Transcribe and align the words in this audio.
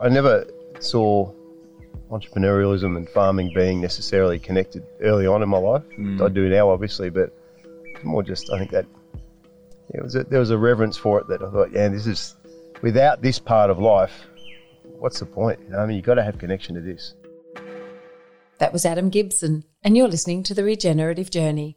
I 0.00 0.08
never 0.08 0.46
saw 0.80 1.32
entrepreneurialism 2.10 2.96
and 2.96 3.08
farming 3.08 3.52
being 3.54 3.80
necessarily 3.80 4.38
connected 4.38 4.84
early 5.00 5.26
on 5.26 5.42
in 5.42 5.48
my 5.48 5.58
life. 5.58 5.82
Mm. 5.98 6.20
I 6.20 6.28
do 6.28 6.48
now, 6.48 6.68
obviously, 6.68 7.10
but 7.10 7.32
more 8.02 8.22
just 8.22 8.52
I 8.52 8.58
think 8.58 8.70
that 8.72 8.86
yeah, 9.92 10.00
it 10.00 10.02
was 10.02 10.14
a, 10.14 10.24
there 10.24 10.40
was 10.40 10.50
a 10.50 10.58
reverence 10.58 10.96
for 10.96 11.20
it 11.20 11.28
that 11.28 11.42
I 11.42 11.50
thought, 11.50 11.72
yeah, 11.72 11.88
this 11.88 12.06
is 12.06 12.36
without 12.82 13.22
this 13.22 13.38
part 13.38 13.70
of 13.70 13.78
life, 13.78 14.12
what's 14.98 15.20
the 15.20 15.26
point? 15.26 15.60
You 15.64 15.70
know, 15.70 15.78
I 15.78 15.86
mean, 15.86 15.96
you've 15.96 16.04
got 16.04 16.14
to 16.14 16.22
have 16.22 16.38
connection 16.38 16.74
to 16.74 16.80
this. 16.80 17.14
That 18.58 18.72
was 18.72 18.86
Adam 18.86 19.10
Gibson, 19.10 19.64
and 19.82 19.96
you're 19.96 20.08
listening 20.08 20.42
to 20.44 20.54
The 20.54 20.64
Regenerative 20.64 21.30
Journey. 21.30 21.76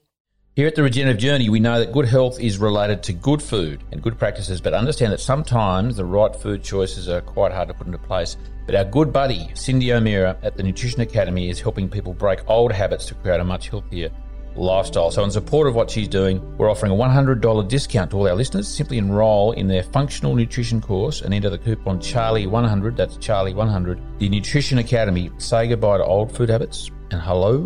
Here 0.57 0.65
at 0.65 0.73
the 0.73 0.81
Regenerative 0.81 1.21
Journey, 1.21 1.49
we 1.49 1.59
know 1.59 1.77
that 1.77 1.91
good 1.91 2.07
health 2.07 2.39
is 2.39 2.57
related 2.57 3.03
to 3.03 3.13
good 3.13 3.43
food 3.43 3.83
and 3.91 4.01
good 4.01 4.17
practices, 4.17 4.59
but 4.59 4.73
understand 4.73 5.11
that 5.11 5.19
sometimes 5.19 5.95
the 5.95 6.03
right 6.03 6.35
food 6.35 6.63
choices 6.63 7.07
are 7.07 7.21
quite 7.21 7.51
hard 7.51 7.67
to 7.67 7.75
put 7.75 7.85
into 7.85 7.99
place. 7.99 8.37
But 8.65 8.73
our 8.73 8.83
good 8.83 9.13
buddy, 9.13 9.51
Cyndi 9.53 9.95
O'Meara 9.95 10.35
at 10.41 10.57
the 10.57 10.63
Nutrition 10.63 11.01
Academy, 11.01 11.51
is 11.51 11.59
helping 11.59 11.87
people 11.87 12.11
break 12.11 12.39
old 12.49 12.71
habits 12.71 13.05
to 13.05 13.13
create 13.13 13.39
a 13.39 13.43
much 13.43 13.69
healthier 13.69 14.09
lifestyle. 14.55 15.11
So, 15.11 15.23
in 15.23 15.29
support 15.29 15.67
of 15.67 15.75
what 15.75 15.91
she's 15.91 16.07
doing, 16.07 16.41
we're 16.57 16.71
offering 16.71 16.91
a 16.91 16.95
$100 16.95 17.67
discount 17.67 18.09
to 18.09 18.17
all 18.17 18.27
our 18.27 18.33
listeners. 18.33 18.67
Simply 18.67 18.97
enroll 18.97 19.51
in 19.51 19.67
their 19.67 19.83
functional 19.83 20.33
nutrition 20.33 20.81
course 20.81 21.21
and 21.21 21.35
enter 21.35 21.51
the 21.51 21.59
coupon 21.59 21.99
Charlie100. 21.99 22.95
That's 22.95 23.17
Charlie100. 23.17 24.17
The 24.17 24.29
Nutrition 24.29 24.79
Academy. 24.79 25.29
Say 25.37 25.67
goodbye 25.67 25.99
to 25.99 26.03
old 26.03 26.35
food 26.35 26.49
habits 26.49 26.89
and 27.11 27.21
hello 27.21 27.59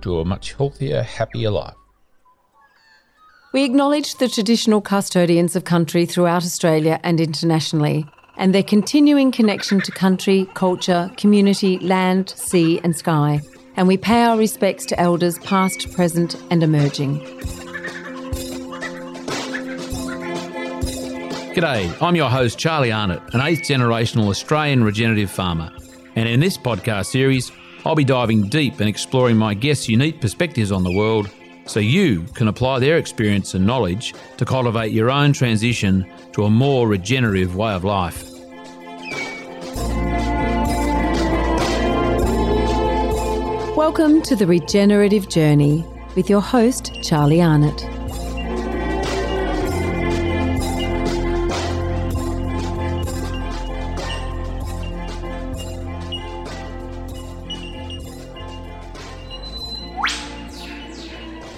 to 0.00 0.18
a 0.18 0.24
much 0.24 0.54
healthier, 0.54 1.02
happier 1.04 1.50
life. 1.52 1.74
We 3.52 3.64
acknowledge 3.64 4.14
the 4.14 4.30
traditional 4.30 4.80
custodians 4.80 5.54
of 5.56 5.64
country 5.64 6.06
throughout 6.06 6.42
Australia 6.42 6.98
and 7.02 7.20
internationally, 7.20 8.06
and 8.38 8.54
their 8.54 8.62
continuing 8.62 9.30
connection 9.30 9.82
to 9.82 9.92
country, 9.92 10.48
culture, 10.54 11.10
community, 11.18 11.78
land, 11.80 12.30
sea, 12.30 12.80
and 12.82 12.96
sky. 12.96 13.42
And 13.76 13.86
we 13.86 13.98
pay 13.98 14.22
our 14.22 14.38
respects 14.38 14.86
to 14.86 14.98
elders 14.98 15.38
past, 15.40 15.92
present, 15.92 16.34
and 16.50 16.62
emerging. 16.62 17.20
G'day, 21.52 22.02
I'm 22.02 22.16
your 22.16 22.30
host, 22.30 22.58
Charlie 22.58 22.90
Arnott, 22.90 23.20
an 23.34 23.42
eighth 23.42 23.68
generational 23.68 24.30
Australian 24.30 24.82
regenerative 24.82 25.30
farmer. 25.30 25.70
And 26.16 26.26
in 26.26 26.40
this 26.40 26.56
podcast 26.56 27.06
series, 27.06 27.52
I'll 27.84 27.96
be 27.96 28.04
diving 28.04 28.48
deep 28.48 28.80
and 28.80 28.88
exploring 28.88 29.36
my 29.36 29.52
guests' 29.52 29.90
unique 29.90 30.22
perspectives 30.22 30.72
on 30.72 30.84
the 30.84 30.96
world 30.96 31.28
so 31.66 31.80
you 31.80 32.22
can 32.34 32.48
apply 32.48 32.78
their 32.78 32.98
experience 32.98 33.54
and 33.54 33.66
knowledge 33.66 34.14
to 34.36 34.44
cultivate 34.44 34.92
your 34.92 35.10
own 35.10 35.32
transition 35.32 36.06
to 36.32 36.44
a 36.44 36.50
more 36.50 36.88
regenerative 36.88 37.56
way 37.56 37.72
of 37.72 37.84
life. 37.84 38.28
Welcome 43.76 44.22
to 44.22 44.36
the 44.36 44.46
Regenerative 44.46 45.28
Journey 45.28 45.84
with 46.14 46.28
your 46.28 46.40
host, 46.40 46.92
Charlie 47.02 47.40
Arnott. 47.40 48.01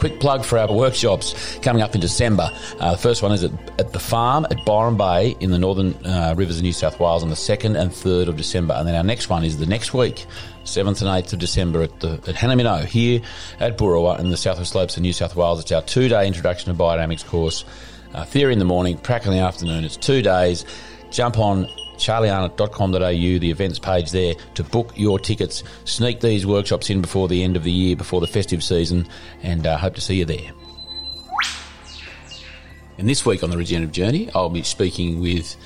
Quick 0.04 0.20
plug 0.20 0.44
for 0.44 0.58
our 0.58 0.70
workshops 0.70 1.58
coming 1.62 1.80
up 1.80 1.94
in 1.94 2.00
December. 2.02 2.50
Uh, 2.78 2.92
the 2.92 2.98
first 2.98 3.22
one 3.22 3.32
is 3.32 3.42
at, 3.42 3.52
at 3.80 3.94
the 3.94 3.98
farm 3.98 4.46
at 4.50 4.62
Byron 4.66 4.98
Bay 4.98 5.34
in 5.40 5.50
the 5.50 5.56
northern 5.56 5.94
uh, 6.04 6.34
rivers 6.36 6.58
of 6.58 6.62
New 6.62 6.74
South 6.74 7.00
Wales 7.00 7.22
on 7.22 7.30
the 7.30 7.34
2nd 7.34 7.74
and 7.74 7.90
3rd 7.90 8.28
of 8.28 8.36
December. 8.36 8.74
And 8.74 8.86
then 8.86 8.96
our 8.96 9.02
next 9.02 9.30
one 9.30 9.44
is 9.44 9.56
the 9.56 9.64
next 9.64 9.94
week, 9.94 10.26
7th 10.64 11.00
and 11.00 11.24
8th 11.24 11.32
of 11.32 11.38
December 11.38 11.84
at, 11.84 12.00
the, 12.00 12.20
at 12.26 12.34
Hannaminno 12.34 12.84
here 12.84 13.22
at 13.60 13.78
Boorowa 13.78 14.18
in 14.18 14.28
the 14.28 14.36
Southwest 14.36 14.72
Slopes 14.72 14.98
of 14.98 15.02
New 15.02 15.14
South 15.14 15.36
Wales. 15.36 15.58
It's 15.58 15.72
our 15.72 15.80
two 15.80 16.10
day 16.10 16.26
introduction 16.26 16.70
to 16.70 16.78
biodynamics 16.78 17.24
course. 17.24 17.64
Uh, 18.12 18.26
theory 18.26 18.52
in 18.52 18.58
the 18.58 18.66
morning, 18.66 18.98
prac 18.98 19.24
in 19.24 19.32
the 19.32 19.38
afternoon. 19.38 19.84
It's 19.84 19.96
two 19.96 20.20
days. 20.20 20.66
Jump 21.12 21.38
on 21.38 21.66
charliearnott.com.au, 22.04 23.38
the 23.38 23.50
events 23.50 23.78
page 23.78 24.10
there, 24.10 24.34
to 24.54 24.62
book 24.62 24.92
your 24.94 25.18
tickets. 25.18 25.64
Sneak 25.84 26.20
these 26.20 26.46
workshops 26.46 26.90
in 26.90 27.00
before 27.00 27.28
the 27.28 27.42
end 27.42 27.56
of 27.56 27.64
the 27.64 27.72
year, 27.72 27.96
before 27.96 28.20
the 28.20 28.26
festive 28.26 28.62
season, 28.62 29.08
and 29.42 29.66
uh, 29.66 29.78
hope 29.78 29.94
to 29.94 30.00
see 30.00 30.16
you 30.16 30.24
there. 30.24 30.52
And 32.98 33.08
this 33.08 33.26
week 33.26 33.42
on 33.42 33.50
the 33.50 33.56
Regenerative 33.56 33.92
Journey, 33.92 34.30
I'll 34.34 34.50
be 34.50 34.62
speaking 34.62 35.20
with 35.20 35.56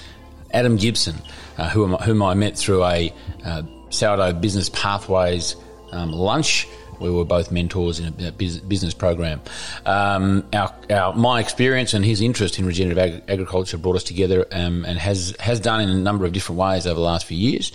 Adam 0.52 0.76
Gibson, 0.76 1.16
uh, 1.58 1.68
whom, 1.68 1.92
whom 1.94 2.22
I 2.22 2.34
met 2.34 2.56
through 2.56 2.84
a 2.84 3.12
uh, 3.44 3.62
sourdough 3.90 4.34
business 4.34 4.68
pathways 4.70 5.56
um, 5.92 6.12
lunch. 6.12 6.66
We 7.00 7.10
were 7.10 7.24
both 7.24 7.50
mentors 7.50 8.00
in 8.00 8.14
a, 8.24 8.32
business 8.32 8.94
program. 8.94 9.40
Um, 9.86 10.44
our, 10.52 10.74
our, 10.90 11.14
my 11.14 11.40
experience 11.40 11.94
and 11.94 12.04
his 12.04 12.20
interest 12.20 12.58
in 12.58 12.66
regenerative 12.66 12.98
ag- 12.98 13.22
agriculture 13.28 13.78
brought 13.78 13.96
us 13.96 14.04
together 14.04 14.46
um, 14.52 14.84
and 14.84 14.98
has 14.98 15.34
has 15.38 15.60
done 15.60 15.80
in 15.80 15.88
a 15.88 15.98
number 15.98 16.24
of 16.24 16.32
different 16.32 16.58
ways 16.58 16.86
over 16.86 16.94
the 16.94 17.00
last 17.00 17.26
few 17.26 17.36
years. 17.36 17.72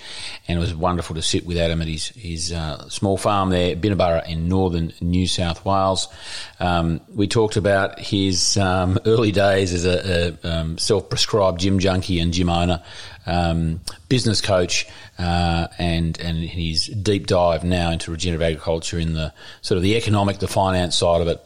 And 0.47 0.57
it 0.57 0.61
was 0.61 0.75
wonderful 0.75 1.15
to 1.15 1.21
sit 1.21 1.45
with 1.45 1.57
Adam 1.57 1.81
at 1.81 1.87
his, 1.87 2.07
his 2.09 2.51
uh, 2.51 2.89
small 2.89 3.17
farm 3.17 3.49
there, 3.49 3.75
Binnaburra 3.75 4.27
in 4.27 4.47
northern 4.47 4.93
New 5.01 5.27
South 5.27 5.65
Wales. 5.65 6.07
Um, 6.59 7.01
we 7.13 7.27
talked 7.27 7.55
about 7.55 7.99
his 7.99 8.57
um, 8.57 8.99
early 9.05 9.31
days 9.31 9.73
as 9.73 9.85
a, 9.85 10.37
a 10.43 10.47
um, 10.47 10.77
self-prescribed 10.77 11.59
gym 11.59 11.79
junkie 11.79 12.19
and 12.19 12.33
gym 12.33 12.49
owner, 12.49 12.83
um, 13.25 13.81
business 14.09 14.41
coach, 14.41 14.85
uh, 15.19 15.67
and 15.77 16.19
and 16.19 16.37
his 16.37 16.87
deep 16.87 17.27
dive 17.27 17.63
now 17.63 17.91
into 17.91 18.11
regenerative 18.11 18.41
agriculture 18.41 18.99
in 18.99 19.13
the 19.13 19.33
sort 19.61 19.77
of 19.77 19.83
the 19.83 19.95
economic, 19.95 20.39
the 20.39 20.47
finance 20.47 20.95
side 20.95 21.21
of 21.21 21.27
it, 21.27 21.45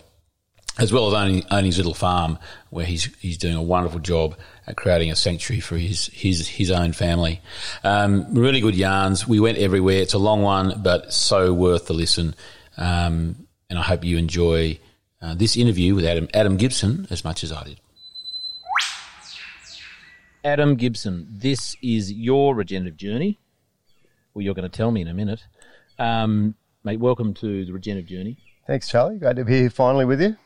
as 0.78 0.92
well 0.92 1.08
as 1.08 1.14
owning, 1.14 1.44
owning 1.52 1.66
his 1.66 1.78
little 1.78 1.94
farm, 1.94 2.38
where 2.70 2.86
he's 2.86 3.06
he's 3.20 3.38
doing 3.38 3.56
a 3.56 3.62
wonderful 3.62 4.00
job 4.00 4.38
at 4.66 4.76
creating 4.76 5.12
a 5.12 5.16
sanctuary 5.16 5.62
for 5.62 5.78
his 5.78 6.08
his 6.08 6.48
his 6.48 6.72
own 6.72 6.94
family. 6.94 7.42
Um, 7.84 8.34
really 8.34 8.62
good 8.62 8.76
yarns. 8.76 9.28
We 9.28 9.40
went 9.40 9.58
everywhere. 9.58 10.02
It's 10.02 10.14
a 10.14 10.20
long 10.20 10.42
one, 10.42 10.82
but 10.84 11.14
so 11.14 11.54
worth 11.54 11.88
the 11.88 11.94
listen. 11.94 12.36
Um, 12.78 13.48
and 13.70 13.78
I 13.78 13.82
hope 13.82 14.04
you 14.06 14.18
enjoy 14.18 14.80
uh, 15.22 15.36
this 15.36 15.58
interview 15.58 15.96
with 15.96 16.06
Adam 16.06 16.28
Adam 16.34 16.58
Gibson 16.58 17.08
as 17.10 17.24
much 17.24 17.44
as 17.44 17.52
I 17.52 17.64
did. 17.64 17.80
Adam 20.48 20.76
Gibson, 20.78 21.28
this 21.30 21.76
is 21.82 22.10
your 22.10 22.56
regenerative 22.56 22.96
journey. 22.96 23.38
Well, 24.34 24.44
you're 24.44 24.54
going 24.54 24.70
to 24.70 24.74
tell 24.76 24.92
me 24.92 25.02
in 25.02 25.10
a 25.10 25.14
minute. 25.14 25.46
Um, 26.00 26.56
mate, 26.86 27.02
welcome 27.02 27.34
to 27.34 27.66
the 27.66 27.74
regenerative 27.74 28.10
journey. 28.10 28.38
Thanks, 28.66 28.88
Charlie. 28.88 29.18
Great 29.18 29.36
to 29.36 29.44
be 29.44 29.60
here 29.60 29.70
finally 29.70 30.06
with 30.06 30.22
you. 30.22 30.38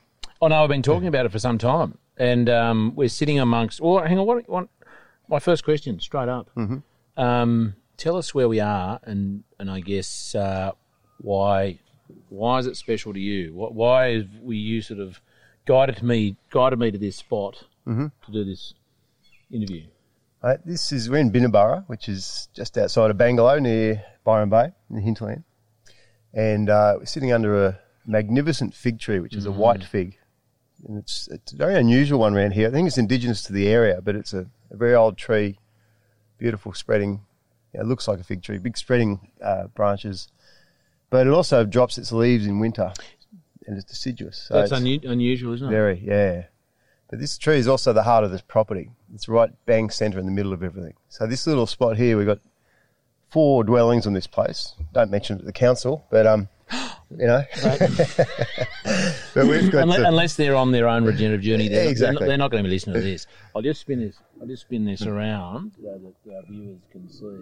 Oh 0.41 0.47
no, 0.47 0.63
I've 0.63 0.69
been 0.69 0.81
talking 0.81 1.07
about 1.07 1.27
it 1.27 1.31
for 1.31 1.37
some 1.37 1.59
time, 1.59 1.99
and 2.17 2.49
um, 2.49 2.93
we're 2.95 3.09
sitting 3.09 3.39
amongst. 3.39 3.79
Well, 3.79 4.03
hang 4.03 4.17
on. 4.17 4.25
What, 4.25 4.49
what 4.49 4.69
my 5.29 5.37
first 5.37 5.63
question, 5.63 5.99
straight 5.99 6.29
up. 6.29 6.49
Mm-hmm. 6.57 7.21
Um, 7.21 7.75
tell 7.97 8.15
us 8.15 8.33
where 8.33 8.49
we 8.49 8.59
are, 8.59 8.99
and 9.03 9.43
and 9.59 9.69
I 9.69 9.81
guess 9.81 10.33
uh, 10.33 10.71
why 11.19 11.77
why 12.29 12.57
is 12.57 12.65
it 12.65 12.75
special 12.75 13.13
to 13.13 13.19
you? 13.19 13.53
Why 13.53 14.17
have 14.17 14.29
we 14.41 14.57
you 14.57 14.81
sort 14.81 14.99
of 14.99 15.21
guided 15.67 16.01
me 16.01 16.37
guided 16.49 16.79
me 16.79 16.89
to 16.89 16.97
this 16.97 17.17
spot 17.17 17.65
Mm-hmm. 17.87 18.07
to 18.25 18.31
do 18.31 18.43
this 18.43 18.73
interview? 19.51 19.83
Uh, 20.43 20.57
this 20.65 20.91
is 20.91 21.09
we're 21.09 21.17
in 21.17 21.31
Binnaburra, 21.31 21.83
which 21.87 22.09
is 22.09 22.49
just 22.53 22.77
outside 22.77 23.11
of 23.11 23.17
Bangalow, 23.17 23.61
near 23.61 24.03
Byron 24.23 24.49
Bay 24.49 24.71
in 24.89 24.95
the 24.95 25.01
hinterland, 25.01 25.43
and 26.33 26.69
uh, 26.69 26.95
we're 26.97 27.05
sitting 27.05 27.31
under 27.31 27.65
a 27.67 27.79
magnificent 28.07 28.73
fig 28.73 28.99
tree, 28.99 29.19
which 29.19 29.35
is 29.35 29.45
a 29.45 29.51
white 29.51 29.83
fig, 29.83 30.17
and 30.87 30.97
it's 30.97 31.27
it's 31.31 31.53
a 31.53 31.55
very 31.55 31.75
unusual 31.75 32.19
one 32.19 32.35
around 32.35 32.51
here. 32.53 32.67
I 32.67 32.71
think 32.71 32.87
it's 32.87 32.97
indigenous 32.97 33.43
to 33.43 33.53
the 33.53 33.67
area, 33.67 34.01
but 34.01 34.15
it's 34.15 34.33
a, 34.33 34.47
a 34.71 34.77
very 34.77 34.95
old 34.95 35.15
tree, 35.17 35.59
beautiful 36.39 36.73
spreading. 36.73 37.21
Yeah, 37.73 37.81
it 37.81 37.87
looks 37.87 38.07
like 38.07 38.19
a 38.19 38.23
fig 38.23 38.41
tree, 38.41 38.57
big 38.57 38.77
spreading 38.77 39.31
uh, 39.43 39.67
branches, 39.67 40.27
but 41.11 41.27
it 41.27 41.31
also 41.31 41.65
drops 41.65 41.99
its 41.99 42.11
leaves 42.11 42.47
in 42.47 42.59
winter, 42.59 42.91
and 43.67 43.77
it's 43.77 43.85
deciduous. 43.85 44.45
So 44.47 44.55
That's 44.55 44.71
it's- 44.71 44.81
unu- 44.83 45.07
unusual, 45.07 45.53
isn't 45.53 45.67
it? 45.67 45.71
very, 45.71 45.99
yeah. 46.03 46.45
But 47.11 47.19
this 47.19 47.37
tree 47.37 47.57
is 47.57 47.67
also 47.67 47.91
the 47.91 48.03
heart 48.03 48.23
of 48.23 48.31
this 48.31 48.41
property. 48.41 48.89
It's 49.13 49.27
right 49.27 49.51
bang 49.65 49.89
centre 49.89 50.17
in 50.17 50.25
the 50.25 50.31
middle 50.31 50.53
of 50.53 50.63
everything. 50.63 50.93
So 51.09 51.27
this 51.27 51.45
little 51.45 51.67
spot 51.67 51.97
here, 51.97 52.17
we've 52.17 52.25
got 52.25 52.39
four 53.29 53.65
dwellings 53.65 54.07
on 54.07 54.13
this 54.13 54.27
place. 54.27 54.75
Don't 54.93 55.11
mention 55.11 55.35
it 55.35 55.39
to 55.39 55.45
the 55.45 55.51
council, 55.51 56.05
but 56.09 56.25
um, 56.25 56.47
you 57.11 57.27
know, 57.27 57.43
but 59.33 59.45
we've 59.45 59.69
got 59.69 59.83
Unless, 59.83 59.99
the- 59.99 60.07
unless 60.07 60.35
they're 60.37 60.55
on 60.55 60.71
their 60.71 60.87
own 60.87 61.03
regenerative 61.03 61.41
journey, 61.41 61.67
they're, 61.67 61.89
exactly. 61.89 62.13
they're, 62.13 62.13
not, 62.13 62.27
they're 62.27 62.37
not 62.37 62.51
going 62.51 62.63
to 62.63 62.67
be 62.69 62.73
listening 62.73 62.95
to 62.95 63.01
this. 63.01 63.27
I'll 63.55 63.61
just 63.61 63.81
spin 63.81 63.99
this. 63.99 64.15
I'll 64.39 64.47
just 64.47 64.61
spin 64.63 64.85
this 64.85 65.05
around 65.05 65.73
so 65.75 65.83
that 65.83 66.33
our 66.33 66.43
viewers 66.49 66.79
can 66.93 67.09
see 67.09 67.41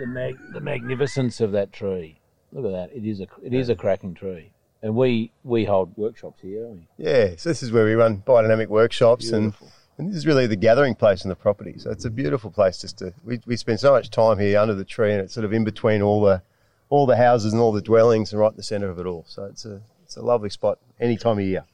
the 0.00 0.06
mag, 0.06 0.36
the 0.52 0.60
magnificence 0.60 1.40
of 1.40 1.52
that 1.52 1.72
tree. 1.72 2.18
Look 2.50 2.64
at 2.64 2.72
that! 2.72 2.96
It 2.96 3.06
is 3.06 3.20
a 3.20 3.28
it 3.42 3.54
is 3.54 3.68
a 3.68 3.76
cracking 3.76 4.14
tree, 4.14 4.50
and 4.82 4.94
we 4.94 5.32
we 5.44 5.64
hold 5.64 5.96
workshops 5.96 6.40
here. 6.42 6.62
Don't 6.62 6.76
we? 6.76 6.88
yeah. 6.98 7.34
So 7.36 7.48
this 7.48 7.62
is 7.62 7.72
where 7.72 7.84
we 7.84 7.94
run 7.94 8.22
biodynamic 8.26 8.68
workshops, 8.68 9.30
Beautiful. 9.30 9.66
and 9.66 9.72
And 9.98 10.10
this 10.10 10.16
is 10.16 10.26
really 10.26 10.46
the 10.46 10.56
gathering 10.56 10.94
place 10.94 11.24
in 11.24 11.30
the 11.30 11.36
property. 11.36 11.74
So 11.78 11.90
it's 11.90 12.04
a 12.04 12.10
beautiful 12.10 12.50
place 12.50 12.80
just 12.82 12.98
to, 12.98 13.14
we, 13.24 13.40
we 13.46 13.56
spend 13.56 13.80
so 13.80 13.92
much 13.92 14.10
time 14.10 14.38
here 14.38 14.58
under 14.58 14.74
the 14.74 14.84
tree 14.84 15.12
and 15.12 15.22
it's 15.22 15.32
sort 15.32 15.46
of 15.46 15.54
in 15.54 15.64
between 15.64 16.02
all 16.02 16.20
the, 16.20 16.42
all 16.90 17.06
the 17.06 17.16
houses 17.16 17.54
and 17.54 17.62
all 17.62 17.72
the 17.72 17.80
dwellings 17.80 18.30
and 18.30 18.38
right 18.38 18.50
in 18.50 18.56
the 18.56 18.62
centre 18.62 18.90
of 18.90 18.98
it 18.98 19.06
all. 19.06 19.24
So 19.26 19.44
it's 19.44 19.64
a, 19.64 19.80
it's 20.04 20.16
a 20.16 20.22
lovely 20.22 20.50
spot 20.50 20.78
any 21.00 21.16
time 21.16 21.38
of 21.38 21.44
year. 21.46 21.64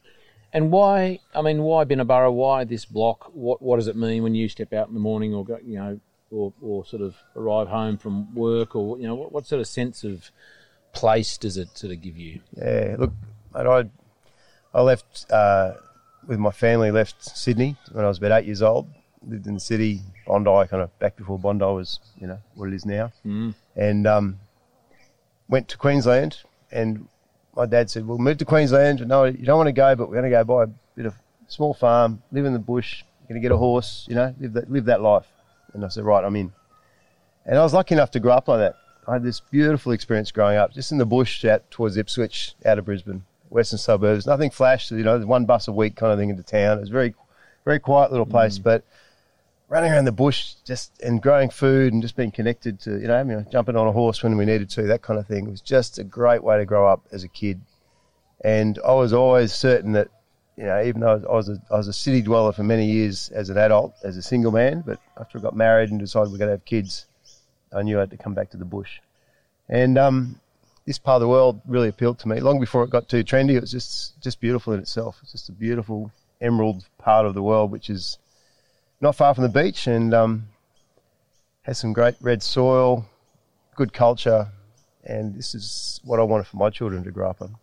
And 0.52 0.70
why? 0.70 1.18
I 1.34 1.42
mean, 1.42 1.62
why 1.62 1.84
Binnaburra? 1.84 2.32
Why 2.32 2.62
this 2.64 2.84
block? 2.84 3.30
What 3.34 3.60
What 3.62 3.76
does 3.76 3.88
it 3.88 3.96
mean 3.96 4.22
when 4.22 4.34
you 4.34 4.48
step 4.48 4.72
out 4.72 4.86
in 4.86 4.94
the 4.94 5.00
morning, 5.00 5.32
or 5.32 5.44
go, 5.46 5.58
you 5.64 5.76
know, 5.76 5.98
or, 6.30 6.52
or 6.60 6.84
sort 6.84 7.00
of 7.00 7.16
arrive 7.34 7.68
home 7.68 7.96
from 7.96 8.34
work, 8.34 8.76
or 8.76 8.98
you 8.98 9.06
know, 9.06 9.14
what, 9.14 9.32
what 9.32 9.46
sort 9.46 9.60
of 9.62 9.66
sense 9.66 10.04
of 10.04 10.30
place 10.92 11.36
does 11.38 11.56
it 11.56 11.76
sort 11.76 11.92
of 11.92 12.00
give 12.00 12.16
you? 12.16 12.40
Yeah, 12.56 12.96
look, 12.98 13.12
mate, 13.54 13.66
I, 13.66 13.84
I 14.74 14.82
left 14.82 15.26
uh, 15.30 15.72
with 16.26 16.38
my 16.38 16.50
family, 16.50 16.90
left 16.90 17.24
Sydney 17.24 17.76
when 17.92 18.04
I 18.04 18.08
was 18.08 18.18
about 18.18 18.32
eight 18.32 18.46
years 18.46 18.62
old. 18.62 18.88
Lived 19.24 19.46
in 19.46 19.54
the 19.54 19.60
city, 19.60 20.00
Bondi, 20.26 20.68
kind 20.68 20.82
of 20.82 20.98
back 20.98 21.16
before 21.16 21.38
Bondi 21.38 21.64
was, 21.64 22.00
you 22.20 22.26
know, 22.26 22.38
what 22.54 22.68
it 22.68 22.74
is 22.74 22.84
now. 22.84 23.12
Mm. 23.24 23.54
And 23.76 24.06
um, 24.06 24.40
went 25.48 25.68
to 25.68 25.78
Queensland. 25.78 26.38
And 26.72 27.06
my 27.54 27.66
dad 27.66 27.90
said, 27.90 28.06
"We'll 28.06 28.18
move 28.18 28.38
to 28.38 28.44
Queensland." 28.44 29.06
No, 29.06 29.24
you 29.24 29.44
don't 29.44 29.58
want 29.58 29.68
to 29.68 29.72
go, 29.72 29.94
but 29.94 30.08
we're 30.08 30.20
going 30.20 30.30
to 30.30 30.30
go 30.30 30.42
buy 30.42 30.64
a 30.64 30.68
bit 30.96 31.06
of 31.06 31.14
small 31.46 31.74
farm, 31.74 32.22
live 32.32 32.46
in 32.46 32.52
the 32.52 32.58
bush. 32.58 33.04
Going 33.28 33.40
to 33.40 33.42
get 33.42 33.52
a 33.52 33.56
horse, 33.56 34.04
you 34.08 34.16
know, 34.16 34.34
live 34.40 34.52
that 34.54 34.70
live 34.70 34.84
that 34.86 35.00
life. 35.00 35.26
And 35.72 35.84
I 35.84 35.88
said, 35.88 36.04
"Right, 36.04 36.24
I'm 36.24 36.34
in." 36.34 36.52
And 37.46 37.58
I 37.58 37.62
was 37.62 37.74
lucky 37.74 37.94
enough 37.94 38.10
to 38.12 38.20
grow 38.20 38.32
up 38.32 38.48
like 38.48 38.58
that. 38.58 38.76
I 39.06 39.14
had 39.14 39.24
this 39.24 39.40
beautiful 39.40 39.92
experience 39.92 40.30
growing 40.30 40.56
up, 40.56 40.72
just 40.72 40.92
in 40.92 40.98
the 40.98 41.06
bush 41.06 41.44
out 41.44 41.68
towards 41.70 41.96
Ipswich, 41.96 42.54
out 42.64 42.78
of 42.78 42.84
Brisbane, 42.84 43.24
western 43.50 43.78
suburbs. 43.78 44.26
Nothing 44.26 44.50
flashed, 44.50 44.90
you 44.92 45.02
know, 45.02 45.18
one 45.20 45.44
bus 45.44 45.66
a 45.68 45.72
week 45.72 45.96
kind 45.96 46.12
of 46.12 46.18
thing 46.18 46.30
into 46.30 46.42
town. 46.42 46.78
It 46.78 46.82
was 46.82 46.88
very, 46.88 47.14
very 47.64 47.80
quiet 47.80 48.12
little 48.12 48.26
place, 48.26 48.58
mm. 48.58 48.62
but 48.62 48.84
running 49.68 49.90
around 49.90 50.04
the 50.04 50.12
bush, 50.12 50.54
just 50.64 50.92
and 51.02 51.20
growing 51.20 51.50
food 51.50 51.92
and 51.92 52.02
just 52.02 52.14
being 52.14 52.30
connected 52.30 52.78
to, 52.80 53.00
you 53.00 53.08
know, 53.08 53.18
you 53.18 53.24
know, 53.24 53.44
jumping 53.50 53.74
on 53.74 53.88
a 53.88 53.92
horse 53.92 54.22
when 54.22 54.36
we 54.36 54.44
needed 54.44 54.70
to, 54.70 54.82
that 54.82 55.02
kind 55.02 55.18
of 55.18 55.26
thing 55.26 55.46
It 55.46 55.50
was 55.50 55.62
just 55.62 55.98
a 55.98 56.04
great 56.04 56.44
way 56.44 56.58
to 56.58 56.64
grow 56.64 56.86
up 56.86 57.06
as 57.10 57.24
a 57.24 57.28
kid. 57.28 57.60
And 58.44 58.78
I 58.86 58.92
was 58.92 59.12
always 59.12 59.52
certain 59.52 59.92
that, 59.92 60.08
you 60.56 60.64
know, 60.64 60.82
even 60.82 61.00
though 61.00 61.24
I 61.28 61.34
was 61.34 61.48
a, 61.48 61.60
I 61.70 61.76
was 61.76 61.88
a 61.88 61.92
city 61.92 62.20
dweller 62.22 62.52
for 62.52 62.62
many 62.62 62.86
years 62.86 63.30
as 63.30 63.48
an 63.48 63.56
adult, 63.56 63.94
as 64.04 64.16
a 64.16 64.22
single 64.22 64.52
man, 64.52 64.84
but 64.86 65.00
after 65.18 65.38
I 65.38 65.40
got 65.40 65.56
married 65.56 65.90
and 65.90 65.98
decided 65.98 66.30
we 66.30 66.36
are 66.36 66.38
going 66.38 66.48
to 66.48 66.52
have 66.52 66.64
kids, 66.64 67.06
I 67.74 67.82
knew 67.82 67.96
I 67.98 68.00
had 68.00 68.10
to 68.10 68.16
come 68.16 68.34
back 68.34 68.50
to 68.50 68.56
the 68.56 68.64
bush. 68.64 69.00
And 69.68 69.96
um, 69.98 70.40
this 70.84 70.98
part 70.98 71.16
of 71.16 71.20
the 71.22 71.28
world 71.28 71.60
really 71.66 71.88
appealed 71.88 72.18
to 72.20 72.28
me. 72.28 72.40
Long 72.40 72.60
before 72.60 72.84
it 72.84 72.90
got 72.90 73.08
too 73.08 73.24
trendy, 73.24 73.56
it 73.56 73.60
was 73.60 73.70
just 73.70 74.20
just 74.20 74.40
beautiful 74.40 74.72
in 74.72 74.80
itself. 74.80 75.18
It's 75.22 75.32
just 75.32 75.48
a 75.48 75.52
beautiful 75.52 76.10
emerald 76.40 76.84
part 76.98 77.26
of 77.26 77.34
the 77.34 77.42
world, 77.42 77.70
which 77.70 77.88
is 77.88 78.18
not 79.00 79.16
far 79.16 79.34
from 79.34 79.42
the 79.42 79.48
beach 79.48 79.86
and 79.86 80.12
um, 80.12 80.48
has 81.62 81.78
some 81.78 81.92
great 81.92 82.16
red 82.20 82.42
soil, 82.42 83.06
good 83.74 83.92
culture, 83.92 84.48
and 85.04 85.34
this 85.34 85.54
is 85.54 86.00
what 86.04 86.20
I 86.20 86.22
wanted 86.22 86.46
for 86.46 86.56
my 86.56 86.70
children 86.70 87.04
to 87.04 87.10
grow 87.10 87.30
up 87.30 87.40
in. 87.40 87.54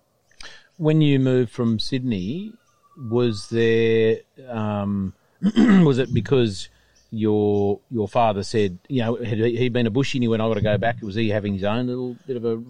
When 0.77 1.01
you 1.01 1.19
moved 1.19 1.51
from 1.51 1.79
Sydney, 1.79 2.53
was 2.97 3.49
there 3.49 4.17
um, 4.47 5.13
was 5.41 5.97
it 5.97 6.13
because 6.13 6.69
your 7.11 7.79
your 7.89 8.07
father 8.07 8.43
said, 8.43 8.77
you 8.87 9.01
know, 9.01 9.15
had 9.15 9.37
he 9.37 9.69
been 9.69 9.87
a 9.87 9.91
bushie 9.91 10.15
and 10.15 10.23
he 10.23 10.27
went, 10.27 10.41
I 10.41 10.47
got 10.47 10.55
to 10.55 10.61
go 10.61 10.77
back? 10.77 11.01
Was 11.01 11.15
he 11.15 11.29
having 11.29 11.53
his 11.53 11.63
own 11.63 11.87
little 11.87 12.15
bit 12.27 12.37
of 12.37 12.45
a 12.45 12.63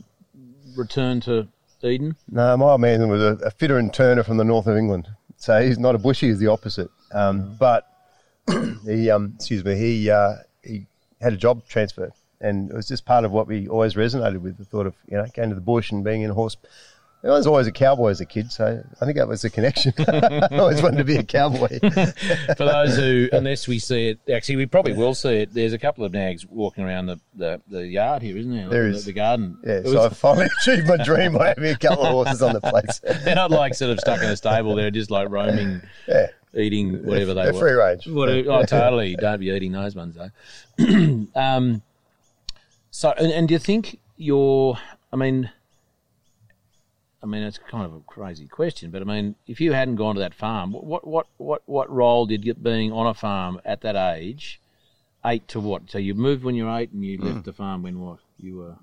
return 0.75 1.21
to 1.21 1.47
Eden? 1.83 2.15
No, 2.29 2.55
my 2.57 2.77
man 2.77 3.07
was 3.09 3.21
a, 3.21 3.45
a 3.45 3.51
fitter 3.51 3.77
and 3.77 3.93
turner 3.93 4.23
from 4.23 4.37
the 4.37 4.43
north 4.43 4.67
of 4.67 4.77
England, 4.77 5.07
so 5.37 5.61
he's 5.61 5.79
not 5.79 5.95
a 5.95 5.97
bushy; 5.97 6.27
he's 6.27 6.39
the 6.39 6.47
opposite. 6.47 6.89
Um, 7.11 7.55
but 7.59 7.87
he, 8.85 9.09
um, 9.09 9.33
excuse 9.35 9.63
me, 9.63 9.75
he 9.75 10.09
uh, 10.09 10.35
he 10.63 10.85
had 11.21 11.33
a 11.33 11.37
job 11.37 11.67
transfer, 11.67 12.11
and 12.39 12.69
it 12.69 12.75
was 12.75 12.87
just 12.87 13.05
part 13.05 13.25
of 13.25 13.31
what 13.31 13.47
we 13.47 13.67
always 13.67 13.95
resonated 13.95 14.41
with 14.41 14.57
the 14.57 14.65
thought 14.65 14.87
of 14.87 14.95
you 15.07 15.17
know 15.17 15.25
going 15.35 15.49
to 15.49 15.55
the 15.55 15.61
bush 15.61 15.91
and 15.91 16.03
being 16.03 16.21
in 16.21 16.31
a 16.31 16.33
horse 16.33 16.55
I 17.21 17.27
was 17.27 17.47
always 17.47 17.67
a 17.67 17.71
cowboy 17.71 18.11
as 18.11 18.21
a 18.21 18.25
kid, 18.25 18.49
so 18.49 18.81
I 19.01 19.05
think 19.05 19.17
that 19.17 19.27
was 19.27 19.41
the 19.41 19.49
connection. 19.49 19.93
I 20.07 20.57
always 20.57 20.81
wanted 20.81 20.99
to 20.99 21.03
be 21.03 21.17
a 21.17 21.23
cowboy. 21.23 21.67
For 21.79 22.55
those 22.57 22.95
who, 22.95 23.27
unless 23.33 23.67
we 23.67 23.77
see 23.77 24.09
it, 24.09 24.19
actually, 24.31 24.55
we 24.55 24.65
probably 24.65 24.93
will 24.93 25.13
see 25.13 25.41
it. 25.41 25.53
There's 25.53 25.73
a 25.73 25.77
couple 25.77 26.05
of 26.05 26.13
nags 26.13 26.45
walking 26.45 26.85
around 26.85 27.07
the, 27.07 27.19
the, 27.35 27.61
the 27.67 27.85
yard 27.85 28.21
here, 28.21 28.37
isn't 28.37 28.51
there? 28.51 28.69
There 28.69 28.83
the, 28.83 28.97
is. 28.97 29.03
The 29.03 29.11
garden. 29.11 29.57
Yeah, 29.65 29.81
so 29.83 30.05
I 30.05 30.09
finally 30.09 30.47
achieved 30.61 30.87
my 30.87 30.95
dream 31.03 31.33
by 31.33 31.49
having 31.49 31.71
a 31.71 31.77
couple 31.77 32.05
of 32.05 32.11
horses 32.11 32.41
on 32.41 32.53
the 32.53 32.61
place. 32.61 33.01
they're 33.25 33.35
not 33.35 33.51
like 33.51 33.73
sort 33.73 33.91
of 33.91 33.99
stuck 33.99 34.21
in 34.21 34.29
a 34.29 34.37
stable. 34.37 34.75
They're 34.75 34.89
just 34.89 35.11
like 35.11 35.29
roaming, 35.29 35.81
Yeah, 36.07 36.27
eating 36.55 37.05
whatever 37.05 37.33
they 37.33 37.43
they're 37.43 37.53
want. 37.53 37.63
free 37.63 37.73
range. 37.73 38.07
What, 38.07 38.29
oh, 38.29 38.63
totally. 38.63 39.17
Don't 39.17 39.41
be 39.41 39.49
eating 39.49 39.73
those 39.73 39.93
ones, 39.93 40.15
though. 40.15 41.25
um, 41.35 41.81
so, 42.91 43.11
and, 43.11 43.31
and 43.33 43.47
do 43.49 43.55
you 43.55 43.59
think 43.59 43.99
you're, 44.15 44.77
I 45.11 45.17
mean, 45.17 45.51
I 47.21 47.25
mean, 47.25 47.43
it's 47.43 47.57
kind 47.57 47.85
of 47.85 47.93
a 47.93 47.99
crazy 48.01 48.47
question, 48.47 48.91
but 48.91 49.01
I 49.01 49.05
mean, 49.05 49.35
if 49.45 49.59
you 49.59 49.73
hadn't 49.73 49.95
gone 49.97 50.15
to 50.15 50.21
that 50.21 50.33
farm, 50.33 50.71
what 50.71 51.05
what 51.05 51.27
what 51.37 51.61
what 51.65 51.89
role 51.89 52.25
did 52.25 52.45
you, 52.45 52.53
being 52.53 52.91
on 52.91 53.07
a 53.07 53.13
farm 53.13 53.59
at 53.65 53.81
that 53.81 53.95
age, 53.95 54.61
eight 55.25 55.47
to 55.49 55.59
what? 55.59 55.89
So 55.91 55.97
you 55.97 56.13
moved 56.15 56.43
when 56.43 56.55
you 56.55 56.65
were 56.65 56.77
eight, 56.77 56.91
and 56.91 57.03
you 57.03 57.17
left 57.17 57.45
the 57.45 57.53
farm 57.53 57.83
when 57.83 57.99
what? 57.99 58.19
You 58.37 58.57
were 58.57 58.75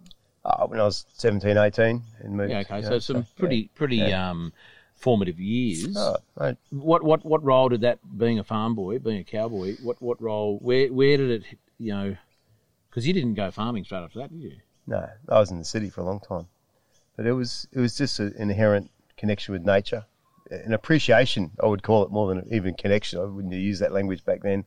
Uh, 0.44 0.66
when 0.66 0.78
I 0.78 0.84
was 0.84 1.06
17, 1.14 1.56
18, 1.56 2.02
and 2.20 2.36
moved. 2.36 2.52
yeah, 2.52 2.58
okay. 2.58 2.82
So 2.82 2.90
know, 2.90 2.98
some 2.98 3.26
pretty 3.38 3.70
pretty 3.74 3.96
Yeah. 3.96 4.30
um, 4.30 4.52
formative 4.96 5.40
years. 5.40 5.96
Oh, 5.96 6.16
mate, 6.38 6.56
What 6.70 7.02
what 7.04 7.24
what 7.24 7.42
role 7.42 7.70
did 7.70 7.80
that 7.80 7.98
being 8.18 8.38
a 8.38 8.44
farm 8.44 8.74
boy, 8.74 8.98
being 8.98 9.18
a 9.18 9.24
cowboy? 9.24 9.76
What 9.76 10.00
what 10.02 10.20
role? 10.20 10.58
Where 10.58 10.92
where 10.92 11.16
did 11.16 11.30
it? 11.30 11.58
You 11.78 11.92
know, 11.94 12.16
because 12.90 13.06
you 13.06 13.12
didn't 13.14 13.34
go 13.34 13.50
farming 13.50 13.84
straight 13.84 14.04
after 14.04 14.18
that, 14.20 14.30
did 14.30 14.42
you? 14.42 14.56
no, 14.86 15.08
I 15.28 15.38
was 15.40 15.50
in 15.50 15.58
the 15.58 15.64
city 15.64 15.90
for 15.90 16.02
a 16.02 16.04
long 16.04 16.20
time, 16.20 16.46
but 17.16 17.26
it 17.26 17.32
was 17.32 17.66
it 17.72 17.80
was 17.80 17.96
just 17.96 18.18
an 18.20 18.34
inherent 18.38 18.90
connection 19.16 19.52
with 19.52 19.64
nature, 19.64 20.04
an 20.50 20.72
appreciation. 20.72 21.50
I 21.62 21.66
would 21.66 21.82
call 21.82 22.04
it 22.04 22.10
more 22.10 22.28
than 22.28 22.46
even 22.52 22.74
connection. 22.74 23.20
I 23.20 23.24
wouldn't 23.24 23.54
use 23.54 23.78
that 23.80 23.92
language 23.92 24.24
back 24.24 24.42
then, 24.42 24.64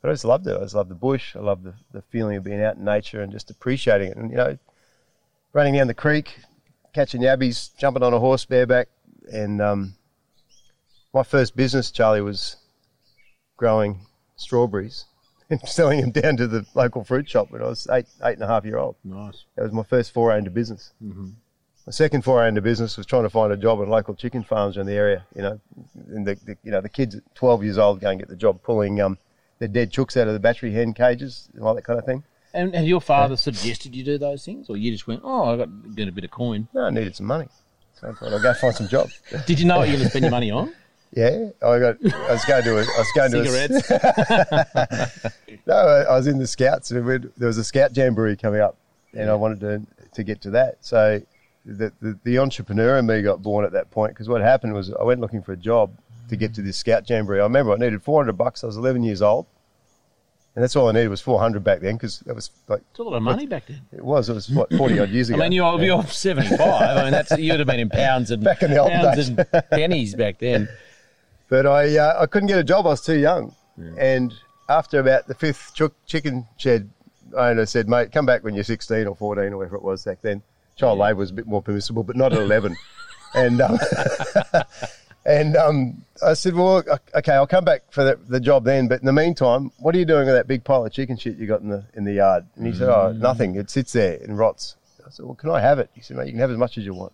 but 0.00 0.10
I 0.10 0.12
just 0.12 0.24
loved 0.24 0.46
it. 0.46 0.56
I 0.56 0.60
just 0.60 0.74
loved 0.74 0.90
the 0.90 0.94
bush. 0.94 1.34
I 1.34 1.40
loved 1.40 1.64
the, 1.64 1.74
the 1.92 2.02
feeling 2.02 2.36
of 2.36 2.44
being 2.44 2.62
out 2.62 2.76
in 2.76 2.84
nature 2.84 3.22
and 3.22 3.32
just 3.32 3.50
appreciating 3.50 4.10
it. 4.10 4.16
And 4.16 4.30
you 4.30 4.36
know, 4.36 4.58
running 5.52 5.74
down 5.74 5.86
the 5.86 5.94
creek, 5.94 6.40
catching 6.92 7.22
yabbies, 7.22 7.76
jumping 7.78 8.02
on 8.02 8.12
a 8.12 8.18
horse 8.18 8.44
bareback, 8.44 8.88
and 9.32 9.62
um, 9.62 9.94
my 11.14 11.22
first 11.22 11.56
business, 11.56 11.90
Charlie, 11.90 12.20
was 12.20 12.56
growing 13.56 14.06
strawberries 14.36 15.06
and 15.50 15.60
selling 15.68 16.00
them 16.00 16.10
down 16.10 16.36
to 16.36 16.46
the 16.46 16.66
local 16.74 17.04
fruit 17.04 17.28
shop 17.28 17.50
when 17.50 17.62
I 17.62 17.66
was 17.66 17.86
eight, 17.90 18.06
eight 18.24 18.34
and 18.34 18.42
a 18.42 18.46
half 18.46 18.64
year 18.64 18.78
old. 18.78 18.96
Nice. 19.04 19.44
That 19.56 19.62
was 19.62 19.72
my 19.72 19.82
first 19.82 20.12
foray 20.12 20.38
into 20.38 20.50
business. 20.50 20.92
Mm-hmm. 21.02 21.30
My 21.86 21.90
second 21.90 22.22
foray 22.22 22.48
into 22.48 22.62
business 22.62 22.96
was 22.96 23.06
trying 23.06 23.24
to 23.24 23.30
find 23.30 23.52
a 23.52 23.56
job 23.56 23.80
in 23.80 23.88
local 23.88 24.14
chicken 24.14 24.44
farms 24.44 24.76
in 24.76 24.86
the 24.86 24.92
area. 24.92 25.24
You 25.34 25.42
know, 25.42 25.60
and 26.10 26.26
the, 26.26 26.34
the 26.44 26.56
you 26.62 26.70
know 26.70 26.80
the 26.80 26.88
kids 26.88 27.16
at 27.16 27.34
12 27.34 27.64
years 27.64 27.78
old 27.78 28.00
go 28.00 28.10
and 28.10 28.20
get 28.20 28.28
the 28.28 28.36
job 28.36 28.62
pulling 28.62 29.00
um, 29.00 29.18
the 29.58 29.66
dead 29.66 29.92
chooks 29.92 30.16
out 30.16 30.28
of 30.28 30.32
the 30.32 30.40
battery 30.40 30.72
hen 30.72 30.94
cages 30.94 31.48
and 31.54 31.64
all 31.64 31.74
that 31.74 31.82
kind 31.82 31.98
of 31.98 32.04
thing. 32.04 32.22
And 32.54 32.86
your 32.86 33.00
father 33.00 33.36
suggested 33.36 33.94
you 33.96 34.04
do 34.04 34.18
those 34.18 34.44
things, 34.44 34.68
or 34.68 34.76
you 34.76 34.92
just 34.92 35.06
went, 35.06 35.22
"Oh, 35.24 35.54
I 35.54 35.56
got 35.56 35.94
get 35.96 36.06
a 36.06 36.12
bit 36.12 36.24
of 36.24 36.30
coin"? 36.30 36.68
No, 36.74 36.82
I 36.84 36.90
needed 36.90 37.16
some 37.16 37.26
money, 37.26 37.48
so 37.94 38.10
I 38.10 38.12
thought 38.12 38.32
I'll 38.32 38.42
go 38.42 38.52
find 38.52 38.74
some 38.74 38.88
jobs. 38.88 39.20
Did 39.46 39.58
you 39.58 39.64
know 39.64 39.78
what 39.78 39.88
you 39.88 39.94
were 39.94 39.98
going 39.98 40.04
to 40.04 40.10
spend 40.10 40.24
your 40.24 40.30
money 40.30 40.50
on? 40.50 40.74
Yeah, 41.14 41.50
I 41.62 41.78
got. 41.78 41.98
I 42.02 42.32
was 42.32 42.44
going 42.46 42.64
to. 42.64 42.78
A, 42.78 42.80
I 42.80 42.98
was 42.98 43.12
going 43.14 43.32
to. 43.32 43.40
A, 43.40 43.44
Cigarettes. 43.44 45.36
no, 45.66 45.74
I 45.74 46.02
I 46.04 46.16
was 46.16 46.26
in 46.26 46.38
the 46.38 46.46
scouts. 46.46 46.90
and 46.90 47.30
There 47.36 47.46
was 47.48 47.58
a 47.58 47.64
scout 47.64 47.94
jamboree 47.94 48.34
coming 48.34 48.62
up, 48.62 48.78
and 49.12 49.28
I 49.28 49.34
wanted 49.34 49.60
to 49.60 49.82
to 50.14 50.22
get 50.22 50.40
to 50.40 50.50
that. 50.52 50.78
So 50.80 51.20
the 51.64 51.92
the, 52.00 52.18
the 52.24 52.38
entrepreneur 52.38 52.98
in 52.98 53.06
me 53.06 53.22
got 53.22 53.42
born 53.42 53.64
at 53.64 53.72
that 53.72 53.90
point 53.90 54.12
because 54.12 54.28
what 54.28 54.40
happened 54.40 54.74
was 54.74 54.92
I 54.92 55.02
went 55.04 55.20
looking 55.20 55.42
for 55.42 55.52
a 55.52 55.56
job 55.56 55.90
to 56.28 56.36
get 56.36 56.54
to 56.54 56.62
this 56.62 56.76
scout 56.76 57.08
jamboree. 57.08 57.40
I 57.40 57.44
remember 57.44 57.72
I 57.72 57.76
needed 57.76 58.02
400 58.02 58.32
bucks. 58.32 58.64
I 58.64 58.66
was 58.66 58.76
11 58.76 59.02
years 59.04 59.20
old, 59.22 59.46
and 60.54 60.62
that's 60.62 60.74
all 60.76 60.88
I 60.88 60.92
needed 60.92 61.08
was 61.08 61.20
400 61.20 61.62
back 61.62 61.80
then 61.80 61.94
because 61.96 62.20
that 62.20 62.34
was 62.34 62.50
like 62.68 62.80
It's 62.90 62.98
a 62.98 63.02
lot 63.02 63.14
of 63.16 63.22
money 63.22 63.46
back 63.46 63.66
then. 63.66 63.80
it 63.92 64.04
was. 64.04 64.28
It 64.28 64.34
was 64.34 64.48
what 64.50 64.72
40 64.72 64.98
odd 65.00 65.10
years 65.10 65.28
ago. 65.30 65.38
I 65.38 65.42
mean, 65.44 65.52
you're, 65.52 65.80
you're 65.82 66.02
75. 66.04 66.60
I 66.60 67.02
mean, 67.02 67.12
that's 67.12 67.36
you'd 67.38 67.58
have 67.58 67.66
been 67.66 67.80
in 67.80 67.88
pounds 67.90 68.30
and 68.30 68.42
Back 68.42 68.62
in 68.62 68.70
the 68.70 68.78
old 68.78 68.90
pounds 68.92 69.16
days. 69.16 69.28
and 69.28 69.46
pennies 69.70 70.14
back 70.14 70.38
then. 70.38 70.68
But 71.48 71.66
I 71.66 71.98
uh, 71.98 72.22
I 72.22 72.24
couldn't 72.24 72.46
get 72.48 72.58
a 72.58 72.64
job. 72.64 72.86
I 72.86 72.90
was 72.90 73.02
too 73.02 73.18
young. 73.18 73.54
And 73.98 74.32
after 74.70 75.00
about 75.00 75.26
the 75.26 75.34
fifth 75.34 75.72
chook, 75.74 75.94
chicken 76.06 76.46
shed 76.56 76.88
owner 77.36 77.66
said, 77.66 77.90
"Mate, 77.90 78.10
come 78.10 78.24
back 78.24 78.42
when 78.42 78.54
you're 78.54 78.64
16 78.64 79.06
or 79.06 79.14
14 79.14 79.52
or 79.52 79.58
whatever 79.58 79.76
it 79.76 79.82
was 79.82 80.02
back 80.02 80.22
then." 80.22 80.40
Child 80.76 80.98
labour 80.98 81.18
was 81.18 81.30
a 81.30 81.34
bit 81.34 81.46
more 81.46 81.62
permissible, 81.62 82.02
but 82.02 82.16
not 82.16 82.32
at 82.32 82.38
11. 82.38 82.76
and 83.34 83.60
um, 83.60 83.78
and 85.24 85.56
um, 85.56 86.04
I 86.24 86.34
said, 86.34 86.54
"Well, 86.54 86.82
okay, 87.14 87.32
I'll 87.32 87.46
come 87.46 87.64
back 87.64 87.82
for 87.90 88.04
the, 88.04 88.18
the 88.28 88.40
job 88.40 88.64
then. 88.64 88.88
But 88.88 89.00
in 89.00 89.06
the 89.06 89.12
meantime, 89.12 89.70
what 89.78 89.94
are 89.94 89.98
you 89.98 90.04
doing 90.04 90.26
with 90.26 90.34
that 90.34 90.46
big 90.46 90.64
pile 90.64 90.84
of 90.84 90.92
chicken 90.92 91.16
shit 91.16 91.36
you 91.36 91.46
got 91.46 91.60
in 91.60 91.68
the 91.68 91.84
in 91.94 92.04
the 92.04 92.12
yard?" 92.12 92.46
And 92.56 92.66
he 92.66 92.72
said, 92.72 92.88
"Oh, 92.88 93.12
nothing. 93.12 93.56
It 93.56 93.70
sits 93.70 93.92
there 93.92 94.18
and 94.22 94.38
rots." 94.38 94.76
I 95.06 95.10
said, 95.10 95.24
"Well, 95.26 95.34
can 95.34 95.50
I 95.50 95.60
have 95.60 95.78
it?" 95.78 95.90
He 95.94 96.02
said, 96.02 96.16
"Mate, 96.16 96.26
you 96.26 96.32
can 96.32 96.40
have 96.40 96.50
as 96.50 96.58
much 96.58 96.78
as 96.78 96.84
you 96.84 96.94
want." 96.94 97.12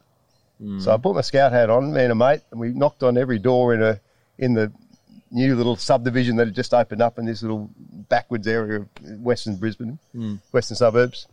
So 0.80 0.92
I 0.92 0.96
put 0.96 1.14
my 1.14 1.20
scout 1.20 1.52
hat 1.52 1.70
on, 1.70 1.92
me 1.92 2.02
and 2.02 2.10
a 2.10 2.16
mate, 2.16 2.40
and 2.50 2.58
we 2.58 2.70
knocked 2.70 3.04
on 3.04 3.16
every 3.16 3.38
door 3.38 3.74
in 3.74 3.82
a 3.82 4.00
in 4.38 4.54
the 4.54 4.72
new 5.30 5.54
little 5.54 5.76
subdivision 5.76 6.34
that 6.36 6.48
had 6.48 6.54
just 6.54 6.74
opened 6.74 7.00
up 7.00 7.16
in 7.18 7.26
this 7.26 7.42
little 7.42 7.70
backwards 8.08 8.46
area 8.48 8.80
of 8.80 8.88
Western 9.20 9.54
Brisbane, 9.54 10.00
Western 10.50 10.76
suburbs, 10.76 11.28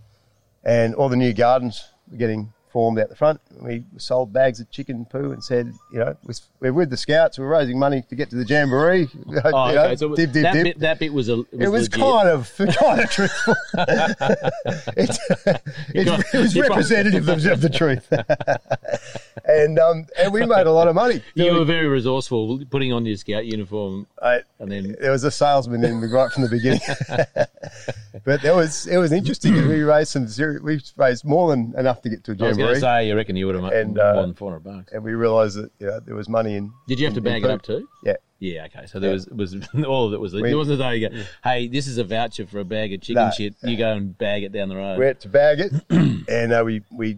and 0.63 0.93
all 0.93 1.09
the 1.09 1.15
new 1.15 1.33
gardens 1.33 1.89
getting 2.17 2.54
formed 2.75 2.99
out 2.99 3.07
the 3.07 3.15
front. 3.15 3.39
We 3.61 3.85
sold 3.95 4.33
bags 4.33 4.59
of 4.59 4.69
chicken 4.69 5.05
poo 5.05 5.31
and 5.31 5.41
said, 5.41 5.73
you 5.93 5.99
know, 5.99 6.17
we're 6.59 6.73
with 6.73 6.89
the 6.89 6.97
scouts. 6.97 7.39
We're 7.39 7.47
raising 7.47 7.79
money 7.79 8.03
to 8.09 8.15
get 8.15 8.29
to 8.31 8.35
the 8.35 8.43
jamboree. 8.43 9.07
Oh, 9.15 9.69
You 9.69 9.75
know, 9.75 9.83
okay. 9.85 9.95
So 9.95 10.13
dib, 10.13 10.33
dib, 10.33 10.43
that, 10.43 10.53
dib. 10.53 10.63
Bit, 10.65 10.79
that 10.79 10.99
bit 10.99 11.13
was 11.13 11.29
a. 11.29 11.37
Was 11.37 11.45
It 11.53 11.69
was 11.69 11.83
legit. 11.83 12.01
kind 12.01 12.27
of 12.27 12.53
kind 12.57 12.99
of 12.99 13.09
truthful. 13.09 13.55
it, 14.97 15.17
it, 15.93 16.25
it 16.33 16.37
was 16.37 16.59
representative 16.59 17.29
of, 17.29 17.45
of 17.45 17.61
the 17.61 17.69
truth, 17.69 18.11
and 19.45 19.79
um, 19.79 20.07
and 20.19 20.33
we 20.33 20.45
made 20.45 20.67
a 20.67 20.71
lot 20.73 20.89
of 20.89 20.95
money. 20.95 21.23
You 21.33 21.53
were 21.53 21.63
very 21.63 21.87
resourceful, 21.87 22.61
putting 22.69 22.91
on 22.91 23.05
your 23.05 23.15
scout 23.15 23.45
uniform, 23.45 24.05
I, 24.21 24.41
and 24.59 24.69
then 24.69 24.97
there 24.99 25.11
was 25.11 25.23
a 25.23 25.31
salesman 25.31 25.85
in 25.85 26.01
the 26.01 26.07
right 26.09 26.29
from 26.29 26.43
the 26.43 26.49
beginning, 26.49 26.81
but 28.25 28.41
there 28.41 28.55
was 28.55 28.85
it 28.85 28.97
was 28.97 29.13
interesting. 29.13 29.53
We 29.65 29.81
raised 29.83 30.09
some 30.09 30.27
zero, 30.27 30.59
we 30.61 30.81
raised 30.97 31.23
more 31.23 31.51
than 31.51 31.73
enough 31.77 32.01
to 32.01 32.09
get 32.09 32.25
to 32.25 32.33
a 32.33 32.35
was 32.35 32.57
going 32.65 32.75
jamboree, 32.75 32.75
to 32.75 32.79
say, 33.03 33.07
you 33.07 33.15
reckon 33.15 33.35
you 33.35 33.45
would 33.47 33.55
have 33.55 33.63
made 33.63 33.73
And, 33.73 33.99
uh, 33.99 34.13
more 34.13 34.21
than 34.23 34.33
four 34.33 34.49
hundred 34.51 34.63
bucks. 34.63 34.91
and 34.91 35.03
we 35.03 35.13
realised 35.13 35.57
that 35.57 35.71
you 35.79 35.87
know, 35.87 35.99
there 35.99 36.15
was 36.15 36.27
money 36.29 36.55
in. 36.55 36.71
Did 36.87 36.99
you 36.99 37.05
have 37.05 37.15
to 37.15 37.21
bag 37.21 37.43
it 37.43 37.49
up 37.49 37.61
too? 37.61 37.87
Yeah. 38.03 38.15
Yeah, 38.39 38.65
okay. 38.65 38.85
So 38.85 38.99
there 38.99 39.11
Yeah. 39.11 39.13
was 39.15 39.27
was 39.29 39.55
all 39.87 40.07
of 40.07 40.13
it 40.13 40.19
was. 40.19 40.33
We- 40.33 40.51
it 40.51 40.55
wasn't 40.55 40.73
as 40.73 40.79
though 40.79 40.89
you 40.89 41.09
go, 41.09 41.15
"Hey, 41.43 41.67
this 41.67 41.87
is 41.87 41.97
a 41.97 42.03
voucher 42.03 42.45
for 42.45 42.59
a 42.59 42.65
bag 42.65 42.93
of 42.93 42.99
chicken 43.01 43.23
No. 43.23 43.31
shit." 43.31 43.55
You 43.63 43.77
go 43.77 43.93
and 43.93 44.15
bag 44.17 44.43
it 44.43 44.51
down 44.51 44.67
the 44.69 44.75
road. 44.75 44.99
We 44.99 45.05
had 45.05 45.21
to 45.21 45.29
bag 45.29 45.59
it, 45.61 45.71
and 46.29 46.51
uh, 46.51 46.61
we 46.65 46.81
we 46.91 47.17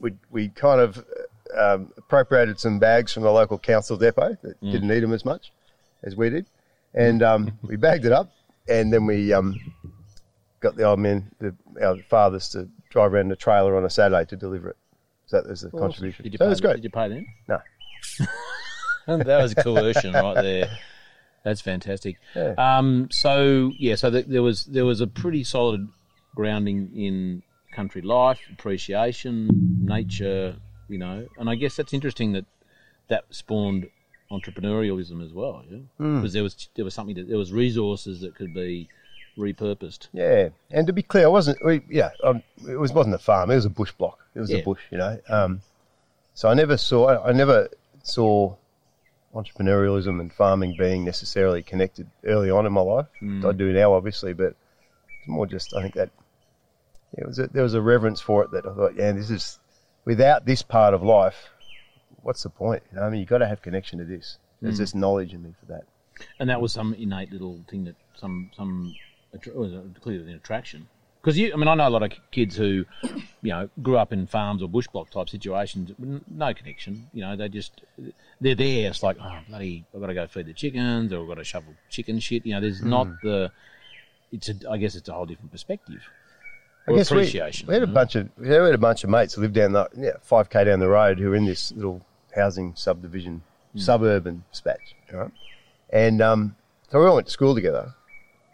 we 0.00 0.12
we 0.30 0.48
kind 0.48 0.80
of 0.80 1.04
um, 1.56 1.92
appropriated 1.98 2.58
some 2.58 2.78
bags 2.78 3.12
from 3.12 3.22
the 3.24 3.30
local 3.30 3.58
council 3.58 3.96
depot 3.98 4.36
that 4.42 4.60
Mm. 4.62 4.72
didn't 4.72 4.88
need 4.88 5.00
them 5.00 5.12
as 5.12 5.24
much 5.24 5.52
as 6.02 6.16
we 6.16 6.30
did, 6.30 6.46
and 6.94 7.22
um, 7.22 7.52
we 7.62 7.76
bagged 7.76 8.06
it 8.06 8.12
up, 8.12 8.32
and 8.66 8.90
then 8.92 9.04
we 9.04 9.34
um, 9.34 9.60
got 10.60 10.76
the 10.76 10.82
old 10.84 10.98
men, 10.98 11.30
the, 11.40 11.54
our 11.82 11.98
fathers, 12.08 12.48
to 12.48 12.68
drive 12.90 13.12
around 13.12 13.28
the 13.28 13.36
trailer 13.36 13.76
on 13.76 13.84
a 13.84 13.90
Saturday 13.90 14.24
to 14.24 14.36
deliver 14.36 14.70
it. 14.70 14.76
So 15.26 15.38
that 15.40 15.48
was 15.48 15.62
the 15.62 15.70
contribution. 15.70 16.22
Did 16.24 16.32
you 16.32 16.38
pay? 16.38 16.48
was 16.48 16.60
great. 16.60 16.76
Did 16.76 16.84
you 16.84 16.90
pay 16.90 17.08
them? 17.08 17.26
No. 17.48 17.58
that 19.06 19.42
was 19.42 19.54
coercion 19.54 20.12
right 20.12 20.34
there. 20.42 20.70
That's 21.44 21.60
fantastic. 21.60 22.16
Yeah. 22.34 22.54
Um, 22.56 23.08
so 23.10 23.72
yeah, 23.78 23.96
so 23.96 24.10
th- 24.10 24.26
there 24.26 24.42
was 24.42 24.64
there 24.64 24.84
was 24.84 25.00
a 25.00 25.06
pretty 25.06 25.44
solid 25.44 25.88
grounding 26.34 26.90
in 26.96 27.42
country 27.74 28.02
life, 28.02 28.38
appreciation, 28.52 29.48
nature, 29.82 30.56
you 30.88 30.98
know, 30.98 31.26
and 31.38 31.50
I 31.50 31.54
guess 31.56 31.76
that's 31.76 31.92
interesting 31.92 32.32
that 32.32 32.46
that 33.08 33.24
spawned 33.30 33.88
entrepreneurialism 34.30 35.22
as 35.24 35.32
well, 35.32 35.62
yeah, 35.70 35.78
Hmm. 35.98 36.16
because 36.16 36.32
there 36.32 36.42
was 36.42 36.68
there 36.74 36.84
was 36.84 36.94
something 36.94 37.14
that 37.16 37.28
there 37.28 37.38
was 37.38 37.52
resources 37.52 38.20
that 38.22 38.34
could 38.34 38.54
be 38.54 38.88
repurposed. 39.38 40.08
Yeah, 40.12 40.48
and 40.70 40.86
to 40.86 40.92
be 40.92 41.02
clear, 41.02 41.24
I 41.24 41.28
wasn't. 41.28 41.64
We, 41.64 41.82
yeah, 41.88 42.10
um, 42.22 42.42
it 42.68 42.76
was 42.76 42.92
wasn't 42.92 43.14
a 43.14 43.18
farm. 43.18 43.50
It 43.50 43.56
was 43.56 43.64
a 43.66 43.70
bush 43.70 43.92
block. 43.92 44.18
It 44.34 44.40
was 44.40 44.50
Yeah. 44.50 44.58
a 44.58 44.62
bush, 44.64 44.80
you 44.90 44.98
know. 44.98 45.18
Um, 45.28 45.60
so 46.34 46.48
I 46.48 46.54
never 46.54 46.76
saw. 46.76 47.06
I, 47.06 47.28
I 47.30 47.32
never 47.32 47.68
saw 48.02 48.54
entrepreneurialism 49.34 50.20
and 50.20 50.32
farming 50.32 50.76
being 50.78 51.04
necessarily 51.04 51.62
connected 51.62 52.06
early 52.24 52.50
on 52.50 52.66
in 52.66 52.72
my 52.72 52.80
life. 52.80 53.06
I 53.22 53.52
do 53.52 53.72
now, 53.72 53.92
obviously, 53.92 54.32
but 54.32 54.54
it's 55.18 55.28
more 55.28 55.46
just. 55.46 55.74
I 55.74 55.82
think 55.82 55.94
that 55.94 56.10
it 57.16 57.26
was. 57.26 57.38
A, 57.38 57.46
there 57.48 57.62
was 57.62 57.74
a 57.74 57.82
reverence 57.82 58.20
for 58.20 58.44
it 58.44 58.50
that 58.52 58.66
I 58.66 58.74
thought, 58.74 58.94
yeah, 58.96 59.12
this 59.12 59.30
is 59.30 59.58
without 60.04 60.44
this 60.46 60.62
part 60.62 60.94
of 60.94 61.02
life. 61.02 61.48
What's 62.22 62.42
the 62.42 62.48
point? 62.50 62.82
You 62.92 62.96
know, 62.98 63.04
I 63.04 63.10
mean, 63.10 63.20
you 63.20 63.26
got 63.26 63.38
to 63.38 63.46
have 63.46 63.60
connection 63.60 63.98
to 63.98 64.04
this. 64.04 64.38
There's 64.62 64.78
this 64.78 64.94
knowledge 64.94 65.34
in 65.34 65.42
me 65.42 65.54
for 65.60 65.66
that. 65.72 65.84
and 66.38 66.48
that 66.48 66.58
was 66.60 66.72
some 66.72 66.94
innate 66.94 67.30
little 67.30 67.60
thing 67.68 67.84
that 67.84 67.96
some 68.16 68.50
some 68.56 68.94
attra- 69.34 69.54
was 69.54 69.72
clearly 70.00 70.30
an 70.30 70.36
attraction. 70.36 70.88
Because 71.20 71.38
you, 71.38 71.54
I 71.54 71.56
mean, 71.56 71.68
I 71.68 71.74
know 71.74 71.88
a 71.88 71.90
lot 71.90 72.02
of 72.02 72.12
kids 72.30 72.54
who, 72.54 72.84
you 73.40 73.50
know, 73.50 73.70
grew 73.82 73.96
up 73.96 74.12
in 74.12 74.26
farms 74.26 74.62
or 74.62 74.68
bush 74.68 74.86
block 74.88 75.08
type 75.08 75.30
situations, 75.30 75.90
no 75.98 76.52
connection. 76.52 77.08
You 77.14 77.22
know, 77.22 77.34
they 77.34 77.48
just 77.48 77.80
they're 78.42 78.54
there. 78.54 78.90
It's 78.90 79.02
like, 79.02 79.16
oh 79.22 79.38
bloody, 79.48 79.86
I've 79.94 80.00
got 80.02 80.08
to 80.08 80.14
go 80.14 80.26
feed 80.26 80.46
the 80.46 80.52
chickens, 80.52 81.14
or 81.14 81.22
I've 81.22 81.28
got 81.28 81.36
to 81.36 81.44
shovel 81.44 81.72
chicken 81.88 82.20
shit. 82.20 82.44
You 82.44 82.54
know, 82.54 82.60
there's 82.60 82.82
not 82.82 83.08
the. 83.22 83.50
It's 84.32 84.50
a, 84.50 84.54
I 84.70 84.76
guess 84.76 84.96
it's 84.96 85.08
a 85.08 85.14
whole 85.14 85.24
different 85.24 85.50
perspective. 85.50 86.02
I 86.86 86.92
guess 86.92 87.10
we- 87.10 87.18
appreciation. 87.18 87.68
We, 87.68 87.74
had 87.74 87.84
a 87.84 87.86
bunch 87.86 88.16
of 88.16 88.28
we 88.36 88.48
had 88.48 88.74
a 88.74 88.78
bunch 88.78 89.02
of 89.02 89.08
mates 89.08 89.32
who 89.32 89.40
lived 89.40 89.54
down 89.54 89.72
the 89.72 89.88
yeah 89.96 90.16
five 90.20 90.50
k 90.50 90.64
down 90.64 90.78
the 90.78 90.88
road 90.88 91.18
who 91.18 91.30
were 91.30 91.36
in 91.36 91.46
this 91.46 91.72
little 91.72 92.04
housing 92.34 92.74
subdivision, 92.76 93.42
suburban 93.76 94.44
spatch, 94.52 94.92
right? 95.10 95.30
And 95.88 96.20
um, 96.20 96.56
so 96.90 97.00
we 97.00 97.06
all 97.06 97.14
went 97.14 97.28
to 97.28 97.32
school 97.32 97.54
together, 97.54 97.94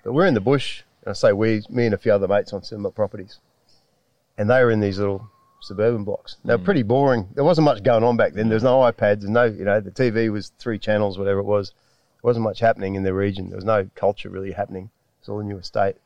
but 0.04 0.12
we're 0.12 0.26
in 0.26 0.34
the 0.34 0.40
bush. 0.40 0.82
And 1.04 1.10
I 1.10 1.14
say 1.14 1.32
we, 1.32 1.62
me 1.70 1.86
and 1.86 1.94
a 1.94 1.98
few 1.98 2.12
other 2.12 2.28
mates 2.28 2.52
on 2.52 2.62
similar 2.62 2.90
properties, 2.90 3.38
and 4.36 4.50
they 4.50 4.62
were 4.62 4.70
in 4.70 4.80
these 4.80 4.98
little 4.98 5.30
suburban 5.60 6.04
blocks. 6.04 6.36
They 6.44 6.54
were 6.54 6.58
hmm. 6.58 6.64
pretty 6.64 6.82
boring. 6.82 7.28
There 7.34 7.44
wasn't 7.44 7.66
much 7.66 7.82
going 7.82 8.04
on 8.04 8.16
back 8.16 8.32
then. 8.32 8.48
There 8.48 8.56
was 8.56 8.62
no 8.62 8.78
iPads 8.78 9.24
and 9.24 9.32
no, 9.32 9.44
you 9.44 9.64
know, 9.64 9.80
the 9.80 9.90
TV 9.90 10.30
was 10.30 10.52
three 10.58 10.78
channels, 10.78 11.18
whatever 11.18 11.40
it 11.40 11.44
was. 11.44 11.70
There 11.70 12.28
wasn't 12.28 12.44
much 12.44 12.60
happening 12.60 12.94
in 12.94 13.02
the 13.02 13.14
region. 13.14 13.48
There 13.48 13.56
was 13.56 13.64
no 13.64 13.88
culture 13.94 14.30
really 14.30 14.52
happening. 14.52 14.90
It's 15.20 15.28
all 15.28 15.40
a 15.40 15.44
new 15.44 15.58
estate 15.58 15.96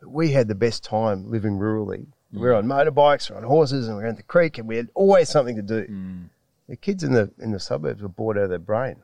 But 0.00 0.10
we 0.10 0.32
had 0.32 0.48
the 0.48 0.54
best 0.54 0.84
time 0.84 1.30
living 1.30 1.58
rurally. 1.58 2.06
We 2.32 2.40
were 2.40 2.60
hmm. 2.60 2.70
on 2.70 2.86
motorbikes, 2.86 3.30
we 3.30 3.34
were 3.34 3.42
on 3.42 3.46
horses, 3.46 3.88
and 3.88 3.96
we 3.96 4.02
were 4.02 4.08
in 4.08 4.16
the 4.16 4.22
creek, 4.22 4.58
and 4.58 4.68
we 4.68 4.76
had 4.76 4.88
always 4.94 5.28
something 5.28 5.56
to 5.56 5.62
do. 5.62 5.84
Hmm. 5.84 6.22
The 6.70 6.76
kids 6.76 7.02
in 7.02 7.12
the 7.12 7.32
in 7.40 7.50
the 7.50 7.58
suburbs 7.58 8.00
were 8.00 8.08
bored 8.08 8.38
out 8.38 8.44
of 8.44 8.50
their 8.50 8.60
brain, 8.60 8.94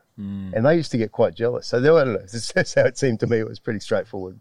and 0.55 0.65
they 0.65 0.77
used 0.77 0.93
to 0.93 0.99
get 0.99 1.11
quite 1.11 1.35
jealous. 1.35 1.67
So 1.67 1.81
they 1.81 1.91
were, 1.91 2.01
I 2.01 2.05
don't 2.05 2.15
know, 2.15 2.21
that's 2.55 2.75
how 2.75 2.83
it 2.83 2.97
seemed 2.97 3.19
to 3.21 3.27
me. 3.27 3.41
It 3.41 3.49
was 3.49 3.59
pretty 3.59 3.81
straightforward. 3.81 4.39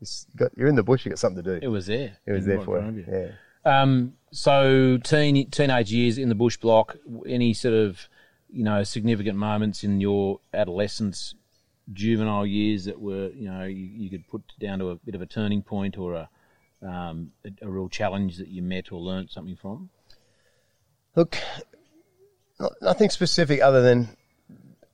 It's 0.00 0.28
got, 0.36 0.56
you're 0.56 0.68
in 0.68 0.76
the 0.76 0.84
bush, 0.84 1.04
you 1.04 1.10
got 1.10 1.18
something 1.18 1.42
to 1.42 1.58
do. 1.58 1.66
It 1.66 1.70
was 1.70 1.88
there. 1.88 2.16
It 2.24 2.30
was 2.30 2.46
there 2.46 2.60
for 2.60 2.80
you. 2.80 3.04
you. 3.04 3.04
Yeah. 3.10 3.82
Um, 3.82 4.14
so 4.30 4.96
teen 4.98 5.50
teenage 5.50 5.92
years 5.92 6.18
in 6.18 6.28
the 6.28 6.36
bush 6.36 6.56
block, 6.56 6.96
any 7.26 7.52
sort 7.52 7.74
of 7.74 8.08
you 8.48 8.62
know 8.62 8.84
significant 8.84 9.36
moments 9.36 9.82
in 9.82 10.00
your 10.00 10.38
adolescence, 10.54 11.34
juvenile 11.92 12.46
years 12.46 12.84
that 12.84 13.00
were 13.00 13.30
you 13.30 13.50
know 13.50 13.64
you, 13.64 13.86
you 13.86 14.08
could 14.08 14.28
put 14.28 14.42
down 14.60 14.78
to 14.78 14.90
a 14.90 14.94
bit 14.94 15.16
of 15.16 15.20
a 15.20 15.26
turning 15.26 15.62
point 15.62 15.98
or 15.98 16.14
a 16.14 16.28
um, 16.80 17.32
a, 17.44 17.66
a 17.66 17.68
real 17.68 17.88
challenge 17.88 18.36
that 18.36 18.46
you 18.46 18.62
met 18.62 18.92
or 18.92 19.00
learnt 19.00 19.32
something 19.32 19.56
from. 19.56 19.90
Look, 21.16 21.38
not, 22.58 22.72
nothing 22.80 23.10
specific 23.10 23.60
other 23.60 23.82
than 23.82 24.08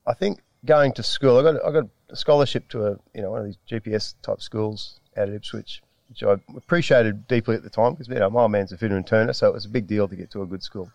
I 0.06 0.14
think 0.14 0.40
going 0.64 0.92
to 0.94 1.02
school. 1.02 1.38
I 1.38 1.42
got 1.42 1.64
I 1.64 1.72
got 1.72 1.84
a 2.10 2.16
scholarship 2.16 2.68
to 2.70 2.86
a 2.86 2.90
you 3.14 3.22
know 3.22 3.30
one 3.30 3.40
of 3.40 3.46
these 3.46 3.58
GPS 3.70 4.14
type 4.22 4.40
schools 4.40 5.00
out 5.16 5.28
at 5.28 5.34
Ipswich, 5.34 5.82
which 6.08 6.22
I 6.22 6.36
appreciated 6.56 7.26
deeply 7.28 7.56
at 7.56 7.62
the 7.62 7.70
time 7.70 7.92
because 7.92 8.08
you 8.08 8.14
know 8.14 8.30
my 8.30 8.42
old 8.42 8.52
man's 8.52 8.72
a 8.72 8.76
fitter 8.76 8.96
and 8.96 9.06
turner, 9.06 9.32
so 9.32 9.48
it 9.48 9.54
was 9.54 9.64
a 9.64 9.70
big 9.70 9.86
deal 9.86 10.08
to 10.08 10.16
get 10.16 10.30
to 10.32 10.42
a 10.42 10.46
good 10.46 10.62
school. 10.62 10.90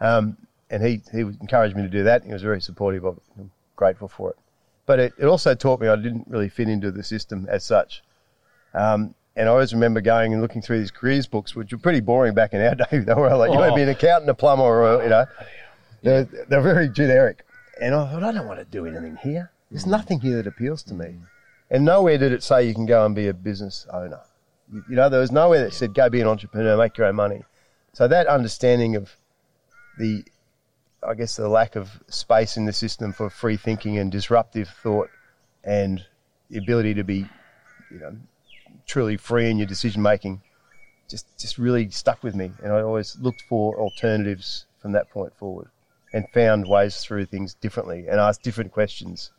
Um, 0.00 0.36
and 0.70 0.82
he 0.82 1.02
he 1.12 1.20
encouraged 1.20 1.76
me 1.76 1.82
to 1.82 1.88
do 1.88 2.04
that. 2.04 2.24
He 2.24 2.32
was 2.32 2.42
very 2.42 2.60
supportive 2.60 3.04
of 3.04 3.18
it. 3.18 3.22
I'm 3.38 3.50
grateful 3.76 4.08
for 4.08 4.30
it. 4.30 4.36
But 4.86 5.00
it, 5.00 5.12
it 5.18 5.26
also 5.26 5.54
taught 5.54 5.80
me 5.80 5.88
I 5.88 5.96
didn't 5.96 6.26
really 6.28 6.48
fit 6.48 6.68
into 6.68 6.90
the 6.90 7.02
system 7.02 7.46
as 7.48 7.64
such. 7.64 8.02
Um, 8.74 9.14
and 9.36 9.48
I 9.48 9.52
always 9.52 9.72
remember 9.72 10.00
going 10.00 10.32
and 10.32 10.42
looking 10.42 10.62
through 10.62 10.78
these 10.78 10.90
careers 10.90 11.26
books, 11.26 11.56
which 11.56 11.72
were 11.72 11.78
pretty 11.78 12.00
boring 12.00 12.34
back 12.34 12.52
in 12.52 12.60
our 12.60 12.74
day. 12.90 12.98
They 12.98 13.14
were 13.14 13.34
like, 13.36 13.50
you 13.50 13.58
want 13.58 13.72
to 13.72 13.76
be 13.76 13.82
an 13.82 13.88
accountant, 13.88 14.30
a 14.30 14.34
plumber, 14.34 14.62
or, 14.64 15.02
you 15.02 15.08
know, 15.08 15.26
they're, 16.04 16.24
they're 16.24 16.60
very 16.60 16.88
generic. 16.88 17.44
And 17.80 17.94
I 17.94 18.10
thought, 18.10 18.22
I 18.22 18.30
don't 18.30 18.46
want 18.46 18.60
to 18.60 18.64
do 18.64 18.86
anything 18.86 19.16
here. 19.16 19.50
There's 19.70 19.86
nothing 19.86 20.20
here 20.20 20.36
that 20.36 20.46
appeals 20.46 20.82
to 20.84 20.94
me. 20.94 21.16
And 21.70 21.84
nowhere 21.84 22.18
did 22.18 22.32
it 22.32 22.42
say 22.42 22.68
you 22.68 22.74
can 22.74 22.86
go 22.86 23.04
and 23.04 23.14
be 23.14 23.26
a 23.26 23.34
business 23.34 23.86
owner. 23.92 24.20
You, 24.72 24.84
you 24.90 24.96
know, 24.96 25.08
there 25.08 25.20
was 25.20 25.32
nowhere 25.32 25.64
that 25.64 25.72
said 25.72 25.94
go 25.94 26.08
be 26.08 26.20
an 26.20 26.28
entrepreneur, 26.28 26.76
make 26.76 26.96
your 26.96 27.08
own 27.08 27.16
money. 27.16 27.42
So 27.94 28.06
that 28.06 28.26
understanding 28.26 28.96
of 28.96 29.16
the, 29.98 30.24
I 31.06 31.14
guess, 31.14 31.36
the 31.36 31.48
lack 31.48 31.74
of 31.74 31.90
space 32.08 32.56
in 32.56 32.66
the 32.66 32.72
system 32.72 33.12
for 33.12 33.30
free 33.30 33.56
thinking 33.56 33.98
and 33.98 34.12
disruptive 34.12 34.68
thought 34.68 35.10
and 35.64 36.04
the 36.50 36.58
ability 36.58 36.94
to 36.94 37.04
be, 37.04 37.26
you 37.90 37.98
know, 37.98 38.16
truly 38.86 39.16
free 39.16 39.50
in 39.50 39.56
your 39.56 39.66
decision 39.66 40.02
making 40.02 40.42
just 41.08 41.26
just 41.38 41.58
really 41.58 41.90
stuck 41.90 42.22
with 42.22 42.34
me 42.34 42.50
and 42.62 42.72
I 42.72 42.80
always 42.80 43.16
looked 43.20 43.42
for 43.42 43.78
alternatives 43.78 44.66
from 44.80 44.92
that 44.92 45.10
point 45.10 45.34
forward 45.36 45.68
and 46.14 46.26
found 46.30 46.66
ways 46.66 47.00
through 47.04 47.26
things 47.26 47.52
differently 47.54 48.06
and 48.08 48.18
asked 48.20 48.42
different 48.42 48.72
questions. 48.72 49.32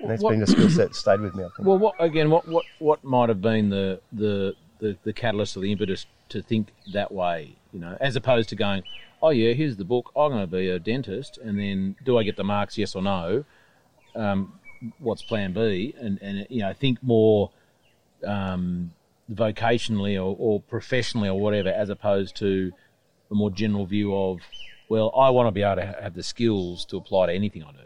And 0.00 0.10
that's 0.10 0.22
What- 0.22 0.30
been 0.30 0.42
a 0.42 0.46
skill 0.46 0.68
set 0.70 0.88
that 0.88 0.94
stayed 0.96 1.20
with 1.20 1.34
me, 1.36 1.44
I 1.44 1.48
think. 1.56 1.68
Well, 1.68 1.78
what 1.78 1.94
again? 2.00 2.28
What 2.30 2.48
what 2.48 2.64
what 2.80 3.04
might 3.04 3.28
have 3.28 3.40
been 3.40 3.68
the 3.70 4.00
the 4.12 4.54
the, 4.80 4.96
the 5.04 5.12
catalyst 5.12 5.56
or 5.56 5.60
the 5.60 5.70
impetus 5.70 6.06
to 6.30 6.42
think 6.42 6.72
that 6.92 7.12
way? 7.12 7.54
You 7.72 7.78
know, 7.80 7.96
as 8.00 8.16
opposed 8.16 8.48
to 8.48 8.56
going, 8.56 8.82
oh 9.22 9.30
yeah, 9.30 9.52
here's 9.52 9.76
the 9.76 9.84
book. 9.84 10.10
I'm 10.16 10.32
going 10.32 10.42
to 10.42 10.46
be 10.48 10.68
a 10.68 10.78
dentist, 10.80 11.38
and 11.38 11.58
then 11.58 11.94
do 12.04 12.18
I 12.18 12.24
get 12.24 12.36
the 12.36 12.44
marks? 12.44 12.76
Yes 12.76 12.96
or 12.96 13.02
no? 13.02 13.44
Um, 14.16 14.58
what's 14.98 15.22
Plan 15.22 15.52
B? 15.52 15.94
And 16.00 16.18
and 16.20 16.46
you 16.50 16.62
know, 16.62 16.72
think 16.72 17.00
more 17.02 17.50
um, 18.26 18.92
vocationally 19.32 20.16
or, 20.16 20.34
or 20.38 20.60
professionally 20.62 21.28
or 21.28 21.38
whatever, 21.40 21.68
as 21.68 21.88
opposed 21.90 22.34
to 22.36 22.72
a 23.30 23.34
more 23.34 23.50
general 23.50 23.86
view 23.86 24.14
of, 24.16 24.40
well, 24.92 25.10
I 25.16 25.30
want 25.30 25.46
to 25.46 25.52
be 25.52 25.62
able 25.62 25.76
to 25.76 25.86
have 26.02 26.12
the 26.12 26.22
skills 26.22 26.84
to 26.86 26.98
apply 26.98 27.28
to 27.28 27.32
anything 27.32 27.62
I 27.64 27.72
do. 27.72 27.78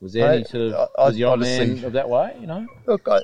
Was 0.00 0.12
there 0.12 0.30
any 0.32 0.44
sort 0.44 0.72
of 0.72 0.74
I- 0.96 1.02
I 1.02 1.06
was 1.08 1.18
man 1.18 1.28
honestly- 1.28 1.84
of 1.84 1.92
that 1.94 2.08
way? 2.08 2.36
You 2.40 2.46
know, 2.46 2.66
Look, 2.86 3.08
I, 3.08 3.18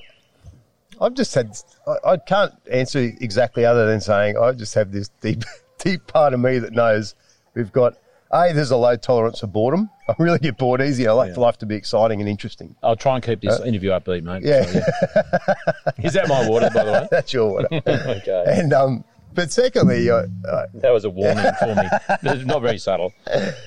I've 1.01 1.15
just 1.15 1.33
had. 1.37 1.57
I, 1.87 2.13
I 2.13 2.17
can't 2.17 2.53
answer 2.71 2.99
exactly 2.99 3.65
other 3.65 3.87
than 3.87 4.01
saying 4.01 4.37
I 4.37 4.51
just 4.53 4.75
have 4.75 4.91
this 4.91 5.09
deep, 5.21 5.45
deep 5.79 6.05
part 6.09 6.35
of 6.35 6.41
me 6.41 6.59
that 6.59 6.73
knows 6.73 7.15
we've 7.55 7.71
got. 7.71 7.95
A, 8.31 8.53
there's 8.53 8.73
a 8.73 8.77
low 8.77 8.95
tolerance 8.97 9.39
for 9.41 9.47
boredom. 9.47 9.89
I 10.09 10.15
really 10.19 10.39
get 10.41 10.59
bored 10.59 10.83
easy. 10.83 11.07
I 11.07 11.13
like 11.13 11.29
Yeah. 11.29 11.35
for 11.37 11.41
life 11.43 11.59
to 11.59 11.67
be 11.67 11.77
exciting 11.77 12.21
and 12.21 12.29
interesting. 12.29 12.75
I'll 12.83 12.95
try 12.97 13.15
and 13.15 13.25
keep 13.25 13.41
this 13.41 13.59
interview 13.61 13.91
upbeat, 13.91 14.23
mate. 14.23 14.45
Uh, 14.45 14.49
yeah. 14.49 14.63
So, 14.67 15.93
Is 16.03 16.13
that 16.13 16.29
my 16.29 16.47
water, 16.47 16.69
by 16.75 16.85
the 16.85 16.93
way? 16.93 17.09
That's 17.11 17.33
your 17.33 17.51
water. 17.53 17.69
okay, 17.73 18.45
and 18.49 18.73
um, 18.75 19.05
but 19.39 19.53
secondly, 19.53 20.11
I, 20.11 20.23
I, 20.51 20.65
that 20.75 20.91
was 20.91 21.05
a 21.05 21.11
warning 21.11 21.45
for 21.61 21.73
me. 21.77 21.89
It's 22.25 22.45
not 22.45 22.61
very 22.61 22.77
subtle. 22.77 23.15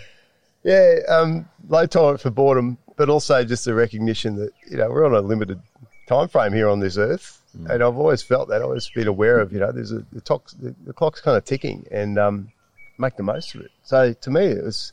yeah, 0.64 0.96
um, 1.08 1.48
low 1.70 1.86
tolerance 1.86 2.24
for 2.24 2.30
boredom, 2.30 2.78
but 2.98 3.08
also 3.08 3.46
just 3.46 3.66
a 3.68 3.74
recognition 3.74 4.36
that 4.36 4.52
you 4.70 4.76
know 4.76 4.90
we're 4.90 5.06
on 5.06 5.14
a 5.14 5.22
limited 5.22 5.62
time 6.08 6.28
frame 6.28 6.52
here 6.52 6.68
on 6.68 6.82
this 6.82 6.98
earth, 6.98 7.42
and 7.70 7.82
I've 7.82 7.96
always 7.96 8.22
felt 8.22 8.50
that. 8.50 8.58
I've 8.58 8.66
always 8.66 8.90
been 8.90 9.08
aware 9.08 9.40
of 9.40 9.54
you 9.54 9.60
know 9.60 9.72
there's 9.72 9.94
a 9.94 10.04
the, 10.12 10.20
tox, 10.20 10.52
the, 10.56 10.76
the 10.84 10.92
clock's 10.92 11.22
kind 11.22 11.38
of 11.38 11.46
ticking, 11.46 11.88
and 11.90 12.20
um, 12.20 12.52
make 12.98 13.16
the 13.16 13.24
most 13.24 13.56
of 13.56 13.62
it. 13.62 13.72
So 13.84 14.12
to 14.12 14.30
me, 14.30 14.48
it 14.48 14.66
was 14.66 14.92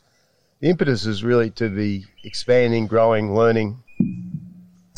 the 0.60 0.68
impetus 0.68 1.06
is 1.06 1.24
really 1.24 1.50
to 1.50 1.68
be 1.68 2.06
expanding, 2.22 2.86
growing, 2.86 3.34
learning, 3.34 3.82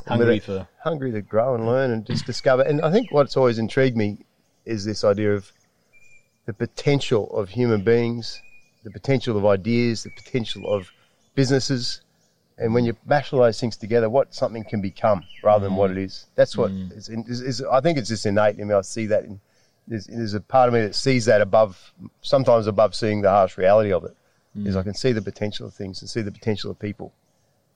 Hungry 0.06 0.40
uh, 0.40 0.42
for 0.42 0.68
hungry 0.82 1.10
to 1.12 1.22
grow 1.22 1.54
and 1.54 1.64
learn 1.64 1.90
and 1.90 2.04
just 2.04 2.26
discover. 2.26 2.64
And 2.64 2.82
I 2.82 2.92
think 2.92 3.12
what's 3.12 3.34
always 3.34 3.58
intrigued 3.58 3.96
me 3.96 4.18
is 4.66 4.84
this 4.84 5.04
idea 5.04 5.34
of 5.34 5.50
the 6.46 6.52
potential 6.52 7.30
of 7.36 7.48
human 7.48 7.82
beings, 7.82 8.40
the 8.84 8.90
potential 8.90 9.36
of 9.36 9.46
ideas, 9.46 10.02
the 10.02 10.10
potential 10.10 10.72
of 10.72 10.90
businesses. 11.34 12.00
And 12.58 12.74
when 12.74 12.84
you 12.84 12.96
mash 13.06 13.32
all 13.32 13.40
those 13.40 13.60
things 13.60 13.76
together, 13.76 14.10
what 14.10 14.34
something 14.34 14.64
can 14.64 14.80
become 14.80 15.24
rather 15.42 15.64
than 15.64 15.76
what 15.76 15.90
it 15.90 15.98
is. 15.98 16.26
That's 16.34 16.56
what 16.56 16.70
is, 16.70 17.08
is, 17.08 17.40
is. 17.40 17.62
I 17.62 17.80
think 17.80 17.98
it's 17.98 18.08
just 18.08 18.26
innate 18.26 18.58
in 18.58 18.68
me. 18.68 18.74
I 18.74 18.80
see 18.82 19.06
that. 19.06 19.24
In, 19.24 19.40
there's, 19.88 20.06
there's 20.06 20.34
a 20.34 20.40
part 20.40 20.68
of 20.68 20.74
me 20.74 20.82
that 20.82 20.94
sees 20.94 21.24
that 21.24 21.40
above, 21.40 21.92
sometimes 22.22 22.66
above 22.66 22.94
seeing 22.94 23.22
the 23.22 23.30
harsh 23.30 23.56
reality 23.56 23.92
of 23.92 24.04
it. 24.04 24.16
Is 24.56 24.76
I 24.76 24.82
can 24.82 24.94
see 24.94 25.12
the 25.12 25.22
potential 25.22 25.68
of 25.68 25.74
things 25.74 26.00
and 26.02 26.10
see 26.10 26.22
the 26.22 26.32
potential 26.32 26.72
of 26.72 26.78
people 26.78 27.12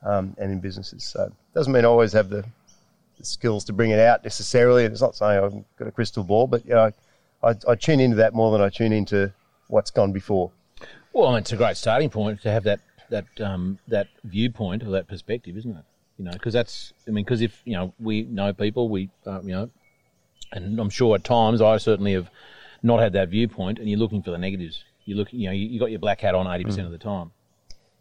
um, 0.02 0.34
and 0.38 0.50
in 0.50 0.58
businesses. 0.58 1.04
So 1.04 1.22
it 1.22 1.32
doesn't 1.54 1.72
mean 1.72 1.84
I 1.84 1.88
always 1.88 2.12
have 2.14 2.28
the, 2.28 2.44
the 3.16 3.24
skills 3.24 3.64
to 3.66 3.72
bring 3.72 3.90
it 3.90 4.00
out 4.00 4.24
necessarily. 4.24 4.84
And 4.84 4.92
it's 4.92 5.00
not 5.00 5.14
saying 5.14 5.44
I've 5.44 5.78
got 5.78 5.86
a 5.86 5.92
crystal 5.92 6.24
ball, 6.24 6.48
but 6.48 6.66
you 6.66 6.74
know, 6.74 6.90
I, 7.44 7.54
I 7.68 7.74
tune 7.74 8.00
into 8.00 8.16
that 8.16 8.34
more 8.34 8.52
than 8.52 8.60
I 8.60 8.68
tune 8.68 8.92
into 8.92 9.32
what's 9.68 9.90
gone 9.90 10.12
before. 10.12 10.50
Well, 11.12 11.36
it's 11.36 11.52
a 11.52 11.56
great 11.56 11.76
starting 11.76 12.10
point 12.10 12.42
to 12.42 12.50
have 12.50 12.64
that 12.64 12.80
that 13.10 13.26
um, 13.40 13.78
that 13.88 14.08
viewpoint 14.24 14.82
or 14.82 14.90
that 14.90 15.06
perspective, 15.06 15.56
isn't 15.56 15.76
it? 15.76 15.84
You 16.18 16.24
know, 16.24 16.32
because 16.32 16.52
that's 16.52 16.92
I 17.06 17.10
mean, 17.10 17.24
because 17.24 17.40
if 17.40 17.60
you 17.64 17.74
know 17.74 17.94
we 18.00 18.22
know 18.22 18.52
people, 18.52 18.88
we 18.88 19.10
uh, 19.26 19.40
you 19.42 19.52
know, 19.52 19.70
and 20.52 20.78
I'm 20.80 20.90
sure 20.90 21.14
at 21.14 21.24
times 21.24 21.60
I 21.60 21.76
certainly 21.76 22.14
have 22.14 22.28
not 22.82 23.00
had 23.00 23.12
that 23.14 23.28
viewpoint, 23.28 23.78
and 23.78 23.88
you're 23.88 23.98
looking 23.98 24.22
for 24.22 24.30
the 24.30 24.38
negatives. 24.38 24.84
You 25.04 25.16
look, 25.16 25.32
you 25.32 25.46
know, 25.46 25.52
you, 25.52 25.66
you 25.66 25.78
got 25.78 25.90
your 25.90 26.00
black 26.00 26.20
hat 26.20 26.34
on 26.34 26.46
eighty 26.46 26.64
percent 26.64 26.86
of 26.86 26.92
the 26.92 26.98
time. 26.98 27.30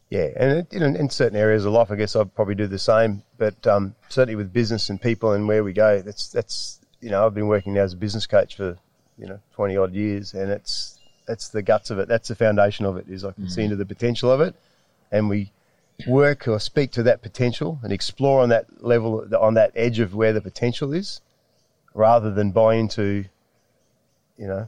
Yeah, 0.09 0.29
and 0.35 0.67
know, 0.73 0.85
in 0.85 1.09
certain 1.09 1.37
areas 1.37 1.65
of 1.65 1.73
life, 1.73 1.89
I 1.89 1.95
guess 1.95 2.15
I'd 2.15 2.35
probably 2.35 2.55
do 2.55 2.67
the 2.67 2.77
same. 2.77 3.23
But 3.37 3.65
um, 3.65 3.95
certainly 4.09 4.35
with 4.35 4.53
business 4.53 4.89
and 4.89 5.01
people 5.01 5.31
and 5.31 5.47
where 5.47 5.63
we 5.63 5.73
go, 5.73 6.01
that's 6.01 6.29
that's 6.29 6.79
you 7.01 7.09
know 7.09 7.25
I've 7.25 7.33
been 7.33 7.47
working 7.47 7.73
now 7.73 7.81
as 7.81 7.93
a 7.93 7.97
business 7.97 8.27
coach 8.27 8.55
for 8.55 8.77
you 9.17 9.27
know 9.27 9.39
twenty 9.53 9.77
odd 9.77 9.93
years, 9.93 10.33
and 10.33 10.51
it's 10.51 10.99
that's 11.27 11.49
the 11.49 11.61
guts 11.61 11.89
of 11.89 11.99
it. 11.99 12.07
That's 12.07 12.27
the 12.27 12.35
foundation 12.35 12.85
of 12.85 12.97
it. 12.97 13.05
Is 13.09 13.23
I 13.23 13.31
can 13.31 13.49
see 13.49 13.61
mm. 13.61 13.65
into 13.65 13.75
the 13.75 13.85
potential 13.85 14.31
of 14.31 14.41
it, 14.41 14.55
and 15.11 15.29
we 15.29 15.51
work 16.07 16.47
or 16.47 16.59
speak 16.59 16.91
to 16.91 17.03
that 17.03 17.21
potential 17.21 17.79
and 17.83 17.93
explore 17.93 18.41
on 18.41 18.49
that 18.49 18.83
level, 18.83 19.25
on 19.39 19.53
that 19.53 19.71
edge 19.75 19.99
of 19.99 20.15
where 20.15 20.33
the 20.33 20.41
potential 20.41 20.93
is, 20.93 21.21
rather 21.93 22.31
than 22.31 22.51
buy 22.51 22.75
into, 22.75 23.25
you 24.37 24.47
know, 24.47 24.67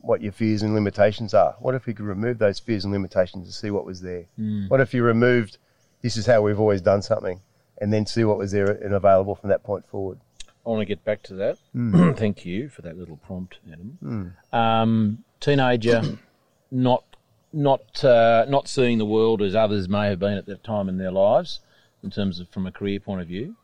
what 0.00 0.22
your 0.22 0.32
fears 0.32 0.62
and 0.62 0.74
limitations 0.74 1.34
are. 1.34 1.54
What 1.60 1.74
if 1.74 1.86
we 1.86 1.94
could 1.94 2.06
remove 2.06 2.38
those 2.38 2.58
fears 2.58 2.84
and 2.84 2.92
limitations 2.92 3.46
and 3.46 3.54
see 3.54 3.70
what 3.70 3.84
was 3.84 4.00
there? 4.00 4.24
Mm. 4.38 4.68
What 4.70 4.80
if 4.80 4.94
you 4.94 5.02
removed, 5.02 5.58
this 6.02 6.16
is 6.16 6.26
how 6.26 6.42
we've 6.42 6.60
always 6.60 6.80
done 6.80 7.02
something, 7.02 7.40
and 7.80 7.92
then 7.92 8.06
see 8.06 8.24
what 8.24 8.38
was 8.38 8.52
there 8.52 8.70
and 8.70 8.94
available 8.94 9.34
from 9.34 9.50
that 9.50 9.62
point 9.62 9.86
forward? 9.86 10.18
I 10.64 10.70
want 10.70 10.80
to 10.80 10.86
get 10.86 11.04
back 11.04 11.22
to 11.24 11.34
that. 11.34 11.58
Hmm. 11.72 12.12
Thank 12.16 12.44
you 12.44 12.68
for 12.68 12.82
that 12.82 12.98
little 12.98 13.16
prompt, 13.16 13.58
Adam. 13.70 14.36
Um, 14.52 15.24
teenager, 15.40 16.02
not 16.70 17.04
not 17.52 18.04
uh, 18.04 18.44
not 18.48 18.68
seeing 18.68 18.98
the 18.98 19.06
world 19.06 19.40
as 19.40 19.54
others 19.54 19.88
may 19.88 20.08
have 20.08 20.18
been 20.18 20.36
at 20.36 20.46
that 20.46 20.62
time 20.62 20.88
in 20.88 20.98
their 20.98 21.10
lives, 21.10 21.60
in 22.02 22.10
terms 22.10 22.40
of 22.40 22.48
from 22.50 22.66
a 22.66 22.72
career 22.72 23.00
point 23.00 23.20
of 23.20 23.28
view. 23.28 23.56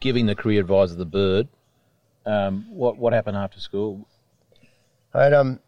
Giving 0.00 0.26
the 0.26 0.34
career 0.34 0.60
advisor 0.60 0.96
the 0.96 1.06
bird. 1.06 1.48
Um, 2.26 2.66
what 2.70 2.96
what 2.98 3.12
happened 3.12 3.36
after 3.36 3.60
school? 3.60 4.08
I 5.14 5.24
had, 5.24 5.34
um, 5.34 5.60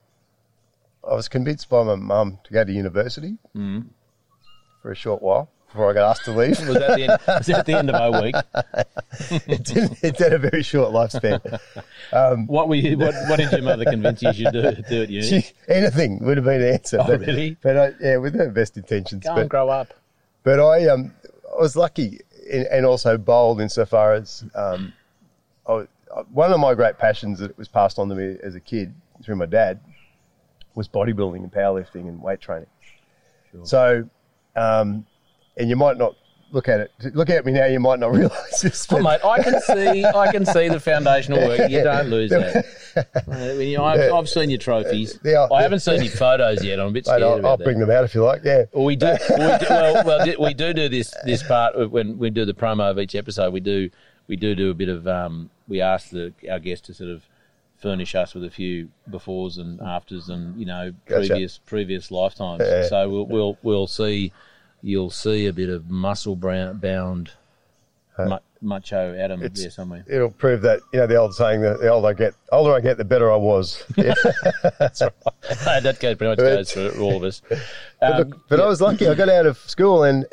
I 1.08 1.14
was 1.14 1.28
convinced 1.28 1.68
by 1.68 1.84
my 1.84 1.96
mum 1.96 2.38
to 2.44 2.52
go 2.52 2.64
to 2.64 2.72
university 2.72 3.36
for 4.80 4.90
a 4.90 4.94
short 4.94 5.20
while 5.20 5.50
before 5.74 5.90
I 5.90 5.92
got 5.92 6.10
asked 6.10 6.24
to 6.26 6.30
leave. 6.32 6.56
Was 6.68 6.78
that 6.78 6.96
the 6.96 7.02
end, 7.02 7.20
was 7.26 7.46
that 7.46 7.66
the 7.66 7.74
end 7.74 7.90
of 7.90 7.94
my 7.94 8.22
week? 8.22 8.36
it, 9.48 9.64
didn't, 9.64 10.04
it 10.04 10.16
had 10.16 10.32
a 10.32 10.38
very 10.38 10.62
short 10.62 10.92
lifespan. 10.92 11.40
What 12.46 12.68
were 12.68 12.76
you, 12.76 12.96
what, 12.96 13.12
what 13.28 13.40
did 13.40 13.50
your 13.50 13.62
mother 13.62 13.84
convince 13.84 14.22
you 14.22 14.28
you 14.28 14.34
should 14.34 14.52
do, 14.52 14.70
do 14.88 15.02
at 15.02 15.10
uni? 15.10 15.26
She, 15.26 15.52
anything 15.66 16.24
would 16.24 16.36
have 16.36 16.46
been 16.46 16.60
the 16.60 16.74
answer. 16.74 16.98
Oh, 17.00 17.06
but, 17.08 17.20
really? 17.20 17.56
But 17.60 17.76
I, 17.76 17.92
yeah, 18.00 18.16
with 18.18 18.36
her 18.36 18.50
best 18.50 18.76
intentions. 18.76 19.24
Go 19.24 19.34
but, 19.34 19.40
and 19.40 19.50
grow 19.50 19.68
up. 19.68 19.92
But 20.44 20.60
I 20.60 20.86
um 20.86 21.12
I 21.52 21.60
was 21.60 21.74
lucky 21.74 22.20
in, 22.48 22.66
and 22.70 22.86
also 22.86 23.18
bold 23.18 23.60
insofar 23.60 24.14
as 24.14 24.44
um 24.54 24.92
I, 25.66 25.86
one 26.32 26.52
of 26.52 26.60
my 26.60 26.74
great 26.74 26.98
passions 26.98 27.40
that 27.40 27.58
was 27.58 27.66
passed 27.66 27.98
on 27.98 28.08
to 28.10 28.14
me 28.14 28.36
as 28.44 28.54
a 28.54 28.60
kid 28.60 28.94
through 29.24 29.36
my 29.36 29.46
dad 29.46 29.80
was 30.76 30.86
bodybuilding 30.86 31.38
and 31.38 31.52
powerlifting 31.52 32.08
and 32.08 32.22
weight 32.22 32.40
training. 32.40 32.68
So, 33.64 34.08
um, 34.56 35.06
and 35.56 35.68
you 35.68 35.76
might 35.76 35.96
not 35.96 36.16
look 36.52 36.68
at 36.68 36.80
it. 36.80 36.92
Look 37.14 37.28
at 37.30 37.44
me 37.44 37.52
now. 37.52 37.66
You 37.66 37.80
might 37.80 37.98
not 37.98 38.12
realise 38.14 38.60
this. 38.60 38.86
Oh, 38.90 39.00
mate, 39.00 39.20
I 39.24 39.42
can 39.42 39.60
see, 39.60 40.04
I 40.04 40.30
can 40.30 40.46
see 40.46 40.68
the 40.68 40.80
foundational 40.80 41.40
work. 41.46 41.68
You 41.68 41.82
don't 41.82 42.08
lose 42.08 42.30
that. 42.30 42.64
I 43.28 43.54
mean, 43.54 43.78
I've, 43.78 44.12
I've 44.12 44.28
seen 44.28 44.50
your 44.50 44.58
trophies. 44.58 45.18
Yeah. 45.24 45.48
I 45.52 45.62
haven't 45.62 45.80
seen 45.80 46.02
your 46.02 46.12
photos 46.12 46.64
yet. 46.64 46.78
I'm 46.80 46.88
a 46.88 46.92
bit 46.92 47.06
scared 47.06 47.20
Mate, 47.20 47.26
I'll, 47.26 47.38
about 47.38 47.48
I'll 47.48 47.56
that. 47.56 47.64
bring 47.64 47.80
them 47.80 47.90
out 47.90 48.04
if 48.04 48.14
you 48.14 48.22
like. 48.24 48.42
Yeah. 48.44 48.64
Well, 48.72 48.84
we 48.84 48.96
do. 48.96 49.06
We 49.30 49.36
do 49.36 49.66
well, 49.68 50.04
well, 50.04 50.34
we 50.38 50.54
do 50.54 50.72
do 50.72 50.88
this 50.88 51.12
this 51.24 51.42
part 51.42 51.90
when 51.90 52.18
we 52.18 52.30
do 52.30 52.44
the 52.44 52.54
promo 52.54 52.90
of 52.90 52.98
each 52.98 53.14
episode. 53.14 53.52
We 53.52 53.60
do 53.60 53.90
we 54.28 54.36
do 54.36 54.54
do 54.54 54.70
a 54.70 54.74
bit 54.74 54.88
of. 54.88 55.06
Um, 55.08 55.50
we 55.66 55.80
ask 55.80 56.10
the 56.10 56.32
our 56.50 56.60
guest 56.60 56.84
to 56.86 56.94
sort 56.94 57.10
of 57.10 57.26
furnish 57.78 58.14
us 58.14 58.34
with 58.34 58.44
a 58.44 58.50
few 58.50 58.88
befores 59.10 59.58
and 59.58 59.80
afters, 59.80 60.28
and 60.28 60.58
you 60.58 60.66
know 60.66 60.92
Gotcha. 61.06 61.28
previous 61.28 61.58
previous 61.58 62.10
lifetimes. 62.10 62.62
Yeah. 62.64 62.86
So 62.86 63.10
we'll, 63.10 63.26
we'll 63.26 63.58
we'll 63.62 63.86
see. 63.86 64.32
You'll 64.84 65.08
see 65.08 65.46
a 65.46 65.52
bit 65.54 65.70
of 65.70 65.88
muscle 65.88 66.36
brown, 66.36 66.76
bound 66.76 67.30
mu- 68.18 68.36
macho 68.60 69.16
Adam 69.18 69.40
there 69.40 69.70
somewhere. 69.70 70.04
It'll 70.06 70.30
prove 70.30 70.60
that 70.60 70.80
you 70.92 71.00
know 71.00 71.06
the 71.06 71.16
old 71.16 71.34
saying 71.34 71.62
that 71.62 71.80
the 71.80 71.88
older 71.88 72.08
I 72.08 72.12
get, 72.12 72.34
older 72.52 72.74
I 72.74 72.80
get, 72.80 72.98
the 72.98 73.04
better 73.04 73.32
I 73.32 73.36
was. 73.36 73.82
Yeah. 73.96 74.12
that 74.80 75.96
goes 76.00 76.16
pretty 76.16 76.26
much 76.26 76.38
goes 76.38 76.70
for 76.72 76.90
all 77.00 77.16
of 77.16 77.22
us. 77.22 77.40
But, 78.00 78.12
Um, 78.12 78.18
look, 78.18 78.48
but 78.50 78.60
I 78.60 78.66
was 78.66 78.82
lucky. 78.82 79.08
I 79.08 79.14
got 79.14 79.30
out 79.30 79.46
of 79.46 79.56
school 79.56 80.02
and 80.04 80.26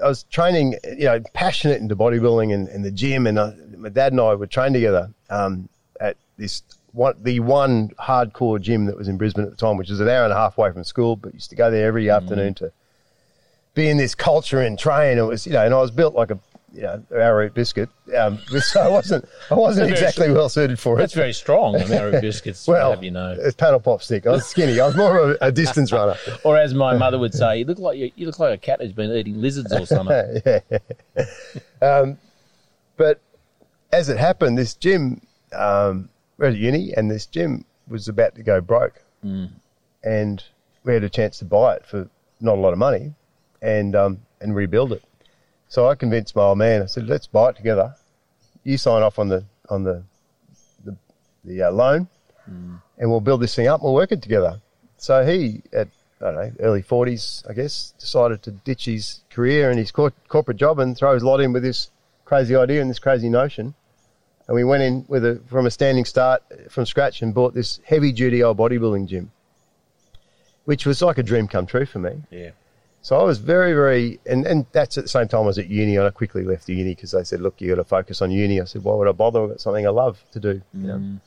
I 0.00 0.06
was 0.06 0.22
training, 0.24 0.76
you 0.84 1.06
know, 1.06 1.20
passionate 1.34 1.80
into 1.80 1.96
bodybuilding 1.96 2.54
and, 2.54 2.68
and 2.68 2.84
the 2.84 2.92
gym. 2.92 3.26
And 3.26 3.40
I, 3.40 3.54
my 3.76 3.88
dad 3.88 4.12
and 4.12 4.20
I 4.20 4.34
would 4.34 4.50
train 4.50 4.72
together 4.72 5.10
um, 5.30 5.68
at 6.00 6.16
this 6.36 6.62
one, 6.92 7.16
the 7.20 7.40
one 7.40 7.88
hardcore 7.98 8.60
gym 8.60 8.84
that 8.86 8.96
was 8.96 9.08
in 9.08 9.16
Brisbane 9.16 9.42
at 9.44 9.50
the 9.50 9.56
time, 9.56 9.76
which 9.76 9.90
was 9.90 9.98
an 9.98 10.08
hour 10.08 10.22
and 10.22 10.32
a 10.32 10.36
half 10.36 10.56
away 10.56 10.70
from 10.70 10.84
school, 10.84 11.16
but 11.16 11.34
used 11.34 11.50
to 11.50 11.56
go 11.56 11.72
there 11.72 11.88
every 11.88 12.08
afternoon 12.08 12.54
to 12.54 12.70
be 13.74 13.88
in 13.88 13.96
this 13.96 14.14
culture 14.14 14.60
and 14.60 14.78
train. 14.78 15.18
It 15.18 15.22
was, 15.22 15.46
you 15.46 15.52
know, 15.52 15.64
and 15.64 15.74
I 15.74 15.78
was 15.78 15.90
built 15.90 16.14
like 16.14 16.30
a, 16.30 16.38
you 16.72 16.82
know, 16.82 17.02
arrowroot 17.12 17.54
biscuit. 17.54 17.88
Um, 18.16 18.38
so 18.60 18.80
I 18.80 18.88
wasn't, 18.88 19.28
I 19.50 19.54
wasn't 19.54 19.90
exactly 19.90 20.30
well 20.30 20.48
suited 20.48 20.78
for 20.78 20.96
it. 20.96 20.98
that's 20.98 21.14
very 21.14 21.32
strong. 21.32 21.72
The 21.72 21.86
Marrow 21.86 22.20
biscuits, 22.20 22.66
well, 22.66 22.90
have 22.90 23.02
you 23.04 23.10
know. 23.10 23.36
it's 23.38 23.56
paddle 23.56 23.80
pop 23.80 24.02
stick. 24.02 24.26
I 24.26 24.30
was 24.30 24.46
skinny. 24.46 24.78
I 24.80 24.86
was 24.86 24.96
more 24.96 25.18
of 25.18 25.30
a, 25.30 25.46
a 25.46 25.52
distance 25.52 25.92
runner. 25.92 26.16
Or 26.44 26.56
as 26.56 26.74
my 26.74 26.96
mother 26.96 27.18
would 27.18 27.34
say, 27.34 27.58
you 27.58 27.64
look 27.64 27.78
like 27.78 27.98
you, 27.98 28.10
you 28.16 28.26
look 28.26 28.38
like 28.38 28.54
a 28.54 28.58
cat 28.58 28.80
who's 28.80 28.92
been 28.92 29.10
eating 29.12 29.40
lizards 29.40 29.72
or 29.72 29.84
something. 29.86 30.42
yeah. 30.46 30.60
Um, 31.82 32.18
but 32.96 33.20
as 33.92 34.08
it 34.08 34.18
happened, 34.18 34.56
this 34.56 34.74
gym, 34.74 35.20
um, 35.52 36.08
we 36.38 36.46
we're 36.46 36.50
at 36.52 36.56
uni, 36.56 36.92
and 36.96 37.10
this 37.10 37.26
gym 37.26 37.64
was 37.88 38.08
about 38.08 38.34
to 38.36 38.42
go 38.42 38.60
broke, 38.60 39.02
and 40.02 40.44
we 40.84 40.94
had 40.94 41.04
a 41.04 41.08
chance 41.08 41.38
to 41.38 41.44
buy 41.44 41.74
it 41.74 41.86
for 41.86 42.08
not 42.40 42.56
a 42.56 42.60
lot 42.60 42.72
of 42.72 42.78
money, 42.78 43.14
and 43.62 43.94
um, 43.94 44.18
and 44.40 44.54
rebuild 44.54 44.92
it. 44.92 45.02
So 45.68 45.88
I 45.88 45.94
convinced 45.94 46.34
my 46.34 46.42
old 46.42 46.58
man. 46.58 46.82
I 46.82 46.86
said, 46.86 47.06
"Let's 47.06 47.26
buy 47.26 47.50
it 47.50 47.56
together. 47.56 47.94
You 48.64 48.76
sign 48.78 49.02
off 49.02 49.18
on 49.18 49.28
the 49.28 49.44
on 49.68 49.84
the 49.84 50.02
the, 50.84 50.96
the 51.44 51.62
uh, 51.62 51.70
loan, 51.70 52.08
and 52.98 53.10
we'll 53.10 53.20
build 53.20 53.40
this 53.40 53.54
thing 53.54 53.68
up. 53.68 53.80
and 53.80 53.84
We'll 53.84 53.94
work 53.94 54.12
it 54.12 54.22
together." 54.22 54.60
So 54.96 55.24
he, 55.24 55.62
at 55.72 55.88
I 56.20 56.24
don't 56.24 56.34
know, 56.34 56.52
early 56.60 56.82
40s, 56.82 57.48
I 57.48 57.54
guess, 57.54 57.94
decided 57.98 58.42
to 58.42 58.50
ditch 58.50 58.84
his 58.84 59.20
career 59.30 59.70
and 59.70 59.78
his 59.78 59.90
cor- 59.90 60.12
corporate 60.28 60.58
job 60.58 60.78
and 60.78 60.94
throw 60.96 61.14
his 61.14 61.22
lot 61.22 61.40
in 61.40 61.52
with 61.52 61.62
this 61.62 61.90
crazy 62.26 62.54
idea 62.54 62.82
and 62.82 62.90
this 62.90 62.98
crazy 62.98 63.30
notion. 63.30 63.74
And 64.46 64.54
we 64.54 64.64
went 64.64 64.82
in 64.82 65.04
with 65.08 65.24
a, 65.24 65.40
from 65.48 65.64
a 65.64 65.70
standing 65.70 66.04
start 66.04 66.42
from 66.68 66.84
scratch 66.84 67.22
and 67.22 67.32
bought 67.32 67.54
this 67.54 67.80
heavy 67.84 68.12
duty 68.12 68.42
old 68.42 68.58
bodybuilding 68.58 69.06
gym, 69.06 69.32
which 70.66 70.84
was 70.84 71.00
like 71.00 71.16
a 71.16 71.22
dream 71.22 71.48
come 71.48 71.66
true 71.66 71.86
for 71.86 72.00
me. 72.00 72.22
Yeah. 72.30 72.50
So 73.02 73.18
I 73.18 73.22
was 73.22 73.38
very, 73.38 73.72
very, 73.72 74.20
and, 74.26 74.46
and 74.46 74.66
that's 74.72 74.98
at 74.98 75.04
the 75.04 75.08
same 75.08 75.26
time 75.26 75.40
I 75.40 75.46
was 75.46 75.58
at 75.58 75.68
uni. 75.68 75.96
And 75.96 76.06
I 76.06 76.10
quickly 76.10 76.44
left 76.44 76.66
the 76.66 76.74
uni 76.74 76.94
because 76.94 77.12
they 77.12 77.24
said, 77.24 77.40
look, 77.40 77.60
you 77.60 77.68
got 77.68 77.76
to 77.76 77.84
focus 77.84 78.20
on 78.20 78.30
uni. 78.30 78.60
I 78.60 78.64
said, 78.64 78.84
why 78.84 78.94
would 78.94 79.08
I 79.08 79.12
bother? 79.12 79.42
I've 79.42 79.48
got 79.50 79.60
something 79.60 79.86
I 79.86 79.90
love 79.90 80.22
to 80.32 80.40
do. 80.40 80.62
You 80.74 80.86
know? 80.86 81.20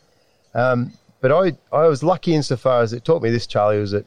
um, 0.53 0.93
but 1.19 1.31
I, 1.31 1.57
I 1.75 1.88
was 1.88 2.03
lucky 2.03 2.36
insofar 2.36 2.81
as 2.81 2.93
it 2.93 3.03
taught 3.03 3.23
me 3.23 3.31
this, 3.31 3.47
Charlie, 3.47 3.79
was 3.79 3.91
that 3.91 4.05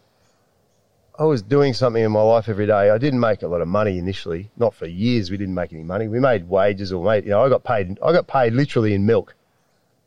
I 1.19 1.25
was 1.25 1.43
doing 1.43 1.73
something 1.73 2.03
in 2.03 2.13
my 2.13 2.21
life 2.21 2.49
every 2.49 2.67
day. 2.67 2.91
I 2.91 2.99
didn't 2.99 3.21
make 3.21 3.43
a 3.43 3.49
lot 3.49 3.63
of 3.63 3.69
money 3.69 3.99
initially. 3.99 4.51
Not 4.57 4.75
for 4.75 4.87
years. 4.87 5.31
We 5.31 5.37
didn't 5.37 5.55
make 5.55 5.73
any 5.73 5.83
money. 5.83 6.09
We 6.09 6.21
made 6.21 6.49
wages 6.49 6.93
or 6.93 7.03
made, 7.03 7.25
you 7.25 7.31
know, 7.31 7.43
I 7.43 7.49
got 7.49 7.65
paid, 7.65 7.99
I 8.03 8.13
got 8.13 8.29
paid 8.29 8.53
literally 8.53 8.95
in 8.95 9.07
milk, 9.07 9.35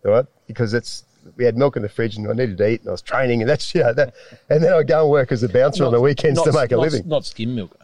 right? 0.04 0.26
Because 0.48 0.74
it's, 0.74 1.04
we 1.38 1.46
had 1.46 1.58
milk 1.58 1.76
in 1.76 1.82
the 1.82 1.90
fridge 1.90 2.18
and 2.18 2.28
I 2.28 2.34
needed 2.34 2.58
to 2.58 2.68
eat 2.70 2.82
and 2.82 2.90
I 2.90 2.92
was 2.92 3.02
training 3.02 3.42
and 3.42 3.50
that's, 3.50 3.74
you 3.76 3.82
know, 3.84 3.94
that, 3.94 4.14
and 4.50 4.64
then 4.64 4.74
I'd 4.74 4.88
go 4.88 5.02
and 5.04 5.12
work 5.12 5.32
as 5.32 5.44
a 5.44 5.50
bouncer 5.50 5.86
on 5.86 5.92
the 5.92 6.02
weekends 6.02 6.38
not, 6.38 6.46
to 6.46 6.52
make 6.54 6.72
a 6.72 6.76
not- 6.76 6.82
living. 6.82 7.08
Not 7.08 7.26
skim 7.26 7.56
milk. 7.56 7.76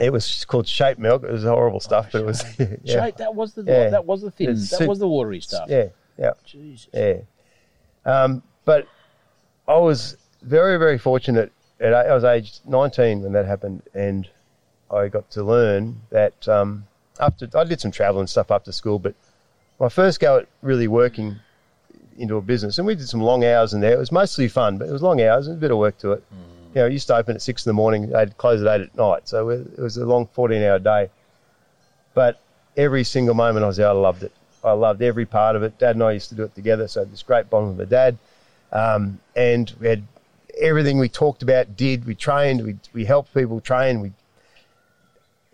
It 0.00 0.12
was 0.12 0.44
called 0.46 0.66
shape 0.66 0.98
milk. 0.98 1.22
It 1.22 1.30
was 1.30 1.44
horrible 1.44 1.78
stuff, 1.80 2.08
but 2.10 2.22
it 2.22 2.24
was 2.26 2.42
yeah, 2.58 3.04
Shake, 3.04 3.16
that 3.18 3.34
was 3.34 3.54
the 3.54 3.62
Yeah. 3.62 3.90
that 3.90 4.04
was 4.04 4.22
the 4.22 4.30
thin, 4.32 4.50
It's 4.50 4.70
that 4.70 4.78
soup- 4.78 4.88
was 4.88 4.98
the 4.98 5.06
watery 5.08 5.40
stuff. 5.40 5.68
yeah, 5.68 5.86
yeah, 6.18 6.32
Jesus. 6.44 6.88
yeah. 6.92 7.18
Um, 8.04 8.42
but 8.64 8.88
I 9.68 9.76
was 9.78 10.16
very, 10.42 10.78
very 10.78 10.98
fortunate. 10.98 11.52
At, 11.80 11.94
I 11.94 12.12
was 12.14 12.24
aged 12.24 12.60
19 12.66 13.22
when 13.22 13.32
that 13.32 13.46
happened, 13.46 13.82
and 13.94 14.28
I 14.90 15.08
got 15.08 15.30
to 15.32 15.44
learn 15.44 16.00
that 16.10 16.46
um, 16.48 16.86
after 17.20 17.48
I 17.54 17.64
did 17.64 17.80
some 17.80 17.90
travel 17.90 18.20
and 18.20 18.28
stuff 18.28 18.50
after 18.50 18.72
school. 18.72 18.98
But 18.98 19.14
my 19.80 19.88
first 19.88 20.18
go 20.20 20.38
at 20.38 20.48
really 20.60 20.88
working 20.88 21.36
into 22.18 22.36
a 22.36 22.40
business, 22.40 22.78
and 22.78 22.86
we 22.86 22.94
did 22.94 23.08
some 23.08 23.20
long 23.20 23.44
hours 23.44 23.72
in 23.74 23.80
there. 23.80 23.92
It 23.92 23.98
was 23.98 24.12
mostly 24.12 24.48
fun, 24.48 24.78
but 24.78 24.88
it 24.88 24.92
was 24.92 25.02
long 25.02 25.20
hours 25.20 25.46
and 25.46 25.56
a 25.56 25.60
bit 25.60 25.70
of 25.70 25.78
work 25.78 25.98
to 25.98 26.12
it. 26.12 26.24
You 26.74 26.80
know, 26.80 26.86
I 26.86 26.88
used 26.88 27.06
to 27.08 27.16
open 27.16 27.36
at 27.36 27.42
six 27.42 27.64
in 27.64 27.70
the 27.70 27.74
morning, 27.74 28.10
they'd 28.10 28.36
close 28.36 28.62
at 28.62 28.68
eight 28.68 28.84
at 28.84 28.96
night, 28.96 29.28
so 29.28 29.48
it 29.50 29.78
was 29.78 29.96
a 29.96 30.04
long 30.04 30.26
14 30.26 30.62
hour 30.62 30.78
day. 30.78 31.10
But 32.14 32.40
every 32.76 33.04
single 33.04 33.34
moment 33.34 33.64
I 33.64 33.68
was 33.68 33.80
out, 33.80 33.96
I 33.96 33.98
loved 33.98 34.22
it. 34.22 34.32
I 34.62 34.72
loved 34.72 35.02
every 35.02 35.26
part 35.26 35.56
of 35.56 35.62
it. 35.62 35.78
Dad 35.78 35.96
and 35.96 36.02
I 36.02 36.12
used 36.12 36.30
to 36.30 36.34
do 36.34 36.44
it 36.44 36.54
together, 36.54 36.88
so 36.88 37.04
this 37.04 37.22
great 37.22 37.50
bond 37.50 37.68
with 37.68 37.78
my 37.78 37.90
dad. 37.90 38.18
Um, 38.72 39.20
and 39.36 39.72
we 39.80 39.88
had 39.88 40.02
everything 40.58 40.98
we 40.98 41.08
talked 41.08 41.42
about, 41.42 41.76
did. 41.76 42.06
We 42.06 42.14
trained, 42.14 42.64
we, 42.64 42.76
we 42.92 43.04
helped 43.04 43.34
people 43.34 43.60
train. 43.60 44.00
We 44.00 44.12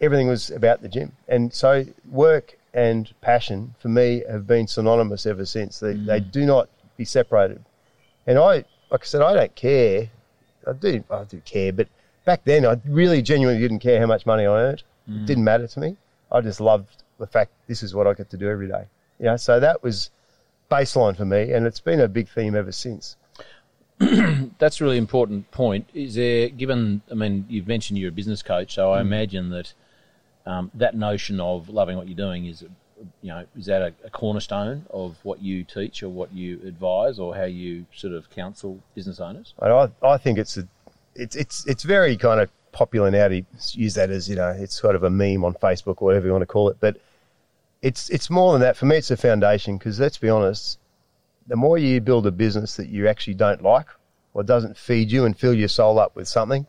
Everything 0.00 0.28
was 0.28 0.50
about 0.50 0.80
the 0.80 0.88
gym. 0.88 1.12
And 1.28 1.52
so 1.52 1.84
work 2.10 2.56
and 2.72 3.12
passion 3.20 3.74
for 3.78 3.88
me 3.88 4.22
have 4.30 4.46
been 4.46 4.66
synonymous 4.66 5.26
ever 5.26 5.44
since. 5.44 5.80
They, 5.80 5.94
they 5.94 6.20
do 6.20 6.46
not 6.46 6.68
be 6.96 7.04
separated. 7.04 7.64
And 8.26 8.38
I, 8.38 8.64
like 8.90 9.02
I 9.02 9.04
said, 9.04 9.22
I 9.22 9.34
don't 9.34 9.54
care. 9.54 10.10
I 10.66 10.72
do, 10.72 11.02
I 11.10 11.24
do 11.24 11.40
care, 11.44 11.72
but 11.72 11.88
back 12.24 12.44
then 12.44 12.66
I 12.66 12.80
really 12.86 13.22
genuinely 13.22 13.60
didn't 13.60 13.80
care 13.80 13.98
how 13.98 14.06
much 14.06 14.26
money 14.26 14.44
I 14.46 14.54
earned. 14.54 14.82
It 15.08 15.26
didn't 15.26 15.42
matter 15.44 15.66
to 15.66 15.80
me. 15.80 15.96
I 16.30 16.40
just 16.40 16.60
loved 16.60 17.02
the 17.18 17.26
fact 17.26 17.50
this 17.66 17.82
is 17.82 17.94
what 17.94 18.06
I 18.06 18.14
get 18.14 18.30
to 18.30 18.36
do 18.36 18.48
every 18.48 18.68
day. 18.68 18.84
You 19.18 19.26
know, 19.26 19.36
so 19.36 19.58
that 19.58 19.82
was 19.82 20.10
baseline 20.70 21.16
for 21.16 21.24
me, 21.24 21.52
and 21.52 21.66
it's 21.66 21.80
been 21.80 22.00
a 22.00 22.06
big 22.06 22.28
theme 22.28 22.54
ever 22.54 22.70
since. 22.70 23.16
That's 23.98 24.80
a 24.80 24.84
really 24.84 24.98
important 24.98 25.50
point. 25.50 25.88
Is 25.92 26.14
there, 26.14 26.48
given, 26.48 27.02
I 27.10 27.14
mean, 27.14 27.44
you've 27.48 27.66
mentioned 27.66 27.98
you're 27.98 28.10
a 28.10 28.12
business 28.12 28.42
coach, 28.42 28.74
so 28.74 28.88
Mm. 28.88 28.96
I 28.96 29.00
imagine 29.00 29.50
that 29.50 29.74
um, 30.46 30.70
that 30.74 30.94
notion 30.94 31.40
of 31.40 31.68
loving 31.68 31.96
what 31.96 32.08
you're 32.08 32.16
doing 32.16 32.46
is, 32.46 32.62
you 32.62 33.28
know, 33.28 33.44
is 33.56 33.66
that 33.66 33.82
a, 33.82 33.94
a 34.04 34.10
cornerstone 34.10 34.86
of 34.90 35.16
what 35.22 35.42
you 35.42 35.64
teach 35.64 36.02
or 36.02 36.08
what 36.08 36.32
you 36.32 36.60
advise 36.64 37.18
or 37.18 37.34
how 37.34 37.44
you 37.44 37.86
sort 37.94 38.12
of 38.12 38.30
counsel 38.30 38.80
business 38.94 39.20
owners? 39.20 39.54
I, 39.60 39.88
I 40.02 40.16
think 40.18 40.38
it's 40.38 40.56
a, 40.56 40.66
it's 41.14 41.36
it's 41.36 41.66
it's 41.66 41.82
very 41.82 42.16
kind 42.16 42.40
of 42.40 42.50
popular 42.72 43.10
now 43.10 43.28
to 43.28 43.42
use 43.72 43.94
that 43.94 44.10
as 44.10 44.28
you 44.28 44.36
know, 44.36 44.50
it's 44.50 44.78
sort 44.78 44.94
of 44.94 45.02
a 45.02 45.10
meme 45.10 45.44
on 45.44 45.54
Facebook 45.54 45.96
or 45.98 46.06
whatever 46.06 46.26
you 46.26 46.32
want 46.32 46.42
to 46.42 46.46
call 46.46 46.68
it. 46.68 46.76
But 46.80 47.00
it's 47.82 48.08
it's 48.10 48.30
more 48.30 48.52
than 48.52 48.60
that. 48.62 48.76
For 48.76 48.86
me, 48.86 48.96
it's 48.96 49.10
a 49.10 49.16
foundation 49.16 49.78
because 49.78 49.98
let's 50.00 50.18
be 50.18 50.28
honest, 50.28 50.78
the 51.46 51.56
more 51.56 51.78
you 51.78 52.00
build 52.00 52.26
a 52.26 52.30
business 52.30 52.76
that 52.76 52.88
you 52.88 53.08
actually 53.08 53.34
don't 53.34 53.62
like 53.62 53.86
or 54.34 54.42
doesn't 54.42 54.76
feed 54.76 55.10
you 55.10 55.24
and 55.24 55.36
fill 55.36 55.54
your 55.54 55.68
soul 55.68 55.98
up 55.98 56.14
with 56.14 56.28
something, 56.28 56.66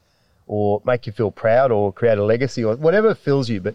or 0.52 0.82
make 0.84 1.08
you 1.08 1.14
feel 1.14 1.32
proud 1.32 1.72
or 1.72 1.94
create 1.94 2.18
a 2.18 2.24
legacy 2.26 2.62
or 2.62 2.76
whatever 2.76 3.16
fills 3.16 3.48
you, 3.48 3.62
but 3.62 3.74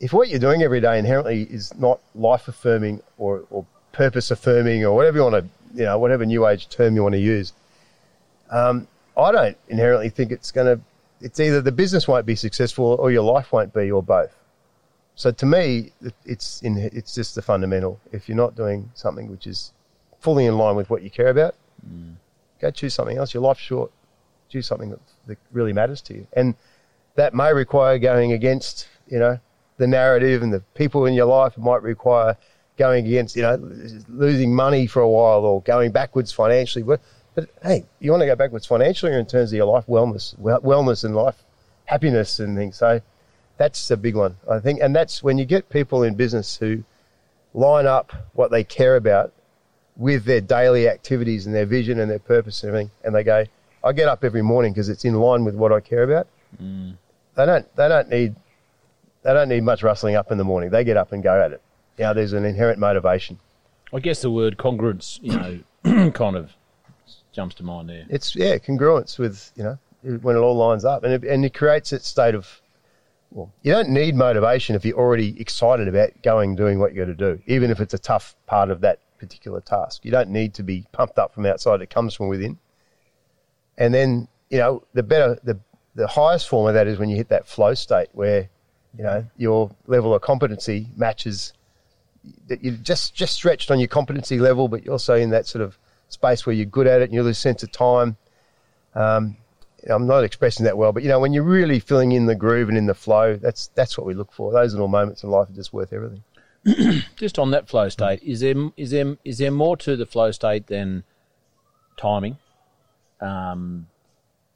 if 0.00 0.12
what 0.12 0.28
you're 0.28 0.40
doing 0.40 0.60
every 0.64 0.80
day 0.80 0.98
inherently 0.98 1.42
is 1.44 1.72
not 1.78 2.00
life 2.16 2.48
affirming 2.48 3.00
or, 3.18 3.44
or 3.50 3.64
purpose 3.92 4.32
affirming 4.32 4.84
or 4.84 4.96
whatever 4.96 5.18
you 5.18 5.22
want 5.22 5.36
to, 5.36 5.78
you 5.78 5.84
know, 5.84 5.96
whatever 5.96 6.26
new 6.26 6.44
age 6.44 6.68
term 6.68 6.96
you 6.96 7.04
want 7.04 7.12
to 7.12 7.20
use, 7.20 7.52
um, 8.50 8.88
I 9.16 9.30
don't 9.30 9.56
inherently 9.68 10.08
think 10.08 10.32
it's 10.32 10.50
going 10.50 10.66
to, 10.76 10.82
it's 11.20 11.38
either 11.38 11.62
the 11.62 11.70
business 11.70 12.08
won't 12.08 12.26
be 12.26 12.34
successful 12.34 12.96
or 12.98 13.12
your 13.12 13.22
life 13.22 13.52
won't 13.52 13.72
be 13.72 13.88
or 13.88 14.02
both. 14.02 14.34
So 15.14 15.30
to 15.30 15.46
me, 15.46 15.92
it's 16.24 16.62
in, 16.62 16.76
it's 16.78 17.14
just 17.14 17.36
the 17.36 17.42
fundamental. 17.42 18.00
If 18.10 18.28
you're 18.28 18.36
not 18.36 18.56
doing 18.56 18.90
something 18.94 19.30
which 19.30 19.46
is 19.46 19.72
fully 20.18 20.46
in 20.46 20.58
line 20.58 20.74
with 20.74 20.90
what 20.90 21.02
you 21.02 21.10
care 21.10 21.28
about, 21.28 21.54
go 22.60 22.72
choose 22.72 22.92
something 22.92 23.18
else. 23.18 23.32
Your 23.32 23.44
life's 23.44 23.60
short. 23.60 23.92
Choose 24.48 24.66
something 24.66 24.90
that, 24.90 25.00
that 25.26 25.38
really 25.52 25.72
matters 25.72 26.00
to 26.02 26.14
you. 26.14 26.26
And 26.32 26.54
that 27.16 27.34
may 27.34 27.52
require 27.52 27.98
going 27.98 28.32
against, 28.32 28.88
you 29.08 29.18
know, 29.18 29.38
the 29.78 29.86
narrative 29.86 30.42
and 30.42 30.52
the 30.52 30.60
people 30.74 31.06
in 31.06 31.14
your 31.14 31.26
life. 31.26 31.54
It 31.56 31.60
might 31.60 31.82
require 31.82 32.36
going 32.76 33.06
against, 33.06 33.36
you 33.36 33.42
know, 33.42 33.56
losing 34.08 34.54
money 34.54 34.86
for 34.86 35.00
a 35.00 35.08
while 35.08 35.44
or 35.44 35.62
going 35.62 35.92
backwards 35.92 36.32
financially. 36.32 36.82
But, 36.82 37.00
but 37.34 37.48
hey, 37.62 37.84
you 38.00 38.10
want 38.10 38.22
to 38.22 38.26
go 38.26 38.36
backwards 38.36 38.66
financially 38.66 39.12
in 39.12 39.26
terms 39.26 39.52
of 39.52 39.56
your 39.56 39.66
life 39.66 39.86
wellness, 39.86 40.38
wellness 40.38 41.04
and 41.04 41.14
life 41.14 41.42
happiness 41.86 42.38
and 42.38 42.56
things. 42.56 42.76
So 42.76 43.00
that's 43.56 43.90
a 43.90 43.96
big 43.96 44.14
one, 44.14 44.36
I 44.50 44.60
think. 44.60 44.80
And 44.80 44.94
that's 44.94 45.22
when 45.22 45.38
you 45.38 45.44
get 45.44 45.68
people 45.68 46.02
in 46.02 46.14
business 46.14 46.56
who 46.56 46.84
line 47.54 47.86
up 47.86 48.12
what 48.34 48.50
they 48.50 48.64
care 48.64 48.96
about 48.96 49.32
with 49.96 50.24
their 50.24 50.42
daily 50.42 50.88
activities 50.88 51.46
and 51.46 51.54
their 51.54 51.64
vision 51.64 51.98
and 51.98 52.10
their 52.10 52.18
purpose 52.18 52.62
and 52.62 52.68
everything, 52.68 52.90
and 53.02 53.14
they 53.14 53.24
go, 53.24 53.46
I 53.86 53.92
get 53.92 54.08
up 54.08 54.24
every 54.24 54.42
morning 54.42 54.72
because 54.72 54.88
it's 54.88 55.04
in 55.04 55.14
line 55.14 55.44
with 55.44 55.54
what 55.54 55.72
I 55.72 55.80
care 55.80 56.02
about. 56.02 56.26
Mm. 56.60 56.96
They 57.36 57.46
don't. 57.46 57.76
They 57.76 57.88
don't 57.88 58.08
need. 58.08 58.34
They 59.22 59.32
don't 59.32 59.48
need 59.48 59.62
much 59.62 59.82
rustling 59.82 60.16
up 60.16 60.32
in 60.32 60.38
the 60.38 60.44
morning. 60.44 60.70
They 60.70 60.84
get 60.84 60.96
up 60.96 61.12
and 61.12 61.22
go 61.22 61.40
at 61.40 61.52
it. 61.52 61.62
Know, 61.98 62.12
there's 62.12 62.32
an 62.32 62.44
inherent 62.44 62.78
motivation. 62.78 63.38
I 63.92 64.00
guess 64.00 64.20
the 64.20 64.30
word 64.30 64.58
congruence, 64.58 65.18
you 65.22 65.64
know, 65.84 66.10
kind 66.10 66.36
of 66.36 66.52
jumps 67.32 67.54
to 67.56 67.62
mind 67.62 67.88
there. 67.88 68.04
It's 68.08 68.34
yeah, 68.34 68.58
congruence 68.58 69.18
with 69.18 69.52
you 69.56 69.62
know 69.62 69.78
when 70.02 70.36
it 70.36 70.40
all 70.40 70.56
lines 70.56 70.84
up, 70.84 71.04
and 71.04 71.12
it, 71.12 71.24
and 71.24 71.44
it 71.44 71.54
creates 71.54 71.90
that 71.90 72.04
state 72.04 72.34
of. 72.34 72.60
Well, 73.30 73.52
you 73.62 73.72
don't 73.72 73.90
need 73.90 74.14
motivation 74.14 74.76
if 74.76 74.84
you're 74.84 74.98
already 74.98 75.38
excited 75.40 75.88
about 75.88 76.10
going 76.22 76.54
doing 76.54 76.78
what 76.78 76.94
you 76.94 77.04
got 77.04 77.06
to 77.06 77.14
do, 77.14 77.42
even 77.46 77.70
if 77.70 77.80
it's 77.80 77.92
a 77.92 77.98
tough 77.98 78.36
part 78.46 78.70
of 78.70 78.80
that 78.82 79.00
particular 79.18 79.60
task. 79.60 80.04
You 80.04 80.12
don't 80.12 80.30
need 80.30 80.54
to 80.54 80.62
be 80.62 80.86
pumped 80.92 81.18
up 81.18 81.34
from 81.34 81.44
outside; 81.46 81.82
it 81.82 81.90
comes 81.90 82.14
from 82.14 82.28
within. 82.28 82.58
And 83.78 83.92
then 83.92 84.28
you 84.50 84.58
know 84.58 84.82
the 84.94 85.02
better 85.02 85.38
the 85.42 85.58
the 85.94 86.06
highest 86.06 86.48
form 86.48 86.68
of 86.68 86.74
that 86.74 86.86
is 86.86 86.98
when 86.98 87.08
you 87.08 87.16
hit 87.16 87.28
that 87.28 87.48
flow 87.48 87.74
state 87.74 88.08
where 88.12 88.48
you 88.96 89.04
know 89.04 89.24
your 89.36 89.70
level 89.86 90.14
of 90.14 90.22
competency 90.22 90.88
matches 90.96 91.52
that 92.48 92.62
you're 92.62 92.74
just 92.74 93.14
just 93.14 93.34
stretched 93.34 93.70
on 93.70 93.78
your 93.78 93.88
competency 93.88 94.38
level, 94.38 94.68
but 94.68 94.84
you're 94.84 94.92
also 94.92 95.14
in 95.14 95.30
that 95.30 95.46
sort 95.46 95.62
of 95.62 95.78
space 96.08 96.46
where 96.46 96.54
you're 96.54 96.66
good 96.66 96.86
at 96.86 97.00
it 97.00 97.04
and 97.04 97.14
you 97.14 97.22
lose 97.22 97.38
sense 97.38 97.62
of 97.62 97.72
time. 97.72 98.16
Um, 98.94 99.36
I'm 99.88 100.06
not 100.06 100.24
expressing 100.24 100.64
that 100.64 100.76
well, 100.76 100.92
but 100.92 101.02
you 101.02 101.08
know 101.08 101.20
when 101.20 101.32
you're 101.32 101.42
really 101.42 101.78
filling 101.78 102.12
in 102.12 102.26
the 102.26 102.34
groove 102.34 102.68
and 102.68 102.78
in 102.78 102.86
the 102.86 102.94
flow, 102.94 103.36
that's 103.36 103.68
that's 103.74 103.96
what 103.96 104.06
we 104.06 104.14
look 104.14 104.32
for. 104.32 104.52
Those 104.52 104.72
little 104.72 104.88
moments 104.88 105.22
in 105.22 105.30
life 105.30 105.48
are 105.48 105.52
just 105.52 105.72
worth 105.72 105.92
everything. 105.92 106.22
Just 107.14 107.38
on 107.38 107.52
that 107.52 107.68
flow 107.68 107.88
state, 107.88 108.20
is 108.24 108.40
there 108.40 108.56
is 108.76 108.90
there 108.90 109.16
is 109.24 109.38
there 109.38 109.52
more 109.52 109.76
to 109.76 109.94
the 109.94 110.04
flow 110.04 110.32
state 110.32 110.66
than 110.66 111.04
timing? 111.96 112.38
Um, 113.20 113.86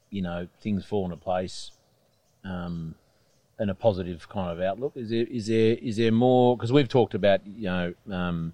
you 0.09 0.21
know, 0.21 0.47
things 0.61 0.85
fall 0.85 1.05
into 1.05 1.17
place, 1.17 1.71
um, 2.43 2.95
and 3.57 3.69
a 3.71 3.75
positive 3.75 4.27
kind 4.29 4.51
of 4.51 4.59
outlook. 4.61 4.93
Is 4.95 5.09
there 5.09 5.25
is 5.25 5.47
there 5.47 5.75
is 5.75 5.97
there 5.97 6.11
more? 6.11 6.57
Because 6.57 6.71
we've 6.71 6.89
talked 6.89 7.13
about 7.13 7.45
you 7.47 7.63
know 7.63 7.93
um, 8.11 8.53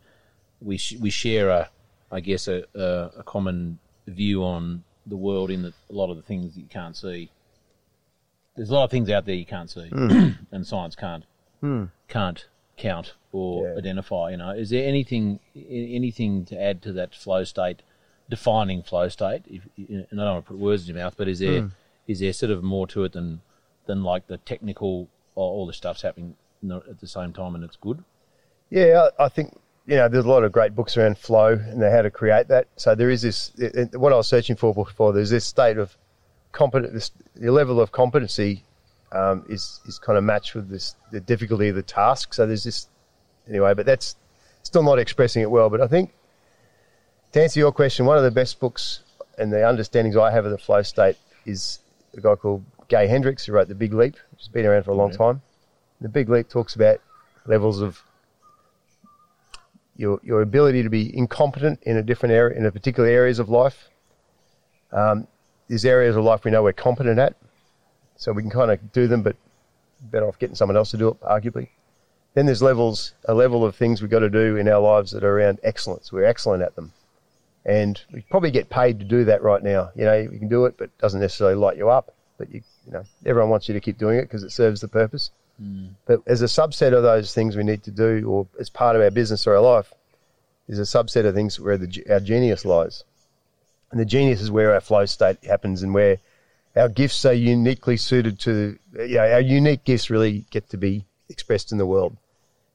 we 0.61 0.77
sh- 0.77 0.97
we 0.99 1.09
share 1.09 1.49
a 1.49 1.69
I 2.11 2.19
guess 2.19 2.47
a, 2.47 2.63
a 2.75 3.19
a 3.19 3.23
common 3.23 3.79
view 4.07 4.43
on 4.43 4.83
the 5.05 5.17
world 5.17 5.49
in 5.51 5.61
that 5.63 5.73
a 5.89 5.93
lot 5.93 6.09
of 6.09 6.17
the 6.17 6.23
things 6.23 6.53
that 6.55 6.61
you 6.61 6.67
can't 6.67 6.95
see. 6.95 7.31
There's 8.55 8.69
a 8.69 8.73
lot 8.73 8.85
of 8.85 8.91
things 8.91 9.09
out 9.09 9.25
there 9.25 9.35
you 9.35 9.45
can't 9.45 9.69
see, 9.69 9.89
and 10.51 10.65
science 10.65 10.95
can't 10.95 11.25
can't 12.07 12.45
count 12.77 13.13
or 13.31 13.67
Yeah. 13.67 13.77
identify. 13.77 14.31
You 14.31 14.37
know, 14.37 14.51
is 14.51 14.69
there 14.69 14.87
anything 14.87 15.39
anything 15.55 16.45
to 16.45 16.61
add 16.61 16.81
to 16.83 16.93
that 16.93 17.13
flow 17.15 17.43
state, 17.43 17.81
defining 18.29 18.83
flow 18.83 19.09
state? 19.09 19.43
If, 19.47 19.67
and 19.77 20.07
I 20.11 20.15
don't 20.15 20.33
want 20.33 20.45
to 20.45 20.51
put 20.51 20.59
words 20.59 20.87
in 20.87 20.95
your 20.95 21.03
mouth, 21.03 21.15
but 21.17 21.27
is 21.27 21.39
there 21.39 21.69
is 22.07 22.19
there 22.19 22.33
sort 22.33 22.51
of 22.51 22.63
more 22.63 22.87
to 22.87 23.03
it 23.03 23.13
than 23.13 23.41
than 23.85 24.03
like 24.03 24.27
the 24.27 24.37
technical 24.37 25.07
all 25.35 25.67
the 25.67 25.73
stuff's 25.73 26.01
happening 26.01 26.35
at 26.71 26.99
the 26.99 27.07
same 27.07 27.33
time 27.33 27.55
and 27.55 27.63
it's 27.63 27.75
good? 27.75 28.03
Yeah, 28.69 29.09
I 29.19 29.29
think 29.29 29.57
you 29.85 29.95
know 29.95 30.09
there's 30.09 30.25
a 30.25 30.29
lot 30.29 30.43
of 30.43 30.51
great 30.51 30.75
books 30.75 30.97
around 30.97 31.17
flow 31.17 31.53
and 31.53 31.81
how 31.81 32.01
to 32.01 32.11
create 32.11 32.47
that. 32.49 32.67
So 32.75 32.95
there 32.95 33.09
is 33.09 33.21
this. 33.21 33.51
What 33.93 34.13
I 34.13 34.17
was 34.17 34.27
searching 34.27 34.55
for 34.55 34.73
before, 34.73 35.13
there's 35.13 35.29
this 35.29 35.45
state 35.45 35.77
of 35.77 35.95
competent. 36.51 36.93
This, 36.93 37.11
the 37.35 37.51
level 37.51 37.79
of 37.79 37.91
competency 37.91 38.63
um, 39.11 39.45
is 39.49 39.79
is 39.85 39.99
kind 39.99 40.17
of 40.17 40.23
matched 40.23 40.55
with 40.55 40.69
this 40.69 40.95
the 41.11 41.19
difficulty 41.19 41.69
of 41.69 41.75
the 41.75 41.83
task. 41.83 42.33
So 42.33 42.45
there's 42.45 42.63
this 42.63 42.87
anyway, 43.47 43.73
but 43.73 43.85
that's 43.85 44.15
still 44.63 44.83
not 44.83 44.99
expressing 44.99 45.41
it 45.41 45.51
well. 45.51 45.69
But 45.69 45.81
I 45.81 45.87
think 45.87 46.13
to 47.31 47.41
answer 47.41 47.59
your 47.59 47.71
question, 47.71 48.05
one 48.05 48.17
of 48.17 48.23
the 48.23 48.31
best 48.31 48.59
books 48.59 49.01
and 49.37 49.51
the 49.51 49.67
understandings 49.67 50.17
I 50.17 50.31
have 50.31 50.45
of 50.45 50.51
the 50.51 50.57
flow 50.57 50.81
state 50.81 51.17
is 51.45 51.79
a 52.15 52.21
guy 52.21 52.35
called 52.35 52.63
Gay 52.87 53.07
Hendricks 53.07 53.45
who 53.45 53.53
wrote 53.53 53.67
The 53.67 53.75
Big 53.75 53.93
Leap, 53.93 54.15
which 54.31 54.41
has 54.41 54.47
been 54.47 54.65
around 54.65 54.83
for 54.83 54.91
a 54.91 54.95
long 54.95 55.11
time. 55.11 55.41
The 56.01 56.09
Big 56.09 56.29
Leap 56.29 56.49
talks 56.49 56.75
about 56.75 57.01
levels 57.45 57.81
of 57.81 58.01
your 59.95 60.19
your 60.23 60.41
ability 60.41 60.83
to 60.83 60.89
be 60.89 61.15
incompetent 61.17 61.79
in 61.83 61.97
a 61.97 62.03
different 62.03 62.33
area 62.33 62.57
in 62.57 62.65
a 62.65 62.71
particular 62.71 63.09
areas 63.09 63.39
of 63.39 63.49
life. 63.49 63.89
Um, 64.91 65.27
there's 65.67 65.85
areas 65.85 66.15
of 66.15 66.23
life 66.23 66.45
we 66.45 66.51
know 66.51 66.63
we're 66.63 66.73
competent 66.73 67.19
at, 67.19 67.35
so 68.15 68.31
we 68.31 68.41
can 68.41 68.51
kind 68.51 68.71
of 68.71 68.91
do 68.91 69.07
them, 69.07 69.21
but 69.21 69.35
better 70.01 70.27
off 70.27 70.39
getting 70.39 70.55
someone 70.55 70.77
else 70.77 70.91
to 70.91 70.97
do 70.97 71.09
it, 71.09 71.19
arguably. 71.21 71.69
Then 72.35 72.45
there's 72.45 72.61
levels, 72.61 73.13
a 73.25 73.33
level 73.33 73.65
of 73.65 73.75
things 73.75 74.01
we've 74.01 74.11
got 74.11 74.19
to 74.19 74.29
do 74.29 74.57
in 74.57 74.67
our 74.67 74.79
lives 74.79 75.11
that 75.11 75.23
are 75.23 75.39
around 75.39 75.59
excellence. 75.63 76.11
We're 76.11 76.25
excellent 76.25 76.61
at 76.61 76.75
them, 76.75 76.93
and 77.67 78.01
we 78.13 78.21
probably 78.21 78.49
get 78.49 78.69
paid 78.69 78.97
to 78.99 79.05
do 79.05 79.25
that 79.25 79.43
right 79.43 79.61
now. 79.61 79.91
You 79.93 80.05
know, 80.05 80.15
you 80.15 80.39
can 80.39 80.47
do 80.47 80.65
it, 80.65 80.75
but 80.77 80.85
it 80.85 80.97
doesn't 80.99 81.19
necessarily 81.19 81.55
light 81.55 81.77
you 81.77 81.89
up. 81.89 82.13
But 82.37 82.49
you, 82.51 82.61
you 82.85 82.93
know, 82.93 83.03
everyone 83.25 83.49
wants 83.49 83.67
you 83.67 83.73
to 83.73 83.81
keep 83.81 83.97
doing 83.97 84.17
it 84.17 84.23
because 84.23 84.43
it 84.43 84.51
serves 84.51 84.79
the 84.79 84.87
purpose. 84.87 85.31
Hmm. 85.59 85.87
But 86.05 86.21
as 86.25 86.41
a 86.41 86.45
subset 86.45 86.93
of 86.93 87.03
those 87.03 87.33
things 87.33 87.57
we 87.57 87.63
need 87.63 87.83
to 87.83 87.91
do, 87.91 88.25
or 88.25 88.47
as 88.57 88.69
part 88.69 88.95
of 88.95 89.01
our 89.01 89.11
business 89.11 89.45
or 89.45 89.55
our 89.55 89.61
life, 89.61 89.93
is 90.69 90.79
a 90.79 90.83
subset 90.83 91.25
of 91.25 91.35
things 91.35 91.59
where 91.59 91.77
the, 91.77 92.05
our 92.09 92.21
genius 92.21 92.63
lies. 92.63 93.03
And 93.91 93.99
the 93.99 94.05
genius 94.05 94.41
is 94.41 94.49
where 94.49 94.73
our 94.73 94.81
flow 94.81 95.05
state 95.05 95.43
happens 95.43 95.83
and 95.83 95.93
where 95.93 96.19
our 96.75 96.87
gifts 96.87 97.25
are 97.25 97.33
uniquely 97.33 97.97
suited 97.97 98.39
to, 98.41 98.77
you 98.97 99.15
know, 99.15 99.29
our 99.29 99.41
unique 99.41 99.83
gifts 99.83 100.09
really 100.09 100.45
get 100.51 100.69
to 100.69 100.77
be 100.77 101.05
expressed 101.27 101.73
in 101.73 101.77
the 101.77 101.85
world. 101.85 102.15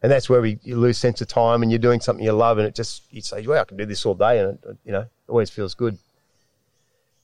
And 0.02 0.10
that's 0.10 0.28
where 0.28 0.40
we 0.40 0.58
you 0.62 0.76
lose 0.76 0.98
sense 0.98 1.20
of 1.20 1.28
time 1.28 1.62
and 1.62 1.70
you're 1.70 1.78
doing 1.78 2.00
something 2.00 2.24
you 2.24 2.32
love 2.32 2.58
and 2.58 2.66
it 2.66 2.74
just, 2.74 3.04
you 3.10 3.20
say, 3.20 3.46
well, 3.46 3.60
I 3.60 3.64
can 3.64 3.76
do 3.76 3.86
this 3.86 4.04
all 4.04 4.14
day 4.14 4.40
and, 4.40 4.58
it, 4.64 4.76
you 4.84 4.92
know, 4.92 5.06
always 5.28 5.48
feels 5.48 5.74
good. 5.74 5.96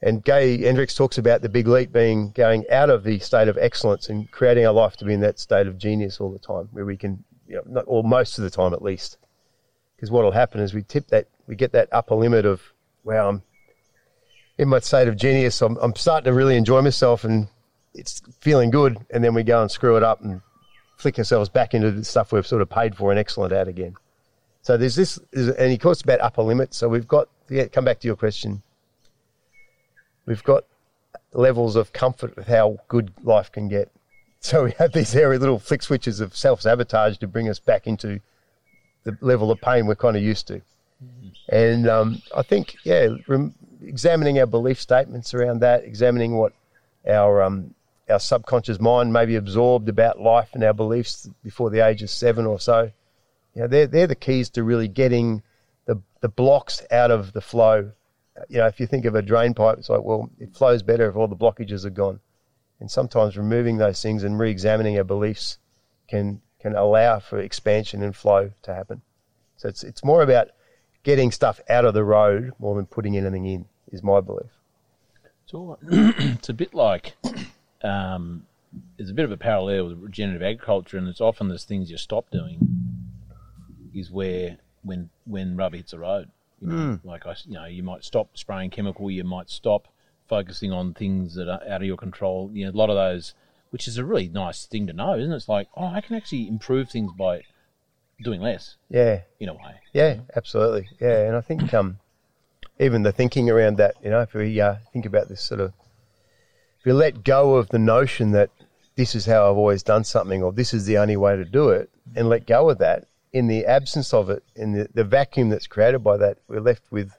And 0.01 0.23
Gay 0.23 0.59
Hendricks 0.59 0.95
talks 0.95 1.19
about 1.19 1.43
the 1.43 1.49
big 1.49 1.67
leap 1.67 1.93
being 1.93 2.31
going 2.31 2.65
out 2.71 2.89
of 2.89 3.03
the 3.03 3.19
state 3.19 3.49
of 3.49 3.59
excellence 3.59 4.09
and 4.09 4.31
creating 4.31 4.65
our 4.65 4.73
life 4.73 4.97
to 4.99 5.05
be 5.05 5.13
in 5.13 5.21
that 5.21 5.41
state 5.41 5.67
of 5.67 5.77
genius 5.77 6.21
all 6.21 6.31
the 6.31 6.39
time, 6.39 6.69
where 6.71 6.85
we 6.85 6.97
can, 6.97 7.25
you 7.49 7.57
know, 7.57 7.63
not, 7.67 7.85
or 7.89 8.05
most 8.05 8.39
of 8.39 8.45
the 8.45 8.51
time 8.51 8.73
at 8.73 8.81
least. 8.81 9.19
Because 9.97 10.13
what 10.13 10.23
will 10.23 10.31
happen 10.31 10.61
is 10.61 10.73
we 10.73 10.85
tip 10.85 11.09
that, 11.09 11.27
we 11.49 11.57
get 11.57 11.73
that 11.73 11.89
upper 11.91 12.15
limit 12.15 12.47
of, 12.47 12.63
wow, 13.03 13.29
I'm 13.29 13.43
in 14.57 14.69
my 14.69 14.79
state 14.79 15.09
of 15.09 15.17
genius. 15.17 15.61
I'm, 15.63 15.77
I'm 15.79 15.97
starting 15.97 16.27
to 16.27 16.33
really 16.33 16.57
enjoy 16.57 16.81
myself 16.81 17.25
and 17.25 17.49
it's 17.93 18.23
feeling 18.41 18.71
good. 18.71 19.05
And 19.11 19.25
then 19.25 19.35
we 19.35 19.43
go 19.43 19.61
and 19.61 19.69
screw 19.69 19.97
it 19.97 20.05
up 20.05 20.23
and 20.23 20.41
flick 20.99 21.19
ourselves 21.19 21.49
back 21.49 21.73
into 21.73 21.91
the 21.91 22.05
stuff 22.05 22.33
we've 22.33 22.47
sort 22.47 22.61
of 22.61 22.69
paid 22.69 22.95
for 22.95 23.11
and 23.11 23.19
excellent 23.19 23.53
at 23.53 23.69
again. 23.69 23.95
So 24.61 24.77
there's 24.77 24.97
this, 24.97 25.19
and 25.33 25.71
he 25.71 25.79
talks 25.79 26.03
about 26.03 26.21
upper 26.21 26.43
limits. 26.43 26.77
So 26.77 26.89
we've 26.89 27.09
got, 27.09 27.29
yeah, 27.49 27.67
come 27.67 27.85
back 27.85 28.01
to 28.01 28.07
your 28.07 28.17
question 28.17 28.63
we've 30.29 30.45
got 30.45 30.65
levels 31.33 31.75
of 31.75 31.93
comfort 31.93 32.37
with 32.37 32.47
how 32.47 32.79
good 32.87 33.11
life 33.25 33.51
can 33.51 33.67
get. 33.67 33.91
So 34.41 34.65
we 34.65 34.73
have 34.79 34.93
these 34.93 35.17
area 35.17 35.37
little 35.37 35.59
flick 35.59 35.83
switches 35.83 36.21
of 36.21 36.37
self 36.37 36.61
sabotage 36.61 37.17
to 37.19 37.27
bring 37.27 37.49
us 37.49 37.59
back 37.59 37.89
into 37.89 38.21
the 39.03 39.19
level 39.21 39.51
of 39.51 39.61
pain 39.61 39.87
we're 39.87 39.97
kind 39.97 40.17
of 40.17 40.23
used 40.23 40.47
to. 40.47 40.61
And 41.49 41.89
um, 41.89 42.23
I 42.37 42.43
think, 42.43 42.77
yeah, 42.85 43.09
rem- 43.27 43.55
examining 43.83 44.39
our 44.39 44.47
belief 44.47 44.81
statements 44.81 45.35
around 45.35 45.61
that, 45.61 45.83
examining 45.83 46.37
what 46.37 46.53
our 47.09 47.43
um, 47.43 47.75
our 48.09 48.19
subconscious 48.19 48.81
mind 48.81 49.13
maybe 49.13 49.37
absorbed 49.37 49.89
about 49.89 50.21
life 50.21 50.51
and 50.53 50.65
our 50.65 50.75
beliefs 50.75 51.29
before 51.43 51.71
the 51.71 51.87
age 51.87 52.03
of 52.03 52.11
seven 52.11 52.47
or 52.47 52.59
so. 52.59 52.91
You 53.55 53.63
know, 53.63 53.69
they're, 53.69 53.87
they're 53.87 54.07
the 54.07 54.15
keys 54.15 54.51
to 54.51 54.63
really 54.63 54.89
getting 54.89 55.43
the, 55.87 56.01
the 56.21 56.29
blocks 56.29 56.83
out 56.91 57.11
of 57.11 57.33
the 57.33 57.41
flow 57.41 57.93
you 58.49 58.59
know, 58.59 58.67
if 58.67 58.79
you 58.79 58.87
think 58.87 59.05
of 59.05 59.15
a 59.15 59.23
drain 59.23 59.55
pipe, 59.55 59.79
it's 59.79 59.89
like, 59.89 60.03
well, 60.03 60.31
it 60.39 60.55
flows 60.55 60.83
better 60.83 61.09
if 61.09 61.17
all 61.17 61.29
the 61.29 61.37
blockages 61.37 61.85
are 61.85 61.91
gone. 61.91 62.21
And 62.81 62.91
sometimes 62.91 63.37
removing 63.37 63.79
those 63.79 64.01
things 64.01 64.23
and 64.23 64.39
re-examining 64.39 64.97
our 64.99 65.05
beliefs 65.05 65.59
can 66.07 66.41
can 66.61 66.75
allow 66.75 67.21
for 67.21 67.39
expansion 67.39 68.03
and 68.03 68.15
flow 68.15 68.51
to 68.63 68.75
happen. 68.75 69.03
So 69.57 69.69
it's 69.69 69.83
it's 69.83 70.05
more 70.05 70.23
about 70.23 70.49
getting 71.03 71.33
stuff 71.33 71.61
out 71.69 71.85
of 71.85 71.95
the 71.95 72.05
road 72.05 72.53
more 72.59 72.77
than 72.77 72.87
putting 72.87 73.17
anything 73.17 73.47
in. 73.47 73.67
Is 73.91 74.03
my 74.03 74.21
belief. 74.21 74.51
It's 75.45 75.55
all, 75.55 75.79
it's 75.91 76.51
a 76.51 76.55
bit 76.55 76.75
like 76.75 77.17
um, 77.83 78.45
there's 78.97 79.11
a 79.11 79.15
bit 79.15 79.25
of 79.25 79.33
a 79.33 79.37
parallel 79.37 79.89
with 79.89 79.99
regenerative 79.99 80.43
agriculture, 80.43 80.99
and 80.99 81.09
it's 81.09 81.21
often 81.21 81.49
there's 81.49 81.65
things 81.65 81.91
you 81.91 81.97
stop 81.97 82.31
doing 82.31 82.59
is 83.95 84.11
where 84.11 84.59
when 84.83 85.11
when 85.25 85.57
rubber 85.57 85.77
hits 85.77 85.93
the 85.93 85.99
road. 85.99 86.31
You 86.61 86.69
know, 86.69 86.99
like 87.05 87.25
I, 87.27 87.37
you 87.47 87.55
know, 87.55 87.67
you 87.67 87.83
might 87.83 88.05
stop 88.05 88.37
spraying 88.37 88.71
chemical. 88.71 89.11
You 89.11 89.23
might 89.25 89.49
stop 89.49 89.89
focusing 90.29 90.73
on 90.73 90.93
things 90.93 91.35
that 91.37 91.49
are 91.49 91.63
out 91.69 91.81
of 91.83 91.87
your 91.87 91.97
control. 91.97 92.51
You 92.53 92.67
know, 92.67 92.73
a 92.73 92.77
lot 92.79 92.91
of 92.91 92.97
those, 92.97 93.35
which 93.71 93.87
is 93.87 93.97
a 93.97 94.05
really 94.05 94.29
nice 94.29 94.67
thing 94.67 94.87
to 94.89 94.93
know, 94.93 95.15
isn't 95.17 95.33
it? 95.33 95.37
It's 95.37 95.49
like, 95.49 95.69
oh, 95.77 95.87
I 95.87 96.01
can 96.01 96.17
actually 96.17 96.49
improve 96.49 96.91
things 96.91 97.13
by 97.17 97.43
doing 98.23 98.41
less 98.41 98.75
Yeah, 98.91 99.21
in 99.39 99.49
a 99.49 99.55
way. 99.55 99.77
yeah, 99.93 100.17
absolutely. 100.35 100.89
Yeah, 101.01 101.29
and 101.29 101.37
I 101.37 101.41
think 101.41 101.73
um, 101.73 101.99
even 102.81 103.05
the 103.05 103.13
thinking 103.13 103.49
around 103.49 103.77
that, 103.77 103.95
you 104.03 104.11
know, 104.11 104.23
if 104.23 104.35
we 104.35 104.61
uh, 104.61 104.77
think 104.93 105.07
about 105.07 105.29
this 105.29 105.43
sort 105.43 105.61
of, 105.61 105.73
we 106.89 106.95
let 106.95 107.23
go 107.23 107.57
of 107.57 107.69
the 107.69 107.79
notion 107.79 108.31
that 108.31 108.49
this 108.97 109.15
is 109.15 109.27
how 109.27 109.51
I've 109.51 109.59
always 109.59 109.83
done 109.83 110.05
something 110.05 110.43
or 110.43 110.53
this 110.53 110.73
is 110.73 110.87
the 110.87 110.97
only 110.97 111.19
way 111.19 111.37
to 111.37 111.45
do 111.45 111.69
it, 111.69 111.91
and 112.17 112.31
let 112.31 112.47
go 112.47 112.71
of 112.71 112.79
that, 112.79 113.07
in 113.31 113.47
the 113.47 113.67
absence 113.67 114.15
of 114.15 114.31
it, 114.31 114.43
in 114.57 114.73
the, 114.73 114.89
the 114.95 115.05
vacuum 115.05 115.51
that's 115.51 115.67
created 115.67 115.99
by 115.99 116.17
that, 116.17 116.39
we're 116.49 116.63
left 116.63 116.85
with 116.91 117.13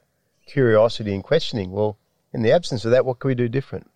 curiosity 0.47 1.13
and 1.13 1.23
questioning. 1.23 1.69
Well, 1.71 1.99
in 2.33 2.41
the 2.41 2.51
absence 2.51 2.83
of 2.83 2.89
that, 2.89 3.05
what 3.05 3.19
can 3.19 3.27
we 3.27 3.35
do 3.35 3.47
different? 3.47 3.87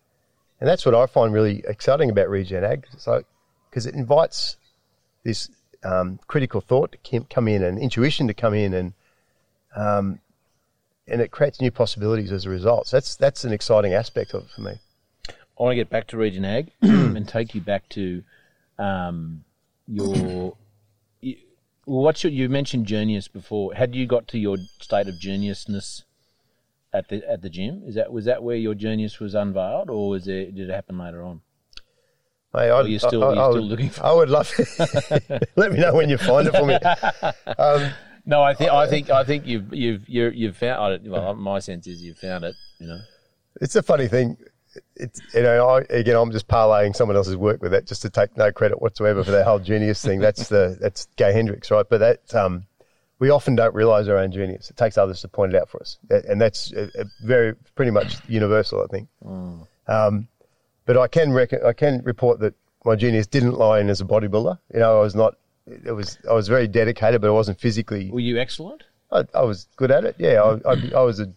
And 0.60 0.68
that's 0.68 0.86
what 0.86 0.94
I 0.94 1.06
find 1.06 1.34
really 1.34 1.64
exciting 1.66 2.08
about 2.08 2.30
Regen 2.30 2.62
Ag. 2.62 2.86
So, 2.96 3.24
because 3.68 3.84
it 3.84 3.96
invites 3.96 4.56
this 5.24 5.50
um, 5.82 6.20
critical 6.28 6.60
thought 6.60 6.92
to 7.02 7.20
come 7.28 7.48
in 7.48 7.64
and 7.64 7.80
intuition 7.80 8.28
to 8.28 8.34
come 8.34 8.54
in 8.54 8.74
and 8.74 8.92
um, 9.74 10.20
and 11.08 11.20
it 11.20 11.32
creates 11.32 11.60
new 11.60 11.72
possibilities 11.72 12.30
as 12.30 12.46
a 12.46 12.50
result. 12.50 12.86
So 12.86 12.96
that's 12.96 13.16
that's 13.16 13.42
an 13.42 13.52
exciting 13.52 13.92
aspect 13.92 14.34
of 14.34 14.44
it 14.44 14.50
for 14.50 14.60
me. 14.60 14.78
I 15.58 15.62
want 15.62 15.72
to 15.72 15.76
get 15.76 15.90
back 15.90 16.06
to 16.08 16.16
Regen 16.16 16.44
Ag 16.44 16.72
and 16.82 17.28
take 17.28 17.54
you 17.54 17.60
back 17.60 17.88
to 17.90 18.22
um, 18.78 19.44
your. 19.86 20.56
You, 21.20 21.36
what's 21.84 22.24
your? 22.24 22.32
You 22.32 22.48
mentioned 22.48 22.86
genius 22.86 23.28
before. 23.28 23.74
Had 23.74 23.94
you 23.94 24.06
got 24.06 24.26
to 24.28 24.38
your 24.38 24.56
state 24.80 25.06
of 25.08 25.14
geniusness 25.14 26.02
at 26.92 27.08
the 27.08 27.22
at 27.30 27.42
the 27.42 27.50
gym? 27.50 27.82
Is 27.86 27.94
that 27.94 28.12
was 28.12 28.24
that 28.24 28.42
where 28.42 28.56
your 28.56 28.74
genius 28.74 29.20
was 29.20 29.34
unveiled, 29.34 29.90
or 29.90 30.08
was 30.10 30.26
it 30.26 30.54
did 30.56 30.68
it 30.70 30.72
happen 30.72 30.98
later 30.98 31.22
on? 31.22 31.40
Hey, 32.52 32.70
I'd- 32.70 32.88
you're 32.88 33.00
still- 33.00 33.24
I, 33.24 33.30
I 33.30 33.32
still 33.32 33.52
would, 33.54 33.62
looking 33.64 33.90
for- 33.90 34.06
I 34.06 34.12
would 34.12 34.28
love. 34.30 34.48
let 35.56 35.72
me 35.72 35.78
know 35.80 35.92
when 35.94 36.08
you 36.08 36.16
find 36.18 36.46
it 36.46 36.54
for 36.56 36.64
me. 36.66 36.74
Um, 37.58 37.90
No, 38.26 38.40
I 38.42 38.54
think 38.54 38.70
I 38.70 38.88
think 38.88 39.10
I 39.10 39.22
think 39.22 39.46
you've 39.46 39.74
you've 39.74 40.08
you're, 40.08 40.32
you've 40.32 40.56
found. 40.56 41.04
I- 41.04 41.08
Well, 41.10 41.34
my 41.34 41.58
sense 41.58 41.86
is 41.86 42.00
you've 42.02 42.16
found 42.16 42.42
it. 42.44 42.54
You 42.80 42.86
know. 42.86 43.00
it's 43.60 43.76
a 43.76 43.82
funny 43.82 44.08
thing. 44.08 44.38
It's 44.96 45.20
you 45.34 45.42
know, 45.42 45.68
I, 45.68 45.80
again, 45.90 46.16
I'm 46.16 46.32
just 46.32 46.48
parlaying 46.48 46.94
someone 46.94 47.16
else's 47.16 47.36
work 47.36 47.62
with 47.62 47.72
that, 47.72 47.86
just 47.86 48.02
to 48.02 48.10
take 48.10 48.36
no 48.36 48.52
credit 48.52 48.80
whatsoever 48.80 49.24
for 49.24 49.30
that 49.32 49.44
whole 49.44 49.58
genius 49.58 50.04
thing. 50.04 50.20
That's 50.20 50.48
the 50.48 50.76
that's 50.80 51.06
Gay 51.16 51.32
Hendricks, 51.32 51.70
right? 51.70 51.86
But 51.88 51.98
that 51.98 52.34
um, 52.34 52.66
we 53.18 53.30
often 53.30 53.54
don't 53.54 53.74
realise 53.74 54.08
our 54.08 54.18
own 54.18 54.32
genius. 54.32 54.70
It 54.70 54.76
takes 54.76 54.98
others 54.98 55.20
to 55.22 55.28
point 55.28 55.54
it 55.54 55.60
out 55.60 55.68
for 55.68 55.80
us, 55.80 55.98
and 56.10 56.40
that's 56.40 56.72
a, 56.72 56.90
a 56.98 57.04
very 57.22 57.54
pretty 57.74 57.90
much 57.90 58.16
universal, 58.28 58.82
I 58.82 58.86
think. 58.86 59.08
Um, 59.86 60.28
but 60.86 60.96
I 60.98 61.06
can 61.08 61.32
rec- 61.32 61.64
I 61.64 61.72
can 61.72 62.02
report 62.04 62.40
that 62.40 62.54
my 62.84 62.96
genius 62.96 63.26
didn't 63.26 63.54
lie 63.54 63.80
in 63.80 63.88
as 63.88 64.00
a 64.00 64.04
bodybuilder. 64.04 64.58
You 64.72 64.80
know, 64.80 64.98
I 64.98 65.00
was 65.00 65.14
not. 65.14 65.36
It 65.66 65.92
was 65.92 66.18
I 66.28 66.34
was 66.34 66.48
very 66.48 66.68
dedicated, 66.68 67.20
but 67.20 67.28
I 67.28 67.32
wasn't 67.32 67.58
physically. 67.58 68.10
Were 68.10 68.20
you 68.20 68.38
excellent? 68.38 68.82
I, 69.10 69.24
I 69.34 69.42
was 69.42 69.66
good 69.76 69.90
at 69.90 70.04
it. 70.04 70.16
Yeah, 70.18 70.42
I, 70.42 70.72
I, 70.72 70.76
I 70.96 71.02
was 71.02 71.20
a. 71.20 71.32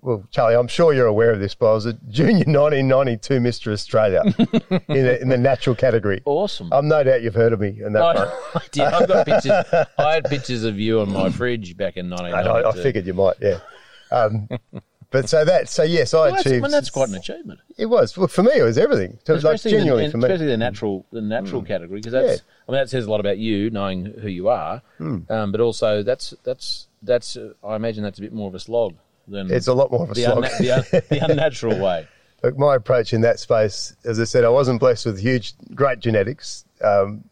Well, 0.00 0.24
Charlie, 0.30 0.54
I'm 0.54 0.68
sure 0.68 0.94
you're 0.94 1.06
aware 1.06 1.32
of 1.32 1.40
this, 1.40 1.54
but 1.54 1.70
I 1.70 1.74
was 1.74 1.86
a 1.86 1.92
junior 2.08 2.44
1992 2.46 3.34
Mr. 3.40 3.72
Australia 3.72 4.22
in, 4.26 5.04
the, 5.04 5.18
in 5.20 5.28
the 5.28 5.36
natural 5.38 5.74
category. 5.74 6.22
Awesome. 6.24 6.68
I'm 6.72 6.80
um, 6.80 6.88
no 6.88 7.02
doubt 7.02 7.22
you've 7.22 7.34
heard 7.34 7.52
of 7.52 7.60
me 7.60 7.80
in 7.84 7.92
that 7.94 8.02
I. 8.02 8.24
I 8.54 8.62
did. 8.70 8.82
I've 8.84 9.08
got 9.08 9.26
pictures. 9.26 9.52
I 9.98 10.14
had 10.14 10.24
pictures 10.26 10.64
of 10.64 10.78
you 10.78 11.00
on 11.00 11.10
my 11.12 11.30
fridge 11.30 11.76
back 11.76 11.96
in 11.96 12.06
And 12.12 12.20
1992. 12.22 12.66
I, 12.66 12.70
I 12.70 12.82
figured 12.82 13.06
you 13.06 13.14
might, 13.14 13.34
yeah. 13.40 13.58
Um, 14.10 14.48
but 15.10 15.28
so 15.28 15.44
that 15.44 15.68
so 15.68 15.82
yes, 15.82 16.14
I 16.14 16.18
Well, 16.18 16.30
that's, 16.32 16.46
achieved. 16.46 16.62
mean, 16.62 16.70
that's 16.70 16.90
quite 16.90 17.08
an 17.08 17.14
achievement. 17.16 17.60
It 17.76 17.86
was 17.86 18.16
well, 18.16 18.28
for 18.28 18.42
me. 18.42 18.52
It 18.54 18.62
was 18.62 18.78
everything. 18.78 19.18
So, 19.26 19.34
like, 19.34 19.56
especially 19.56 19.70
the- 19.72 19.76
genuinely 19.78 20.04
and 20.04 20.12
for 20.12 20.18
me. 20.18 20.22
Mm. 20.22 20.26
especially 20.26 20.46
the 20.46 20.56
natural 20.56 21.06
the 21.12 21.20
natural 21.22 21.62
category 21.62 21.98
because 22.00 22.12
that's 22.12 22.26
Yeah. 22.42 22.52
I 22.68 22.72
mean 22.72 22.80
that 22.80 22.88
says 22.90 23.06
a 23.06 23.10
lot 23.10 23.20
about 23.20 23.38
you 23.38 23.70
knowing 23.70 24.04
who 24.06 24.28
you 24.28 24.48
are, 24.48 24.80
Mm. 25.00 25.30
um, 25.30 25.50
but 25.52 25.60
also 25.60 26.02
that's 26.02 26.34
that's 26.44 26.86
that's 27.02 27.36
uh, 27.36 27.52
I 27.64 27.74
imagine 27.76 28.02
that's 28.04 28.18
a 28.18 28.22
bit 28.22 28.32
more 28.32 28.48
of 28.48 28.54
a 28.54 28.60
slog 28.60 28.94
than 29.28 29.52
It's 29.52 29.66
a 29.68 29.74
lot 29.74 29.90
more 29.90 30.04
of 30.04 30.10
a 30.10 30.14
the, 30.14 30.22
slog. 30.24 30.38
unna- 30.38 30.58
the, 30.58 30.70
un- 30.72 30.84
the 31.08 31.18
unnatural 31.30 31.78
way. 31.78 32.06
Look, 32.42 32.56
my 32.56 32.76
approach 32.76 33.12
in 33.12 33.22
that 33.22 33.40
space, 33.40 33.96
as 34.04 34.20
I 34.20 34.24
said, 34.24 34.44
I 34.44 34.48
wasn't 34.48 34.78
blessed 34.80 35.06
with 35.06 35.18
huge, 35.20 35.54
great 35.74 35.98
genetics. 35.98 36.64
Um, 36.82 37.24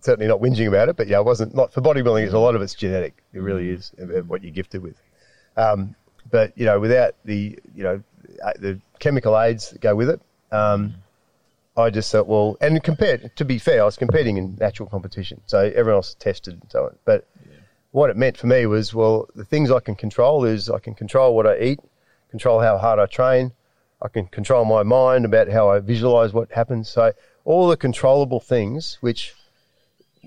certainly 0.00 0.28
not 0.28 0.40
whinging 0.40 0.68
about 0.68 0.88
it, 0.88 0.96
but 0.96 1.06
yeah, 1.08 1.16
I 1.18 1.20
wasn't. 1.20 1.54
Not 1.54 1.72
for 1.72 1.80
bodybuilding. 1.80 2.24
It's 2.24 2.34
a 2.34 2.38
lot 2.38 2.54
of 2.54 2.62
it's 2.62 2.74
genetic. 2.74 3.22
It 3.32 3.40
really 3.40 3.70
is 3.70 3.92
uh, 4.00 4.20
what 4.22 4.42
you're 4.42 4.52
gifted 4.52 4.82
with. 4.82 4.96
Um, 5.56 5.94
but 6.30 6.56
you 6.56 6.66
know, 6.66 6.78
without 6.80 7.14
the 7.24 7.58
you 7.74 7.82
know 7.82 8.02
uh, 8.44 8.52
the 8.58 8.80
chemical 8.98 9.38
aids 9.40 9.70
that 9.70 9.80
go 9.80 9.94
with 9.94 10.10
it, 10.10 10.20
um, 10.52 10.94
I 11.76 11.88
just 11.90 12.12
thought, 12.12 12.26
well, 12.26 12.56
and 12.60 12.82
compared 12.82 13.34
to 13.36 13.44
be 13.44 13.58
fair, 13.58 13.80
I 13.80 13.84
was 13.84 13.96
competing 13.96 14.36
in 14.36 14.56
natural 14.60 14.88
competition, 14.88 15.40
so 15.46 15.60
everyone 15.60 15.94
else 15.94 16.14
tested 16.18 16.54
and 16.60 16.70
so 16.70 16.84
on. 16.84 16.96
But 17.06 17.26
what 17.92 18.10
it 18.10 18.16
meant 18.16 18.36
for 18.36 18.46
me 18.46 18.66
was, 18.66 18.94
well, 18.94 19.28
the 19.34 19.44
things 19.44 19.70
I 19.70 19.80
can 19.80 19.94
control 19.94 20.44
is 20.44 20.70
I 20.70 20.78
can 20.78 20.94
control 20.94 21.34
what 21.34 21.46
I 21.46 21.58
eat, 21.58 21.80
control 22.30 22.60
how 22.60 22.78
hard 22.78 22.98
I 22.98 23.06
train, 23.06 23.52
I 24.02 24.08
can 24.08 24.26
control 24.26 24.64
my 24.64 24.82
mind 24.82 25.24
about 25.24 25.48
how 25.48 25.70
I 25.70 25.80
visualize 25.80 26.32
what 26.32 26.50
happens. 26.52 26.88
So 26.88 27.12
all 27.44 27.68
the 27.68 27.76
controllable 27.76 28.40
things, 28.40 28.98
which 29.00 29.34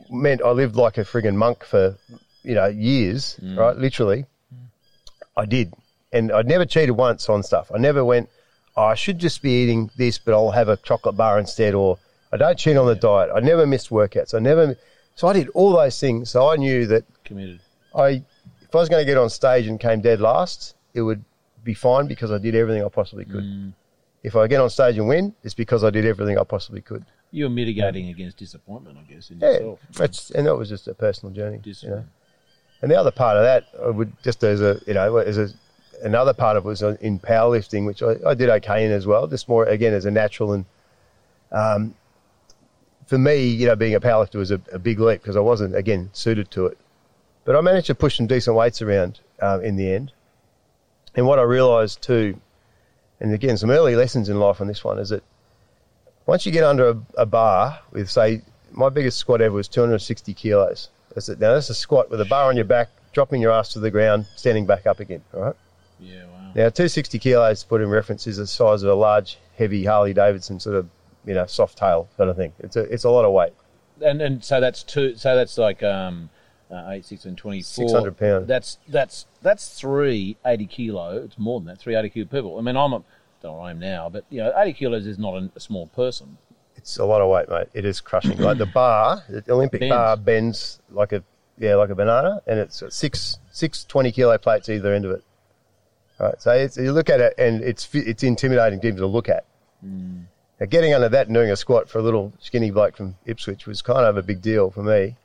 meant 0.09 0.41
I 0.43 0.51
lived 0.51 0.75
like 0.75 0.97
a 0.97 1.03
friggin' 1.03 1.35
monk 1.35 1.63
for 1.63 1.97
you 2.43 2.55
know 2.55 2.67
years, 2.67 3.39
mm. 3.41 3.57
right? 3.57 3.75
Literally, 3.75 4.25
I 5.35 5.45
did, 5.45 5.73
and 6.11 6.31
I 6.31 6.41
never 6.43 6.65
cheated 6.65 6.91
once 6.91 7.29
on 7.29 7.41
stuff. 7.43 7.71
I 7.73 7.77
never 7.77 8.03
went, 8.05 8.29
oh, 8.75 8.83
I 8.83 8.95
should 8.95 9.19
just 9.19 9.41
be 9.41 9.63
eating 9.63 9.89
this, 9.97 10.17
but 10.19 10.33
I'll 10.33 10.51
have 10.51 10.69
a 10.69 10.77
chocolate 10.77 11.17
bar 11.17 11.39
instead, 11.39 11.73
or 11.73 11.97
I 12.31 12.37
don't 12.37 12.57
cheat 12.57 12.77
on 12.77 12.87
the 12.87 12.95
diet. 12.95 13.31
I 13.33 13.39
never 13.39 13.65
missed 13.65 13.89
workouts. 13.89 14.33
I 14.33 14.39
never. 14.39 14.77
So 15.15 15.27
I 15.27 15.33
did 15.33 15.49
all 15.49 15.73
those 15.73 15.99
things. 15.99 16.31
So 16.31 16.49
I 16.49 16.55
knew 16.55 16.87
that 16.87 17.05
Committed. 17.23 17.59
I, 17.95 18.23
if 18.61 18.73
I 18.73 18.77
was 18.77 18.89
going 18.89 19.01
to 19.01 19.05
get 19.05 19.17
on 19.17 19.29
stage 19.29 19.67
and 19.67 19.79
came 19.79 20.01
dead 20.01 20.19
last, 20.19 20.75
it 20.93 21.01
would 21.01 21.23
be 21.63 21.73
fine 21.73 22.07
because 22.07 22.31
I 22.31 22.37
did 22.37 22.55
everything 22.55 22.83
I 22.83 22.89
possibly 22.89 23.25
could. 23.25 23.73
If 24.23 24.35
I 24.35 24.47
get 24.47 24.61
on 24.61 24.69
stage 24.69 24.97
and 24.97 25.07
win, 25.07 25.35
it's 25.43 25.53
because 25.53 25.83
I 25.83 25.89
did 25.89 26.05
everything 26.05 26.37
I 26.37 26.43
possibly 26.43 26.81
could. 26.81 27.05
You're 27.31 27.49
mitigating 27.49 28.09
against 28.09 28.37
disappointment, 28.37 28.97
I 28.97 29.11
guess, 29.11 29.29
in 29.29 29.39
Yeah, 29.39 29.51
yourself. 29.51 29.79
that's 29.93 30.31
and 30.31 30.47
that 30.47 30.55
was 30.55 30.69
just 30.69 30.87
a 30.87 30.93
personal 30.93 31.33
journey. 31.33 31.59
You 31.63 31.89
know? 31.89 32.05
And 32.81 32.91
the 32.91 32.95
other 32.95 33.11
part 33.11 33.37
of 33.37 33.43
that, 33.43 33.65
I 33.83 33.89
would 33.89 34.13
just 34.23 34.43
as 34.43 34.61
a 34.61 34.79
you 34.85 34.93
know 34.93 35.17
as 35.17 35.37
a 35.37 35.49
another 36.03 36.33
part 36.33 36.57
of 36.57 36.65
it 36.65 36.67
was 36.67 36.81
in 36.81 37.19
powerlifting, 37.19 37.85
which 37.85 38.03
I, 38.03 38.15
I 38.25 38.33
did 38.33 38.49
okay 38.49 38.85
in 38.85 38.91
as 38.91 39.07
well. 39.07 39.27
Just 39.27 39.49
more 39.49 39.65
again 39.65 39.93
as 39.93 40.05
a 40.05 40.11
natural 40.11 40.53
and 40.53 40.65
um, 41.51 41.95
for 43.07 43.17
me, 43.17 43.45
you 43.45 43.67
know, 43.67 43.75
being 43.75 43.95
a 43.95 43.99
powerlifter 43.99 44.35
was 44.35 44.51
a, 44.51 44.59
a 44.71 44.79
big 44.79 44.99
leap 44.99 45.21
because 45.21 45.35
I 45.35 45.39
wasn't 45.41 45.75
again 45.75 46.09
suited 46.13 46.49
to 46.51 46.67
it. 46.67 46.77
But 47.45 47.55
I 47.55 47.61
managed 47.61 47.87
to 47.87 47.95
push 47.95 48.17
some 48.17 48.27
decent 48.27 48.55
weights 48.55 48.81
around 48.81 49.19
um, 49.41 49.63
in 49.63 49.75
the 49.75 49.91
end. 49.93 50.11
And 51.15 51.27
what 51.27 51.39
I 51.39 51.43
realised 51.43 52.01
too, 52.01 52.39
and 53.19 53.33
again, 53.33 53.57
some 53.57 53.69
early 53.69 53.95
lessons 53.95 54.29
in 54.29 54.39
life 54.39 54.61
on 54.61 54.67
this 54.67 54.83
one 54.83 54.99
is 54.99 55.09
that 55.09 55.23
once 56.25 56.45
you 56.45 56.51
get 56.51 56.63
under 56.63 56.89
a, 56.89 56.97
a 57.17 57.25
bar 57.25 57.79
with, 57.91 58.09
say, 58.09 58.41
my 58.71 58.89
biggest 58.89 59.17
squat 59.17 59.41
ever 59.41 59.55
was 59.55 59.67
260 59.67 60.33
kilos. 60.33 60.89
That's 61.13 61.29
it. 61.29 61.39
Now 61.39 61.53
that's 61.53 61.69
a 61.69 61.75
squat 61.75 62.09
with 62.09 62.21
a 62.21 62.25
bar 62.25 62.49
on 62.49 62.55
your 62.55 62.65
back, 62.65 62.89
dropping 63.11 63.41
your 63.41 63.51
ass 63.51 63.73
to 63.73 63.79
the 63.79 63.91
ground, 63.91 64.25
standing 64.35 64.65
back 64.65 64.87
up 64.87 64.99
again. 64.99 65.21
All 65.33 65.41
right. 65.41 65.55
Yeah, 65.99 66.25
wow. 66.25 66.47
Now 66.55 66.69
260 66.69 67.19
kilos, 67.19 67.61
to 67.61 67.67
put 67.67 67.81
in 67.81 67.89
reference, 67.89 68.25
is 68.25 68.37
the 68.37 68.47
size 68.47 68.83
of 68.83 68.89
a 68.89 68.95
large, 68.95 69.37
heavy 69.57 69.85
Harley 69.85 70.13
Davidson 70.13 70.59
sort 70.59 70.75
of, 70.75 70.89
you 71.25 71.33
know, 71.33 71.43
Softail 71.43 72.07
sort 72.17 72.29
of 72.29 72.35
thing. 72.35 72.53
It's 72.59 72.75
a 72.75 72.81
it's 72.81 73.03
a 73.03 73.09
lot 73.09 73.25
of 73.25 73.31
weight. 73.31 73.53
And 74.01 74.21
and 74.21 74.43
so 74.43 74.59
that's 74.59 74.83
two. 74.83 75.15
So 75.15 75.35
that's 75.35 75.57
like 75.57 75.83
um, 75.83 76.29
uh, 76.73 76.89
eight, 76.89 77.05
six, 77.05 77.25
and 77.25 77.37
twenty-four. 77.37 77.87
600 77.87 78.17
pound. 78.17 78.47
That's 78.47 78.77
that's 78.87 79.25
that's 79.41 79.79
three 79.79 80.37
80 80.45 80.65
kilo. 80.67 81.17
It's 81.23 81.37
more 81.37 81.59
than 81.59 81.67
that. 81.67 81.79
380 81.79 82.13
kilo 82.13 82.25
people. 82.25 82.57
I 82.57 82.61
mean, 82.61 82.75
I'm 82.75 82.93
a, 82.93 83.03
don't 83.41 83.57
know 83.57 83.59
I 83.59 83.71
am 83.71 83.79
now, 83.79 84.09
but 84.09 84.25
you 84.29 84.39
know, 84.39 84.51
80 84.55 84.73
kilos 84.73 85.05
is 85.05 85.19
not 85.19 85.35
a, 85.55 85.59
small 85.59 85.87
person. 85.87 86.37
It's 86.75 86.97
a 86.97 87.05
lot 87.05 87.21
of 87.21 87.29
weight, 87.29 87.49
mate. 87.49 87.67
It 87.73 87.85
is 87.85 88.01
crushing. 88.01 88.37
like 88.39 88.57
the 88.57 88.65
bar, 88.65 89.23
the 89.29 89.43
Olympic 89.49 89.81
Bends. 89.81 89.93
bar 89.93 90.17
bends 90.17 90.79
like 90.89 91.11
a 91.11 91.23
yeah, 91.57 91.75
like 91.75 91.89
a 91.89 91.95
banana, 91.95 92.41
and 92.47 92.59
it's 92.59 92.81
got 92.81 92.91
six 92.91 93.37
six 93.51 93.85
20 93.85 94.11
kilo 94.11 94.37
plates 94.37 94.69
either 94.69 94.93
end 94.93 95.05
of 95.05 95.11
it. 95.11 95.23
All 96.19 96.27
right, 96.27 96.41
so 96.41 96.51
it's, 96.51 96.77
you 96.77 96.91
look 96.91 97.09
at 97.09 97.19
it, 97.19 97.33
and 97.37 97.63
it's 97.63 97.87
it's 97.93 98.23
intimidating 98.23 98.81
to 98.81 98.87
even 98.87 98.99
to 98.99 99.07
look 99.07 99.29
at. 99.29 99.45
Now, 99.83 100.67
getting 100.67 100.93
under 100.93 101.09
that 101.09 101.27
and 101.27 101.35
doing 101.35 101.51
a 101.51 101.55
squat 101.55 101.89
for 101.89 101.99
a 101.99 102.01
little 102.01 102.31
skinny 102.39 102.71
bloke 102.71 102.95
from 102.95 103.15
Ipswich 103.25 103.65
was 103.67 103.81
kind 103.81 104.05
of 104.05 104.17
a 104.17 104.23
big 104.23 104.41
deal 104.41 104.71
for 104.71 104.81
me. 104.81 105.17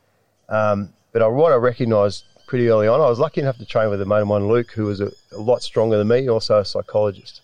Um, 0.49 0.93
but 1.13 1.23
I, 1.23 1.27
what 1.27 1.53
I 1.53 1.57
recognised 1.57 2.25
pretty 2.47 2.69
early 2.69 2.89
on, 2.89 3.01
I 3.01 3.09
was 3.09 3.19
lucky 3.19 3.41
enough 3.41 3.59
to 3.59 3.67
train 3.67 3.91
with 3.91 4.01
a 4.01 4.07
mate 4.07 4.23
of 4.23 4.29
mine, 4.29 4.49
Luke, 4.49 4.73
who 4.73 4.87
was 4.87 5.01
a, 5.01 5.13
a 5.33 5.39
lot 5.39 5.63
stronger 5.63 5.99
than 5.99 6.09
me, 6.09 6.29
also 6.29 6.59
a 6.59 6.65
psychologist. 6.65 7.43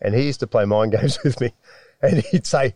And 0.00 0.14
he 0.14 0.24
used 0.26 0.40
to 0.40 0.46
play 0.46 0.64
mind 0.64 0.92
games 0.98 1.18
with 1.22 1.40
me. 1.40 1.52
And 2.02 2.18
he'd 2.18 2.46
say, 2.46 2.74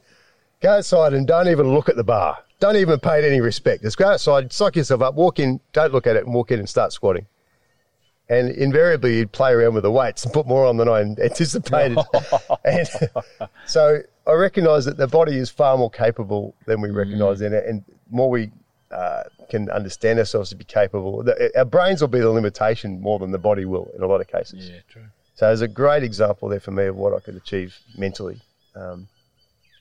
go 0.61 0.72
outside 0.78 1.14
and 1.14 1.26
don't 1.26 1.48
even 1.48 1.72
look 1.72 1.88
at 1.88 1.96
the 1.96 2.04
bar. 2.04 2.38
Don't 2.61 2.76
even 2.76 2.98
pay 3.00 3.18
it 3.18 3.24
any 3.24 3.40
respect. 3.40 3.82
Just 3.82 3.96
go 3.96 4.11
outside, 4.11 4.52
psych 4.52 4.76
yourself 4.76 5.02
up, 5.02 5.14
walk 5.14 5.38
in, 5.38 5.61
don't 5.72 5.92
look 5.92 6.06
at 6.06 6.16
it, 6.16 6.24
and 6.24 6.35
walk 6.35 6.50
in 6.50 6.58
and 6.58 6.68
start 6.68 6.92
squatting. 6.92 7.26
And 8.28 8.50
invariably, 8.50 9.18
you'd 9.18 9.32
play 9.32 9.52
around 9.52 9.74
with 9.74 9.82
the 9.82 9.90
weights 9.90 10.24
and 10.24 10.32
put 10.32 10.46
more 10.46 10.66
on 10.66 10.76
than 10.76 10.88
I 10.88 11.00
anticipated. 11.22 11.98
and 12.64 12.88
so 13.66 14.00
I 14.26 14.32
recognise 14.32 14.85
that 14.85 14.96
the 14.96 15.08
body 15.08 15.37
is 15.37 15.50
far 15.50 15.76
more 15.76 15.90
capable 15.90 16.54
than 16.66 16.80
we 16.80 16.90
recognise 16.90 17.40
mm. 17.40 17.46
in 17.46 17.52
it, 17.52 17.66
and 17.66 17.85
more 18.11 18.30
we 18.30 18.50
uh, 18.92 19.24
can 19.50 19.70
understand 19.70 20.18
ourselves 20.18 20.50
to 20.50 20.57
be 20.57 20.64
capable. 20.64 21.24
Our 21.57 21.64
brains 21.64 22.00
will 22.00 22.09
be 22.09 22.20
the 22.20 22.31
limitation 22.31 23.00
more 23.00 23.18
than 23.18 23.31
the 23.31 23.38
body 23.38 23.64
will 23.64 23.90
in 23.96 24.02
a 24.02 24.07
lot 24.07 24.20
of 24.20 24.28
cases. 24.28 24.68
Yeah, 24.68 24.81
true. 24.88 25.02
So 25.35 25.46
there's 25.46 25.62
a 25.62 25.68
great 25.68 26.02
example 26.02 26.48
there 26.48 26.61
for 26.61 26.70
me 26.70 26.85
of 26.85 26.96
what 26.96 27.14
I 27.14 27.20
could 27.20 27.37
achieve 27.37 27.76
mentally. 27.96 28.40
Um, 28.74 29.09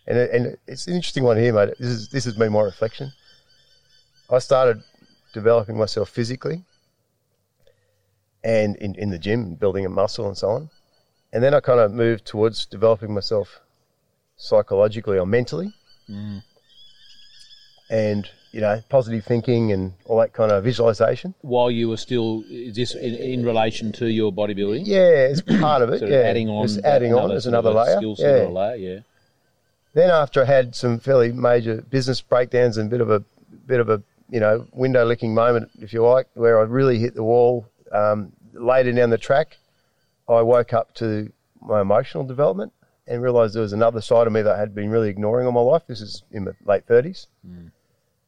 and, 0.08 0.18
and 0.18 0.58
it's 0.68 0.88
an 0.88 0.94
interesting 0.94 1.24
one 1.24 1.38
here, 1.38 1.54
mate. 1.54 1.74
This 1.78 1.90
is 1.90 2.10
this 2.10 2.26
has 2.26 2.36
been 2.36 2.52
my 2.52 2.62
reflection. 2.62 3.12
I 4.30 4.40
started 4.40 4.82
developing 5.34 5.78
myself 5.78 6.10
physically 6.10 6.64
and 8.44 8.76
in, 8.78 8.96
in 8.96 9.10
the 9.10 9.20
gym, 9.20 9.56
building 9.56 9.86
a 9.86 9.90
muscle 9.90 10.28
and 10.28 10.38
so 10.38 10.50
on. 10.50 10.70
And 11.34 11.44
then 11.44 11.54
I 11.54 11.60
kind 11.60 11.80
of 11.80 11.92
moved 11.92 12.26
towards 12.26 12.66
developing 12.66 13.14
myself 13.14 13.62
psychologically 14.38 15.18
or 15.18 15.26
mentally. 15.26 15.74
And, 17.90 18.30
you 18.52 18.60
know, 18.60 18.82
positive 18.90 19.24
thinking 19.24 19.72
and 19.72 19.94
all 20.06 20.20
that 20.20 20.34
kind 20.34 20.52
of 20.52 20.64
visualization. 20.64 21.34
While 21.42 21.72
you 21.72 21.88
were 21.90 21.98
still, 21.98 22.44
is 22.50 22.76
this 22.76 22.96
in, 22.96 23.16
in 23.16 23.46
relation 23.46 23.92
to 23.94 24.08
your 24.08 24.32
bodybuilding? 24.32 24.84
Yeah, 24.86 25.30
it's 25.30 25.42
part 25.62 25.82
of 25.82 25.90
it. 25.90 26.00
Sort 26.00 26.12
yeah. 26.12 26.18
of 26.18 26.26
adding 26.26 26.50
on, 26.50 26.68
Just 26.68 26.84
adding 26.84 27.14
on 27.14 27.32
as 27.32 27.46
another 27.46 27.72
layer. 27.72 27.98
skill 27.98 28.16
set 28.16 28.44
yeah. 28.44 28.48
layer. 28.50 28.76
Yeah. 28.76 29.00
then 29.94 30.10
after 30.10 30.42
I 30.42 30.46
had 30.46 30.76
some 30.76 31.00
fairly 31.00 31.32
major 31.32 31.82
business 31.82 32.22
breakdowns 32.22 32.78
and 32.78 32.88
a 32.88 32.90
bit 32.90 33.02
of 33.02 33.10
a 33.10 33.24
bit 33.68 33.80
of 33.80 33.90
a 33.90 34.04
you 34.30 34.40
know 34.40 34.68
window 34.74 35.06
licking 35.06 35.34
moment, 35.34 35.72
if 35.80 35.94
you 35.94 36.06
like, 36.06 36.28
where 36.34 36.60
I 36.60 36.64
really 36.64 37.00
hit 37.00 37.16
the 37.16 37.24
wall 37.24 37.68
um, 37.92 38.34
later 38.54 38.92
down 38.92 39.12
the 39.12 39.18
track, 39.18 39.58
I 40.28 40.42
woke 40.42 40.74
up 40.74 40.94
to 40.96 41.32
my 41.62 41.82
emotional 41.82 42.26
development 42.26 42.74
and 43.08 43.22
realised 43.22 43.56
there 43.56 43.62
was 43.62 43.74
another 43.74 44.02
side 44.02 44.28
of 44.28 44.34
me 44.34 44.42
that 44.42 44.56
I 44.56 44.60
had 44.60 44.76
been 44.76 44.90
really 44.90 45.10
ignoring 45.10 45.46
all 45.46 45.54
my 45.54 45.62
life. 45.62 45.84
This 45.88 46.02
is 46.02 46.24
in 46.32 46.44
my 46.46 46.52
late 46.66 46.86
thirties, 46.86 47.28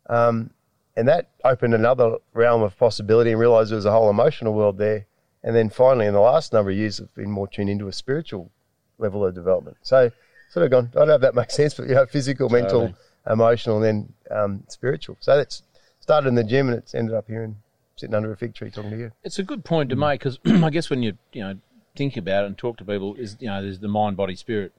um, 0.08 0.52
and 0.96 1.08
that 1.08 1.30
opened 1.44 1.74
another 1.74 2.18
realm 2.34 2.62
of 2.62 2.78
possibility 2.78 3.32
and 3.32 3.40
realised 3.40 3.72
there 3.72 3.78
was 3.78 3.86
a 3.86 3.92
whole 3.92 4.10
emotional 4.10 4.54
world 4.54 4.78
there. 4.78 5.06
And 5.44 5.56
then 5.56 5.70
finally, 5.70 6.06
in 6.06 6.14
the 6.14 6.22
last 6.22 6.54
number 6.54 6.72
of 6.72 6.78
years, 6.78 7.02
I've 7.02 7.14
been 7.16 7.32
more 7.32 7.48
tuned 7.48 7.70
into 7.70 7.88
a 7.88 7.94
spiritual 7.94 8.52
level 8.98 9.26
of 9.26 9.36
development. 9.36 9.78
So 9.82 10.12
sort 10.50 10.66
of 10.66 10.72
gone. 10.72 10.90
I 10.96 11.00
don't 11.00 11.08
know 11.08 11.16
if 11.16 11.22
that 11.22 11.36
makes 11.36 11.56
sense, 11.56 11.74
but 11.74 11.88
you 11.88 11.96
know, 11.96 12.06
physical, 12.06 12.50
mental, 12.50 12.82
Totally. 12.82 12.96
emotional, 13.30 13.84
and 13.84 13.86
then 13.86 14.14
um, 14.38 14.64
spiritual. 14.68 15.18
So 15.20 15.36
that's 15.36 15.64
started 16.00 16.28
in 16.28 16.36
the 16.36 16.44
gym, 16.44 16.70
and 16.70 16.78
it's 16.78 16.94
ended 16.94 17.16
up 17.16 17.28
here 17.28 17.44
and 17.44 17.56
sitting 17.96 18.16
under 18.16 18.32
a 18.32 18.38
fig 18.38 18.54
tree 18.54 18.70
talking 18.70 18.92
to 18.92 18.98
you. 18.98 19.12
It's 19.24 19.40
a 19.40 19.44
good 19.44 19.66
point 19.66 19.90
to 19.90 19.96
make 19.96 20.20
because 20.20 20.40
I 20.46 20.70
guess 20.70 20.90
when 20.90 21.04
you 21.04 21.18
you 21.34 21.42
know 21.42 21.58
think 21.96 22.18
about 22.18 22.44
it 22.44 22.48
and 22.48 22.58
talk 22.58 22.78
to 22.78 22.86
people 22.86 23.16
is 23.16 23.36
you 23.40 23.48
know 23.48 23.62
there's 23.62 23.80
the 23.80 23.88
mind 23.88 24.16
body 24.16 24.36
spirit. 24.36 24.74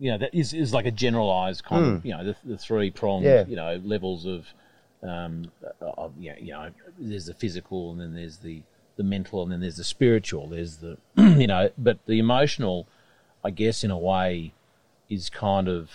You 0.00 0.12
know 0.12 0.18
that 0.18 0.34
is, 0.34 0.52
is 0.52 0.74
like 0.74 0.86
a 0.86 0.90
generalized 0.90 1.64
kind 1.64 1.84
of 1.84 2.00
hmm. 2.00 2.08
you 2.08 2.16
know 2.16 2.24
the, 2.24 2.36
the 2.44 2.58
three 2.58 2.90
pronged 2.90 3.24
Yeah. 3.24 3.44
you 3.46 3.54
know 3.54 3.80
levels 3.84 4.26
of 4.26 4.46
um 5.02 5.50
uh, 5.64 5.92
of 5.96 6.12
yeah 6.18 6.36
you 6.38 6.52
know 6.52 6.70
there's 6.98 7.26
the 7.26 7.34
physical 7.34 7.92
and 7.92 8.00
then 8.00 8.14
there's 8.14 8.38
the 8.38 8.62
the 8.96 9.04
mental 9.04 9.42
and 9.42 9.52
then 9.52 9.60
there's 9.60 9.76
the 9.76 9.84
spiritual 9.84 10.48
there's 10.48 10.78
the 10.78 10.96
you 11.16 11.46
know 11.46 11.70
but 11.78 11.98
the 12.06 12.18
emotional 12.18 12.86
I 13.44 13.50
guess 13.50 13.84
in 13.84 13.90
a 13.90 13.98
way 13.98 14.52
is 15.08 15.30
kind 15.30 15.68
of 15.68 15.90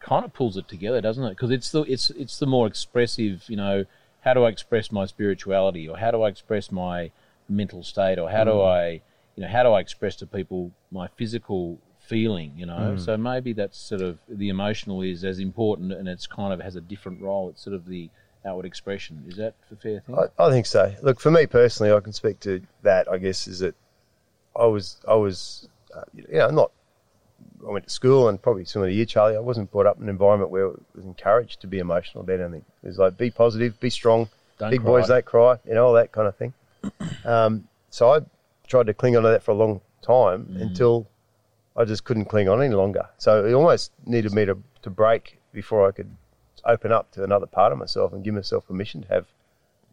kind 0.00 0.24
of 0.24 0.32
pulls 0.32 0.56
it 0.56 0.68
together, 0.68 1.00
doesn't 1.00 1.24
it? 1.24 1.30
Because 1.30 1.50
it's 1.50 1.70
the 1.70 1.82
it's 1.82 2.10
it's 2.10 2.38
the 2.38 2.46
more 2.46 2.66
expressive. 2.66 3.44
You 3.48 3.56
know, 3.56 3.84
how 4.20 4.34
do 4.34 4.44
I 4.44 4.48
express 4.48 4.92
my 4.92 5.06
spirituality, 5.06 5.88
or 5.88 5.98
how 5.98 6.10
do 6.10 6.22
I 6.22 6.28
express 6.28 6.70
my 6.70 7.10
mental 7.48 7.82
state, 7.82 8.18
or 8.18 8.30
how 8.30 8.44
do 8.44 8.52
hmm. 8.52 8.60
I 8.60 9.00
you 9.36 9.42
know, 9.42 9.48
how 9.48 9.62
do 9.62 9.70
I 9.70 9.80
express 9.80 10.16
to 10.16 10.26
people 10.26 10.70
my 10.90 11.08
physical 11.08 11.78
feeling? 12.06 12.52
You 12.56 12.66
know, 12.66 12.94
Mm. 12.96 13.00
so 13.00 13.16
maybe 13.16 13.52
that's 13.52 13.78
sort 13.78 14.00
of 14.02 14.18
the 14.28 14.48
emotional 14.48 15.02
is 15.02 15.24
as 15.24 15.38
important, 15.38 15.92
and 15.92 16.08
it's 16.08 16.26
kind 16.26 16.52
of 16.52 16.60
has 16.60 16.76
a 16.76 16.80
different 16.80 17.20
role. 17.20 17.48
It's 17.50 17.62
sort 17.62 17.74
of 17.74 17.86
the 17.86 18.08
outward 18.44 18.64
expression. 18.66 19.24
Is 19.28 19.36
that 19.36 19.54
a 19.72 19.76
fair 19.76 20.00
thing? 20.00 20.16
I, 20.18 20.44
I 20.46 20.50
think 20.50 20.66
so. 20.66 20.94
Look, 21.02 21.18
for 21.20 21.30
me 21.30 21.46
personally, 21.46 21.92
I 21.92 22.00
can 22.00 22.12
speak 22.12 22.40
to 22.40 22.62
that. 22.82 23.10
I 23.10 23.18
guess 23.18 23.46
is 23.48 23.58
that 23.60 23.74
I 24.54 24.66
was 24.66 24.96
I 25.08 25.14
was 25.14 25.68
uh, 25.94 26.02
you 26.14 26.24
know 26.38 26.50
not. 26.50 26.70
I 27.66 27.70
went 27.70 27.84
to 27.84 27.90
school 27.90 28.28
and 28.28 28.40
probably 28.40 28.64
similar 28.64 28.88
to 28.90 28.94
you, 28.94 29.04
Charlie. 29.04 29.36
I 29.36 29.40
wasn't 29.40 29.70
brought 29.70 29.86
up 29.86 29.96
in 29.96 30.04
an 30.04 30.08
environment 30.08 30.50
where 30.50 30.66
it 30.66 30.78
was 30.94 31.04
encouraged 31.04 31.60
to 31.62 31.66
be 31.66 31.78
emotional 31.78 32.22
about 32.22 32.40
anything. 32.40 32.64
It 32.82 32.86
was 32.86 32.98
like 32.98 33.18
be 33.18 33.30
positive, 33.30 33.78
be 33.80 33.90
strong, 33.90 34.28
Don't 34.58 34.70
big 34.70 34.80
cry. 34.82 34.90
boys 34.90 35.08
don't 35.08 35.24
cry, 35.24 35.56
you 35.66 35.74
know 35.74 35.86
all 35.86 35.92
that 35.94 36.12
kind 36.12 36.28
of 36.28 36.36
thing. 36.36 36.54
Um, 37.24 37.66
so 37.90 38.12
I 38.12 38.20
tried 38.68 38.86
to 38.86 38.94
cling 38.94 39.16
on 39.16 39.24
to 39.24 39.28
that 39.30 39.42
for 39.42 39.50
a 39.50 39.54
long 39.54 39.80
time 40.02 40.44
Mm. 40.44 40.62
until 40.62 41.06
I 41.76 41.84
just 41.84 42.04
couldn't 42.04 42.26
cling 42.26 42.48
on 42.48 42.62
any 42.62 42.74
longer. 42.74 43.08
So 43.18 43.44
it 43.44 43.52
almost 43.52 43.92
needed 44.06 44.32
me 44.32 44.44
to, 44.46 44.56
to 44.82 44.90
break 44.90 45.38
before 45.52 45.86
I 45.86 45.92
could 45.92 46.10
open 46.64 46.90
up 46.92 47.12
to 47.12 47.22
another 47.22 47.46
part 47.46 47.72
of 47.72 47.78
myself 47.78 48.12
and 48.12 48.24
give 48.24 48.34
myself 48.34 48.66
permission 48.66 49.02
to 49.02 49.08
have 49.08 49.26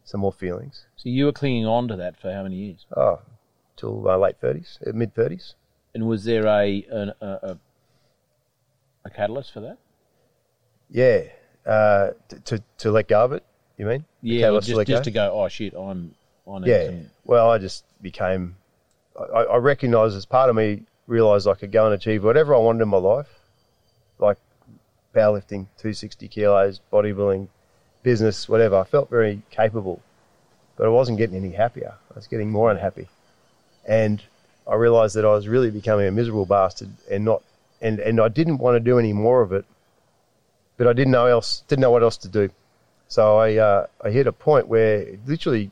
some 0.04 0.20
more 0.20 0.32
feelings. 0.32 0.84
so 0.96 1.08
you 1.08 1.24
were 1.24 1.32
clinging 1.32 1.66
on 1.66 1.88
to 1.88 1.96
that 1.96 2.20
for 2.20 2.32
how 2.32 2.42
many 2.42 2.56
years? 2.56 2.84
Oh, 2.96 3.20
till 3.76 4.00
my 4.00 4.14
late 4.14 4.36
thirties, 4.40 4.78
uh, 4.86 4.90
mid 4.92 5.14
thirties. 5.14 5.54
And 5.94 6.06
was 6.06 6.24
there 6.24 6.46
a 6.46 6.84
an, 6.90 7.12
a, 7.20 7.26
a 7.26 7.58
a 9.06 9.10
catalyst 9.10 9.52
for 9.52 9.60
that? 9.60 9.78
Yeah, 10.90 11.22
uh, 11.64 12.10
to, 12.28 12.40
to 12.40 12.62
to 12.78 12.90
let 12.90 13.08
go 13.08 13.24
of 13.24 13.32
it. 13.32 13.44
You 13.78 13.86
mean? 13.86 14.04
Yeah, 14.22 14.36
Okay, 14.38 14.44
or 14.48 14.52
let's 14.52 14.66
just 14.66 14.76
let 14.76 14.86
just 14.86 15.04
to 15.04 15.10
go. 15.10 15.32
Oh 15.32 15.48
shit, 15.48 15.74
I'm 15.74 16.14
on 16.46 16.64
it. 16.64 16.68
Yeah. 16.68 17.00
Well, 17.24 17.50
I 17.50 17.58
just 17.58 17.84
became. 18.02 18.56
I, 19.18 19.40
I 19.44 19.56
recognised 19.56 20.16
as 20.16 20.26
part 20.26 20.50
of 20.50 20.56
me 20.56 20.82
realised 21.06 21.46
I 21.46 21.54
could 21.54 21.72
go 21.72 21.84
and 21.86 21.94
achieve 21.94 22.24
whatever 22.24 22.54
I 22.54 22.58
wanted 22.58 22.82
in 22.82 22.88
my 22.88 22.98
life, 22.98 23.28
like 24.18 24.38
powerlifting, 25.14 25.66
two 25.78 25.92
sixty 25.92 26.28
kilos, 26.28 26.80
bodybuilding, 26.92 27.48
business, 28.02 28.48
whatever. 28.48 28.76
I 28.76 28.84
felt 28.84 29.10
very 29.10 29.42
capable, 29.50 30.02
but 30.76 30.86
I 30.86 30.90
wasn't 30.90 31.18
getting 31.18 31.36
any 31.36 31.52
happier. 31.52 31.94
I 32.10 32.14
was 32.14 32.26
getting 32.26 32.50
more 32.50 32.70
unhappy, 32.70 33.08
and 33.86 34.22
I 34.66 34.74
realised 34.74 35.14
that 35.16 35.24
I 35.24 35.32
was 35.32 35.46
really 35.46 35.70
becoming 35.70 36.06
a 36.06 36.10
miserable 36.10 36.46
bastard, 36.46 36.90
and 37.10 37.24
not, 37.24 37.42
and 37.80 38.00
and 38.00 38.20
I 38.20 38.28
didn't 38.28 38.58
want 38.58 38.76
to 38.76 38.80
do 38.80 38.98
any 38.98 39.12
more 39.12 39.42
of 39.42 39.52
it, 39.52 39.64
but 40.76 40.86
I 40.86 40.92
didn't 40.92 41.12
know 41.12 41.26
else, 41.26 41.64
didn't 41.68 41.82
know 41.82 41.90
what 41.90 42.02
else 42.02 42.16
to 42.18 42.28
do. 42.28 42.50
So 43.08 43.36
I 43.38 43.56
uh, 43.56 43.86
I 44.02 44.10
hit 44.10 44.26
a 44.26 44.32
point 44.32 44.68
where 44.68 45.00
it 45.00 45.20
literally 45.26 45.70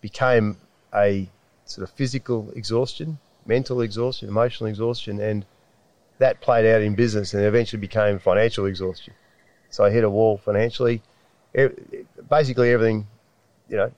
became 0.00 0.56
a 0.94 1.28
sort 1.66 1.88
of 1.88 1.94
physical 1.94 2.50
exhaustion, 2.56 3.18
mental 3.46 3.80
exhaustion, 3.80 4.28
emotional 4.28 4.68
exhaustion, 4.68 5.20
and 5.20 5.44
that 6.18 6.40
played 6.40 6.66
out 6.66 6.82
in 6.82 6.94
business 6.94 7.34
and 7.34 7.44
eventually 7.44 7.80
became 7.80 8.18
financial 8.18 8.66
exhaustion. 8.66 9.14
So 9.70 9.84
I 9.84 9.90
hit 9.90 10.04
a 10.04 10.10
wall 10.10 10.38
financially. 10.38 11.02
Basically, 12.30 12.70
everything, 12.72 13.06
you 13.68 13.76
know, 13.76 13.92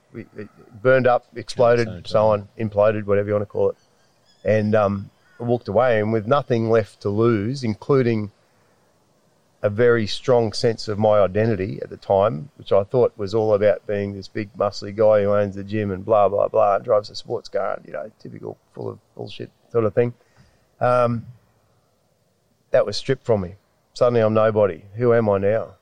burned 0.81 1.07
up, 1.07 1.25
exploded, 1.35 2.07
so 2.07 2.27
on, 2.27 2.47
imploded, 2.57 3.05
whatever 3.05 3.27
you 3.27 3.33
want 3.33 3.43
to 3.43 3.45
call 3.45 3.69
it. 3.69 3.77
And 4.43 4.75
um, 4.75 5.09
I 5.39 5.43
walked 5.43 5.67
away, 5.67 5.99
and 5.99 6.11
with 6.11 6.25
nothing 6.27 6.69
left 6.69 7.01
to 7.01 7.09
lose, 7.09 7.63
including 7.63 8.31
a 9.61 9.69
very 9.69 10.05
strong 10.05 10.53
sense 10.53 10.87
of 10.87 10.99
my 10.99 11.19
identity 11.19 11.79
at 11.81 11.89
the 11.89 11.97
time, 11.97 12.49
which 12.57 12.71
I 12.71 12.83
thought 12.83 13.17
was 13.17 13.33
all 13.33 13.53
about 13.53 13.87
being 13.87 14.13
this 14.13 14.27
big 14.27 14.53
muscly 14.55 14.95
guy 14.95 15.23
who 15.23 15.33
owns 15.33 15.55
the 15.55 15.63
gym 15.63 15.91
and 15.91 16.05
blah 16.05 16.29
blah 16.29 16.47
blah, 16.47 16.75
and 16.75 16.85
drives 16.85 17.09
a 17.09 17.15
sports 17.15 17.49
car, 17.49 17.79
you 17.85 17.93
know, 17.93 18.11
typical 18.19 18.57
full 18.73 18.89
of 18.89 18.99
bullshit 19.15 19.51
sort 19.71 19.85
of 19.85 19.93
thing. 19.93 20.13
Um, 20.79 21.25
that 22.71 22.85
was 22.85 22.97
stripped 22.97 23.25
from 23.25 23.41
me. 23.41 23.55
Suddenly, 23.93 24.21
I'm 24.21 24.33
nobody. 24.33 24.83
Who 24.95 25.13
am 25.13 25.27
I 25.29 25.39
now? 25.39 25.75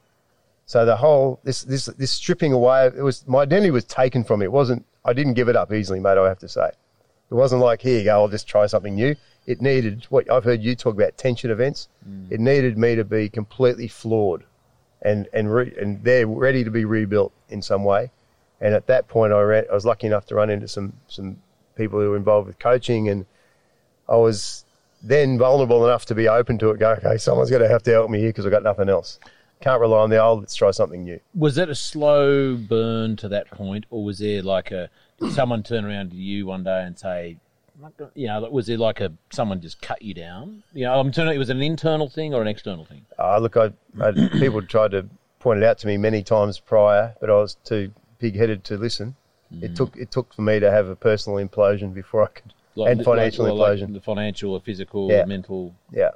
So 0.65 0.86
the 0.86 0.95
whole 0.95 1.39
this 1.43 1.63
this 1.63 1.86
this 1.86 2.11
stripping 2.11 2.53
away, 2.53 2.88
it 2.88 3.03
was 3.03 3.28
my 3.28 3.41
identity 3.41 3.71
was 3.71 3.86
taken 3.86 4.23
from 4.23 4.39
me. 4.39 4.45
It 4.45 4.51
wasn't. 4.51 4.86
I 5.03 5.13
didn't 5.13 5.34
give 5.34 5.49
it 5.49 5.55
up 5.55 5.71
easily, 5.73 5.99
mate. 5.99 6.17
I 6.17 6.28
have 6.28 6.39
to 6.39 6.47
say, 6.47 6.67
it 6.67 7.34
wasn't 7.34 7.61
like 7.61 7.82
here 7.82 7.99
you 7.99 8.05
go. 8.05 8.21
I'll 8.21 8.28
just 8.30 8.47
try 8.47 8.65
something 8.67 8.95
new. 8.95 9.15
It 9.45 9.61
needed 9.61 10.05
what 10.09 10.29
I've 10.31 10.43
heard 10.43 10.63
you 10.63 10.75
talk 10.75 10.95
about 10.95 11.17
tension 11.17 11.51
events. 11.51 11.87
Mm. 12.07 12.31
It 12.31 12.39
needed 12.39 12.77
me 12.77 12.95
to 12.95 13.03
be 13.03 13.29
completely 13.29 13.87
flawed, 13.87 14.43
and 15.01 15.27
and 15.33 15.53
re, 15.53 15.73
and 15.79 16.03
they're 16.03 16.27
ready 16.27 16.63
to 16.63 16.71
be 16.71 16.85
rebuilt 16.85 17.31
in 17.49 17.61
some 17.61 17.83
way. 17.83 18.11
And 18.61 18.73
at 18.73 18.87
that 18.87 19.07
point, 19.07 19.33
I, 19.33 19.41
ran, 19.41 19.65
I 19.69 19.73
was 19.73 19.85
lucky 19.85 20.07
enough 20.07 20.25
to 20.27 20.35
run 20.35 20.49
into 20.49 20.67
some 20.67 20.93
some 21.07 21.37
people 21.75 21.99
who 21.99 22.11
were 22.11 22.17
involved 22.17 22.47
with 22.47 22.57
coaching, 22.59 23.09
and 23.09 23.25
I 24.09 24.15
was 24.15 24.65
then 25.03 25.37
vulnerable 25.37 25.85
enough 25.85 26.05
to 26.07 26.15
be 26.15 26.27
open 26.27 26.57
to 26.59 26.71
it. 26.71 26.79
Go, 26.79 26.91
okay, 26.93 27.17
someone's 27.17 27.49
going 27.49 27.61
to 27.61 27.67
have 27.67 27.83
to 27.83 27.91
help 27.91 28.09
me 28.09 28.19
here 28.19 28.29
because 28.29 28.45
I've 28.45 28.51
got 28.51 28.63
nothing 28.63 28.89
else. 28.89 29.19
Can't 29.61 29.79
rely 29.79 29.99
on 29.99 30.09
the 30.09 30.21
old. 30.21 30.41
Let's 30.41 30.55
try 30.55 30.71
something 30.71 31.03
new. 31.03 31.19
Was 31.33 31.55
that 31.55 31.69
a 31.69 31.75
slow 31.75 32.55
burn 32.55 33.15
to 33.17 33.29
that 33.29 33.49
point, 33.51 33.85
or 33.89 34.03
was 34.03 34.19
there 34.19 34.41
like 34.41 34.71
a 34.71 34.89
someone 35.31 35.63
turn 35.63 35.85
around 35.85 36.11
to 36.11 36.17
you 36.17 36.45
one 36.45 36.63
day 36.63 36.83
and 36.83 36.97
say, 36.97 37.27
"I'm 37.27 37.35
not 37.35 37.44
gonna-" 37.97 38.11
you 38.15 38.28
know, 38.28 38.41
was 38.49 38.67
there 38.67 38.78
like 38.78 39.01
a 39.01 39.11
someone 39.32 39.61
just 39.61 39.82
cut 39.82 40.01
you 40.01 40.13
down? 40.13 40.63
You 40.73 40.86
know, 40.86 40.99
I'm 40.99 41.11
turning. 41.11 41.36
It 41.36 41.39
was 41.39 41.49
an 41.49 41.61
internal 41.61 42.09
thing 42.09 42.34
or 42.34 42.41
an 42.41 42.47
external 42.47 42.86
thing. 42.86 43.05
Uh, 43.19 43.38
look, 43.39 43.57
I, 43.57 43.71
I 44.01 44.11
people 44.11 44.61
tried 44.61 44.91
to 44.91 45.07
point 45.39 45.59
it 45.59 45.65
out 45.65 45.78
to 45.80 45.88
me 45.88 45.97
many 45.97 46.23
times 46.23 46.59
prior, 46.59 47.15
but 47.19 47.30
I 47.30 47.34
was 47.34 47.55
too 47.63 47.91
pig-headed 48.19 48.63
to 48.65 48.78
listen. 48.78 49.15
It 49.61 49.76
took 49.76 49.95
it 49.95 50.11
took 50.11 50.34
for 50.34 50.41
me 50.41 50.59
to 50.59 50.69
have 50.69 50.88
a 50.88 50.95
personal 50.95 51.45
implosion 51.45 51.93
before 51.93 52.23
I 52.23 52.28
could, 52.28 52.53
and 52.89 53.03
financial 53.05 53.45
like, 53.45 53.53
like 53.53 53.80
implosion. 53.80 53.93
the 53.93 54.01
financial, 54.01 54.53
or 54.53 54.59
physical, 54.59 55.09
Yeah. 55.09 55.23
or 55.23 55.26
mental. 55.28 55.73
Yeah, 55.91 56.09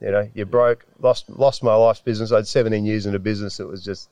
you 0.00 0.10
know, 0.12 0.28
you 0.34 0.46
broke, 0.46 0.86
lost 1.00 1.28
lost 1.28 1.62
my 1.62 1.74
life's 1.74 2.00
business. 2.00 2.32
I 2.32 2.36
had 2.36 2.46
17 2.46 2.86
years 2.86 3.04
in 3.04 3.14
a 3.14 3.18
business 3.18 3.56
that 3.58 3.66
was 3.66 3.84
just 3.84 4.08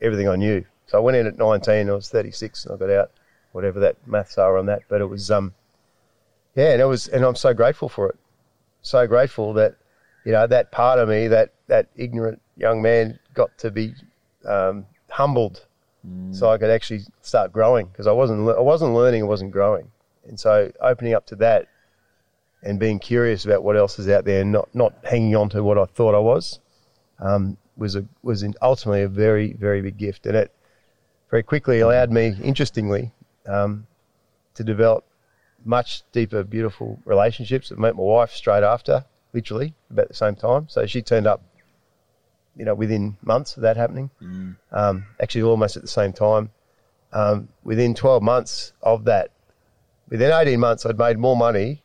everything 0.00 0.28
I 0.28 0.34
knew. 0.36 0.64
So 0.86 0.98
I 0.98 1.00
went 1.00 1.16
in 1.16 1.26
at 1.26 1.38
19. 1.38 1.88
I 1.88 1.92
was 1.92 2.08
36, 2.08 2.64
and 2.66 2.74
I 2.74 2.78
got 2.78 2.90
out. 2.90 3.10
Whatever 3.52 3.78
that 3.80 3.96
maths 4.06 4.36
are 4.36 4.58
on 4.58 4.66
that, 4.66 4.82
but 4.88 5.00
it 5.00 5.06
was 5.06 5.30
um, 5.30 5.54
yeah, 6.54 6.72
and 6.72 6.80
it 6.80 6.86
was, 6.86 7.08
and 7.08 7.24
I'm 7.24 7.36
so 7.36 7.54
grateful 7.54 7.88
for 7.88 8.08
it. 8.08 8.16
So 8.82 9.06
grateful 9.06 9.52
that 9.54 9.76
you 10.24 10.32
know 10.32 10.46
that 10.46 10.70
part 10.70 10.98
of 10.98 11.08
me, 11.08 11.28
that 11.28 11.52
that 11.68 11.88
ignorant 11.96 12.40
young 12.56 12.82
man, 12.82 13.18
got 13.34 13.56
to 13.58 13.70
be 13.70 13.94
um, 14.46 14.86
humbled, 15.10 15.66
so 16.32 16.50
I 16.50 16.58
could 16.58 16.70
actually 16.70 17.00
start 17.22 17.52
growing 17.52 17.86
because 17.86 18.06
I 18.06 18.12
wasn't 18.12 18.48
I 18.48 18.60
wasn't 18.60 18.94
learning, 18.94 19.22
I 19.22 19.26
wasn't 19.26 19.52
growing, 19.52 19.90
and 20.26 20.38
so 20.38 20.70
opening 20.80 21.14
up 21.14 21.26
to 21.28 21.36
that 21.36 21.68
and 22.62 22.78
being 22.78 22.98
curious 22.98 23.44
about 23.44 23.62
what 23.62 23.76
else 23.76 23.98
is 23.98 24.08
out 24.08 24.24
there 24.24 24.40
and 24.40 24.50
not, 24.50 24.74
not 24.74 24.94
hanging 25.04 25.36
on 25.36 25.50
to 25.50 25.62
what 25.62 25.76
I 25.76 25.84
thought 25.84 26.14
I 26.14 26.18
was 26.18 26.60
um, 27.20 27.56
was 27.76 27.96
a 27.96 28.04
was 28.22 28.44
ultimately 28.62 29.02
a 29.02 29.08
very 29.08 29.52
very 29.54 29.82
big 29.82 29.96
gift, 29.96 30.26
and 30.26 30.36
it 30.36 30.52
very 31.30 31.42
quickly 31.42 31.80
allowed 31.80 32.10
me, 32.10 32.36
interestingly, 32.42 33.12
um, 33.46 33.86
to 34.54 34.62
develop 34.64 35.04
much 35.64 36.02
deeper, 36.12 36.44
beautiful 36.44 37.00
relationships. 37.04 37.72
I 37.72 37.80
met 37.80 37.96
my 37.96 38.02
wife 38.02 38.32
straight 38.32 38.62
after, 38.62 39.04
literally 39.32 39.74
about 39.90 40.08
the 40.08 40.14
same 40.14 40.36
time. 40.36 40.68
So 40.68 40.86
she 40.86 41.02
turned 41.02 41.26
up, 41.26 41.42
you 42.56 42.64
know, 42.64 42.74
within 42.74 43.16
months 43.22 43.56
of 43.56 43.62
that 43.62 43.76
happening. 43.76 44.10
Um, 44.72 45.06
actually, 45.20 45.42
almost 45.42 45.76
at 45.76 45.82
the 45.82 45.88
same 45.88 46.12
time. 46.12 46.50
Um, 47.12 47.48
within 47.62 47.94
12 47.94 48.22
months 48.22 48.72
of 48.82 49.04
that, 49.04 49.30
within 50.08 50.32
18 50.32 50.58
months, 50.58 50.84
I'd 50.84 50.98
made 50.98 51.18
more 51.18 51.36
money 51.36 51.82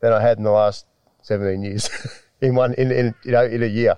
than 0.00 0.12
I 0.12 0.20
had 0.20 0.38
in 0.38 0.44
the 0.44 0.50
last 0.50 0.86
17 1.22 1.62
years 1.62 1.90
in 2.40 2.54
one 2.54 2.74
in, 2.74 2.90
in 2.90 3.14
you 3.24 3.32
know 3.32 3.44
in 3.44 3.62
a 3.62 3.66
year. 3.66 3.96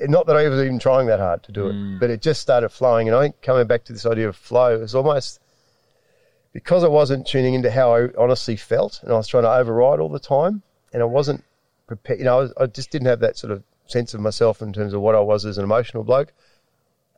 Not 0.00 0.26
that 0.26 0.36
I 0.36 0.46
was 0.48 0.60
even 0.60 0.78
trying 0.78 1.06
that 1.06 1.20
hard 1.20 1.42
to 1.44 1.52
do 1.52 1.68
it, 1.68 1.72
but 1.98 2.10
it 2.10 2.20
just 2.20 2.42
started 2.42 2.68
flowing. 2.68 3.08
And 3.08 3.16
I 3.16 3.22
think 3.22 3.40
coming 3.40 3.66
back 3.66 3.84
to 3.84 3.94
this 3.94 4.04
idea 4.04 4.28
of 4.28 4.36
flow, 4.36 4.78
was 4.78 4.94
almost 4.94 5.40
because 6.52 6.84
I 6.84 6.88
wasn't 6.88 7.26
tuning 7.26 7.54
into 7.54 7.70
how 7.70 7.94
I 7.94 8.08
honestly 8.18 8.56
felt, 8.56 9.00
and 9.02 9.12
I 9.12 9.16
was 9.16 9.28
trying 9.28 9.44
to 9.44 9.52
override 9.52 10.00
all 10.00 10.08
the 10.08 10.18
time, 10.18 10.62
and 10.92 11.02
I 11.02 11.06
wasn't 11.06 11.44
prepared. 11.86 12.18
You 12.18 12.24
know, 12.24 12.38
I, 12.38 12.40
was, 12.40 12.52
I 12.58 12.66
just 12.66 12.90
didn't 12.90 13.08
have 13.08 13.20
that 13.20 13.36
sort 13.36 13.52
of 13.52 13.62
sense 13.86 14.14
of 14.14 14.20
myself 14.20 14.62
in 14.62 14.72
terms 14.72 14.92
of 14.92 15.00
what 15.00 15.14
I 15.14 15.20
was 15.20 15.44
as 15.44 15.58
an 15.58 15.64
emotional 15.64 16.02
bloke, 16.04 16.32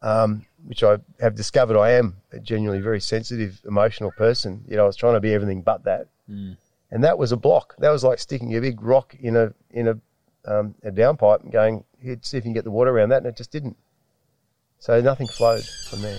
um, 0.03 0.45
which 0.67 0.83
I 0.83 0.99
have 1.21 1.35
discovered 1.35 1.79
I 1.79 1.93
am 1.93 2.17
a 2.33 2.41
genuinely 2.41 2.83
very 2.83 3.01
sensitive, 3.01 3.61
emotional 3.67 4.11
person. 4.13 4.65
You 4.69 4.77
know, 4.77 4.85
I 4.85 4.87
was 4.87 4.97
trying 4.97 5.15
to 5.15 5.21
be 5.21 5.33
everything 5.35 5.63
but 5.63 5.85
that, 5.85 6.09
and 6.91 7.05
that 7.05 7.19
was 7.19 7.33
a 7.33 7.37
block. 7.37 7.75
That 7.79 7.91
was 7.91 8.05
like 8.05 8.19
sticking 8.19 8.57
a 8.57 8.61
big 8.61 8.83
rock 8.83 9.15
in 9.21 9.37
a 9.37 9.55
in 9.71 9.89
a 9.89 9.99
um, 10.45 10.75
a 10.83 10.91
downpipe 10.91 11.43
and 11.43 11.53
going, 11.53 11.85
Here, 12.01 12.19
see 12.23 12.39
if 12.39 12.45
you 12.45 12.49
can 12.49 12.55
get 12.55 12.65
the 12.65 12.71
water 12.71 12.91
around 12.91 13.11
that, 13.11 13.19
and 13.19 13.27
it 13.27 13.37
just 13.37 13.53
didn't. 13.53 13.77
So 14.79 15.01
nothing 15.01 15.27
flowed 15.27 15.65
from 15.65 16.03
there. 16.03 16.19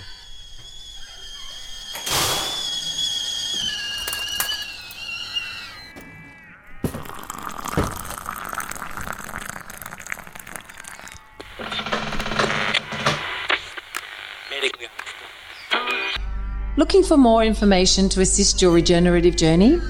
For 17.10 17.18
more 17.18 17.44
information 17.44 18.08
to 18.08 18.22
assist 18.22 18.62
your 18.62 18.72
regenerative 18.72 19.36
journey? 19.36 19.82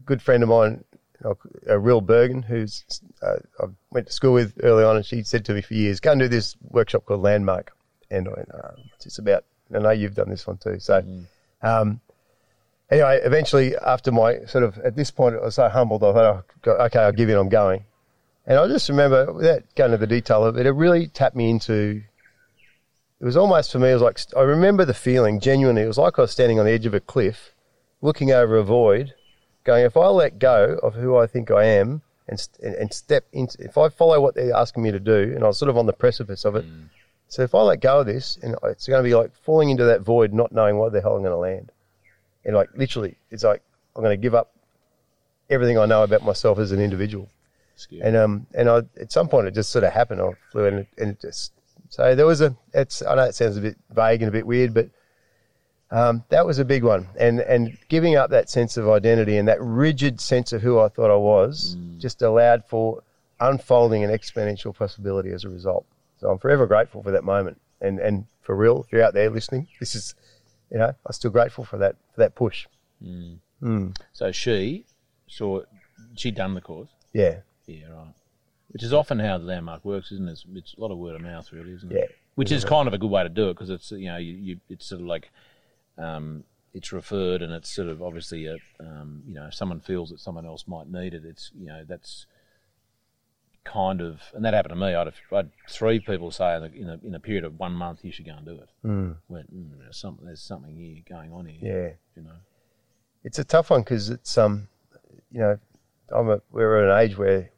good 0.06 0.20
friend 0.20 0.42
of 0.42 0.48
mine, 0.48 0.84
uh, 1.24 1.78
Real 1.78 2.00
Bergen, 2.00 2.42
who's 2.42 2.84
uh, 3.22 3.36
I 3.60 3.64
went 3.90 4.06
to 4.06 4.12
school 4.12 4.32
with 4.32 4.54
early 4.62 4.84
on, 4.84 4.96
and 4.96 5.04
she 5.04 5.22
said 5.22 5.44
to 5.46 5.54
me 5.54 5.62
for 5.62 5.74
years, 5.74 6.00
"Go 6.00 6.12
and 6.12 6.20
do 6.20 6.28
this 6.28 6.56
workshop 6.70 7.06
called 7.06 7.22
Landmark." 7.22 7.72
And 8.10 8.28
I 8.28 8.32
went, 8.36 8.50
uh, 8.52 8.70
"What's 8.90 9.04
this 9.04 9.18
about?" 9.18 9.44
I 9.74 9.78
know 9.78 9.90
you've 9.90 10.14
done 10.14 10.28
this 10.28 10.46
one 10.46 10.58
too. 10.58 10.78
So, 10.78 11.02
um, 11.62 12.00
anyway, 12.90 13.20
eventually, 13.24 13.76
after 13.76 14.12
my 14.12 14.44
sort 14.44 14.64
of 14.64 14.78
at 14.78 14.96
this 14.96 15.10
point, 15.10 15.36
I 15.36 15.40
was 15.44 15.54
so 15.54 15.68
humbled. 15.68 16.04
I 16.04 16.12
thought, 16.12 16.44
oh, 16.66 16.70
"Okay, 16.70 16.98
I'll 16.98 17.12
give 17.12 17.28
in. 17.28 17.36
I'm 17.36 17.48
going." 17.48 17.84
And 18.46 18.58
I 18.58 18.68
just 18.68 18.90
remember, 18.90 19.32
without 19.32 19.62
going 19.74 19.92
into 19.92 20.06
the 20.06 20.06
detail 20.06 20.44
of 20.44 20.58
it, 20.58 20.66
it 20.66 20.72
really 20.72 21.06
tapped 21.06 21.34
me 21.34 21.48
into 21.48 22.02
it 23.24 23.26
was 23.26 23.38
almost 23.38 23.72
for 23.72 23.78
me, 23.78 23.88
it 23.88 23.94
was 23.94 24.02
like, 24.02 24.20
I 24.36 24.42
remember 24.42 24.84
the 24.84 24.92
feeling 24.92 25.40
genuinely. 25.40 25.80
It 25.80 25.86
was 25.86 25.96
like 25.96 26.18
I 26.18 26.22
was 26.22 26.30
standing 26.30 26.58
on 26.58 26.66
the 26.66 26.72
edge 26.72 26.84
of 26.84 26.92
a 26.92 27.00
cliff, 27.00 27.54
looking 28.02 28.32
over 28.32 28.58
a 28.58 28.62
void, 28.62 29.14
going, 29.64 29.86
if 29.86 29.96
I 29.96 30.08
let 30.08 30.38
go 30.38 30.78
of 30.82 30.94
who 30.94 31.16
I 31.16 31.26
think 31.26 31.50
I 31.50 31.64
am 31.64 32.02
and, 32.28 32.46
and, 32.62 32.74
and 32.74 32.92
step 32.92 33.24
into, 33.32 33.64
if 33.64 33.78
I 33.78 33.88
follow 33.88 34.20
what 34.20 34.34
they're 34.34 34.54
asking 34.54 34.82
me 34.82 34.90
to 34.90 35.00
do, 35.00 35.32
and 35.34 35.42
I 35.42 35.46
was 35.46 35.58
sort 35.58 35.70
of 35.70 35.78
on 35.78 35.86
the 35.86 35.94
precipice 35.94 36.44
of 36.44 36.54
it. 36.54 36.66
So 37.28 37.40
if 37.40 37.54
I 37.54 37.62
let 37.62 37.80
go 37.80 38.00
of 38.00 38.06
this, 38.06 38.38
and 38.42 38.56
it's 38.64 38.86
going 38.86 39.02
to 39.02 39.08
be 39.08 39.14
like 39.14 39.34
falling 39.34 39.70
into 39.70 39.84
that 39.84 40.02
void, 40.02 40.34
not 40.34 40.52
knowing 40.52 40.76
where 40.76 40.90
the 40.90 41.00
hell 41.00 41.16
I'm 41.16 41.22
going 41.22 41.32
to 41.32 41.38
land. 41.38 41.72
And 42.44 42.54
like 42.54 42.68
literally, 42.76 43.16
it's 43.30 43.42
like 43.42 43.62
I'm 43.96 44.02
going 44.02 44.12
to 44.12 44.20
give 44.20 44.34
up 44.34 44.52
everything 45.48 45.78
I 45.78 45.86
know 45.86 46.02
about 46.02 46.22
myself 46.22 46.58
as 46.58 46.72
an 46.72 46.80
individual. 46.80 47.30
Scary. 47.76 48.02
And 48.02 48.16
um 48.16 48.46
and 48.54 48.68
I 48.68 48.82
at 49.00 49.10
some 49.10 49.28
point 49.28 49.46
it 49.46 49.54
just 49.54 49.72
sort 49.72 49.82
of 49.82 49.94
happened. 49.94 50.20
I 50.20 50.32
flew 50.52 50.66
in 50.66 50.86
and 50.98 51.12
it 51.12 51.20
just 51.22 51.53
so 51.94 52.16
there 52.16 52.26
was 52.26 52.40
a 52.40 52.56
it's 52.72 53.02
I 53.02 53.14
know 53.14 53.22
it 53.22 53.36
sounds 53.36 53.56
a 53.56 53.60
bit 53.60 53.78
vague 53.88 54.20
and 54.20 54.28
a 54.28 54.32
bit 54.32 54.48
weird, 54.48 54.74
but 54.74 54.88
um, 55.92 56.24
that 56.30 56.44
was 56.44 56.58
a 56.58 56.64
big 56.64 56.82
one. 56.82 57.06
And 57.16 57.38
and 57.38 57.78
giving 57.88 58.16
up 58.16 58.30
that 58.30 58.50
sense 58.50 58.76
of 58.76 58.88
identity 58.88 59.36
and 59.36 59.46
that 59.46 59.62
rigid 59.62 60.20
sense 60.20 60.52
of 60.52 60.60
who 60.60 60.80
I 60.80 60.88
thought 60.88 61.12
I 61.12 61.16
was 61.16 61.76
mm. 61.76 62.00
just 62.00 62.20
allowed 62.20 62.64
for 62.66 63.04
unfolding 63.38 64.02
an 64.02 64.10
exponential 64.10 64.74
possibility 64.74 65.30
as 65.30 65.44
a 65.44 65.48
result. 65.48 65.86
So 66.16 66.28
I'm 66.30 66.38
forever 66.38 66.66
grateful 66.66 67.00
for 67.00 67.12
that 67.12 67.22
moment. 67.22 67.60
And 67.80 68.00
and 68.00 68.26
for 68.42 68.56
real, 68.56 68.82
if 68.82 68.90
you're 68.90 69.04
out 69.04 69.14
there 69.14 69.30
listening, 69.30 69.68
this 69.78 69.94
is 69.94 70.16
you 70.72 70.78
know, 70.78 70.92
I'm 71.06 71.12
still 71.12 71.30
grateful 71.30 71.62
for 71.64 71.78
that 71.78 71.94
for 72.12 72.22
that 72.22 72.34
push. 72.34 72.66
Mm. 73.00 73.38
Hmm. 73.60 73.88
so 74.12 74.32
she 74.32 74.84
saw 75.28 75.62
she'd 76.16 76.34
done 76.34 76.54
the 76.54 76.60
course. 76.60 76.90
Yeah. 77.12 77.36
Yeah, 77.66 77.86
right. 77.86 78.14
Which 78.74 78.82
is 78.82 78.92
often 78.92 79.20
how 79.20 79.38
the 79.38 79.44
landmark 79.44 79.84
works, 79.84 80.10
isn't 80.10 80.28
it? 80.28 80.32
It's, 80.32 80.44
it's 80.52 80.74
a 80.74 80.80
lot 80.80 80.90
of 80.90 80.98
word 80.98 81.14
of 81.14 81.20
mouth, 81.20 81.52
really, 81.52 81.72
isn't 81.74 81.92
it? 81.92 81.96
Yeah. 81.96 82.16
Which 82.34 82.50
is 82.50 82.64
kind 82.64 82.88
of 82.88 82.92
a 82.92 82.98
good 82.98 83.10
way 83.10 83.22
to 83.22 83.28
do 83.28 83.48
it 83.48 83.54
because 83.54 83.70
it's 83.70 83.92
you 83.92 84.06
know 84.06 84.16
you, 84.16 84.32
you 84.32 84.60
it's 84.68 84.86
sort 84.86 85.00
of 85.00 85.06
like 85.06 85.30
um, 85.96 86.42
it's 86.72 86.92
referred 86.92 87.40
and 87.40 87.52
it's 87.52 87.72
sort 87.72 87.86
of 87.86 88.02
obviously 88.02 88.46
a 88.46 88.56
um, 88.80 89.22
you 89.28 89.34
know 89.36 89.46
if 89.46 89.54
someone 89.54 89.78
feels 89.78 90.10
that 90.10 90.18
someone 90.18 90.44
else 90.44 90.64
might 90.66 90.88
need 90.90 91.14
it, 91.14 91.24
it's 91.24 91.52
you 91.56 91.66
know 91.66 91.84
that's 91.86 92.26
kind 93.62 94.00
of 94.00 94.20
and 94.34 94.44
that 94.44 94.54
happened 94.54 94.74
to 94.74 94.80
me. 94.80 94.92
I 94.92 95.04
had, 95.04 95.14
I 95.30 95.36
had 95.36 95.50
three 95.70 96.00
people 96.00 96.32
say 96.32 96.56
in 96.56 96.64
a, 96.64 96.66
in 96.66 96.88
a 96.88 97.06
in 97.06 97.14
a 97.14 97.20
period 97.20 97.44
of 97.44 97.60
one 97.60 97.74
month 97.74 98.00
you 98.02 98.10
should 98.10 98.26
go 98.26 98.32
and 98.32 98.44
do 98.44 98.54
it. 98.54 98.68
Mm. 98.84 99.14
Went 99.28 99.54
mm, 99.54 99.78
there's 99.78 99.96
something 99.96 100.26
there's 100.26 100.42
something 100.42 100.74
here 100.74 100.96
going 101.08 101.32
on 101.32 101.46
here. 101.46 101.58
Yeah. 101.62 102.20
you 102.20 102.28
know. 102.28 102.36
it's 103.22 103.38
a 103.38 103.44
tough 103.44 103.70
one 103.70 103.82
because 103.82 104.10
it's 104.10 104.36
um, 104.36 104.66
you 105.30 105.38
know, 105.38 105.58
I'm 106.10 106.28
a, 106.28 106.40
we're 106.50 106.90
at 106.90 106.90
an 106.90 107.08
age 107.08 107.16
where 107.16 107.50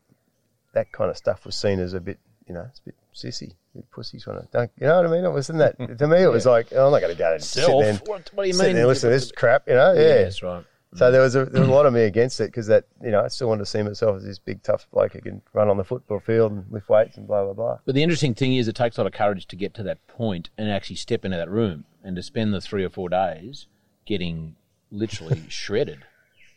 that 0.76 0.92
kind 0.92 1.10
of 1.10 1.16
stuff 1.16 1.46
was 1.46 1.56
seen 1.56 1.80
as 1.80 1.94
a 1.94 2.00
bit, 2.00 2.18
you 2.46 2.54
know, 2.54 2.66
it's 2.68 2.80
a 2.80 2.82
bit 2.82 2.94
sissy, 3.14 3.52
a 3.74 3.78
bit 3.78 3.90
pussy 3.90 4.20
trying 4.20 4.40
to, 4.40 4.48
don't, 4.52 4.70
you 4.78 4.86
know 4.86 4.96
what 4.96 5.06
I 5.06 5.10
mean? 5.10 5.24
It 5.24 5.30
wasn't 5.32 5.58
that 5.58 5.78
to 5.98 6.06
me. 6.06 6.22
It 6.22 6.30
was 6.30 6.44
like 6.46 6.68
oh, 6.72 6.86
I'm 6.86 6.92
not 6.92 7.00
going 7.00 7.14
to 7.14 7.18
go 7.18 7.32
and 7.32 7.42
sit 7.42 7.66
there 7.66 7.90
and 7.90 7.98
What, 8.06 8.30
what 8.34 8.42
do 8.44 8.48
you 8.48 8.54
sit 8.54 8.66
mean? 8.66 8.76
there 8.76 8.86
listen 8.86 9.10
to 9.10 9.16
this 9.16 9.32
crap, 9.32 9.66
you 9.66 9.74
know? 9.74 9.92
Yeah. 9.94 10.00
Yeah, 10.00 10.22
that's 10.24 10.42
right. 10.42 10.64
So 10.94 11.10
there 11.10 11.20
was 11.20 11.34
a 11.34 11.44
there 11.44 11.60
was 11.60 11.68
a 11.68 11.72
lot 11.72 11.84
of 11.84 11.92
me 11.92 12.02
against 12.04 12.40
it 12.40 12.46
because 12.46 12.68
that 12.68 12.84
you 13.02 13.10
know 13.10 13.20
I 13.22 13.28
still 13.28 13.48
wanted 13.48 13.64
to 13.64 13.66
see 13.66 13.82
myself 13.82 14.16
as 14.16 14.24
this 14.24 14.38
big 14.38 14.62
tough 14.62 14.86
bloke 14.90 15.12
who 15.12 15.20
can 15.20 15.42
run 15.52 15.68
on 15.68 15.76
the 15.76 15.84
football 15.84 16.20
field 16.20 16.52
and 16.52 16.64
lift 16.70 16.88
weights 16.88 17.18
and 17.18 17.26
blah 17.26 17.44
blah 17.44 17.52
blah. 17.52 17.78
But 17.84 17.94
the 17.94 18.02
interesting 18.02 18.34
thing 18.34 18.54
is, 18.56 18.66
it 18.66 18.76
takes 18.76 18.96
a 18.96 19.00
lot 19.02 19.06
of 19.06 19.12
courage 19.12 19.46
to 19.48 19.56
get 19.56 19.74
to 19.74 19.82
that 19.82 20.06
point 20.06 20.48
and 20.56 20.70
actually 20.70 20.96
step 20.96 21.24
into 21.24 21.36
that 21.36 21.50
room 21.50 21.84
and 22.02 22.16
to 22.16 22.22
spend 22.22 22.54
the 22.54 22.60
three 22.62 22.84
or 22.84 22.88
four 22.88 23.08
days 23.10 23.66
getting 24.06 24.56
literally 24.90 25.42
shredded. 25.48 26.04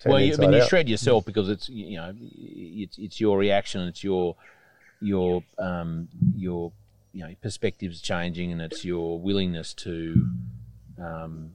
Well, 0.05 0.19
you, 0.19 0.33
I 0.33 0.37
mean, 0.37 0.53
you 0.53 0.61
out. 0.61 0.69
shred 0.69 0.87
yourself 0.89 1.25
because 1.25 1.49
it's 1.49 1.67
you 1.69 1.97
know 1.97 2.13
it's 2.37 2.97
it's 2.97 3.19
your 3.19 3.37
reaction, 3.37 3.81
it's 3.87 4.03
your 4.03 4.35
your 5.01 5.43
um 5.57 6.07
your 6.35 6.71
you 7.13 7.25
know 7.25 7.33
perspectives 7.41 8.01
changing, 8.01 8.51
and 8.51 8.61
it's 8.61 8.85
your 8.85 9.19
willingness 9.19 9.73
to 9.75 10.27
um 11.01 11.51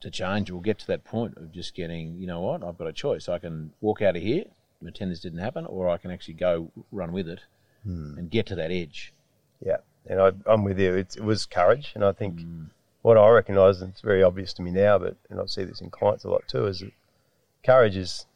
to 0.00 0.10
change. 0.10 0.50
We'll 0.50 0.60
get 0.60 0.78
to 0.80 0.86
that 0.88 1.04
point 1.04 1.36
of 1.36 1.52
just 1.52 1.74
getting 1.74 2.16
you 2.20 2.26
know 2.26 2.40
what 2.40 2.62
I've 2.64 2.78
got 2.78 2.86
a 2.86 2.92
choice. 2.92 3.28
I 3.28 3.38
can 3.38 3.72
walk 3.80 4.00
out 4.02 4.16
of 4.16 4.22
here, 4.22 4.44
pretend 4.82 5.10
this 5.10 5.20
didn't 5.20 5.40
happen, 5.40 5.66
or 5.66 5.88
I 5.88 5.98
can 5.98 6.10
actually 6.10 6.34
go 6.34 6.70
run 6.92 7.12
with 7.12 7.28
it 7.28 7.40
Hmm. 7.84 8.18
and 8.18 8.30
get 8.30 8.44
to 8.46 8.54
that 8.56 8.70
edge. 8.70 9.14
Yeah, 9.64 9.78
and 10.06 10.20
I, 10.20 10.32
I'm 10.46 10.64
with 10.64 10.78
you. 10.78 10.94
It's, 10.94 11.16
it 11.16 11.24
was 11.24 11.46
courage, 11.46 11.92
and 11.94 12.04
I 12.04 12.12
think 12.12 12.40
Mm. 12.40 12.66
What 13.02 13.16
I 13.16 13.28
recognise, 13.30 13.80
and 13.80 13.92
it's 13.92 14.02
very 14.02 14.22
obvious 14.22 14.52
to 14.54 14.62
me 14.62 14.70
now, 14.70 14.98
but 14.98 15.16
and 15.30 15.40
I 15.40 15.46
see 15.46 15.64
this 15.64 15.80
in 15.80 15.90
clients 15.90 16.24
a 16.24 16.30
lot 16.30 16.46
too, 16.48 16.66
is 16.66 16.80
that 16.80 16.92
courage 17.64 17.96
is 17.96 18.26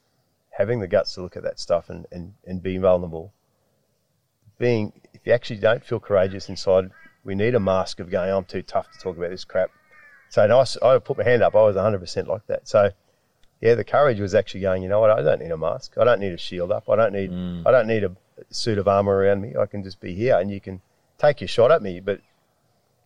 having 0.51 0.81
the 0.81 0.87
guts 0.87 1.15
to 1.15 1.23
look 1.23 1.37
at 1.37 1.43
that 1.43 1.59
stuff 1.59 1.91
and, 1.91 2.07
and, 2.13 2.35
and 2.47 2.63
be 2.63 2.79
vulnerable. 2.79 3.33
Being, 4.59 4.93
if 5.13 5.27
you 5.27 5.33
actually 5.33 5.59
don't 5.59 5.85
feel 5.85 5.99
courageous 5.99 6.49
inside, 6.49 6.91
we 7.25 7.35
need 7.35 7.55
a 7.55 7.61
mask 7.61 8.01
of 8.01 8.11
going, 8.11 8.31
I'm 8.31 8.45
too 8.45 8.63
tough 8.63 8.91
to 8.93 8.99
talk 8.99 9.17
about 9.17 9.31
this 9.31 9.45
crap. 9.45 9.71
So 10.31 10.43
I, 10.43 10.95
I, 10.95 10.99
put 10.99 11.19
my 11.19 11.25
hand 11.25 11.43
up, 11.43 11.55
I 11.55 11.63
was 11.63 11.77
100% 11.77 12.27
like 12.29 12.47
that. 12.47 12.69
So, 12.69 12.91
yeah, 13.61 13.75
the 13.75 13.85
courage 13.85 14.21
was 14.21 14.35
actually 14.35 14.61
going, 14.61 14.83
you 14.83 14.89
know 14.89 15.01
what, 15.01 15.11
I 15.11 15.23
don't 15.23 15.41
need 15.41 15.51
a 15.51 15.57
mask. 15.57 15.95
I 15.99 16.05
don't 16.05 16.21
need 16.21 16.33
a 16.33 16.39
shield 16.39 16.71
up. 16.71 16.89
I 16.89 16.97
don't 16.97 17.13
need, 17.13 17.31
mm. 17.31 17.63
I 17.67 17.71
don't 17.71 17.87
need 17.87 18.05
a 18.05 18.15
suit 18.51 18.79
of 18.79 18.87
armour 18.87 19.17
around 19.17 19.41
me. 19.41 19.55
I 19.57 19.67
can 19.67 19.83
just 19.83 20.01
be 20.01 20.15
here 20.15 20.39
and 20.39 20.51
you 20.51 20.61
can 20.61 20.81
take 21.19 21.41
your 21.41 21.49
shot 21.49 21.73
at 21.73 21.83
me, 21.83 22.01
but 22.01 22.21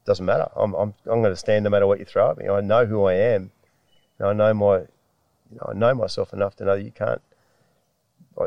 doesn't 0.08 0.24
matter. 0.24 0.48
I'm, 0.56 0.74
I'm, 0.74 0.94
I'm 1.04 1.20
going 1.20 1.32
to 1.32 1.36
stand 1.36 1.64
no 1.64 1.70
matter 1.70 1.86
what 1.86 1.98
you 1.98 2.06
throw 2.06 2.30
at 2.30 2.38
me. 2.38 2.48
I 2.48 2.62
know 2.62 2.86
who 2.86 3.04
I 3.04 3.12
am. 3.12 3.50
And 4.18 4.28
I 4.28 4.32
know 4.32 4.54
my, 4.54 4.78
you 4.78 5.56
know, 5.56 5.66
I 5.68 5.74
know 5.74 5.94
myself 5.94 6.32
enough 6.32 6.56
to 6.56 6.64
know 6.64 6.76
that 6.76 6.82
you 6.82 6.90
can't. 6.90 7.20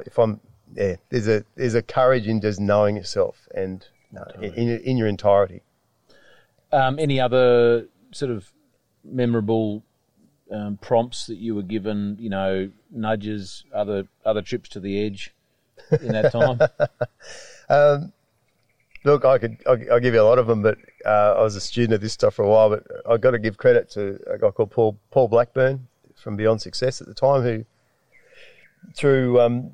If 0.06 0.18
I'm, 0.18 0.42
yeah, 0.74 0.96
there's 1.10 1.28
a 1.28 1.46
there's 1.56 1.76
a 1.76 1.82
courage 1.82 2.28
in 2.28 2.42
just 2.42 2.60
knowing 2.60 2.96
yourself 2.96 3.48
and 3.54 3.86
no, 4.12 4.24
in, 4.42 4.54
in 4.54 4.80
in 4.80 4.98
your 4.98 5.08
entirety. 5.08 5.62
Um, 6.72 6.98
any 6.98 7.20
other 7.20 7.88
sort 8.12 8.32
of 8.32 8.52
memorable 9.04 9.84
um, 10.50 10.78
prompts 10.82 11.28
that 11.28 11.38
you 11.38 11.56
were 11.56 11.62
given? 11.62 12.18
You 12.20 12.30
know, 12.30 12.72
nudges, 12.90 13.66
other 13.74 14.08
other 14.26 14.42
trips 14.42 14.70
to 14.70 14.80
the 14.80 15.06
edge 15.06 15.34
in 16.02 16.14
that 16.14 16.32
time. 16.32 16.60
Look, 19.04 19.26
I 19.26 19.40
could 19.40 19.58
I'll, 19.68 20.00
give 20.00 20.14
you 20.14 20.22
a 20.22 20.24
lot 20.24 20.38
of 20.38 20.46
them, 20.46 20.62
but 20.62 20.78
uh, 21.06 21.36
I 21.38 21.42
was 21.42 21.56
a 21.56 21.62
student 21.62 21.94
of 21.94 22.02
this 22.02 22.14
stuff 22.14 22.36
for 22.36 22.44
a 22.44 22.50
while. 22.50 22.70
But 22.70 22.86
I've 23.10 23.22
got 23.22 23.32
to 23.32 23.40
give 23.40 23.58
credit 23.58 23.90
to 23.92 24.20
a 24.32 24.38
guy 24.38 24.52
called 24.52 24.72
Paul 24.72 24.98
Paul 25.10 25.28
Blackburn 25.28 25.88
from 26.16 26.36
Beyond 26.36 26.62
Success 26.62 27.02
at 27.02 27.08
the 27.08 27.16
time, 27.16 27.42
who 27.42 27.66
through 28.96 29.42
um, 29.42 29.72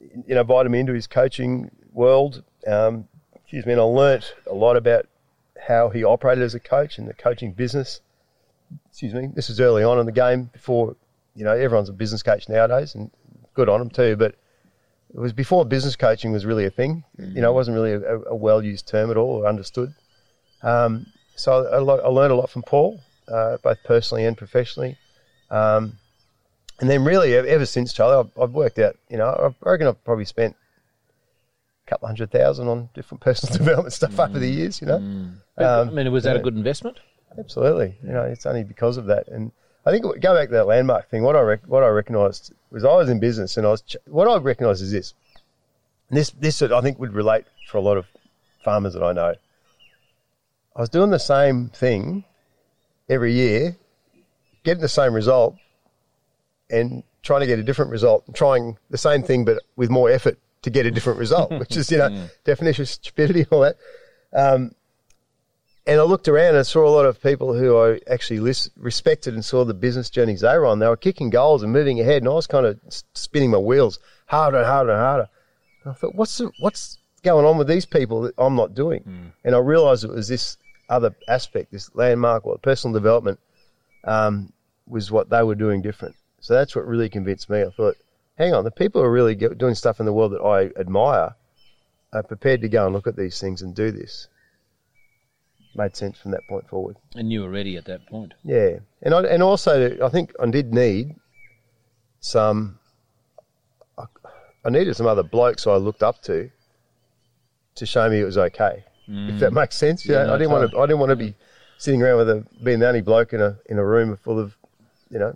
you 0.00 0.34
know 0.34 0.42
invited 0.42 0.70
me 0.70 0.78
into 0.78 0.92
his 0.92 1.08
coaching 1.08 1.70
world. 1.92 2.44
Um, 2.66 3.08
excuse 3.34 3.66
me, 3.66 3.72
and 3.72 3.80
I 3.80 3.84
learnt 3.84 4.34
a 4.46 4.54
lot 4.54 4.76
about 4.76 5.06
how 5.66 5.88
he 5.88 6.04
operated 6.04 6.44
as 6.44 6.54
a 6.54 6.60
coach 6.60 6.98
and 6.98 7.08
the 7.08 7.14
coaching 7.14 7.52
business. 7.52 8.00
Excuse 8.90 9.12
me, 9.12 9.28
this 9.34 9.50
is 9.50 9.60
early 9.60 9.82
on 9.82 9.98
in 9.98 10.06
the 10.06 10.12
game 10.12 10.50
before 10.52 10.94
you 11.34 11.44
know 11.44 11.52
everyone's 11.52 11.88
a 11.88 11.92
business 11.92 12.22
coach 12.22 12.48
nowadays, 12.48 12.94
and 12.94 13.10
good 13.54 13.68
on 13.68 13.80
them 13.80 13.90
too. 13.90 14.14
But 14.14 14.36
it 15.14 15.18
was 15.18 15.32
before 15.32 15.64
business 15.64 15.96
coaching 15.96 16.32
was 16.32 16.44
really 16.44 16.66
a 16.66 16.70
thing. 16.70 17.04
You 17.18 17.40
know, 17.40 17.50
it 17.50 17.54
wasn't 17.54 17.74
really 17.76 17.92
a, 17.92 18.18
a 18.20 18.34
well 18.34 18.62
used 18.62 18.86
term 18.88 19.10
at 19.10 19.16
all 19.16 19.42
or 19.42 19.46
understood. 19.48 19.92
Um, 20.62 21.06
so 21.36 21.66
I, 21.66 21.78
lo- 21.78 22.00
I 22.04 22.08
learned 22.08 22.32
a 22.32 22.36
lot 22.36 22.50
from 22.50 22.62
Paul, 22.62 23.00
uh, 23.28 23.56
both 23.62 23.78
personally 23.84 24.24
and 24.24 24.36
professionally. 24.36 24.96
Um, 25.50 25.98
and 26.80 26.88
then 26.88 27.04
really 27.04 27.34
ever, 27.34 27.66
since 27.66 27.92
Charlie, 27.92 28.16
I've, 28.28 28.42
I've 28.42 28.52
worked 28.52 28.78
out. 28.78 28.96
You 29.08 29.16
know, 29.18 29.54
I 29.64 29.70
reckon 29.70 29.86
I've 29.86 30.04
probably 30.04 30.24
spent 30.26 30.54
a 31.86 31.90
couple 31.90 32.06
of 32.06 32.10
hundred 32.10 32.30
thousand 32.30 32.68
on 32.68 32.88
different 32.94 33.20
personal 33.28 33.56
development 33.56 33.92
stuff 33.92 34.18
over 34.20 34.38
the 34.38 34.48
years. 34.48 34.80
You 34.80 34.88
know, 34.88 34.98
I 35.58 35.84
mean, 35.90 36.12
was 36.12 36.24
that 36.24 36.36
a 36.36 36.40
good 36.40 36.56
investment? 36.56 36.98
Absolutely. 37.38 37.96
You 38.02 38.12
know, 38.12 38.22
it's 38.22 38.46
only 38.46 38.64
because 38.64 38.96
of 38.96 39.06
that. 39.06 39.28
And 39.28 39.52
I 39.86 39.90
think 39.90 40.02
go 40.02 40.34
back 40.34 40.48
to 40.48 40.54
that 40.54 40.66
landmark 40.66 41.08
thing. 41.10 41.22
What 41.22 41.36
I 41.36 41.40
rec- 41.40 41.66
what 41.66 41.82
I 41.82 41.88
recognised 41.88 42.52
was 42.70 42.84
I 42.84 42.94
was 42.94 43.08
in 43.08 43.20
business, 43.20 43.56
and 43.56 43.66
I 43.66 43.70
was 43.70 43.82
ch- 43.82 43.96
what 44.06 44.28
I 44.28 44.36
recognised 44.38 44.82
is 44.82 44.92
this. 44.92 45.14
And 46.10 46.18
this 46.18 46.30
this 46.30 46.60
I 46.62 46.80
think 46.80 46.98
would 46.98 47.14
relate 47.14 47.44
for 47.68 47.78
a 47.78 47.80
lot 47.80 47.96
of 47.96 48.06
farmers 48.64 48.94
that 48.94 49.02
I 49.02 49.12
know. 49.12 49.34
I 50.76 50.80
was 50.80 50.88
doing 50.88 51.10
the 51.10 51.18
same 51.18 51.68
thing 51.68 52.24
every 53.08 53.32
year, 53.32 53.76
getting 54.64 54.80
the 54.80 54.88
same 54.88 55.12
result, 55.12 55.56
and 56.70 57.02
trying 57.22 57.40
to 57.40 57.46
get 57.46 57.58
a 57.58 57.62
different 57.62 57.90
result, 57.90 58.24
and 58.26 58.34
trying 58.36 58.76
the 58.90 58.98
same 58.98 59.22
thing 59.22 59.44
but 59.44 59.62
with 59.76 59.90
more 59.90 60.10
effort 60.10 60.38
to 60.62 60.70
get 60.70 60.86
a 60.86 60.90
different 60.90 61.18
result, 61.18 61.50
which 61.58 61.76
is 61.76 61.90
you 61.90 61.98
know 61.98 62.26
definition 62.44 62.82
of 62.82 62.88
stupidity 62.88 63.40
and 63.40 63.48
all 63.52 63.60
that. 63.60 63.76
Um, 64.32 64.72
and 65.88 65.98
I 65.98 66.04
looked 66.04 66.28
around 66.28 66.54
and 66.54 66.66
saw 66.66 66.86
a 66.86 66.94
lot 66.94 67.06
of 67.06 67.20
people 67.22 67.54
who 67.54 67.78
I 67.78 67.98
actually 68.12 68.40
lis- 68.40 68.70
respected 68.76 69.32
and 69.32 69.42
saw 69.42 69.64
the 69.64 69.72
business 69.72 70.10
journeys 70.10 70.42
they 70.42 70.56
were 70.58 70.66
on. 70.66 70.78
They 70.78 70.86
were 70.86 70.98
kicking 70.98 71.30
goals 71.30 71.62
and 71.62 71.72
moving 71.72 71.98
ahead, 71.98 72.22
and 72.22 72.28
I 72.28 72.34
was 72.34 72.46
kind 72.46 72.66
of 72.66 72.78
spinning 73.14 73.50
my 73.50 73.58
wheels 73.58 73.98
harder 74.26 74.58
and 74.58 74.66
harder 74.66 74.90
and 74.90 75.00
harder. 75.00 75.28
And 75.82 75.92
I 75.92 75.94
thought, 75.94 76.14
what's 76.14 76.36
the, 76.36 76.52
what's 76.60 76.98
going 77.22 77.46
on 77.46 77.56
with 77.56 77.68
these 77.68 77.86
people 77.86 78.20
that 78.22 78.34
I'm 78.36 78.54
not 78.54 78.74
doing? 78.74 79.32
And 79.44 79.54
I 79.54 79.58
realised 79.58 80.04
it 80.04 80.10
was 80.10 80.28
this 80.28 80.58
other 80.90 81.16
aspect, 81.26 81.72
this 81.72 81.90
landmark 81.94 82.46
or 82.46 82.58
personal 82.58 82.92
development, 82.92 83.40
um, 84.04 84.52
was 84.86 85.10
what 85.10 85.30
they 85.30 85.42
were 85.42 85.54
doing 85.54 85.80
different. 85.80 86.16
So 86.40 86.52
that's 86.52 86.76
what 86.76 86.86
really 86.86 87.08
convinced 87.08 87.48
me. 87.48 87.62
I 87.62 87.70
thought, 87.70 87.96
hang 88.36 88.52
on, 88.52 88.64
the 88.64 88.70
people 88.70 89.00
who 89.00 89.06
are 89.06 89.12
really 89.12 89.34
doing 89.34 89.74
stuff 89.74 90.00
in 90.00 90.06
the 90.06 90.12
world 90.12 90.32
that 90.32 90.42
I 90.42 90.78
admire 90.78 91.34
are 92.12 92.22
prepared 92.22 92.60
to 92.60 92.68
go 92.68 92.84
and 92.84 92.94
look 92.94 93.06
at 93.06 93.16
these 93.16 93.40
things 93.40 93.62
and 93.62 93.74
do 93.74 93.90
this. 93.90 94.28
Made 95.78 95.94
sense 95.94 96.18
from 96.18 96.32
that 96.32 96.40
point 96.48 96.68
forward. 96.68 96.96
And 97.14 97.30
you 97.30 97.42
were 97.42 97.50
ready 97.50 97.76
at 97.76 97.84
that 97.84 98.04
point. 98.08 98.34
Yeah, 98.42 98.80
and 99.00 99.14
I, 99.14 99.22
and 99.22 99.44
also 99.44 99.96
I 100.04 100.08
think 100.08 100.32
I 100.42 100.46
did 100.50 100.74
need 100.74 101.14
some. 102.18 102.80
I, 103.96 104.04
I 104.64 104.70
needed 104.70 104.96
some 104.96 105.06
other 105.06 105.22
blokes 105.22 105.68
I 105.68 105.76
looked 105.76 106.02
up 106.02 106.20
to 106.22 106.50
to 107.76 107.86
show 107.86 108.10
me 108.10 108.20
it 108.20 108.24
was 108.24 108.38
okay. 108.38 108.84
If 109.06 109.38
that 109.38 109.52
mm. 109.52 109.54
makes 109.54 109.76
sense, 109.76 110.04
yeah. 110.04 110.24
no, 110.24 110.34
I 110.34 110.38
didn't 110.38 110.50
want 110.50 110.70
to. 110.70 110.78
I 110.78 110.86
didn't 110.86 110.98
want 110.98 111.10
to 111.10 111.16
be 111.16 111.34
sitting 111.78 112.02
around 112.02 112.18
with 112.18 112.28
a 112.28 112.44
being 112.64 112.80
the 112.80 112.88
only 112.88 113.00
bloke 113.00 113.32
in 113.32 113.40
a 113.40 113.56
in 113.66 113.78
a 113.78 113.84
room 113.84 114.16
full 114.16 114.40
of, 114.40 114.56
you 115.10 115.20
know, 115.20 115.34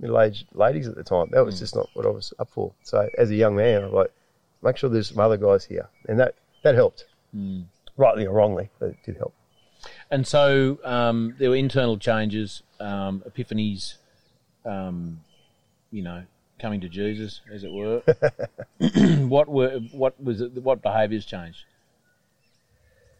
middle 0.00 0.18
aged 0.18 0.46
ladies 0.54 0.88
at 0.88 0.96
the 0.96 1.04
time. 1.04 1.28
That 1.30 1.44
was 1.44 1.56
mm. 1.56 1.58
just 1.58 1.76
not 1.76 1.90
what 1.92 2.06
I 2.06 2.08
was 2.08 2.32
up 2.38 2.48
for. 2.48 2.72
So 2.84 3.08
as 3.18 3.30
a 3.30 3.34
young 3.36 3.54
man, 3.54 3.82
I 3.82 3.84
was 3.84 3.92
like, 3.92 4.12
make 4.62 4.78
sure 4.78 4.88
there's 4.88 5.10
some 5.10 5.20
other 5.20 5.36
guys 5.36 5.66
here, 5.66 5.90
and 6.08 6.18
that 6.18 6.36
that 6.62 6.74
helped. 6.74 7.04
Mm. 7.36 7.66
Rightly 7.96 8.26
or 8.26 8.34
wrongly, 8.34 8.70
but 8.80 8.88
it 8.88 8.96
did 9.04 9.18
help. 9.18 9.34
And 10.14 10.24
so 10.24 10.78
um, 10.84 11.34
there 11.40 11.50
were 11.50 11.56
internal 11.56 11.96
changes, 11.98 12.62
um, 12.78 13.24
epiphanies, 13.28 13.94
um, 14.64 15.18
you 15.90 16.02
know, 16.04 16.22
coming 16.60 16.80
to 16.82 16.88
Jesus, 16.88 17.40
as 17.52 17.64
it 17.64 17.72
were. 17.72 18.00
what 19.26 19.48
were 19.48 19.80
what 19.90 20.14
was 20.22 20.40
it, 20.40 20.52
what 20.62 20.82
behaviours 20.82 21.24
changed? 21.26 21.64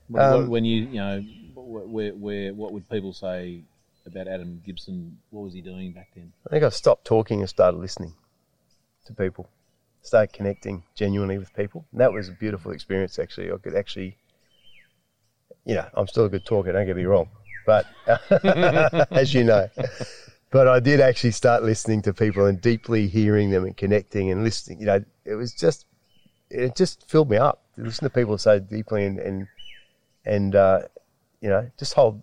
What, 0.06 0.20
what- 0.22 0.42
Um, 0.44 0.48
when 0.48 0.64
you 0.64 0.78
you 0.94 1.00
know 1.04 1.20
wh- 1.54 1.92
where 1.92 2.12
where 2.12 2.54
what 2.54 2.72
would 2.72 2.88
people 2.88 3.12
say 3.12 3.62
about 4.06 4.28
Adam 4.28 4.62
Gibson? 4.64 5.18
What 5.30 5.42
was 5.46 5.52
he 5.52 5.62
doing 5.62 5.90
back 5.90 6.10
then? 6.14 6.32
I 6.46 6.50
think 6.50 6.62
I 6.62 6.68
stopped 6.68 7.04
talking 7.04 7.40
and 7.40 7.48
started 7.48 7.78
listening 7.78 8.14
to 9.06 9.12
people, 9.14 9.48
started 10.02 10.32
connecting 10.32 10.84
genuinely 10.94 11.38
with 11.38 11.52
people. 11.54 11.86
And 11.90 12.00
that 12.00 12.12
was 12.12 12.28
a 12.28 12.32
beautiful 12.44 12.70
experience, 12.70 13.18
actually. 13.18 13.50
I 13.50 13.56
could 13.56 13.74
actually, 13.74 14.16
you 15.64 15.74
know, 15.74 15.86
I'm 15.94 16.06
still 16.06 16.26
a 16.26 16.28
good 16.28 16.44
talker, 16.44 16.72
don't 16.72 16.86
get 16.86 16.96
me 16.96 17.04
wrong, 17.04 17.28
but 17.66 17.86
as 19.10 19.32
you 19.34 19.44
know, 19.44 19.68
but 20.50 20.68
I 20.68 20.80
did 20.80 21.00
actually 21.00 21.32
start 21.32 21.62
listening 21.62 22.02
to 22.02 22.14
people 22.14 22.46
and 22.46 22.60
deeply 22.60 23.08
hearing 23.08 23.50
them 23.50 23.64
and 23.64 23.76
connecting 23.76 24.30
and 24.30 24.44
listening. 24.44 24.80
You 24.80 24.86
know, 24.86 25.04
it 25.24 25.34
was 25.34 25.52
just, 25.52 25.86
it 26.50 26.76
just 26.76 27.08
filled 27.10 27.30
me 27.30 27.38
up 27.38 27.62
to 27.76 27.82
listen 27.82 28.04
to 28.04 28.10
people 28.10 28.38
so 28.38 28.58
deeply 28.58 29.04
and, 29.04 29.18
and, 29.18 29.48
and 30.24 30.54
uh, 30.54 30.82
you 31.40 31.48
know, 31.48 31.68
just 31.78 31.94
hold, 31.94 32.22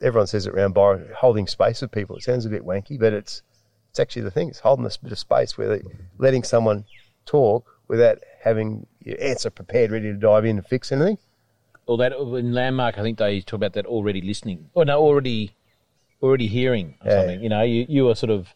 everyone 0.00 0.26
says 0.26 0.46
it 0.46 0.54
around 0.54 0.74
Byron, 0.74 1.08
holding 1.16 1.46
space 1.46 1.80
with 1.80 1.92
people. 1.92 2.16
It 2.16 2.22
sounds 2.22 2.44
a 2.44 2.50
bit 2.50 2.64
wanky, 2.64 2.98
but 2.98 3.12
it's, 3.12 3.42
it's 3.90 4.00
actually 4.00 4.22
the 4.22 4.30
thing. 4.30 4.48
It's 4.48 4.60
holding 4.60 4.84
this 4.84 4.96
bit 4.96 5.12
of 5.12 5.18
space 5.18 5.56
where 5.56 5.68
they, 5.68 5.82
letting 6.18 6.42
someone 6.42 6.84
talk 7.26 7.66
without 7.88 8.18
having 8.42 8.86
your 9.00 9.20
answer 9.20 9.50
prepared, 9.50 9.90
ready 9.90 10.12
to 10.12 10.18
dive 10.18 10.44
in 10.44 10.58
and 10.58 10.66
fix 10.66 10.92
anything. 10.92 11.18
Or 11.86 11.96
that 11.98 12.12
in 12.12 12.52
Landmark, 12.52 12.96
I 12.98 13.02
think 13.02 13.18
they 13.18 13.40
talk 13.40 13.58
about 13.58 13.72
that 13.74 13.86
already 13.86 14.20
listening, 14.20 14.70
or 14.74 14.84
no, 14.84 14.98
already 15.00 15.54
already 16.22 16.46
hearing 16.46 16.94
or 17.04 17.10
Yeah. 17.10 17.18
something. 17.18 17.42
You 17.42 17.48
know, 17.48 17.62
you 17.62 17.86
you 17.88 18.04
were 18.04 18.14
sort 18.14 18.30
of 18.30 18.54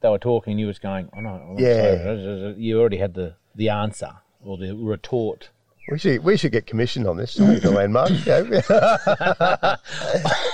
they 0.00 0.08
were 0.08 0.18
talking, 0.18 0.58
you 0.58 0.66
was 0.66 0.78
going, 0.78 1.08
oh 1.16 1.20
no, 1.20 1.28
I'm 1.30 1.58
Yeah. 1.58 1.96
sorry." 2.04 2.54
you 2.58 2.78
already 2.80 2.96
had 2.98 3.14
the 3.14 3.34
the 3.54 3.68
answer 3.68 4.10
or 4.44 4.58
the 4.58 4.74
retort. 4.74 5.50
We 5.90 5.98
should 5.98 6.24
we 6.24 6.36
should 6.36 6.50
get 6.52 6.66
commissioned 6.66 7.06
on 7.06 7.16
this. 7.18 7.34
the 7.34 7.70
landmark. 7.70 8.10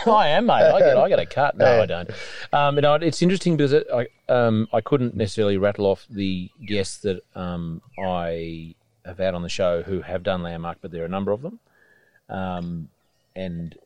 I 0.06 0.28
am, 0.28 0.46
mate. 0.46 0.54
I 0.62 0.78
get, 0.80 0.96
I 0.96 1.08
get 1.08 1.18
a 1.20 1.26
cut. 1.26 1.56
No, 1.56 1.80
I 1.82 1.86
don't. 1.86 2.10
Um, 2.52 2.76
you 2.76 2.82
know, 2.82 2.94
it's 2.94 3.22
interesting 3.22 3.56
because 3.56 3.72
it, 3.72 3.86
I, 3.94 4.06
um, 4.28 4.68
I 4.72 4.80
couldn't 4.80 5.14
necessarily 5.16 5.56
rattle 5.56 5.86
off 5.86 6.06
the 6.10 6.50
guests 6.66 6.98
that 6.98 7.22
um, 7.34 7.80
I 7.98 8.74
have 9.04 9.18
had 9.18 9.34
on 9.34 9.42
the 9.42 9.48
show 9.48 9.82
who 9.82 10.02
have 10.02 10.22
done 10.22 10.42
Landmark, 10.42 10.78
but 10.80 10.90
there 10.90 11.02
are 11.02 11.06
a 11.06 11.08
number 11.08 11.32
of 11.32 11.42
them. 11.42 11.60
Um, 12.30 12.88
and 13.36 13.76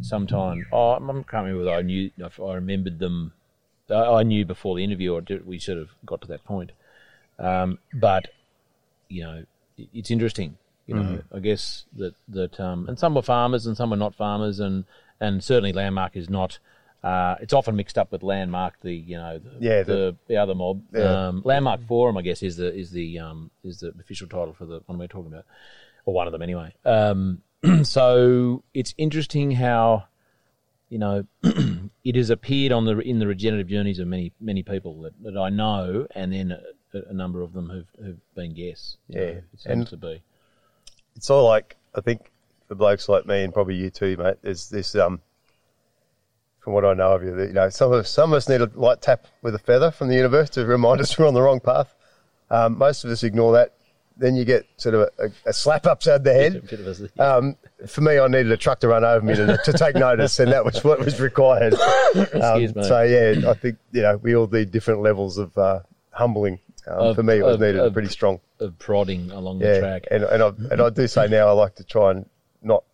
sometime, 0.00 0.66
oh, 0.72 0.92
I 0.92 0.98
can't 0.98 1.32
remember 1.32 1.58
whether 1.64 1.76
I 1.76 1.82
knew, 1.82 2.10
if 2.18 2.40
I 2.40 2.54
remembered 2.54 2.98
them. 2.98 3.32
I 3.90 4.22
knew 4.22 4.44
before 4.46 4.76
the 4.76 4.84
interview, 4.84 5.12
or 5.12 5.20
did, 5.20 5.46
we 5.46 5.58
sort 5.58 5.76
of 5.78 5.90
got 6.06 6.22
to 6.22 6.28
that 6.28 6.44
point. 6.44 6.72
Um, 7.38 7.78
but 7.92 8.28
you 9.08 9.22
know, 9.24 9.44
it- 9.76 9.88
it's 9.92 10.10
interesting. 10.10 10.56
You 10.86 10.94
know, 10.96 11.22
I 11.34 11.38
guess 11.38 11.84
that 11.96 12.14
that 12.28 12.58
um, 12.60 12.88
and 12.88 12.98
some 12.98 13.14
were 13.14 13.22
farmers 13.22 13.66
and 13.66 13.76
some 13.76 13.90
were 13.90 13.96
not 13.96 14.14
farmers, 14.14 14.60
and 14.60 14.84
and 15.20 15.42
certainly 15.44 15.72
landmark 15.72 16.16
is 16.16 16.28
not. 16.30 16.58
Uh, 17.04 17.34
it's 17.40 17.52
often 17.52 17.74
mixed 17.76 17.98
up 17.98 18.12
with 18.12 18.22
landmark, 18.22 18.74
the 18.82 18.94
you 18.94 19.16
know 19.16 19.38
the 19.38 19.50
Yeah, 19.60 19.82
the, 19.82 19.92
the- 19.92 20.16
the, 20.28 20.36
other 20.36 20.54
mob. 20.54 20.82
Yeah. 20.92 21.28
Um, 21.28 21.42
landmark 21.44 21.86
forum, 21.86 22.16
I 22.16 22.22
guess, 22.22 22.42
is 22.42 22.56
the 22.56 22.72
is 22.74 22.90
the 22.90 23.18
um, 23.18 23.50
is 23.64 23.80
the 23.80 23.92
official 24.00 24.26
title 24.28 24.54
for 24.54 24.64
the 24.66 24.80
one 24.86 24.98
we're 24.98 25.08
talking 25.08 25.32
about, 25.32 25.44
or 26.06 26.14
one 26.14 26.26
of 26.26 26.32
them 26.32 26.42
anyway. 26.42 26.72
Um, 26.84 27.42
so 27.82 28.62
it's 28.74 28.94
interesting 28.98 29.52
how 29.52 30.04
you 30.92 30.98
know, 30.98 31.24
it 32.04 32.16
has 32.16 32.28
appeared 32.28 32.70
on 32.70 32.84
the 32.84 32.98
in 32.98 33.18
the 33.18 33.26
regenerative 33.26 33.66
journeys 33.68 33.98
of 33.98 34.06
many 34.06 34.30
many 34.38 34.62
people 34.62 35.00
that, 35.00 35.14
that 35.22 35.38
I 35.38 35.48
know, 35.48 36.06
and 36.14 36.30
then 36.30 36.52
a, 36.52 36.98
a 37.08 37.14
number 37.14 37.40
of 37.40 37.54
them 37.54 37.70
have, 37.70 37.86
have 38.04 38.16
been 38.34 38.52
guests. 38.52 38.98
Yeah, 39.08 39.20
know, 39.20 39.26
it 39.28 39.44
seems 39.56 39.66
and- 39.66 39.86
to 39.86 39.96
be. 39.96 40.22
it's 41.16 41.30
all 41.30 41.46
like 41.48 41.76
I 41.94 42.02
think 42.02 42.30
for 42.68 42.74
blokes 42.74 43.08
like 43.08 43.24
me 43.24 43.42
and 43.42 43.54
probably 43.54 43.76
you 43.76 43.88
too, 43.88 44.18
mate. 44.18 44.36
There's 44.42 44.68
this 44.68 44.94
um, 44.94 45.22
from 46.60 46.74
what 46.74 46.84
I 46.84 46.92
know 46.92 47.12
of 47.12 47.24
you, 47.24 47.34
that, 47.36 47.46
you 47.46 47.54
know, 47.54 47.70
some 47.70 47.90
of 47.90 48.06
some 48.06 48.34
of 48.34 48.36
us 48.36 48.46
need 48.46 48.60
a 48.60 48.70
light 48.74 49.00
tap 49.00 49.24
with 49.40 49.54
a 49.54 49.58
feather 49.58 49.90
from 49.90 50.08
the 50.08 50.14
universe 50.14 50.50
to 50.50 50.66
remind 50.66 51.00
us 51.00 51.18
we're 51.18 51.26
on 51.26 51.32
the 51.32 51.40
wrong 51.40 51.60
path. 51.60 51.94
Um, 52.50 52.76
most 52.76 53.02
of 53.04 53.10
us 53.10 53.22
ignore 53.22 53.54
that 53.54 53.72
then 54.22 54.34
you 54.36 54.44
get 54.44 54.64
sort 54.76 54.94
of 54.94 55.08
a, 55.18 55.30
a 55.46 55.52
slap 55.52 55.86
upside 55.86 56.22
the 56.24 56.32
head. 56.32 56.66
Bit 56.68 56.80
of 56.80 57.00
a- 57.18 57.22
Um, 57.36 57.56
for 57.86 58.00
me, 58.00 58.18
I 58.18 58.26
needed 58.28 58.50
a 58.52 58.56
truck 58.56 58.80
to 58.80 58.88
run 58.88 59.04
over 59.04 59.24
me 59.24 59.34
to, 59.34 59.58
to 59.64 59.72
take 59.72 59.96
notice, 59.96 60.38
and 60.38 60.52
that 60.52 60.64
was 60.64 60.82
what 60.84 61.00
was 61.00 61.20
required. 61.20 61.74
Um, 61.74 62.20
Excuse 62.32 62.74
me. 62.74 62.82
so 62.84 63.02
yeah, 63.02 63.50
I 63.50 63.54
think 63.54 63.78
you 63.92 64.02
know 64.02 64.16
we 64.18 64.34
all 64.36 64.46
need 64.46 64.70
different 64.70 65.02
levels 65.02 65.38
of 65.38 65.56
uh, 65.58 65.80
humbling. 66.10 66.58
Um, 66.86 66.98
Of- 66.98 67.16
for 67.16 67.22
me, 67.22 67.34
it 67.38 67.44
was 67.44 67.54
of- 67.54 67.60
needed 67.60 67.80
of- 67.80 67.92
pretty 67.92 68.08
strong. 68.08 68.40
of 68.60 68.78
prodding 68.78 69.30
along 69.30 69.60
Yeah, 69.60 69.74
the 69.74 69.80
track. 69.80 70.02
and 70.10 70.22
and 70.24 70.42
I 70.42 70.48
and 70.70 70.80
I 70.80 70.90
do 70.90 71.06
say 71.08 71.26
now 71.28 71.48
I 71.48 71.52
like 71.52 71.74
to 71.76 71.84
try 71.84 72.12
and 72.12 72.26
not 72.62 72.84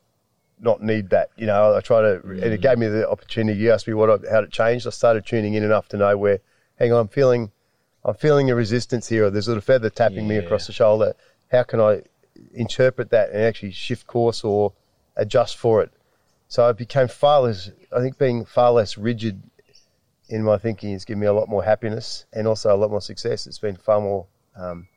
not 0.61 0.83
need 0.83 1.11
that. 1.11 1.29
You 1.37 1.47
know, 1.47 1.75
I 1.77 1.81
try 1.81 2.01
to, 2.01 2.21
and 2.25 2.53
it 2.55 2.61
gave 2.61 2.79
me 2.79 2.87
the 2.89 3.09
opportunity. 3.09 3.61
You 3.61 3.73
asked 3.73 3.87
me 3.87 3.95
what 3.95 4.09
I, 4.11 4.31
how 4.31 4.41
it 4.41 4.51
changed. 4.51 4.87
I 4.87 4.91
started 4.91 5.25
tuning 5.27 5.55
in 5.55 5.63
enough 5.63 5.89
to 5.91 5.97
know 5.97 6.17
where. 6.17 6.41
Hang 6.79 6.93
on, 6.93 7.01
I'm 7.01 7.09
feeling, 7.09 7.51
I'm 8.05 8.15
feeling 8.15 8.51
a 8.51 8.55
resistance 8.55 9.09
here, 9.09 9.27
or 9.27 9.31
there's 9.31 9.49
a 9.49 9.51
little 9.51 9.63
feather 9.63 9.91
tapping 9.91 10.27
me 10.27 10.37
across 10.37 10.67
the 10.67 10.73
shoulder. 10.73 11.15
How 11.51 11.63
can 11.63 11.81
I 11.81 12.03
interpret 12.55 13.11
that 13.11 13.31
and 13.31 13.43
actually 13.43 13.73
shift 13.73 14.07
course 14.07 14.45
or 14.45 14.73
adjust 15.17 15.57
for 15.57 15.83
it? 15.83 15.91
So 16.49 16.67
I 16.67 16.73
became 16.73 17.09
far 17.09 17.43
less. 17.43 17.71
I 17.95 18.01
think 18.01 18.19
being 18.19 18.45
far 18.45 18.73
less 18.73 18.97
rigid 18.97 19.43
in 20.29 20.43
my 20.43 20.59
thinking 20.59 20.93
has 20.93 21.05
given 21.05 21.21
me 21.21 21.27
a 21.27 21.33
lot 21.33 21.49
more 21.49 21.65
happiness 21.65 22.27
and 22.33 22.47
also 22.47 22.75
a 22.75 22.77
lot 22.77 22.91
more 22.91 23.01
success. 23.01 23.47
It's 23.47 23.59
been 23.59 23.77
far 23.77 24.01
more. 24.01 24.27
Um, 24.57 24.89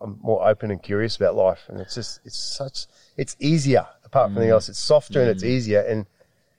I'm 0.00 0.18
more 0.22 0.46
open 0.46 0.70
and 0.70 0.82
curious 0.82 1.16
about 1.16 1.34
life, 1.34 1.64
and 1.68 1.80
it's 1.80 1.94
just 1.94 2.20
it's 2.24 2.38
such 2.38 2.86
it's 3.16 3.36
easier. 3.40 3.86
Apart 4.04 4.28
from 4.28 4.38
anything 4.38 4.52
else, 4.52 4.68
it's 4.68 4.78
softer 4.78 5.20
and 5.20 5.30
it's 5.30 5.42
easier, 5.42 5.80
and 5.80 6.06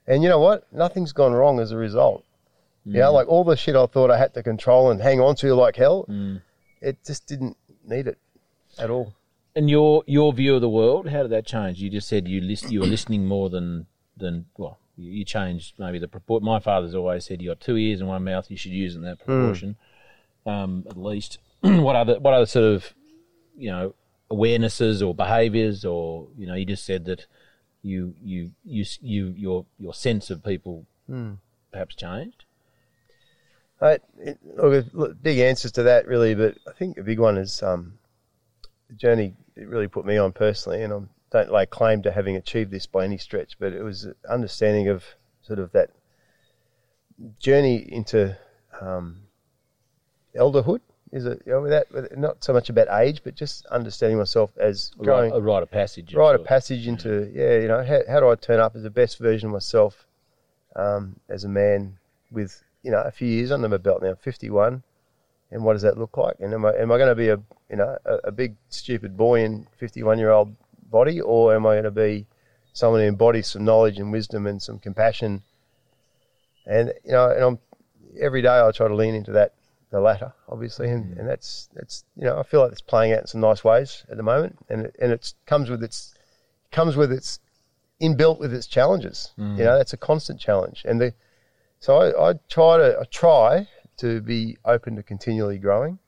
and 0.06 0.24
you 0.24 0.30
know 0.30 0.40
what? 0.40 0.72
Nothing's 0.74 1.14
gone 1.14 1.34
wrong 1.34 1.60
as 1.60 1.72
a 1.72 1.78
result. 1.78 2.24
You 2.88 3.00
know, 3.00 3.12
mm. 3.12 3.16
like 3.16 3.28
all 3.28 3.44
the 3.44 3.58
shit 3.58 3.76
I 3.76 3.86
thought 3.86 4.10
I 4.10 4.18
had 4.18 4.34
to 4.36 4.44
control 4.44 4.92
and 4.92 5.02
hang 5.02 5.20
on 5.20 5.36
to 5.38 5.54
like 5.54 5.76
hell, 5.76 6.06
mm. 6.10 6.42
it 6.80 6.98
just 7.06 7.28
didn't 7.28 7.58
need 7.86 8.08
it 8.08 8.18
at 8.80 8.90
all. 8.90 9.14
And 9.56 9.70
your 9.70 10.04
your 10.08 10.32
view 10.32 10.56
of 10.56 10.62
the 10.62 10.70
world, 10.70 11.10
how 11.10 11.24
did 11.24 11.32
that 11.32 11.46
change? 11.46 11.82
You 11.82 11.90
just 11.90 12.08
said 12.08 12.30
you 12.30 12.40
list, 12.40 12.72
you 12.72 12.80
were 12.80 12.86
listening 12.86 13.26
more 13.26 13.50
than 13.50 13.88
than 14.16 14.46
well, 14.58 14.78
you, 14.96 15.12
you 15.12 15.26
changed 15.26 15.74
maybe 15.78 16.00
the 16.00 16.08
proportion. 16.08 16.46
My 16.46 16.60
father's 16.60 16.96
always 16.96 17.26
said 17.26 17.42
you 17.42 17.50
got 17.50 17.60
two 17.60 17.76
ears 17.76 18.00
and 18.00 18.08
one 18.08 18.24
mouth. 18.24 18.50
You 18.50 18.56
should 18.56 18.72
use 18.72 18.96
in 18.96 19.02
that 19.02 19.20
mm. 19.20 19.26
proportion, 19.26 19.76
um, 20.46 20.86
at 20.90 20.96
least. 20.96 21.40
what 21.62 21.96
other 21.98 22.20
what 22.20 22.34
other 22.34 22.46
sort 22.46 22.66
of 22.66 22.94
you 23.58 23.70
know 23.70 23.96
awarenesses 24.32 25.06
or 25.06 25.14
behaviours 25.14 25.84
or 25.84 26.28
you 26.38 26.48
know 26.48 26.54
you 26.54 26.66
just 26.66 26.86
said 26.86 27.06
that 27.06 27.26
you 27.82 28.14
you 28.24 28.52
you 28.64 28.86
you 29.02 29.34
your 29.36 29.66
your 29.78 29.94
sense 29.94 30.30
of 30.30 30.42
people 30.42 30.86
hmm. 31.08 31.34
perhaps 31.72 31.96
changed. 31.96 32.46
It, 33.82 34.40
look, 34.56 35.22
big 35.22 35.40
answers 35.40 35.72
to 35.74 35.84
that 35.84 36.08
really, 36.08 36.34
but 36.36 36.58
I 36.68 36.72
think 36.72 36.98
a 36.98 37.04
big 37.04 37.20
one 37.20 37.38
is 37.38 37.62
um, 37.62 38.00
the 38.90 38.96
journey 38.96 39.34
it 39.56 39.68
really 39.68 39.88
put 39.88 40.06
me 40.06 40.18
on 40.18 40.32
personally, 40.32 40.82
and 40.84 40.94
I 40.94 41.00
don't 41.32 41.52
lay 41.52 41.66
claim 41.66 42.02
to 42.04 42.12
having 42.12 42.36
achieved 42.36 42.72
this 42.72 42.86
by 42.88 43.04
any 43.06 43.18
stretch, 43.18 43.58
but 43.60 43.74
it 43.74 43.84
was 43.84 44.08
understanding 44.30 44.88
of 44.88 45.04
sort 45.42 45.60
of 45.60 45.72
that 45.74 45.90
journey 47.40 47.78
into 47.92 48.38
um, 48.82 49.22
elderhood. 50.36 50.82
Is 51.12 51.26
it 51.26 51.42
you 51.46 51.54
know, 51.54 51.62
without, 51.62 51.92
with- 51.92 52.18
not 52.18 52.44
so 52.44 52.54
much 52.54 52.70
about 52.70 52.88
age, 53.02 53.22
but 53.24 53.34
just 53.36 53.66
understanding 53.68 54.18
myself 54.18 54.52
as 54.58 54.92
A 55.00 55.04
growing 55.04 55.32
rite, 55.32 55.38
a 55.38 55.42
rite 55.42 55.64
of 55.64 55.72
passage. 55.72 56.14
rite 56.14 56.36
a 56.36 56.38
sorts. 56.40 56.48
passage 56.50 56.88
into 56.88 57.32
yeah, 57.34 57.60
you 57.60 57.68
know, 57.68 57.84
how, 57.84 58.02
how 58.10 58.20
do 58.20 58.30
I 58.30 58.36
turn 58.36 58.60
up 58.60 58.76
as 58.76 58.84
the 58.84 58.90
best 58.90 59.18
version 59.18 59.48
of 59.48 59.54
myself 59.54 60.06
um, 60.76 61.16
as 61.30 61.44
a 61.46 61.50
man 61.50 61.98
with 62.30 62.62
you 62.84 62.92
know 62.92 63.02
a 63.02 63.12
few 63.12 63.28
years 63.28 63.52
under 63.52 63.70
my 63.70 63.78
belt 63.78 64.02
now, 64.02 64.16
fifty 64.16 64.50
one, 64.50 64.84
and 65.52 65.64
what 65.64 65.74
does 65.74 65.82
that 65.82 65.98
look 65.98 66.18
like? 66.18 66.38
And 66.40 66.54
am 66.54 66.66
I 66.66 66.74
am 66.74 66.92
I 66.92 66.98
going 66.98 67.10
to 67.10 67.16
be 67.16 67.30
a 67.30 67.40
you 67.70 67.78
know 67.78 67.98
a, 68.06 68.16
a 68.26 68.32
big 68.32 68.56
stupid 68.70 69.18
boy 69.18 69.44
in 69.44 69.68
fifty 69.78 70.04
one 70.04 70.20
year 70.20 70.32
old 70.32 70.56
body, 70.90 71.22
or 71.22 71.56
am 71.56 71.66
I 71.66 71.76
going 71.76 71.84
to 71.84 71.92
be 71.92 72.28
someone 72.74 73.02
who 73.02 73.08
embodies 73.08 73.48
some 73.48 73.66
knowledge 73.66 73.98
and 73.98 74.12
wisdom 74.12 74.48
and 74.48 74.62
some 74.62 74.80
compassion? 74.80 75.44
And 76.66 76.94
you 77.04 77.12
know, 77.12 77.30
and 77.30 77.44
I'm 77.44 77.60
every 78.20 78.42
day 78.42 78.60
I 78.60 78.72
try 78.72 78.88
to 78.88 78.96
lean 78.96 79.16
into 79.16 79.32
that 79.34 79.54
the 79.90 80.02
latter, 80.02 80.34
obviously, 80.50 80.90
and, 80.90 81.16
mm. 81.16 81.20
and 81.20 81.28
that's 81.30 81.70
that's 81.74 82.04
you 82.16 82.26
know 82.26 82.38
I 82.38 82.44
feel 82.44 82.62
like 82.62 82.72
it's 82.72 82.82
playing 82.82 83.14
out 83.14 83.22
in 83.22 83.28
some 83.28 83.42
nice 83.42 83.64
ways 83.64 84.04
at 84.10 84.18
the 84.18 84.24
moment, 84.24 84.58
and 84.70 84.86
it, 84.86 84.96
and 85.00 85.12
it 85.12 85.34
comes 85.46 85.70
with 85.70 85.84
its 85.84 86.14
comes 86.72 86.96
with 86.96 87.12
its 87.12 87.40
inbuilt 88.02 88.40
with 88.40 88.54
its 88.54 88.68
challenges. 88.68 89.32
Mm. 89.38 89.58
You 89.58 89.64
know, 89.64 89.78
that's 89.78 89.94
a 89.94 89.98
constant 89.98 90.40
challenge, 90.40 90.84
and 90.86 91.00
the 91.00 91.14
so 91.80 91.98
I, 91.98 92.30
I 92.30 92.34
try 92.50 92.78
to 92.78 93.00
I 93.00 93.04
try 93.06 93.68
to 93.98 94.22
be 94.22 94.58
open 94.66 94.96
to 94.96 95.04
continually 95.04 95.58
growing. 95.58 96.00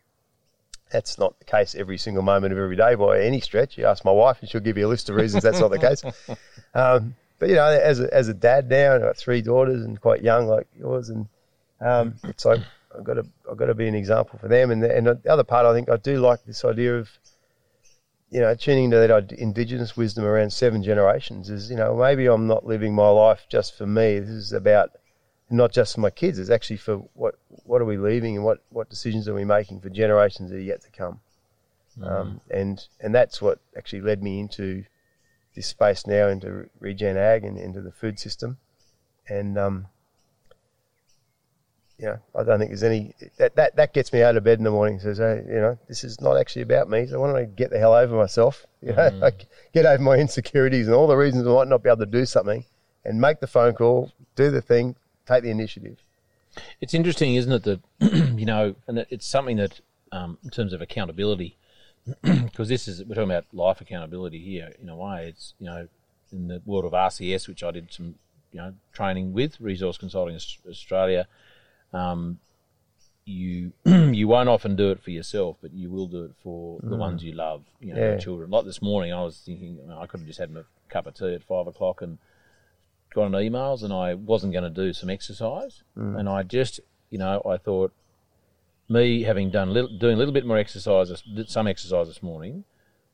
That's 0.91 1.20
not 1.20 1.38
the 1.38 1.45
case 1.45 1.76
every 1.76 1.97
single 1.97 2.24
moment 2.24 2.51
of 2.51 2.57
every 2.57 2.76
day 2.76 2.95
by 2.95 3.22
any 3.22 3.41
stretch. 3.41 3.78
You 3.78 3.86
ask 3.86 4.03
my 4.03 4.11
wife, 4.11 4.38
and 4.41 4.49
she'll 4.49 4.61
give 4.61 4.78
you 4.78 4.88
a 4.88 4.89
list 4.89 5.09
of 5.09 5.15
reasons 5.15 5.43
that's 5.43 5.59
not 5.59 5.72
the 5.72 5.80
case. 5.80 6.03
Um, 6.76 7.15
but 7.39 7.49
you 7.49 7.55
know, 7.55 7.65
as 7.65 7.99
a, 7.99 8.13
as 8.13 8.28
a 8.28 8.34
dad 8.34 8.70
now, 8.70 8.93
I've 8.93 9.01
got 9.01 9.17
three 9.17 9.41
daughters 9.41 9.84
and 9.84 9.99
quite 9.99 10.22
young 10.22 10.45
like 10.45 10.67
yours, 10.78 11.09
and 11.09 11.28
um, 11.82 12.13
it's 12.26 12.45
like 12.45 12.59
I've 12.95 13.03
got 13.03 13.15
to 13.15 13.26
I've 13.49 13.57
got 13.57 13.67
to 13.67 13.74
be 13.74 13.88
an 13.88 13.95
example 13.95 14.38
for 14.39 14.47
them. 14.47 14.72
And 14.72 14.84
the, 14.84 14.95
and 14.95 15.07
the 15.07 15.20
other 15.28 15.43
part, 15.43 15.65
I 15.65 15.74
think 15.74 15.89
I 15.89 15.97
do 15.97 16.20
like 16.20 16.45
this 16.45 16.63
idea 16.65 16.97
of 16.97 17.09
you 18.30 18.41
know 18.41 18.53
tuning 18.53 18.86
into 18.86 18.97
that 18.97 19.32
indigenous 19.32 19.97
wisdom 19.97 20.26
around 20.26 20.51
seven 20.51 20.84
generations. 20.84 21.49
Is 21.49 21.70
you 21.70 21.78
know 21.78 21.95
maybe 21.95 22.28
I'm 22.28 22.47
not 22.47 22.65
living 22.65 22.93
my 22.93 23.09
life 23.09 23.45
just 23.49 23.78
for 23.78 23.88
me. 23.88 24.20
This 24.20 24.30
is 24.30 24.53
about 24.53 24.91
not 25.50 25.72
just 25.72 25.95
for 25.95 26.02
my 26.02 26.10
kids. 26.10 26.39
It's 26.39 26.50
actually 26.50 26.78
for 26.78 26.97
what 27.14 27.36
what 27.66 27.82
are 27.82 27.86
we 27.86 27.97
leaving 27.97 28.36
and 28.36 28.45
what 28.45 28.64
what 28.70 28.89
decisions 28.89 29.28
are 29.28 29.34
we 29.34 29.45
making 29.45 29.82
for 29.82 29.89
generations 29.89 30.52
that 30.52 30.58
are 30.58 30.62
yet 30.62 30.82
to 30.82 30.91
come. 30.91 31.20
Um, 32.02 32.41
and 32.50 32.88
and 33.02 33.14
that's 33.14 33.41
what 33.41 33.60
actually 33.76 34.02
led 34.02 34.24
me 34.24 34.39
into 34.39 34.86
this 35.56 35.68
space 35.68 36.08
now 36.08 36.30
into 36.30 36.70
regen 36.80 37.18
ag 37.18 37.43
and 37.43 37.58
into 37.58 37.82
the 37.82 37.91
food 37.91 38.20
system. 38.20 38.58
And 39.28 39.58
um, 39.58 39.88
you 41.97 42.06
know, 42.06 42.20
I 42.34 42.43
don't 42.43 42.60
think 42.60 42.72
there's 42.72 42.84
any 42.84 43.14
that, 43.38 43.56
that 43.58 43.76
that 43.76 43.93
gets 43.93 44.14
me 44.14 44.24
out 44.24 44.38
of 44.38 44.43
bed 44.43 44.60
in 44.60 44.64
the 44.64 44.72
morning. 44.72 44.93
and 44.95 45.02
Says, 45.02 45.18
hey, 45.18 45.43
you 45.45 45.60
know, 45.60 45.78
this 45.89 46.06
is 46.06 46.22
not 46.22 46.38
actually 46.38 46.62
about 46.62 46.89
me. 46.89 47.08
So 47.08 47.20
why 47.20 47.28
don't 47.28 47.36
I 47.36 47.43
get 47.45 47.72
the 47.72 47.80
hell 47.80 47.93
over 47.93 48.16
myself? 48.16 48.66
You 48.82 48.93
know, 48.93 49.10
like 49.22 49.47
get 49.74 49.86
over 49.86 50.02
my 50.02 50.16
insecurities 50.16 50.88
and 50.88 50.95
all 50.95 51.08
the 51.08 51.18
reasons 51.18 51.45
I 51.45 51.52
might 51.52 51.68
not 51.68 51.84
be 51.84 51.89
able 51.89 51.97
to 51.97 52.06
do 52.06 52.26
something, 52.26 52.64
and 53.04 53.20
make 53.20 53.41
the 53.41 53.45
phone 53.45 53.74
call, 53.74 54.14
do 54.38 54.50
the 54.52 54.62
thing, 54.62 54.95
take 55.34 55.44
the 55.44 55.50
initiative. 55.52 55.98
It's 56.82 56.94
interesting, 56.94 57.36
isn't 57.36 57.52
it, 57.52 57.64
that 57.64 57.82
you 58.40 58.46
know, 58.46 58.76
and 58.88 59.06
it's 59.10 59.26
something 59.26 59.58
that, 59.58 59.80
um, 60.12 60.38
in 60.44 60.50
terms 60.50 60.74
of 60.74 60.82
accountability, 60.82 61.58
because 62.24 62.70
this 62.70 62.88
is 62.88 63.04
we're 63.06 63.16
talking 63.16 63.30
about 63.32 63.46
life 63.54 63.82
accountability 63.82 64.40
here. 64.40 64.74
In 64.82 64.90
a 64.90 64.96
way, 64.96 65.28
it's 65.28 65.54
you 65.60 65.68
know, 65.68 65.88
in 66.32 66.48
the 66.48 66.62
world 66.66 66.86
of 66.86 66.94
RCS, 66.94 67.48
which 67.48 67.64
I 67.64 67.72
did 67.72 67.92
some 67.94 68.16
you 68.52 68.60
know 68.60 68.74
training 68.94 69.34
with 69.34 69.60
Resource 69.62 69.98
Consulting 69.98 70.36
Australia. 70.68 71.28
Um, 71.94 72.40
you 73.26 73.74
you 73.86 74.28
won't 74.28 74.50
often 74.50 74.76
do 74.76 74.90
it 74.92 75.02
for 75.04 75.12
yourself, 75.12 75.58
but 75.62 75.72
you 75.74 75.90
will 75.92 76.08
do 76.08 76.24
it 76.24 76.32
for 76.44 76.80
the 76.82 76.96
ones 76.96 77.24
you 77.24 77.34
love, 77.34 77.64
you 77.80 77.94
know, 77.94 78.00
Yeah. 78.00 78.10
your 78.12 78.20
children. 78.20 78.50
Like 78.50 78.66
this 78.66 78.82
morning, 78.82 79.14
I 79.14 79.24
was 79.24 79.38
thinking 79.46 79.78
you 79.78 79.88
know, 79.88 80.00
I 80.02 80.08
could 80.08 80.20
have 80.22 80.28
just 80.28 80.40
had 80.40 80.50
a 80.56 80.66
cup 80.90 81.06
of 81.06 81.14
tea 81.14 81.36
at 81.36 81.44
five 81.44 81.68
o'clock 81.68 82.02
and 82.02 82.18
got 83.14 83.24
on 83.26 83.32
emails, 83.32 83.84
and 83.84 83.93
I 83.93 84.14
wasn't 84.14 84.53
going 84.53 84.64
to 84.64 84.70
do 84.70 84.93
some 84.93 85.10
exercise, 85.10 85.84
mm. 85.97 86.20
and 86.20 86.28
I 86.30 86.43
just 86.43 86.80
you 87.10 87.18
know 87.18 87.41
I 87.45 87.57
thought 87.57 87.91
me 88.89 89.24
having 89.24 89.51
done 89.51 89.72
little, 89.72 89.95
doing 89.97 90.16
a 90.16 90.18
little 90.18 90.34
bit 90.34 90.45
more 90.45 90.57
exercise, 90.57 91.12
some 91.47 91.68
exercise 91.68 92.07
this 92.07 92.24
morning, 92.24 92.64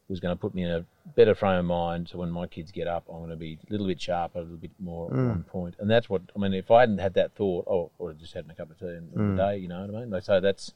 was 0.07 0.19
going 0.19 0.35
to 0.35 0.39
put 0.39 0.55
me 0.55 0.63
in 0.63 0.71
a 0.71 0.85
better 1.15 1.35
frame 1.35 1.59
of 1.59 1.65
mind. 1.65 2.09
So 2.09 2.17
when 2.19 2.31
my 2.31 2.47
kids 2.47 2.71
get 2.71 2.87
up, 2.87 3.03
I'm 3.09 3.17
going 3.17 3.29
to 3.29 3.35
be 3.35 3.59
a 3.67 3.71
little 3.71 3.87
bit 3.87 4.01
sharper, 4.01 4.39
a 4.39 4.41
little 4.41 4.57
bit 4.57 4.71
more 4.79 5.09
mm. 5.09 5.31
on 5.31 5.43
point. 5.43 5.75
And 5.79 5.89
that's 5.89 6.09
what 6.09 6.21
I 6.35 6.39
mean. 6.39 6.53
If 6.53 6.71
I 6.71 6.81
hadn't 6.81 6.99
had 6.99 7.15
that 7.15 7.33
thought, 7.35 7.67
oh, 7.67 7.91
or 7.99 8.13
just 8.13 8.33
had 8.33 8.47
my 8.47 8.53
cup 8.53 8.71
of 8.71 8.79
tea 8.79 8.85
in 8.85 9.09
the 9.13 9.19
mm. 9.19 9.37
day, 9.37 9.57
you 9.57 9.67
know 9.67 9.85
what 9.85 9.95
I 9.95 10.05
mean? 10.05 10.21
So 10.21 10.39
that's 10.39 10.73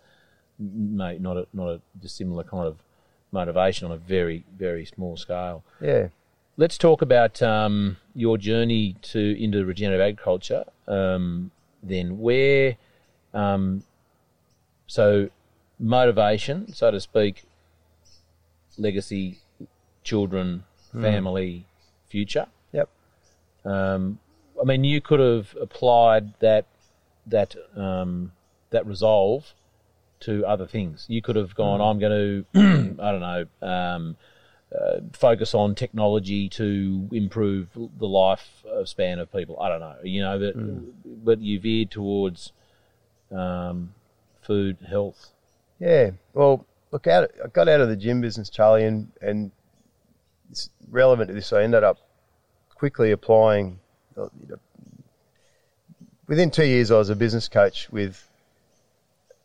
mate, 0.60 1.22
not 1.22 1.38
a 1.38 1.48
not 1.54 1.70
a 1.70 1.82
dissimilar 2.00 2.44
kind 2.44 2.68
of 2.68 2.78
motivation 3.32 3.86
on 3.86 3.92
a 3.94 3.98
very 3.98 4.46
very 4.58 4.86
small 4.86 5.16
scale. 5.16 5.64
Yeah. 5.80 6.10
Let's 6.60 6.78
talk 6.78 7.02
about 7.02 7.42
um, 7.42 7.96
your 8.14 8.38
journey 8.38 8.98
to 9.14 9.42
into 9.42 9.64
regenerative 9.64 10.02
agriculture. 10.02 10.66
Um, 10.90 11.52
then, 11.82 12.20
where, 12.20 12.76
um, 13.34 13.84
so 14.86 15.30
motivation, 15.80 16.74
so 16.74 16.92
to 16.92 17.00
speak, 17.00 17.46
legacy, 18.78 19.40
children, 20.04 20.66
family, 20.92 21.66
future. 22.10 22.48
Yep. 22.74 22.90
Um, 23.64 24.20
I 24.62 24.66
mean, 24.66 24.84
you 24.84 25.00
could 25.00 25.22
have 25.22 25.56
applied 25.62 26.34
that 26.42 26.66
that 27.26 27.56
um, 27.78 28.34
that 28.72 28.86
resolve 28.86 29.54
to 30.20 30.46
other 30.46 30.68
things. 30.68 31.06
You 31.08 31.22
could 31.22 31.38
have 31.38 31.56
gone, 31.56 31.80
I'm 31.80 32.00
going 32.00 32.46
to, 32.54 32.96
I 33.02 33.12
don't 33.14 33.22
know, 33.22 33.46
um, 33.62 34.18
uh, 34.78 35.00
focus 35.14 35.54
on 35.56 35.76
technology 35.76 36.48
to 36.50 37.10
improve 37.12 37.70
the 37.74 38.08
life 38.08 38.64
span 38.86 39.20
of 39.20 39.32
people. 39.32 39.60
I 39.60 39.70
don't 39.70 39.80
know, 39.80 39.96
you 40.04 40.22
know, 40.22 40.40
but 40.40 40.56
but 41.26 41.40
you 41.40 41.60
veered 41.60 41.92
towards 41.92 42.52
um, 43.32 43.94
food, 44.42 44.78
health. 44.88 45.32
Yeah. 45.80 46.12
Well, 46.34 46.66
look 46.92 47.08
out. 47.08 47.32
I 47.44 47.48
got 47.48 47.68
out 47.68 47.82
of 47.82 47.90
the 47.90 47.96
gym 47.96 48.22
business, 48.22 48.50
Charlie, 48.50 48.86
and 48.86 49.12
and 49.22 49.52
it's 50.52 50.70
relevant 50.90 51.30
to 51.30 51.34
this. 51.34 51.52
I 51.54 51.64
ended 51.64 51.84
up 51.84 51.98
quickly 52.76 53.12
applying. 53.12 53.80
uh, 54.18 54.30
You 54.42 54.48
know, 54.50 54.60
within 56.28 56.52
two 56.52 56.66
years, 56.66 56.92
I 56.92 56.98
was 56.98 57.10
a 57.10 57.16
business 57.16 57.48
coach 57.48 57.90
with 57.92 58.28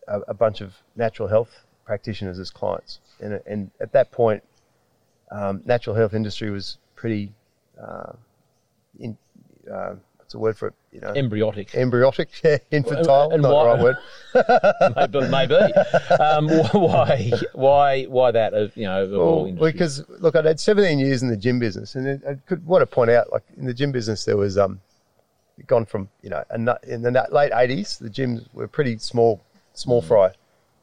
a, 0.06 0.20
a 0.28 0.34
bunch 0.34 0.60
of 0.60 0.74
natural 0.96 1.28
health 1.28 1.64
practitioners 1.86 2.38
as 2.38 2.50
clients, 2.50 3.00
and 3.20 3.40
and 3.46 3.70
at 3.80 3.92
that 3.92 4.12
point, 4.12 4.42
um, 5.30 5.62
natural 5.64 5.96
health 5.96 6.14
industry 6.14 6.50
was 6.50 6.78
pretty. 6.96 7.32
Uh, 7.80 8.12
in, 9.00 9.16
uh, 9.72 9.94
what's 10.18 10.32
the 10.32 10.38
word 10.38 10.56
for 10.56 10.68
it? 10.68 10.74
You 10.92 11.00
know, 11.00 11.12
Embryotic. 11.12 11.70
embryotic, 11.72 12.28
yeah, 12.44 12.58
infantile, 12.70 13.30
and 13.32 13.42
not 13.42 13.52
why- 13.52 13.64
the 13.64 13.70
right 13.70 13.82
word. 13.82 13.96
maybe. 15.30 15.58
maybe. 15.58 15.72
Um, 16.22 16.48
why? 16.72 17.32
Why? 17.52 18.04
Why 18.04 18.30
that? 18.30 18.54
uh, 18.54 18.68
You 18.76 18.84
know, 18.84 19.08
Well, 19.58 19.72
because 19.72 20.04
look, 20.20 20.36
I'd 20.36 20.44
had 20.44 20.60
17 20.60 20.98
years 21.00 21.22
in 21.22 21.28
the 21.28 21.36
gym 21.36 21.58
business, 21.58 21.94
and 21.96 22.06
it, 22.06 22.22
I 22.28 22.34
could 22.46 22.64
want 22.66 22.82
to 22.82 22.86
point 22.86 23.10
out, 23.10 23.32
like 23.32 23.42
in 23.56 23.64
the 23.66 23.74
gym 23.74 23.90
business, 23.90 24.24
there 24.24 24.36
was 24.36 24.56
um, 24.56 24.80
gone 25.66 25.84
from 25.84 26.08
you 26.22 26.30
know 26.30 26.44
in 26.52 26.64
the 26.64 27.26
late 27.32 27.52
80s, 27.52 27.98
the 27.98 28.08
gyms 28.10 28.46
were 28.54 28.68
pretty 28.68 28.98
small, 28.98 29.40
small 29.72 30.00
Mm. 30.02 30.06
fry, 30.06 30.30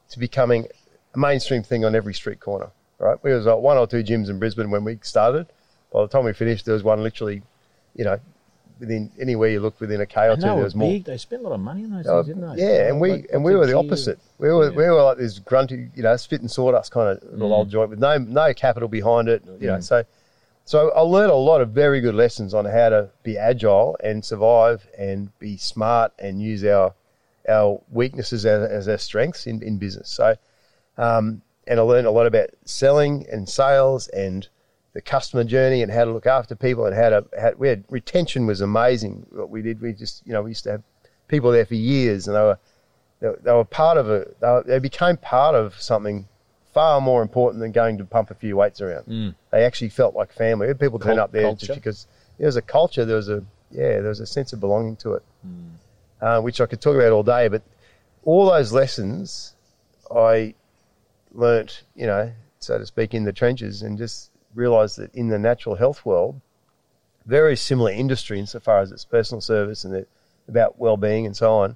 to 0.10 0.20
becoming 0.20 0.68
a 1.14 1.18
mainstream 1.18 1.64
thing 1.64 1.86
on 1.86 1.96
every 1.96 2.14
street 2.14 2.40
corner. 2.42 2.70
Right, 3.02 3.18
there 3.24 3.36
was 3.36 3.48
like 3.48 3.58
one 3.58 3.78
or 3.78 3.88
two 3.88 4.04
gyms 4.04 4.30
in 4.30 4.38
Brisbane 4.38 4.70
when 4.70 4.84
we 4.84 5.00
started. 5.02 5.48
By 5.92 6.02
the 6.04 6.08
time 6.08 6.24
we 6.24 6.34
finished, 6.34 6.66
there 6.66 6.76
was 6.76 6.84
one 6.84 7.02
literally, 7.02 7.42
you 7.96 8.06
know, 8.06 8.20
within 8.80 9.12
anywhere 9.20 9.50
you 9.50 9.60
looked 9.60 9.80
within 9.80 10.02
a 10.02 10.06
k 10.06 10.30
or 10.30 10.36
two, 10.36 10.42
there 10.44 10.56
was 10.56 10.76
more. 10.76 10.90
big. 10.90 11.06
They 11.06 11.18
spent 11.18 11.42
a 11.42 11.48
lot 11.48 11.56
of 11.56 11.62
money 11.62 11.84
on 11.84 11.92
those 11.92 12.06
Oh, 12.08 12.22
things, 12.24 12.28
didn't 12.28 12.56
they? 12.56 12.62
Yeah, 12.62 12.90
and 12.90 13.02
we 13.02 13.10
Like, 13.14 13.30
and 13.34 13.44
we 13.44 13.56
were 13.56 13.66
the 13.66 13.76
opposite. 13.76 14.20
We 14.38 14.50
were 14.50 14.66
Yeah. 14.66 14.78
we 14.78 14.84
were 14.84 15.02
like 15.02 15.18
this 15.18 15.40
grunty, 15.40 15.90
you 15.96 16.04
know, 16.04 16.16
spit 16.16 16.42
and 16.42 16.52
sawdust 16.52 16.92
kind 16.92 17.18
of 17.18 17.24
little 17.32 17.50
Mm. 17.50 17.54
old 17.54 17.70
joint 17.72 17.90
with 17.90 18.00
no 18.00 18.20
no 18.20 18.54
capital 18.54 18.88
behind 18.88 19.28
it. 19.30 19.44
You 19.60 19.68
know, 19.68 19.80
so 19.80 20.04
so 20.66 20.92
I 20.92 21.02
learned 21.02 21.32
a 21.32 21.36
lot 21.36 21.62
of 21.62 21.70
very 21.70 22.02
good 22.02 22.14
lessons 22.16 22.54
on 22.54 22.66
how 22.66 22.90
to 22.90 23.10
be 23.24 23.36
agile 23.36 23.98
and 24.04 24.24
survive 24.24 24.88
and 24.96 25.38
be 25.40 25.58
smart 25.58 26.14
and 26.20 26.40
use 26.40 26.64
our 26.64 26.94
our 27.50 27.82
weaknesses 27.92 28.46
as, 28.46 28.70
as 28.70 28.88
our 28.88 29.00
strengths 29.00 29.48
in, 29.48 29.64
in 29.64 29.78
business. 29.80 30.10
So, 30.10 30.36
um, 31.00 31.42
and 31.72 31.80
I 31.80 31.84
learned 31.84 32.06
a 32.06 32.12
lot 32.12 32.28
about 32.28 32.50
selling 32.66 33.26
and 33.32 33.48
sales 33.48 34.10
and 34.10 34.46
the 34.94 35.02
customer 35.02 35.46
journey 35.46 35.82
and 35.82 35.90
how 35.92 36.04
to 36.04 36.12
look 36.12 36.28
after 36.28 36.54
people 36.54 36.86
and 36.86 36.94
how 36.94 37.10
to 37.10 37.26
how, 37.40 37.52
we 37.58 37.70
had 37.70 37.86
retention 37.90 38.46
was 38.46 38.60
amazing. 38.60 39.26
What 39.32 39.50
we 39.50 39.62
did, 39.62 39.80
we 39.82 39.94
just 39.94 40.22
you 40.28 40.34
know 40.34 40.42
we 40.42 40.52
used 40.52 40.66
to 40.66 40.72
have 40.72 40.84
people 41.30 41.50
there 41.52 41.66
for 41.66 41.76
years 41.76 42.28
and 42.28 42.36
they 42.36 42.42
were 42.42 42.60
they, 43.22 43.28
were- 43.30 43.40
they 43.42 43.54
were 43.54 43.64
part 43.64 43.98
of 43.98 44.10
a 44.10 44.28
they, 44.42 44.48
were, 44.48 44.64
they 44.68 44.80
became 44.80 45.16
part 45.16 45.56
of 45.56 45.74
something 45.82 46.28
far 46.74 47.00
more 47.00 47.22
important 47.22 47.62
than 47.62 47.72
going 47.72 47.98
to 48.00 48.04
pump 48.06 48.32
a 48.32 48.36
few 48.36 48.58
weights 48.58 48.82
around. 48.82 49.06
They 49.52 49.64
actually 49.64 49.90
felt 49.90 50.14
like 50.14 50.34
family. 50.34 50.66
We 50.66 50.70
had 50.70 50.80
people 50.80 51.00
turn 51.00 51.16
Cul- 51.16 51.24
up 51.24 51.32
there 51.32 51.44
culture. 51.44 51.68
just 51.68 51.80
because 51.80 52.08
there 52.38 52.48
was 52.48 52.58
a 52.58 52.62
culture, 52.62 53.06
there 53.06 53.16
was 53.16 53.30
a 53.30 53.44
yeah, 53.72 54.00
there 54.02 54.10
was 54.10 54.20
a 54.20 54.26
sense 54.26 54.52
of 54.52 54.60
belonging 54.60 54.98
to 54.98 55.14
it, 55.14 55.24
uh, 56.22 56.42
which 56.42 56.60
I 56.60 56.66
could 56.66 56.82
talk 56.82 56.96
about 56.96 57.14
all 57.14 57.24
day. 57.24 57.48
But 57.48 57.62
all 58.26 58.46
those 58.50 58.74
lessons 58.74 59.54
I 60.14 60.54
learnt, 61.32 61.84
you 61.96 62.06
know, 62.06 62.32
so 62.60 62.78
to 62.78 62.86
speak, 62.86 63.14
in 63.14 63.24
the 63.24 63.34
trenches, 63.34 63.82
and 63.82 63.98
just 63.98 64.32
realised 64.54 64.98
that 64.98 65.14
in 65.16 65.30
the 65.30 65.40
natural 65.40 65.76
health 65.76 66.06
world, 66.06 66.40
very 67.26 67.56
similar 67.56 67.92
industry 67.92 68.40
insofar 68.40 68.82
as 68.82 68.92
its 68.92 69.06
personal 69.06 69.42
service 69.42 69.84
and 69.84 70.06
about 70.48 70.80
well-being 70.80 71.26
and 71.26 71.36
so 71.36 71.54
on. 71.54 71.76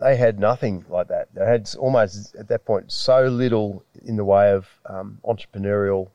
They 0.00 0.16
had 0.16 0.40
nothing 0.40 0.84
like 0.88 1.08
that. 1.08 1.28
They 1.34 1.44
had 1.44 1.68
almost 1.78 2.34
at 2.34 2.48
that 2.48 2.64
point 2.64 2.90
so 2.90 3.26
little 3.26 3.84
in 4.02 4.16
the 4.16 4.24
way 4.24 4.52
of 4.52 4.66
um, 4.86 5.18
entrepreneurial 5.24 6.08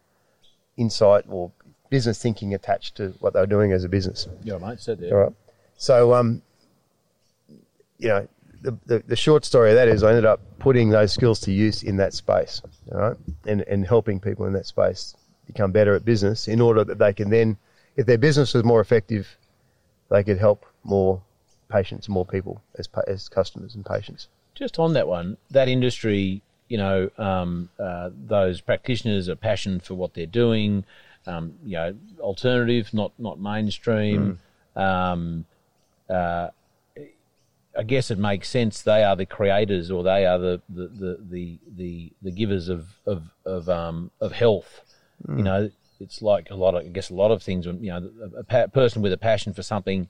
insight 0.76 1.26
or 1.30 1.52
business 1.90 2.20
thinking 2.22 2.56
attached 2.56 2.96
to 2.96 3.10
what 3.20 3.34
they 3.34 3.40
were 3.40 3.46
doing 3.46 3.72
as 3.72 3.84
a 3.84 3.90
business. 3.90 4.28
Yeah, 4.44 4.58
mate. 4.58 4.80
Said 4.80 5.00
there. 5.00 5.16
All 5.16 5.24
right. 5.26 5.34
So, 5.78 6.14
um, 6.16 6.42
you 8.00 8.08
know, 8.08 8.28
the, 8.66 8.78
the, 8.86 9.04
the 9.08 9.16
short 9.16 9.46
story 9.46 9.70
of 9.70 9.76
that 9.76 9.88
is 9.88 10.04
I 10.04 10.10
ended 10.10 10.26
up 10.26 10.42
putting 10.60 10.90
those 10.90 11.14
skills 11.14 11.40
to 11.42 11.52
use 11.52 11.84
in 11.84 11.98
that 11.98 12.14
space, 12.14 12.62
all 12.92 13.00
right, 13.00 13.18
and, 13.46 13.62
and 13.62 13.86
helping 13.86 14.20
people 14.20 14.46
in 14.46 14.54
that 14.54 14.66
space 14.66 15.16
become 15.46 15.72
better 15.72 15.96
at 15.96 16.04
business 16.04 16.48
in 16.48 16.60
order 16.60 16.84
that 16.84 16.98
they 16.98 17.14
can 17.14 17.30
then, 17.30 17.58
if 17.96 18.06
their 18.06 18.18
business 18.18 18.54
was 18.54 18.64
more 18.64 18.82
effective, 18.82 19.38
they 20.10 20.24
could 20.24 20.40
help 20.40 20.66
more 20.84 21.22
patients, 21.70 22.10
more 22.10 22.26
people 22.26 22.62
as, 22.78 22.90
as 23.08 23.30
customers 23.30 23.76
and 23.76 23.86
patients. 23.86 24.28
Just 24.56 24.80
on 24.80 24.94
that 24.94 25.08
one, 25.08 25.38
that 25.52 25.68
industry, 25.68 26.42
you 26.68 26.78
know, 26.78 27.10
um, 27.18 27.70
uh, 27.80 28.10
those 28.26 28.62
practitioners 28.62 29.30
are 29.30 29.36
passionate 29.36 29.84
for 29.84 29.94
what 29.94 30.14
they're 30.14 30.26
doing. 30.26 30.86
Um, 31.28 31.54
you 31.66 31.74
know, 31.74 31.96
alternative, 32.20 32.94
not 32.94 33.12
not 33.18 33.40
mainstream. 33.40 34.40
Um, 34.76 35.46
uh, 36.10 36.50
I 37.78 37.84
guess 37.84 38.10
it 38.12 38.18
makes 38.18 38.50
sense. 38.50 38.82
They 38.82 39.04
are 39.04 39.16
the 39.16 39.26
creators, 39.26 39.92
or 39.92 40.04
they 40.04 40.26
are 40.26 40.38
the 40.40 40.62
the 40.70 40.88
the 40.88 41.20
the, 41.30 41.60
the, 41.76 42.12
the 42.22 42.32
givers 42.32 42.70
of 42.70 42.88
of 43.06 43.24
of 43.46 43.68
um, 43.70 44.12
of 44.22 44.32
health. 44.32 44.82
You 45.30 45.44
know, 45.44 45.72
it's 46.00 46.22
like 46.22 46.50
a 46.52 46.56
lot 46.56 46.76
of 46.76 46.84
I 46.86 46.88
guess 46.90 47.10
a 47.10 47.14
lot 47.16 47.32
of 47.32 47.42
things. 47.42 47.66
when, 47.68 47.84
You 47.84 47.92
know, 47.92 48.10
a, 48.36 48.40
a 48.40 48.44
pa- 48.44 48.68
person 48.68 49.02
with 49.02 49.14
a 49.14 49.18
passion 49.18 49.54
for 49.54 49.64
something 49.64 50.08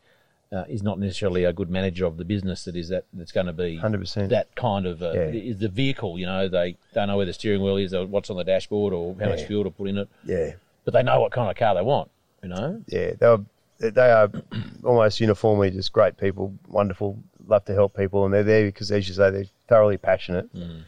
uh, 0.52 0.64
is 0.68 0.82
not 0.84 1.00
necessarily 1.00 1.44
a 1.44 1.54
good 1.54 1.70
manager 1.70 2.06
of 2.06 2.18
the 2.18 2.26
business 2.26 2.66
that 2.66 2.76
is 2.76 2.90
that 2.90 3.06
that's 3.14 3.32
going 3.32 3.46
to 3.48 3.54
be 3.54 3.80
100%. 3.82 4.30
that 4.30 4.54
kind 4.56 4.86
of 4.88 5.02
uh, 5.04 5.12
Yeah. 5.14 5.20
is 5.52 5.60
the 5.60 5.70
vehicle. 5.70 6.18
You 6.20 6.26
know, 6.26 6.48
they 6.48 6.78
don't 6.94 7.08
know 7.08 7.18
where 7.18 7.26
the 7.26 7.34
steering 7.34 7.62
wheel 7.62 7.78
is 7.78 7.94
or 7.94 8.06
what's 8.08 8.30
on 8.30 8.38
the 8.38 8.44
dashboard 8.44 8.94
or 8.94 9.16
how 9.20 9.30
much 9.30 9.44
fuel 9.44 9.64
to 9.64 9.72
put 9.72 9.90
in 9.90 9.98
it, 10.00 10.10
Yeah. 10.26 10.54
but 10.86 10.94
they 10.94 11.04
know 11.04 11.20
what 11.22 11.32
kind 11.32 11.50
of 11.50 11.56
car 11.56 11.76
they 11.76 11.82
want. 11.82 12.10
You 12.44 12.50
know, 12.50 12.82
yeah, 12.88 13.12
they 13.20 13.26
are, 13.26 13.40
they 13.80 14.12
are 14.12 14.32
almost 14.84 15.20
uniformly 15.20 15.72
just 15.72 15.92
great 15.94 16.18
people, 16.18 16.54
wonderful, 16.68 17.18
love 17.48 17.66
to 17.66 17.74
help 17.74 17.96
people, 17.96 18.26
and 18.26 18.34
they're 18.34 18.44
there 18.44 18.66
because, 18.66 18.92
as 18.92 19.08
you 19.08 19.14
say, 19.14 19.30
they're 19.30 19.46
thoroughly 19.68 19.98
passionate. 19.98 20.54
Mm. 20.54 20.84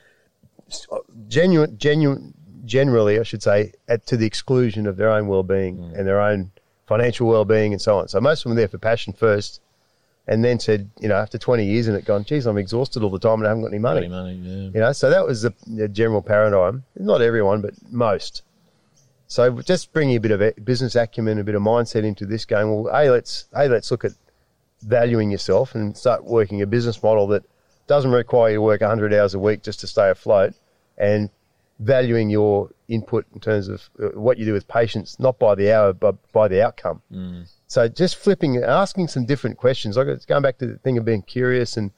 Uh, 0.91 0.97
genuine, 1.27 1.77
genuine, 1.77 2.33
generally, 2.65 3.19
I 3.19 3.23
should 3.23 3.43
say, 3.43 3.73
at, 3.87 4.05
to 4.07 4.17
the 4.17 4.25
exclusion 4.25 4.87
of 4.87 4.97
their 4.97 5.09
own 5.09 5.27
well-being 5.27 5.77
mm. 5.77 5.97
and 5.97 6.07
their 6.07 6.21
own 6.21 6.51
financial 6.87 7.27
well-being 7.27 7.73
and 7.73 7.81
so 7.81 7.97
on. 7.99 8.07
So 8.07 8.19
most 8.19 8.39
of 8.39 8.43
them 8.49 8.53
are 8.53 8.55
there 8.55 8.67
for 8.67 8.77
passion 8.77 9.13
first, 9.13 9.61
and 10.27 10.43
then 10.43 10.59
said, 10.59 10.89
you 10.99 11.07
know, 11.07 11.15
after 11.15 11.37
20 11.37 11.65
years 11.65 11.87
in 11.87 11.95
it, 11.95 12.05
gone, 12.05 12.23
geez, 12.25 12.45
I'm 12.45 12.57
exhausted 12.57 13.01
all 13.01 13.09
the 13.09 13.19
time 13.19 13.39
and 13.39 13.45
I 13.47 13.49
haven't 13.49 13.63
got 13.63 13.69
any 13.69 13.79
money. 13.79 13.99
Any 13.99 14.09
money, 14.09 14.33
yeah. 14.35 14.69
You 14.73 14.79
know, 14.81 14.91
so 14.91 15.09
that 15.09 15.25
was 15.25 15.43
the, 15.43 15.53
the 15.65 15.87
general 15.87 16.21
paradigm. 16.21 16.83
Not 16.97 17.21
everyone, 17.21 17.61
but 17.61 17.73
most. 17.89 18.43
So 19.27 19.61
just 19.61 19.93
bringing 19.93 20.17
a 20.17 20.19
bit 20.19 20.31
of 20.31 20.65
business 20.65 20.95
acumen, 20.95 21.39
a 21.39 21.43
bit 21.43 21.55
of 21.55 21.61
mindset 21.61 22.03
into 22.03 22.25
this, 22.25 22.45
game. 22.45 22.73
well, 22.73 22.93
hey, 22.93 23.09
let's 23.09 23.45
hey, 23.53 23.67
let's 23.67 23.91
look 23.91 24.05
at 24.05 24.13
valuing 24.81 25.31
yourself 25.31 25.75
and 25.75 25.95
start 25.97 26.23
working 26.23 26.61
a 26.61 26.67
business 26.67 27.01
model 27.01 27.27
that 27.27 27.43
doesn't 27.87 28.11
require 28.11 28.49
you 28.51 28.55
to 28.57 28.61
work 28.61 28.81
100 28.81 29.13
hours 29.13 29.33
a 29.33 29.39
week 29.39 29.63
just 29.63 29.79
to 29.79 29.87
stay 29.87 30.09
afloat, 30.09 30.53
and 30.97 31.29
valuing 31.79 32.29
your 32.29 32.69
input 32.87 33.25
in 33.33 33.39
terms 33.39 33.67
of 33.67 33.89
uh, 33.99 34.07
what 34.19 34.37
you 34.37 34.45
do 34.45 34.53
with 34.53 34.67
patients, 34.67 35.19
not 35.19 35.37
by 35.39 35.53
the 35.55 35.71
hour, 35.71 35.93
but 35.93 36.15
by 36.31 36.47
the 36.47 36.63
outcome. 36.63 37.01
So 37.67 37.87
just 37.87 38.15
flipping, 38.15 38.57
asking 38.57 39.09
some 39.09 39.25
different 39.25 39.57
questions. 39.57 39.95
Like 39.97 40.07
it's 40.07 40.25
going 40.25 40.41
back 40.41 40.57
to 40.59 40.67
the 40.67 40.77
thing 40.79 40.97
of 40.97 41.05
being 41.05 41.21
curious 41.21 41.77
and 41.77 41.91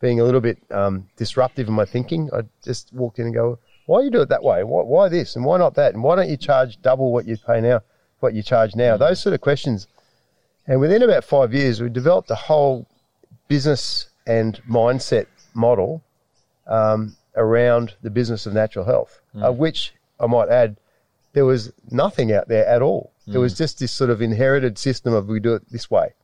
being 0.00 0.20
a 0.20 0.24
little 0.24 0.40
bit 0.40 0.58
um, 0.70 1.08
disruptive 1.16 1.68
in 1.68 1.74
my 1.74 1.84
thinking. 1.86 2.28
I 2.32 2.42
just 2.62 2.92
walked 2.92 3.18
in 3.18 3.26
and 3.26 3.34
go, 3.34 3.58
why 3.86 4.02
you 4.02 4.10
do 4.10 4.20
it 4.20 4.28
that 4.28 4.42
way? 4.42 4.62
Why, 4.64 4.82
why 4.82 5.08
this 5.08 5.36
and 5.36 5.44
why 5.44 5.56
not 5.58 5.74
that? 5.74 5.94
And 5.94 6.02
why 6.02 6.16
don't 6.16 6.28
you 6.28 6.36
charge 6.36 6.80
double 6.82 7.12
what 7.12 7.26
you 7.26 7.36
pay 7.38 7.60
now, 7.60 7.80
what 8.20 8.34
you 8.34 8.42
charge 8.42 8.74
now? 8.74 8.96
Those 8.96 9.20
sort 9.20 9.34
of 9.34 9.40
questions. 9.40 9.86
And 10.66 10.80
within 10.80 11.02
about 11.02 11.24
five 11.24 11.52
years, 11.52 11.80
we 11.82 11.88
developed 11.90 12.30
a 12.30 12.34
whole 12.34 12.86
business 13.48 14.08
and 14.26 14.60
mindset 14.68 15.26
model 15.54 16.02
um, 16.66 17.16
around 17.36 17.94
the 18.02 18.10
business 18.10 18.46
of 18.46 18.54
natural 18.54 18.84
health, 18.84 19.20
of 19.44 19.58
which 19.58 19.92
I 20.18 20.26
might 20.26 20.48
add, 20.48 20.76
there 21.34 21.44
was 21.44 21.72
nothing 21.90 22.32
out 22.32 22.48
there 22.48 22.66
at 22.66 22.80
all. 22.80 23.12
There 23.26 23.40
was 23.40 23.54
just 23.58 23.78
this 23.78 23.92
sort 23.92 24.10
of 24.10 24.22
inherited 24.22 24.78
system 24.78 25.12
of 25.12 25.28
we 25.28 25.40
do 25.40 25.54
it 25.54 25.68
this 25.70 25.90
way. 25.90 26.14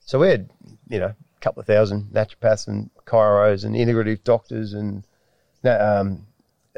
So 0.00 0.18
we 0.18 0.28
had, 0.28 0.50
you 0.88 0.98
know, 0.98 1.06
a 1.06 1.40
couple 1.40 1.60
of 1.60 1.66
thousand 1.66 2.10
naturopaths 2.12 2.66
and 2.68 2.90
chiros 3.06 3.64
and 3.64 3.74
integrative 3.74 4.24
doctors 4.24 4.72
and 4.72 5.04
um, 5.64 6.26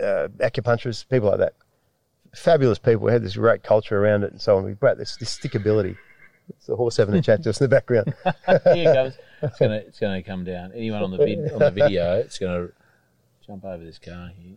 uh, 0.00 0.28
acupuncturists, 0.38 1.08
people 1.08 1.28
like 1.28 1.38
that. 1.38 1.54
Fabulous 2.34 2.78
people. 2.78 3.06
We 3.06 3.12
had 3.12 3.22
this 3.22 3.36
great 3.36 3.62
culture 3.62 3.98
around 3.98 4.24
it 4.24 4.32
and 4.32 4.40
so 4.40 4.56
on. 4.56 4.64
We 4.64 4.74
brought 4.74 4.98
this, 4.98 5.16
this 5.16 5.36
stickability. 5.36 5.96
It's 6.48 6.66
the 6.66 6.76
horse 6.76 6.96
having 6.96 7.14
a 7.14 7.22
chat 7.22 7.42
to 7.42 7.50
us 7.50 7.60
in 7.60 7.64
the 7.64 7.68
background. 7.68 8.14
Here 8.24 8.90
it 8.90 8.94
goes. 8.94 9.18
It's 9.42 9.58
gonna 9.58 9.76
it's 9.76 9.98
gonna 9.98 10.22
come 10.22 10.44
down. 10.44 10.72
Anyone 10.72 11.02
on 11.02 11.10
the 11.10 11.18
vid 11.18 11.52
on 11.52 11.58
the 11.58 11.70
video, 11.70 12.18
it's 12.18 12.38
gonna 12.38 12.68
jump 13.46 13.64
over 13.64 13.84
this 13.84 13.98
car 13.98 14.30
here. 14.36 14.56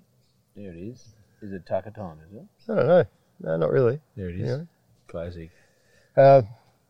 There 0.55 0.71
it 0.71 0.77
is. 0.77 1.05
Is 1.41 1.53
it 1.53 1.65
Takaton, 1.65 2.17
is 2.27 2.33
it? 2.33 2.71
I 2.71 2.75
don't 2.75 2.87
know. 2.87 3.05
No, 3.41 3.57
not 3.57 3.71
really. 3.71 3.99
There 4.15 4.29
it 4.29 4.39
is. 4.39 4.47
Yeah. 4.47 4.63
Classic. 5.07 5.49
Uh, 6.17 6.41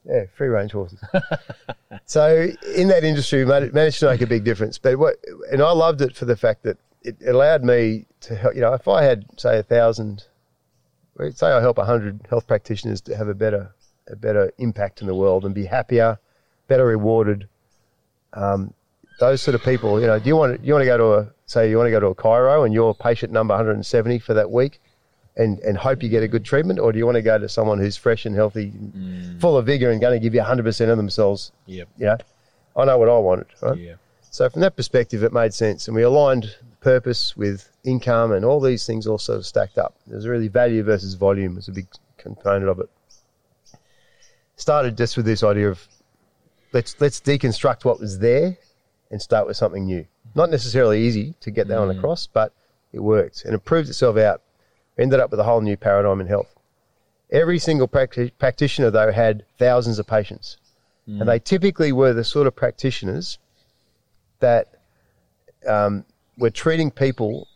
yeah, 0.06 0.24
free 0.36 0.47
range 0.47 0.72
horses. 0.72 1.04
so 2.06 2.47
in 2.76 2.88
that 2.88 3.04
industry, 3.04 3.43
we 3.43 3.52
made, 3.52 3.74
managed 3.74 4.00
to 4.00 4.08
make 4.08 4.22
a 4.22 4.28
big 4.28 4.43
difference. 4.43 4.78
But 4.78 4.97
what, 4.97 5.16
and 5.52 5.62
I 5.62 5.72
loved 5.72 6.02
it 6.02 6.16
for 6.16 6.26
the 6.26 6.36
fact 6.36 6.64
that 6.64 6.78
it 7.04 7.18
allowed 7.28 7.64
me 7.64 8.06
to 8.22 8.36
help. 8.36 8.56
You 8.56 8.62
know, 8.62 8.74
if 8.74 8.88
I 8.88 9.04
had 9.04 9.26
say 9.38 9.60
a 9.60 9.64
thousand, 9.64 10.24
say 11.34 11.47
I 11.47 11.62
help 11.62 11.78
a 11.78 11.86
hundred 11.86 12.26
health 12.30 12.47
practitioners 12.47 13.02
to 13.02 13.16
have 13.16 13.28
a 13.28 13.36
better 13.36 13.72
a 14.10 14.16
better 14.16 14.51
impact 14.57 15.01
in 15.01 15.07
the 15.07 15.16
world 15.16 15.45
and 15.45 15.53
be 15.53 15.66
happier, 15.66 16.20
better 16.68 16.86
rewarded. 16.86 17.47
Um, 18.34 18.74
those 19.20 19.41
sort 19.41 19.55
of 19.55 19.64
people, 19.64 19.99
you 19.99 20.07
know, 20.07 20.18
do 20.20 20.28
you 20.28 20.36
want 20.36 20.60
to, 20.60 20.66
you 20.66 20.74
want 20.74 20.84
to 20.84 20.86
go 20.88 20.97
to 20.97 21.14
a 21.16 21.34
say 21.45 21.70
you 21.70 21.78
want 21.78 21.88
to 21.88 21.91
go 21.91 21.99
to 21.99 22.07
a 22.07 22.16
chiro 22.16 22.64
and 22.66 22.74
you're 22.74 22.93
patient 22.93 23.32
number 23.34 23.53
170 23.53 24.20
for 24.20 24.34
that 24.34 24.49
week, 24.51 24.80
and 25.36 25.60
and 25.60 25.78
hope 25.78 26.01
you 26.03 26.10
get 26.10 26.24
a 26.24 26.28
good 26.28 26.45
treatment, 26.45 26.80
or 26.80 26.91
do 26.91 26.97
you 26.99 27.05
want 27.05 27.16
to 27.16 27.22
go 27.22 27.38
to 27.38 27.49
someone 27.49 27.80
who's 27.80 27.97
fresh 27.97 28.26
and 28.26 28.36
healthy, 28.36 28.72
full 29.39 29.57
of 29.57 29.66
vigor, 29.66 29.91
and 29.91 29.99
going 29.99 30.14
to 30.14 30.24
give 30.24 30.34
you 30.34 30.39
100 30.39 30.64
percent 30.64 30.89
of 30.91 30.97
themselves? 30.97 31.51
Yeah, 31.66 31.84
You 31.97 32.05
know, 32.05 32.18
I 32.78 32.86
know 32.86 32.97
what 32.97 33.10
I 33.10 33.18
wanted, 33.18 33.47
right? 33.62 33.78
Yeah. 33.78 33.93
So 34.32 34.47
from 34.49 34.62
that 34.62 34.76
perspective, 34.76 35.24
it 35.24 35.34
made 35.34 35.53
sense, 35.53 35.88
and 35.88 35.95
we 35.95 36.03
aligned 36.03 36.55
purpose 36.82 37.36
with 37.36 37.70
income, 37.84 38.32
and 38.32 38.45
all 38.45 38.62
these 38.62 38.86
things 38.86 39.05
all 39.07 39.18
sort 39.18 39.38
of 39.39 39.45
stacked 39.45 39.78
up. 39.78 39.95
There's 40.07 40.28
really 40.28 40.47
value 40.47 40.84
versus 40.84 41.16
volume 41.16 41.55
was 41.55 41.68
a 41.68 41.72
big 41.72 41.88
component 42.18 42.70
of 42.70 42.80
it. 42.80 42.89
Started 44.60 44.97
just 44.97 45.16
with 45.16 45.26
this 45.26 45.41
idea 45.41 45.70
of 45.70 45.88
let's 46.74 46.99
let's 46.99 47.22
deconstruct 47.22 47.86
what 47.86 47.99
was 47.99 48.20
there 48.20 48.57
and 49.10 49.22
start 49.22 49.47
with 49.47 49.57
something 49.57 49.86
new. 49.86 50.05
Not 50.36 50.49
necessarily 50.49 51.01
easy 51.01 51.34
to 51.39 51.49
get 51.49 51.70
that 51.70 51.80
one 51.80 51.88
mm. 51.88 51.97
across, 51.97 52.28
but 52.28 52.53
it 52.91 52.99
worked 52.99 53.45
and 53.45 53.55
it 53.55 53.64
proved 53.64 53.88
itself 53.88 54.18
out. 54.18 54.41
Ended 54.97 55.22
up 55.22 55.32
with 55.32 55.39
a 55.39 55.43
whole 55.43 55.62
new 55.62 55.78
paradigm 55.78 56.20
in 56.20 56.28
health. 56.28 56.53
Every 57.32 57.57
single 57.57 57.88
practi- 57.88 58.32
practitioner, 58.38 58.91
though, 58.91 59.14
had 59.14 59.45
thousands 59.57 59.97
of 59.97 60.05
patients. 60.05 60.57
And 61.07 61.22
mm. 61.22 61.26
they 61.26 61.39
typically 61.39 61.93
were 61.93 62.12
the 62.12 62.26
sort 62.26 62.45
of 62.45 62.55
practitioners 62.55 63.39
that 64.39 64.68
um, 65.66 66.03
were 66.38 66.49
treating 66.49 66.91
people 66.91 67.47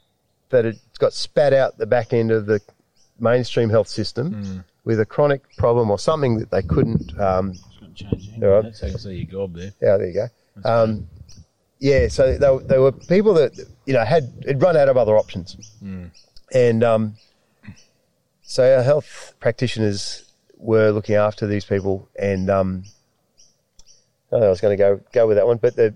that 0.49 0.63
had 0.63 0.79
got 0.99 1.11
spat 1.13 1.51
out 1.51 1.77
the 1.77 1.85
back 1.85 2.13
end 2.13 2.31
of 2.31 2.45
the 2.45 2.61
mainstream 3.19 3.69
health 3.69 3.87
system 3.87 4.33
mm. 4.33 4.63
With 4.85 4.99
a 4.99 5.05
chronic 5.05 5.41
problem 5.57 5.89
or 5.91 5.97
something 5.99 6.37
that 6.39 6.51
they 6.51 6.61
couldn't. 6.61 7.17
Um, 7.19 7.53
right. 8.39 8.63
That's 8.63 8.81
how 8.81 8.87
I 8.87 8.89
can 8.91 8.99
see 8.99 9.13
your 9.15 9.31
gob 9.47 9.55
there. 9.55 9.71
yeah, 9.81 9.97
there 9.97 10.07
you 10.07 10.13
go. 10.13 10.27
Um, 10.69 11.07
yeah, 11.79 12.07
so 12.07 12.37
they, 12.37 12.49
were- 12.49 12.63
they 12.63 12.77
were 12.79 12.91
people 12.91 13.33
that 13.35 13.51
you 13.85 13.93
know 13.93 14.03
had 14.05 14.31
had 14.47 14.61
run 14.61 14.77
out 14.77 14.89
of 14.89 14.97
other 14.97 15.17
options, 15.17 15.57
and 16.53 16.83
um, 16.83 17.15
so 18.41 18.75
our 18.77 18.83
health 18.83 19.33
practitioners 19.39 20.31
were 20.57 20.91
looking 20.91 21.15
after 21.15 21.45
these 21.47 21.65
people, 21.65 22.07
and 22.19 22.49
um, 22.49 22.83
I 24.31 24.37
I 24.37 24.49
was 24.49 24.61
going 24.61 24.77
to 24.77 24.81
go 24.81 24.99
go 25.11 25.27
with 25.27 25.37
that 25.37 25.45
one, 25.47 25.57
but 25.57 25.75
the 25.75 25.93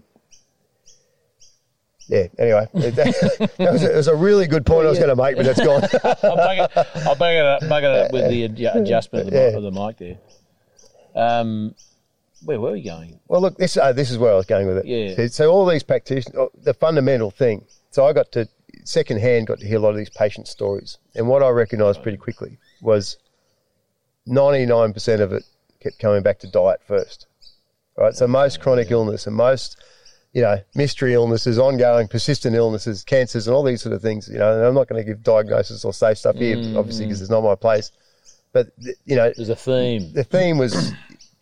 yeah. 2.07 2.27
Anyway, 2.39 2.67
that, 2.73 3.51
that 3.57 3.73
was 3.73 3.83
a, 3.83 3.93
it 3.93 3.95
was 3.95 4.07
a 4.07 4.15
really 4.15 4.47
good 4.47 4.65
point 4.65 4.85
I 4.85 4.89
was 4.89 4.99
going 4.99 5.15
to 5.15 5.21
make, 5.21 5.35
but 5.35 5.45
it's 5.45 5.59
gone. 5.59 5.83
I'll 6.23 6.35
bug 6.35 6.57
it, 6.57 6.87
I'll 7.07 7.15
bug 7.15 7.33
it 7.33 7.45
up, 7.45 7.69
bug 7.69 7.83
it 7.83 7.91
up 7.91 8.11
with 8.11 8.29
the 8.29 8.47
adju- 8.47 8.75
adjustment 8.75 9.27
of 9.27 9.33
the, 9.33 9.39
mic, 9.39 9.55
of 9.55 9.63
the 9.63 9.71
mic 9.71 9.97
there. 9.97 10.17
Um, 11.15 11.75
where 12.43 12.59
were 12.59 12.71
we 12.71 12.83
going? 12.83 13.19
Well, 13.27 13.41
look, 13.41 13.57
this 13.57 13.77
uh, 13.77 13.91
this 13.93 14.11
is 14.11 14.17
where 14.17 14.31
I 14.31 14.35
was 14.35 14.45
going 14.45 14.67
with 14.67 14.77
it. 14.77 14.85
Yeah. 14.85 15.15
So, 15.15 15.27
so 15.27 15.51
all 15.51 15.65
these 15.65 15.83
practitioners, 15.83 16.35
oh, 16.37 16.51
the 16.61 16.73
fundamental 16.73 17.31
thing. 17.31 17.65
So 17.89 18.05
I 18.05 18.13
got 18.13 18.31
to 18.33 18.47
second 18.83 19.19
hand 19.19 19.47
got 19.47 19.59
to 19.59 19.67
hear 19.67 19.77
a 19.77 19.79
lot 19.79 19.89
of 19.89 19.97
these 19.97 20.09
patient 20.09 20.47
stories, 20.47 20.97
and 21.15 21.27
what 21.27 21.43
I 21.43 21.49
recognised 21.49 22.03
pretty 22.03 22.17
quickly 22.17 22.57
was 22.81 23.17
ninety 24.25 24.65
nine 24.65 24.93
percent 24.93 25.21
of 25.21 25.33
it 25.33 25.43
kept 25.81 25.99
coming 25.99 26.21
back 26.23 26.39
to 26.39 26.47
diet 26.47 26.81
first. 26.85 27.27
Right. 27.97 28.13
So 28.13 28.27
most 28.27 28.61
chronic 28.61 28.91
illness 28.91 29.25
and 29.25 29.35
most 29.35 29.77
you 30.33 30.41
know 30.41 30.57
mystery 30.75 31.13
illnesses, 31.13 31.57
ongoing 31.57 32.07
persistent 32.07 32.55
illnesses, 32.55 33.03
cancers, 33.03 33.47
and 33.47 33.55
all 33.55 33.63
these 33.63 33.81
sort 33.81 33.93
of 33.93 34.01
things. 34.01 34.27
You 34.27 34.37
know, 34.37 34.53
and 34.53 34.63
I'm 34.65 34.73
not 34.73 34.87
going 34.87 35.01
to 35.01 35.05
give 35.05 35.23
diagnosis 35.23 35.83
or 35.85 35.93
say 35.93 36.13
stuff 36.13 36.35
here, 36.35 36.57
mm. 36.57 36.77
obviously, 36.77 37.05
because 37.05 37.21
it's 37.21 37.31
not 37.31 37.41
my 37.43 37.55
place. 37.55 37.91
But 38.53 38.67
you 39.05 39.15
know, 39.15 39.31
There's 39.35 39.49
a 39.49 39.55
theme. 39.55 40.13
the 40.13 40.23
theme 40.23 40.57
was 40.57 40.91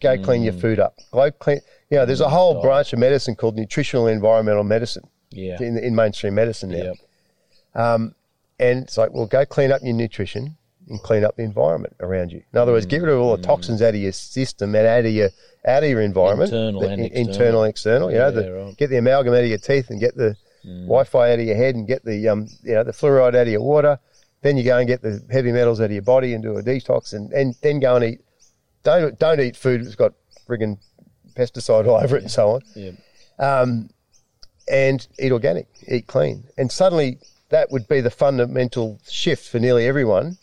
go 0.02 0.18
clean 0.22 0.44
your 0.44 0.54
mm. 0.54 0.62
food 0.62 0.80
up. 0.80 0.98
Go 1.12 1.32
clean. 1.32 1.60
You 1.90 1.98
know, 1.98 2.06
there's 2.06 2.22
a 2.22 2.30
whole 2.30 2.58
oh. 2.58 2.62
branch 2.62 2.94
of 2.94 3.00
medicine 3.00 3.36
called 3.36 3.56
nutritional 3.56 4.08
environmental 4.08 4.64
medicine 4.64 5.08
Yeah. 5.32 5.62
in, 5.62 5.78
in 5.78 5.96
mainstream 5.96 6.36
medicine 6.36 6.70
now. 6.70 6.78
Yep. 6.78 6.96
Um, 7.76 8.16
and 8.60 8.84
it's 8.84 8.98
like, 8.98 9.14
well, 9.14 9.28
go 9.28 9.46
clean 9.46 9.72
up 9.72 9.82
your 9.84 9.94
nutrition 9.94 10.58
and 10.88 11.02
clean 11.02 11.24
up 11.24 11.36
the 11.36 11.44
environment 11.44 11.96
around 12.00 12.32
you. 12.32 12.44
In 12.54 12.60
other 12.60 12.72
words, 12.72 12.86
get 12.86 13.02
rid 13.02 13.14
of 13.14 13.20
all 13.20 13.36
the 13.36 13.44
toxins 13.44 13.82
out 13.82 13.96
of 13.96 14.00
your 14.00 14.12
system 14.12 14.76
and 14.76 14.88
out 14.88 15.06
of 15.06 15.12
your 15.12 15.30
out 15.66 15.84
of 15.84 15.90
your 15.90 16.02
environment, 16.02 16.52
Internal 16.52 16.82
the 16.82 16.90
and 16.90 17.02
external. 17.02 17.30
internal, 17.30 17.64
external. 17.64 18.12
You 18.12 18.18
know, 18.18 18.32
the, 18.32 18.54
right. 18.54 18.78
get 18.78 18.90
the 18.90 18.98
amalgam 18.98 19.34
out 19.34 19.44
of 19.44 19.50
your 19.50 19.58
teeth 19.58 19.90
and 19.90 20.00
get 20.00 20.16
the 20.16 20.36
Wi-Fi 20.64 21.32
out 21.32 21.40
of 21.40 21.46
your 21.46 21.56
head 21.56 21.76
and 21.76 21.88
get 21.88 22.04
the 22.04 22.28
um, 22.28 22.48
you 22.64 22.74
know, 22.74 22.84
the 22.84 22.92
fluoride 22.92 23.36
out 23.36 23.36
of 23.36 23.48
your 23.48 23.62
water. 23.62 24.00
Then 24.42 24.58
you 24.58 24.64
go 24.64 24.78
and 24.78 24.88
get 24.88 25.02
the 25.02 25.24
heavy 25.32 25.52
metals 25.52 25.82
out 25.82 25.86
of 25.86 25.92
your 25.92 26.02
body 26.04 26.34
and 26.34 26.44
do 26.44 26.58
a 26.58 26.64
detox, 26.64 27.14
and, 27.14 27.32
and 27.34 27.56
then 27.62 27.80
go 27.80 27.96
and 27.96 28.06
eat. 28.06 28.22
Don't 28.84 29.18
don't 29.18 29.40
eat 29.40 29.56
food 29.56 29.84
that's 29.84 29.96
got 29.96 30.14
friggin' 30.48 30.78
pesticide 31.36 31.88
all 31.88 31.98
over 32.04 32.16
it 32.16 32.24
and 32.24 32.32
so 32.32 32.52
on 32.52 32.62
Yeah. 32.76 32.92
Um, 33.40 33.90
and 34.72 35.06
eat 35.20 35.32
organic, 35.32 35.68
eat 35.88 36.08
clean. 36.08 36.46
And 36.58 36.72
suddenly 36.72 37.20
that 37.50 37.72
would 37.72 37.88
be 37.88 38.02
the 38.02 38.10
fundamental 38.10 39.00
shift 39.08 39.50
for 39.50 39.60
nearly 39.60 39.88
everyone 39.88 40.38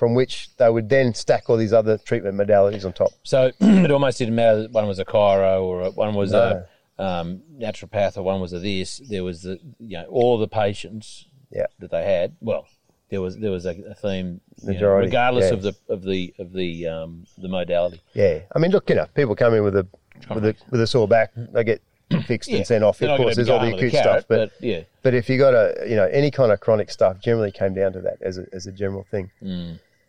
from 0.00 0.14
which 0.14 0.48
they 0.56 0.70
would 0.70 0.88
then 0.88 1.12
stack 1.12 1.50
all 1.50 1.58
these 1.58 1.74
other 1.74 1.98
treatment 1.98 2.34
modalities 2.34 2.86
on 2.86 2.92
top. 2.94 3.10
So 3.22 3.52
it 3.60 3.90
almost 3.90 4.16
didn't 4.16 4.34
matter 4.34 4.62
that 4.62 4.72
one 4.72 4.86
was 4.88 4.98
a 4.98 5.04
chiro 5.04 5.62
or 5.62 5.82
a- 5.82 5.90
one 5.90 6.14
was 6.14 6.32
a 6.32 6.66
um, 6.98 7.42
naturopath 7.58 8.16
or 8.16 8.22
one 8.22 8.40
was 8.40 8.54
a 8.54 8.58
this. 8.58 9.02
There 9.10 9.22
was 9.22 9.42
the 9.42 9.60
you 9.78 9.98
know 9.98 10.06
all 10.06 10.38
the 10.38 10.48
patients 10.48 11.26
Yeah. 11.50 11.66
that 11.80 11.90
they 11.90 12.02
had. 12.02 12.34
Well, 12.40 12.66
there 13.10 13.20
was 13.20 13.36
there 13.36 13.50
was 13.50 13.66
a, 13.66 13.76
a 13.90 13.94
theme, 13.94 14.40
know, 14.62 14.88
regardless 14.88 15.48
yeah. 15.48 15.52
of 15.52 15.62
the 15.62 15.76
of 15.90 16.02
the 16.02 16.32
of 16.38 16.54
the 16.54 16.86
um, 16.86 17.26
the 17.36 17.48
modality. 17.48 18.00
Yeah. 18.14 18.38
I 18.56 18.58
mean, 18.58 18.70
look, 18.70 18.88
you 18.88 18.96
know, 18.96 19.06
people 19.14 19.36
come 19.36 19.52
in 19.52 19.62
with 19.62 19.76
a 19.76 19.86
with 20.34 20.46
a 20.46 20.56
with 20.70 20.80
a 20.80 20.86
sore 20.86 21.08
back, 21.08 21.32
they 21.36 21.62
get 21.62 21.82
fixed 22.26 22.48
and 22.48 22.66
sent 22.66 22.82
off. 22.84 23.00
They're 23.00 23.10
Of 23.10 23.18
course, 23.18 23.36
there's 23.36 23.50
all 23.50 23.58
the 23.58 23.66
going 23.66 23.74
with 23.74 23.82
a 23.84 23.86
acute 23.88 24.02
carrot, 24.02 24.24
stuff, 24.24 24.28
but 24.28 24.52
yeah, 24.60 24.84
But 25.02 25.12
if 25.12 25.28
you 25.28 25.36
got 25.36 25.52
a, 25.52 25.86
you 25.86 25.96
know, 25.96 26.06
any 26.06 26.30
kind 26.30 26.52
of 26.52 26.60
chronic 26.60 26.90
stuff 26.90 27.20
generally 27.20 27.52
came 27.52 27.74
down 27.74 27.92
to 27.92 28.00
that 28.00 28.16
as 28.22 28.38
a, 28.38 28.46
as 28.54 28.66
a 28.66 28.72
general 28.72 29.04
thing. 29.10 29.30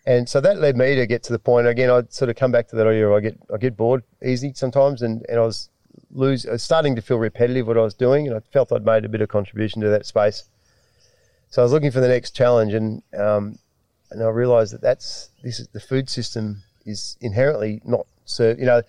And 0.06 0.28
so 0.28 0.42
that 0.42 0.60
led 0.60 0.76
me 0.76 0.96
to 0.96 1.06
get 1.06 1.24
to 1.24 1.34
the 1.34 1.40
point 1.40 1.68
again. 1.68 1.90
I'd 1.90 2.12
sort 2.12 2.30
of 2.30 2.36
come 2.36 2.52
back 2.52 2.68
to 2.70 2.76
that 2.76 2.88
idea. 2.88 3.12
I 3.12 3.20
get 3.20 3.38
I 3.54 3.58
get 3.58 3.78
bored 3.78 4.04
easy 4.26 4.52
sometimes, 4.56 5.02
and, 5.02 5.24
and 5.30 5.40
I 5.40 5.44
was 5.44 5.70
lose 6.14 6.46
I 6.46 6.54
was 6.54 6.64
starting 6.64 6.96
to 6.96 7.02
feel 7.02 7.18
repetitive 7.18 7.68
what 7.68 7.78
I 7.78 7.82
was 7.82 7.94
doing, 7.94 8.28
and 8.28 8.36
I 8.36 8.40
felt 8.52 8.72
I'd 8.72 8.86
made 8.86 9.06
a 9.06 9.10
bit 9.10 9.22
of 9.22 9.30
contribution 9.30 9.82
to 9.82 9.90
that 9.90 10.06
space. 10.06 10.46
So 11.50 11.62
I 11.62 11.64
was 11.64 11.72
looking 11.72 11.92
for 11.92 12.00
the 12.00 12.08
next 12.08 12.32
challenge, 12.32 12.74
and 12.74 13.04
um, 13.18 13.60
and 14.10 14.24
I 14.24 14.30
realised 14.30 14.74
that 14.74 14.82
that's 14.82 15.30
this 15.44 15.60
is 15.60 15.68
the 15.68 15.80
food 15.80 16.10
system 16.10 16.64
is 16.86 17.16
inherently 17.22 17.82
not 17.86 18.08
served. 18.26 18.60
You 18.60 18.66
know, 18.66 18.82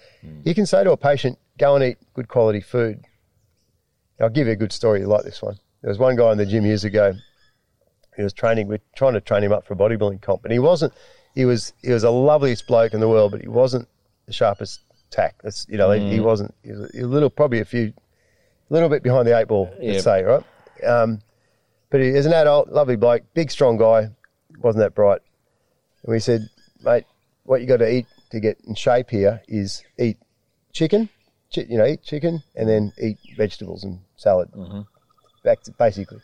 you 0.44 0.54
can 0.54 0.64
say 0.64 0.82
to 0.82 0.92
a 0.92 0.96
patient, 0.96 1.38
"Go 1.58 1.74
and 1.74 1.84
eat 1.84 1.98
good 2.14 2.28
quality 2.28 2.60
food." 2.60 3.04
I'll 4.20 4.30
give 4.30 4.46
you 4.46 4.52
a 4.52 4.56
good 4.56 4.72
story 4.72 5.00
you 5.00 5.06
like 5.08 5.24
this 5.24 5.42
one. 5.42 5.58
There 5.82 5.88
was 5.88 5.98
one 5.98 6.14
guy 6.14 6.30
in 6.30 6.38
the 6.38 6.46
gym 6.46 6.64
years 6.64 6.84
ago. 6.84 7.14
He 8.16 8.22
was 8.22 8.32
training. 8.32 8.68
We're 8.68 8.80
trying 8.94 9.14
to 9.14 9.20
train 9.20 9.42
him 9.42 9.52
up 9.52 9.66
for 9.66 9.74
a 9.74 9.76
bodybuilding 9.76 10.20
comp, 10.22 10.44
and 10.44 10.52
he 10.52 10.58
wasn't. 10.58 10.92
He 11.34 11.44
was. 11.44 11.72
He 11.82 11.90
was 11.90 12.02
the 12.02 12.10
loveliest 12.12 12.66
bloke 12.66 12.92
in 12.94 13.00
the 13.00 13.08
world, 13.08 13.32
but 13.32 13.40
he 13.40 13.48
wasn't 13.48 13.88
the 14.26 14.32
sharpest 14.32 14.80
tack. 15.10 15.36
That's 15.42 15.66
you 15.68 15.78
know. 15.78 15.90
He 15.92 16.20
wasn't. 16.20 16.54
He 16.62 16.72
was 16.72 16.90
a 16.94 17.06
little, 17.06 17.30
probably 17.30 17.60
a 17.60 17.64
few, 17.64 17.92
a 18.70 18.72
little 18.72 18.88
bit 18.88 19.02
behind 19.02 19.26
the 19.26 19.38
eight 19.38 19.48
ball. 19.48 19.72
Yeah. 19.80 19.92
Let's 19.92 20.04
say 20.04 20.22
right. 20.22 20.44
Um, 20.86 21.20
but 21.90 22.00
he, 22.00 22.08
as 22.10 22.26
an 22.26 22.32
adult, 22.32 22.68
lovely 22.68 22.96
bloke, 22.96 23.22
big 23.34 23.50
strong 23.50 23.76
guy, 23.76 24.08
wasn't 24.58 24.82
that 24.82 24.94
bright. 24.94 25.20
And 26.04 26.12
we 26.12 26.18
said, 26.20 26.48
mate, 26.82 27.04
what 27.44 27.60
you 27.60 27.66
got 27.66 27.78
to 27.78 27.90
eat 27.90 28.06
to 28.30 28.40
get 28.40 28.58
in 28.66 28.74
shape 28.74 29.10
here 29.10 29.40
is 29.46 29.82
eat 29.98 30.18
chicken, 30.72 31.08
chi- 31.54 31.66
you 31.68 31.78
know, 31.78 31.86
eat 31.86 32.02
chicken, 32.02 32.42
and 32.56 32.68
then 32.68 32.92
eat 33.00 33.18
vegetables 33.36 33.84
and 33.84 34.00
salad. 34.16 34.50
Back 35.44 35.62
to 35.62 35.70
basically. 35.72 36.18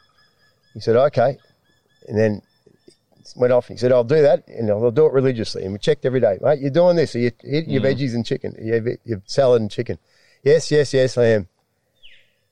He 0.75 0.81
said, 0.81 0.97
okay, 0.97 1.39
and 2.09 2.19
then 2.19 2.43
went 3.37 3.53
off. 3.53 3.69
He 3.69 3.77
said, 3.77 3.93
I'll 3.93 4.05
do 4.05 4.23
that, 4.23 4.47
and 4.49 4.71
I'll 4.71 4.91
do 4.91 5.07
it 5.07 5.13
religiously. 5.13 5.65
And 5.65 5.73
we 5.73 5.79
checked 5.79 6.05
every 6.05 6.21
day, 6.21 6.39
mate. 6.41 6.61
You're 6.61 6.71
doing 6.71 6.97
this. 6.97 7.15
Are 7.15 7.19
you 7.19 7.31
eating 7.45 7.71
your 7.71 7.83
mm. 7.83 7.95
veggies 7.95 8.15
and 8.15 8.25
chicken? 8.25 8.55
Your, 8.61 8.97
your 9.05 9.23
salad 9.27 9.63
and 9.63 9.71
chicken. 9.71 9.99
Yes, 10.43 10.71
yes, 10.71 10.95
yes, 10.95 11.19
I 11.19 11.25
am. 11.27 11.49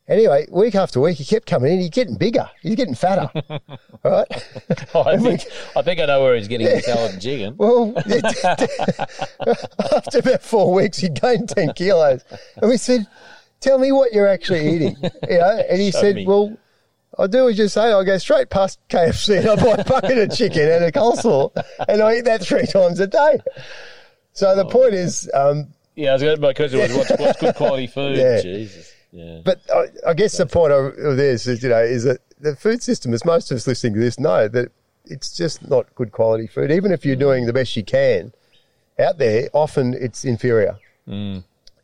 Anyway, 0.08 0.46
week 0.52 0.76
after 0.76 1.00
week, 1.00 1.18
he 1.18 1.24
kept 1.24 1.46
coming 1.46 1.72
in. 1.72 1.80
He's 1.80 1.90
getting 1.90 2.16
bigger. 2.16 2.48
He's 2.62 2.76
getting 2.76 2.94
fatter. 2.94 3.28
All 3.50 3.60
right. 4.04 4.26
Oh, 4.94 5.02
I 5.02 5.16
think 5.18 5.42
I 5.74 5.82
think 5.82 5.98
I 5.98 6.06
know 6.06 6.22
where 6.22 6.36
he's 6.36 6.46
getting 6.46 6.68
his 6.68 6.84
salad 6.84 7.14
and 7.14 7.22
chicken. 7.22 7.56
Well, 7.58 7.92
after 9.96 10.18
about 10.20 10.42
four 10.42 10.72
weeks, 10.72 10.98
he 10.98 11.08
gained 11.08 11.48
10 11.48 11.72
kilos. 11.72 12.24
And 12.56 12.70
we 12.70 12.76
said, 12.76 13.08
Tell 13.58 13.78
me 13.78 13.90
what 13.90 14.12
you're 14.12 14.28
actually 14.28 14.68
eating. 14.68 14.96
You 15.28 15.38
know? 15.38 15.62
And 15.68 15.80
he 15.80 15.90
Show 15.90 16.00
said, 16.00 16.14
me. 16.14 16.26
Well, 16.26 16.56
I 17.18 17.26
do 17.26 17.48
as 17.48 17.58
you 17.58 17.68
say. 17.68 17.92
I 17.92 18.04
go 18.04 18.18
straight 18.18 18.50
past 18.50 18.78
KFC 18.88 19.38
and 19.38 19.48
I 19.48 19.56
buy 19.56 19.80
a 19.80 19.84
bucket 19.84 20.18
of 20.18 20.36
chicken 20.36 20.70
and 20.70 20.84
a 20.84 20.92
coleslaw, 20.92 21.50
and 21.88 22.02
I 22.02 22.16
eat 22.16 22.24
that 22.26 22.42
three 22.42 22.66
times 22.66 23.00
a 23.00 23.06
day. 23.06 23.38
So 24.32 24.54
the 24.54 24.66
point 24.66 24.94
is, 24.94 25.30
um, 25.32 25.68
Yeah, 25.94 26.10
I 26.10 26.12
was 26.14 26.22
going, 26.22 26.36
to, 26.36 26.42
my 26.42 26.52
question 26.52 26.78
was 26.78 26.92
what's, 26.94 27.10
what's 27.18 27.40
good 27.40 27.54
quality 27.54 27.86
food? 27.96 28.18
Yeah. 28.18 28.40
Jesus. 28.42 28.92
Yeah. 29.12 29.40
but 29.44 29.60
I, 29.74 30.10
I 30.10 30.14
guess 30.14 30.36
the 30.36 30.44
point 30.44 30.72
of, 30.72 30.92
of 30.98 31.16
this 31.16 31.46
is, 31.46 31.62
you 31.62 31.70
know, 31.70 31.82
is 31.82 32.04
that 32.04 32.18
the 32.38 32.54
food 32.54 32.82
system, 32.82 33.14
as 33.14 33.24
most 33.24 33.50
of 33.50 33.56
us 33.56 33.66
listening 33.66 33.94
to 33.94 34.00
this 34.00 34.20
know, 34.20 34.46
that 34.48 34.70
it's 35.06 35.34
just 35.34 35.66
not 35.70 35.86
good 35.94 36.12
quality 36.12 36.46
food. 36.46 36.70
Even 36.70 36.92
if 36.92 37.06
you're 37.06 37.16
doing 37.16 37.46
the 37.46 37.52
best 37.52 37.74
you 37.76 37.84
can 37.84 38.32
out 38.98 39.16
there, 39.16 39.48
often 39.54 39.94
it's 39.94 40.24
inferior. 40.24 40.76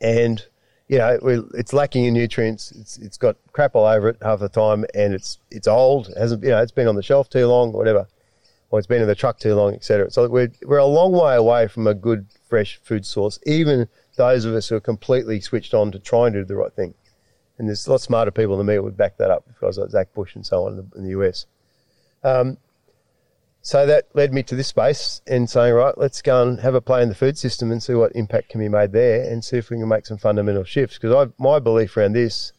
And, 0.02 0.44
you 0.89 0.99
know, 0.99 1.18
it's 1.55 1.72
lacking 1.72 2.05
in 2.05 2.14
nutrients. 2.14 2.72
It's, 2.72 2.99
it's 2.99 3.16
got 3.16 3.37
crap 3.53 3.74
all 3.74 3.87
over 3.87 4.09
it 4.11 4.16
half 4.22 4.41
the 4.41 4.49
time 4.49 4.85
and 4.95 5.14
it's, 5.14 5.39
it's 5.51 5.66
old. 5.66 6.12
Hasn't, 6.16 6.43
you 6.43 6.51
know, 6.51 6.62
it's 6.62 6.72
been 6.72 6.89
on 6.89 6.97
the 6.97 7.03
shelf 7.03 7.30
too 7.30 7.47
long, 7.47 7.72
whatever. 7.72 8.07
Or 8.70 8.78
it's 8.78 8.89
been 8.89 9.03
in 9.03 9.09
the 9.09 9.14
truck 9.14 9.39
too 9.39 9.55
long, 9.55 9.74
etc. 9.74 10.11
So 10.11 10.28
we're, 10.28 10.51
we're 10.64 10.78
a 10.78 10.87
long 10.87 11.12
way 11.12 11.37
away 11.37 11.68
from 11.68 11.87
a 11.87 11.95
good, 11.95 12.26
fresh 12.49 12.80
food 12.83 13.07
source, 13.07 13.39
even 13.47 13.89
those 14.16 14.45
of 14.45 14.55
us 14.55 14.68
who 14.68 14.76
are 14.76 14.80
completely 14.80 15.41
switched 15.41 15.74
on 15.74 15.93
to 15.93 15.99
trying 15.99 16.33
to 16.35 16.41
do 16.41 16.45
the 16.45 16.57
right 16.57 16.72
thing. 16.72 16.95
And 17.59 17.68
there's 17.68 17.87
a 17.87 17.91
lot 17.91 18.01
smarter 18.01 18.30
people 18.30 18.57
than 18.57 18.66
me 18.66 18.74
who 18.74 18.83
would 18.83 18.97
back 18.97 19.16
that 19.18 19.30
up, 19.30 19.47
guys 19.61 19.78
like 19.78 19.91
Zach 19.91 20.12
Bush 20.14 20.35
and 20.35 20.45
so 20.45 20.66
on 20.66 20.72
in 20.72 20.76
the, 20.76 20.99
in 20.99 21.05
the 21.05 21.11
US. 21.20 21.47
Um, 22.24 22.59
so 23.64 23.86
that 23.86 24.08
led 24.12 24.34
me 24.34 24.42
to 24.42 24.56
this 24.56 24.66
space 24.66 25.22
and 25.24 25.48
saying, 25.48 25.72
right, 25.72 25.96
let's 25.96 26.20
go 26.20 26.42
and 26.42 26.58
have 26.60 26.74
a 26.74 26.80
play 26.80 27.00
in 27.00 27.08
the 27.08 27.14
food 27.14 27.38
system 27.38 27.70
and 27.70 27.80
see 27.80 27.94
what 27.94 28.10
impact 28.16 28.48
can 28.48 28.60
be 28.60 28.68
made 28.68 28.90
there 28.90 29.22
and 29.22 29.44
see 29.44 29.56
if 29.56 29.70
we 29.70 29.78
can 29.78 29.88
make 29.88 30.04
some 30.04 30.18
fundamental 30.18 30.64
shifts. 30.64 30.98
Because 30.98 31.30
my 31.38 31.60
belief 31.60 31.96
around 31.96 32.14
this, 32.14 32.52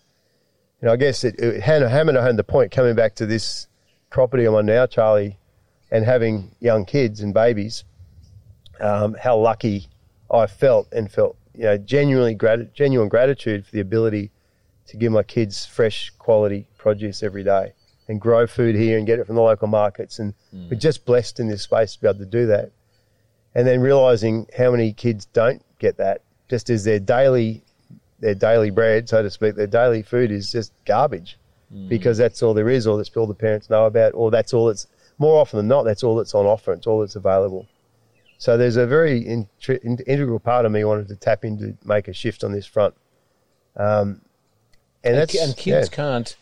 you 0.82 0.88
know, 0.88 0.94
I 0.94 0.96
guess 0.96 1.26
it, 1.26 1.36
it 1.40 1.62
hammered 1.62 2.16
home 2.16 2.38
the 2.38 2.44
point 2.46 2.72
coming 2.72 2.96
back 2.96 3.16
to 3.16 3.26
this 3.26 3.68
property 4.10 4.46
I'm 4.46 4.56
on 4.56 4.66
now, 4.66 4.86
Charlie, 4.86 5.38
and 5.92 6.06
having 6.06 6.56
young 6.62 6.86
kids 6.86 7.20
and 7.20 7.34
babies, 7.34 7.84
um, 8.80 9.14
how 9.22 9.38
lucky 9.38 9.88
I 10.32 10.48
felt 10.48 10.88
and 10.94 11.12
felt, 11.12 11.36
you 11.54 11.64
know, 11.64 11.78
genuinely 11.78 12.34
grat- 12.34 12.74
genuine 12.74 13.10
gratitude 13.10 13.66
for 13.66 13.74
the 13.74 13.82
ability 13.82 14.32
to 14.88 14.96
give 14.96 15.12
my 15.12 15.24
kids 15.24 15.66
fresh 15.66 16.12
quality 16.12 16.70
produce 16.78 17.24
every 17.24 17.44
day 17.44 17.74
and 18.08 18.20
grow 18.20 18.46
food 18.48 18.76
here 18.76 18.98
and 18.98 19.08
get 19.08 19.20
it 19.20 19.26
from 19.26 19.36
the 19.36 19.42
local 19.42 19.68
markets. 19.68 20.20
And 20.20 20.34
we're 20.52 20.80
just 20.80 21.06
blessed 21.06 21.40
in 21.40 21.48
this 21.48 21.64
space 21.64 21.94
to 21.94 22.02
be 22.02 22.08
able 22.08 22.20
to 22.20 22.26
do 22.26 22.46
that. 22.48 22.72
And 23.56 23.68
then 23.68 23.82
realizing 23.82 24.48
how 24.58 24.72
many 24.72 24.94
kids 24.94 25.26
don't 25.26 25.64
get 25.80 25.98
that, 25.98 26.22
just 26.50 26.70
as 26.70 26.84
their 26.84 27.00
daily, 27.00 27.64
their 28.20 28.36
daily 28.36 28.72
bread, 28.72 29.08
so 29.08 29.22
to 29.22 29.30
speak, 29.30 29.56
their 29.56 29.68
daily 29.68 30.02
food 30.02 30.32
is 30.32 30.52
just 30.52 30.74
garbage 30.86 31.38
because 31.88 32.18
that's 32.18 32.44
all 32.44 32.54
there 32.54 32.70
is, 32.70 32.86
or 32.86 32.98
that's 32.98 33.16
all 33.18 33.26
the 33.26 33.34
parents 33.34 33.70
know 33.70 33.86
about, 33.86 34.14
or 34.14 34.30
that's 34.30 34.54
all 34.54 34.68
that's 34.68 34.88
more 35.18 35.40
often 35.40 35.58
than 35.58 35.68
not, 35.68 35.84
that's 35.84 36.04
all 36.04 36.16
that's 36.16 36.36
on 36.36 36.46
offer. 36.46 36.72
It's 36.74 36.86
all 36.86 37.00
that's 37.00 37.16
available. 37.16 37.68
So 38.38 38.58
there's 38.58 38.78
a 38.78 38.86
very 38.86 39.24
intri- 39.24 39.84
integral 39.84 40.40
part 40.40 40.66
of 40.66 40.72
me 40.72 40.84
wanted 40.84 41.08
to 41.08 41.16
tap 41.16 41.46
into 41.46 41.76
make 41.84 42.08
a 42.08 42.14
shift 42.14 42.44
on 42.44 42.52
this 42.52 42.66
front. 42.66 42.94
Um, 43.76 44.22
and, 45.04 45.14
and, 45.14 45.18
that's 45.18 45.36
and 45.36 45.58
kids 45.58 45.90
yeah. 45.92 45.96
can't. 45.96 46.36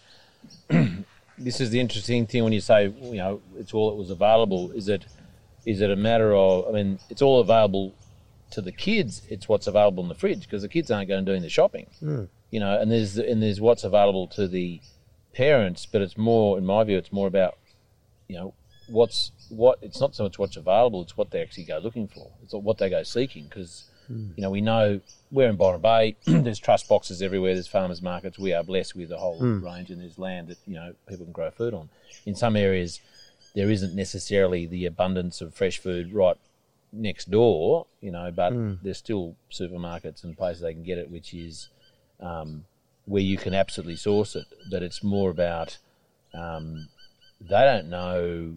this 1.43 1.59
is 1.59 1.69
the 1.69 1.79
interesting 1.79 2.25
thing 2.27 2.43
when 2.43 2.53
you 2.53 2.61
say 2.61 2.85
you 3.01 3.17
know 3.17 3.41
it's 3.57 3.73
all 3.73 3.89
that 3.89 3.95
was 3.95 4.09
available. 4.09 4.71
Is 4.71 4.87
it 4.87 5.05
is 5.65 5.81
it 5.81 5.89
a 5.91 5.95
matter 5.95 6.35
of? 6.35 6.67
I 6.67 6.71
mean, 6.71 6.99
it's 7.09 7.21
all 7.21 7.39
available 7.39 7.93
to 8.51 8.61
the 8.61 8.71
kids. 8.71 9.21
It's 9.29 9.47
what's 9.47 9.67
available 9.67 10.03
in 10.03 10.09
the 10.09 10.15
fridge 10.15 10.41
because 10.41 10.61
the 10.61 10.69
kids 10.69 10.91
aren't 10.91 11.07
going 11.07 11.23
to 11.25 11.31
doing 11.31 11.41
the 11.41 11.49
shopping. 11.49 11.87
Hmm. 11.99 12.25
You 12.49 12.59
know, 12.59 12.79
and 12.79 12.91
there's 12.91 13.17
and 13.17 13.41
there's 13.41 13.61
what's 13.61 13.83
available 13.83 14.27
to 14.29 14.47
the 14.47 14.81
parents, 15.33 15.85
but 15.85 16.01
it's 16.01 16.17
more, 16.17 16.57
in 16.57 16.65
my 16.65 16.83
view, 16.83 16.97
it's 16.97 17.13
more 17.13 17.27
about 17.27 17.57
you 18.27 18.35
know 18.35 18.53
what's 18.87 19.31
what. 19.49 19.79
It's 19.81 19.99
not 19.99 20.15
so 20.15 20.23
much 20.23 20.37
what's 20.37 20.57
available; 20.57 21.01
it's 21.01 21.15
what 21.15 21.31
they 21.31 21.41
actually 21.41 21.65
go 21.65 21.77
looking 21.77 22.07
for. 22.07 22.31
It's 22.43 22.53
what 22.53 22.77
they 22.77 22.89
go 22.89 23.03
seeking 23.03 23.45
because. 23.45 23.85
You 24.35 24.41
know, 24.43 24.49
we 24.49 24.61
know 24.61 25.01
we're 25.31 25.49
in 25.49 25.55
Byron 25.55 25.81
Bay. 25.81 26.15
there's 26.25 26.59
trust 26.59 26.87
boxes 26.89 27.21
everywhere. 27.21 27.53
There's 27.53 27.67
farmers 27.67 28.01
markets. 28.01 28.37
We 28.37 28.53
are 28.53 28.63
blessed 28.63 28.95
with 28.95 29.11
a 29.11 29.17
whole 29.17 29.39
range, 29.63 29.89
and 29.89 30.01
there's 30.01 30.17
land 30.19 30.47
that 30.49 30.57
you 30.65 30.75
know 30.75 30.93
people 31.07 31.25
can 31.25 31.33
grow 31.33 31.51
food 31.51 31.73
on. 31.73 31.89
In 32.25 32.35
some 32.35 32.55
areas, 32.55 32.99
there 33.55 33.69
isn't 33.69 33.95
necessarily 33.95 34.65
the 34.65 34.85
abundance 34.85 35.41
of 35.41 35.53
fresh 35.53 35.77
food 35.79 36.13
right 36.13 36.37
next 36.91 37.31
door. 37.31 37.87
You 38.01 38.11
know, 38.11 38.31
but 38.31 38.51
there's 38.83 38.97
still 38.97 39.35
supermarkets 39.51 40.23
and 40.23 40.37
places 40.37 40.61
they 40.61 40.73
can 40.73 40.83
get 40.83 40.97
it, 40.97 41.09
which 41.09 41.33
is 41.33 41.69
um, 42.19 42.65
where 43.05 43.21
you 43.23 43.37
can 43.37 43.53
absolutely 43.53 43.95
source 43.95 44.35
it. 44.35 44.45
But 44.69 44.83
it's 44.83 45.03
more 45.03 45.29
about 45.29 45.77
um, 46.33 46.89
they 47.39 47.61
don't 47.61 47.89
know. 47.89 48.55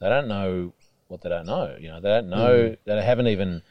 They 0.00 0.08
don't 0.08 0.28
know 0.28 0.72
what 1.08 1.22
they 1.22 1.28
don't 1.28 1.46
know. 1.46 1.76
You 1.78 1.88
know, 1.88 2.00
they 2.00 2.08
don't 2.08 2.28
know. 2.28 2.76
They 2.84 3.02
haven't 3.02 3.28
even 3.28 3.62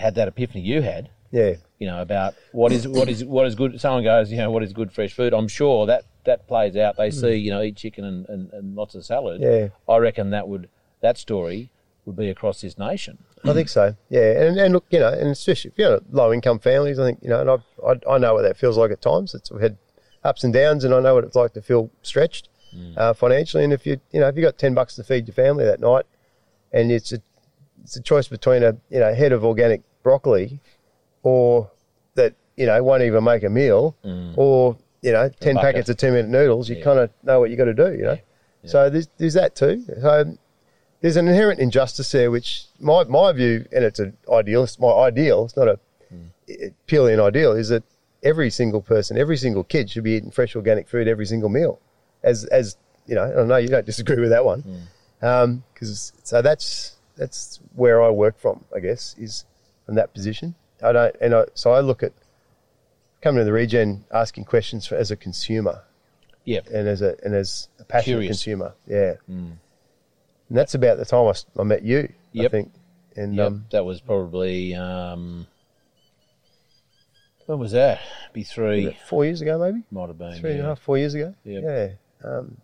had 0.00 0.14
that 0.16 0.28
epiphany 0.28 0.62
you 0.62 0.82
had 0.82 1.10
yeah. 1.30 1.54
you 1.78 1.86
know, 1.86 2.02
about 2.02 2.34
what 2.52 2.72
is 2.72 2.86
what 2.86 3.08
is 3.08 3.24
what 3.24 3.46
is 3.46 3.54
good. 3.54 3.80
Someone 3.80 4.02
goes, 4.02 4.30
you 4.30 4.38
know, 4.38 4.50
what 4.50 4.62
is 4.62 4.72
good 4.72 4.92
fresh 4.92 5.12
food? 5.12 5.32
I'm 5.32 5.48
sure 5.48 5.86
that 5.86 6.04
that 6.24 6.46
plays 6.48 6.76
out. 6.76 6.96
They 6.96 7.10
see, 7.10 7.36
you 7.36 7.50
know, 7.50 7.62
eat 7.62 7.76
chicken 7.76 8.04
and, 8.04 8.28
and, 8.28 8.52
and 8.52 8.74
lots 8.74 8.94
of 8.94 9.04
salad. 9.04 9.40
Yeah. 9.40 9.68
I 9.88 9.98
reckon 9.98 10.30
that 10.30 10.48
would 10.48 10.68
that 11.00 11.18
story 11.18 11.70
would 12.04 12.16
be 12.16 12.28
across 12.28 12.60
this 12.60 12.78
nation. 12.78 13.18
I 13.44 13.54
think 13.54 13.70
so. 13.70 13.96
Yeah, 14.10 14.42
and, 14.42 14.58
and 14.58 14.74
look, 14.74 14.84
you 14.90 14.98
know, 14.98 15.08
and 15.08 15.28
especially 15.28 15.70
if 15.70 15.78
you're 15.78 16.00
low 16.10 16.30
income 16.30 16.58
families, 16.58 16.98
I 16.98 17.06
think 17.06 17.20
you 17.22 17.30
know, 17.30 17.40
and 17.40 17.50
I, 17.50 17.56
I 17.86 18.14
I 18.14 18.18
know 18.18 18.34
what 18.34 18.42
that 18.42 18.56
feels 18.56 18.76
like 18.76 18.90
at 18.90 19.00
times. 19.00 19.34
It's 19.34 19.50
we've 19.50 19.62
had 19.62 19.78
ups 20.24 20.44
and 20.44 20.52
downs, 20.52 20.84
and 20.84 20.92
I 20.92 21.00
know 21.00 21.14
what 21.14 21.24
it's 21.24 21.36
like 21.36 21.54
to 21.54 21.62
feel 21.62 21.90
stretched 22.02 22.48
uh, 22.96 23.14
financially. 23.14 23.64
And 23.64 23.72
if 23.72 23.86
you 23.86 24.00
you 24.10 24.20
know 24.20 24.28
if 24.28 24.36
you 24.36 24.42
got 24.42 24.58
ten 24.58 24.74
bucks 24.74 24.96
to 24.96 25.04
feed 25.04 25.26
your 25.26 25.34
family 25.34 25.64
that 25.64 25.80
night, 25.80 26.04
and 26.72 26.92
it's 26.92 27.12
a 27.12 27.22
it's 27.82 27.96
a 27.96 28.02
choice 28.02 28.28
between 28.28 28.62
a 28.62 28.76
you 28.90 29.00
know 29.00 29.14
head 29.14 29.32
of 29.32 29.42
organic 29.42 29.82
broccoli, 30.02 30.60
or 31.22 31.70
that 32.14 32.34
you 32.56 32.66
know 32.66 32.82
won't 32.82 33.02
even 33.02 33.24
make 33.24 33.42
a 33.42 33.50
meal, 33.50 33.96
mm. 34.04 34.36
or 34.36 34.76
you 35.02 35.12
know 35.12 35.28
ten 35.40 35.56
packets 35.56 35.88
of 35.88 35.96
two 35.96 36.10
minute 36.10 36.28
noodles, 36.28 36.68
you 36.68 36.76
Yeah. 36.76 36.84
kind 36.84 36.98
of 36.98 37.10
know 37.22 37.40
what 37.40 37.50
you 37.50 37.56
got 37.56 37.66
to 37.66 37.74
do. 37.74 37.92
You 37.92 38.04
know, 38.04 38.18
so 38.64 38.90
there's 38.90 39.08
there's 39.18 39.34
that 39.34 39.54
too. 39.54 39.84
So 40.00 40.36
there's 41.00 41.16
an 41.16 41.28
inherent 41.28 41.60
injustice 41.60 42.10
there, 42.12 42.30
which 42.30 42.66
my 42.78 43.04
my 43.04 43.32
view, 43.32 43.66
and 43.72 43.84
it's 43.84 43.98
an 43.98 44.16
ideal. 44.30 44.64
It's 44.64 44.78
my 44.78 44.92
ideal. 44.92 45.44
It's 45.44 45.56
not 45.56 45.68
a 45.68 45.78
mm. 46.12 46.28
it- 46.46 46.74
purely 46.86 47.14
an 47.14 47.20
ideal. 47.20 47.52
Is 47.52 47.68
that 47.70 47.84
every 48.22 48.50
single 48.50 48.82
person, 48.82 49.16
every 49.16 49.36
single 49.36 49.64
kid 49.64 49.90
should 49.90 50.04
be 50.04 50.12
eating 50.12 50.30
fresh 50.30 50.54
organic 50.54 50.88
food 50.88 51.08
every 51.08 51.26
single 51.26 51.48
meal, 51.48 51.80
as 52.22 52.44
as 52.46 52.76
you 53.06 53.14
know. 53.14 53.24
I 53.24 53.44
know 53.44 53.56
you 53.56 53.68
don't 53.68 53.86
disagree 53.86 54.20
with 54.20 54.30
that 54.30 54.44
one, 54.44 54.62
mm. 54.62 55.26
um, 55.26 55.64
because 55.72 56.12
so 56.22 56.42
that's 56.42 56.96
that's 57.16 57.60
where 57.74 58.02
I 58.02 58.10
work 58.10 58.38
from. 58.38 58.64
I 58.74 58.80
guess 58.80 59.14
is 59.18 59.44
from 59.90 59.96
that 59.96 60.14
position. 60.14 60.54
I 60.84 60.92
don't, 60.92 61.16
and 61.20 61.34
I, 61.34 61.46
so 61.54 61.72
I 61.72 61.80
look 61.80 62.04
at 62.04 62.12
coming 63.22 63.40
to 63.40 63.44
the 63.44 63.52
regen, 63.52 64.04
asking 64.12 64.44
questions 64.44 64.86
for, 64.86 64.94
as 64.94 65.10
a 65.10 65.16
consumer 65.16 65.82
Yeah. 66.44 66.60
and 66.72 66.86
as 66.86 67.02
a 67.02 67.16
and 67.24 67.34
as 67.34 67.66
a 67.80 67.84
passionate 67.84 68.04
Curious. 68.18 68.30
consumer. 68.30 68.72
Yeah, 68.86 69.14
and 69.26 69.58
that's 70.48 70.74
about 70.76 70.98
the 70.98 71.04
time 71.04 71.26
I, 71.26 71.60
I 71.60 71.64
met 71.64 71.82
you. 71.82 71.98
I 72.08 72.12
Yep. 72.32 72.50
think, 72.52 72.72
and 73.16 73.34
Yep. 73.34 73.46
um, 73.48 73.64
that 73.72 73.84
was 73.84 74.00
probably 74.00 74.76
um, 74.76 75.48
when 77.46 77.58
was 77.58 77.72
that? 77.72 77.98
Be 78.32 78.44
three. 78.44 78.96
four 79.08 79.24
years 79.24 79.40
ago, 79.40 79.58
maybe 79.58 79.82
Might 79.90 80.06
have 80.06 80.18
been. 80.18 80.38
three 80.38 80.52
and 80.52 80.60
a 80.60 80.64
half, 80.66 80.78
four 80.78 80.98
years 80.98 81.14
ago. 81.14 81.34
Yep. 81.42 81.62
Yeah, 81.64 81.88
um, 82.30 82.56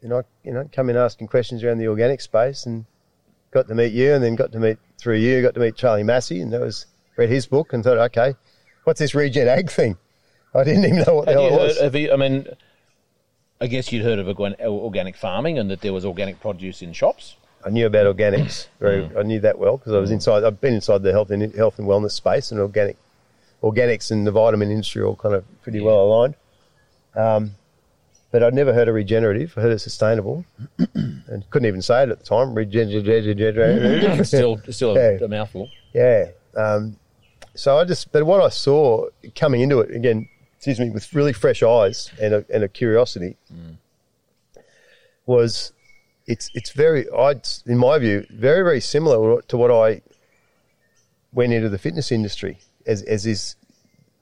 and 0.00 0.14
I, 0.14 0.22
you 0.44 0.52
know, 0.54 0.66
come 0.72 0.88
in 0.88 0.96
asking 0.96 1.26
questions 1.28 1.62
around 1.62 1.76
the 1.76 1.88
organic 1.88 2.22
space, 2.22 2.64
and 2.64 2.86
got 3.52 3.68
to 3.68 3.74
meet 3.74 3.92
you, 3.92 4.12
and 4.14 4.22
then 4.22 4.36
got 4.36 4.52
to 4.52 4.58
meet 4.58 4.78
through 4.98 5.16
you, 5.16 5.42
got 5.42 5.54
to 5.54 5.60
meet 5.60 5.76
Charlie 5.76 6.02
Massy, 6.02 6.40
and 6.40 6.52
that 6.52 6.60
was 6.60 6.86
read 7.16 7.28
his 7.28 7.46
book, 7.46 7.72
and 7.72 7.82
thought, 7.84 7.98
okay, 7.98 8.34
what's 8.84 9.00
this 9.00 9.14
regen 9.14 9.48
ag 9.48 9.70
thing? 9.70 9.96
I 10.54 10.64
didn't 10.64 10.84
even 10.84 11.02
know 11.06 11.14
what 11.16 11.26
the 11.26 11.32
Have 11.32 11.40
hell 11.40 11.46
it 11.46 11.52
heard, 11.52 11.66
was. 11.68 11.80
have 11.80 11.94
you, 11.94 12.12
I 12.12 12.16
mean, 12.16 12.46
I 13.60 13.66
guess 13.66 13.92
you'd 13.92 14.02
heard 14.04 14.18
of 14.18 14.28
organic 14.28 15.16
farming 15.16 15.58
and 15.58 15.70
that 15.70 15.80
there 15.80 15.92
was 15.92 16.04
organic 16.04 16.40
produce 16.40 16.82
in 16.82 16.92
shops. 16.92 17.36
I 17.64 17.68
knew 17.70 17.86
about 17.86 18.16
organics. 18.16 18.68
Very, 18.80 19.02
Mm. 19.04 19.16
I 19.18 19.22
knew 19.22 19.38
that 19.40 19.58
well 19.58 19.76
because 19.76 19.92
I 19.92 19.98
was 19.98 20.10
inside. 20.10 20.44
I've 20.44 20.60
been 20.62 20.74
inside 20.74 21.02
the 21.02 21.12
health 21.12 21.30
and 21.30 21.54
health 21.54 21.78
and 21.78 21.86
wellness 21.86 22.12
space, 22.12 22.50
and 22.50 22.58
organic, 22.60 22.96
organics 23.62 24.10
and 24.10 24.26
the 24.26 24.32
vitamin 24.32 24.70
industry 24.70 25.02
are 25.02 25.06
all 25.06 25.16
kind 25.16 25.34
of 25.34 25.44
pretty 25.62 25.78
Yeah. 25.78 25.84
well 25.84 26.00
aligned. 26.02 26.34
Um, 27.14 27.54
but 28.32 28.42
I'd 28.42 28.54
never 28.54 28.72
heard 28.72 28.88
of 28.88 28.94
regenerative. 28.94 29.54
I 29.56 29.62
heard 29.62 29.72
of 29.72 29.80
sustainable, 29.80 30.44
and 30.94 31.48
couldn't 31.50 31.66
even 31.68 31.82
say 31.82 32.02
it 32.04 32.08
at 32.10 32.18
the 32.20 32.24
time. 32.24 32.54
Regenerative. 32.54 33.08
Still, 34.26 34.60
still 34.70 34.94
Yeah. 34.94 35.18
a, 35.20 35.24
a 35.24 35.28
mouthful. 35.28 35.68
Yeah. 35.92 36.26
Um, 36.56 36.96
so 37.54 37.78
I 37.78 37.84
just, 37.84 38.12
but 38.12 38.24
what 38.24 38.40
I 38.42 38.48
saw 38.48 39.06
coming 39.34 39.60
into 39.60 39.80
it 39.80 39.94
again, 39.94 40.28
excuse 40.56 40.78
me, 40.78 40.90
with 40.90 41.12
really 41.14 41.32
fresh 41.32 41.62
eyes 41.62 42.10
and 42.20 42.34
a, 42.34 42.44
and 42.52 42.62
a 42.62 42.68
curiosity, 42.68 43.36
was 45.26 45.72
it's 46.26 46.50
it's 46.54 46.70
very, 46.70 47.06
I 47.10 47.34
in 47.66 47.78
my 47.78 47.98
view, 47.98 48.26
very 48.30 48.62
very 48.62 48.80
similar 48.80 49.42
to 49.42 49.56
what 49.56 49.70
I 49.70 50.02
went 51.32 51.52
into 51.52 51.68
the 51.68 51.78
fitness 51.78 52.12
industry 52.12 52.58
as 52.86 53.02
as 53.02 53.26
is. 53.26 53.56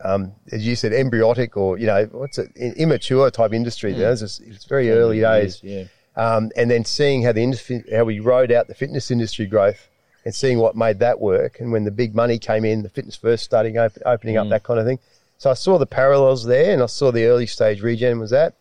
Um, 0.05 0.33
as 0.53 0.65
you 0.66 0.77
said, 0.77 0.93
embryotic 0.93 1.57
or 1.57 1.77
you 1.79 1.87
know 1.87 2.05
what's 2.12 2.39
it, 2.39 2.51
immature 2.57 3.31
type 3.31 3.53
industry. 3.53 3.93
You 3.93 3.99
know, 4.03 4.12
it's, 4.12 4.20
just- 4.20 4.41
it's 4.43 4.65
very 4.65 4.91
early 4.91 5.20
days 5.20 5.61
Yeah. 5.62 5.85
um, 6.16 6.51
and 6.57 6.70
then 6.70 6.85
seeing 6.85 7.23
how 7.25 7.33
the 7.33 7.43
industry, 7.43 7.83
how 7.93 8.05
we 8.05 8.20
rode 8.20 8.53
out 8.53 8.69
the 8.69 8.75
fitness 8.75 9.11
industry 9.11 9.47
growth, 9.47 9.89
and 10.25 10.33
seeing 10.35 10.59
what 10.59 10.77
made 10.77 10.99
that 11.01 11.20
work, 11.20 11.59
and 11.61 11.73
when 11.73 11.85
the 11.85 11.91
big 11.91 12.15
money 12.15 12.39
came 12.39 12.65
in, 12.65 12.83
the 12.83 12.89
fitness 12.89 13.16
first 13.16 13.43
starting 13.45 13.77
op- 13.79 13.99
opening 14.07 14.37
up 14.37 14.49
that 14.51 14.62
kind 14.62 14.79
of 14.79 14.87
thing. 14.87 14.99
So 15.39 15.51
I 15.51 15.55
saw 15.55 15.79
the 15.79 15.87
parallels 15.87 16.45
there, 16.45 16.73
and 16.73 16.83
I 16.83 16.87
saw 16.87 17.11
the 17.11 17.25
early 17.27 17.47
stage 17.47 17.81
regen 17.83 18.19
was 18.20 18.31
that, 18.31 18.55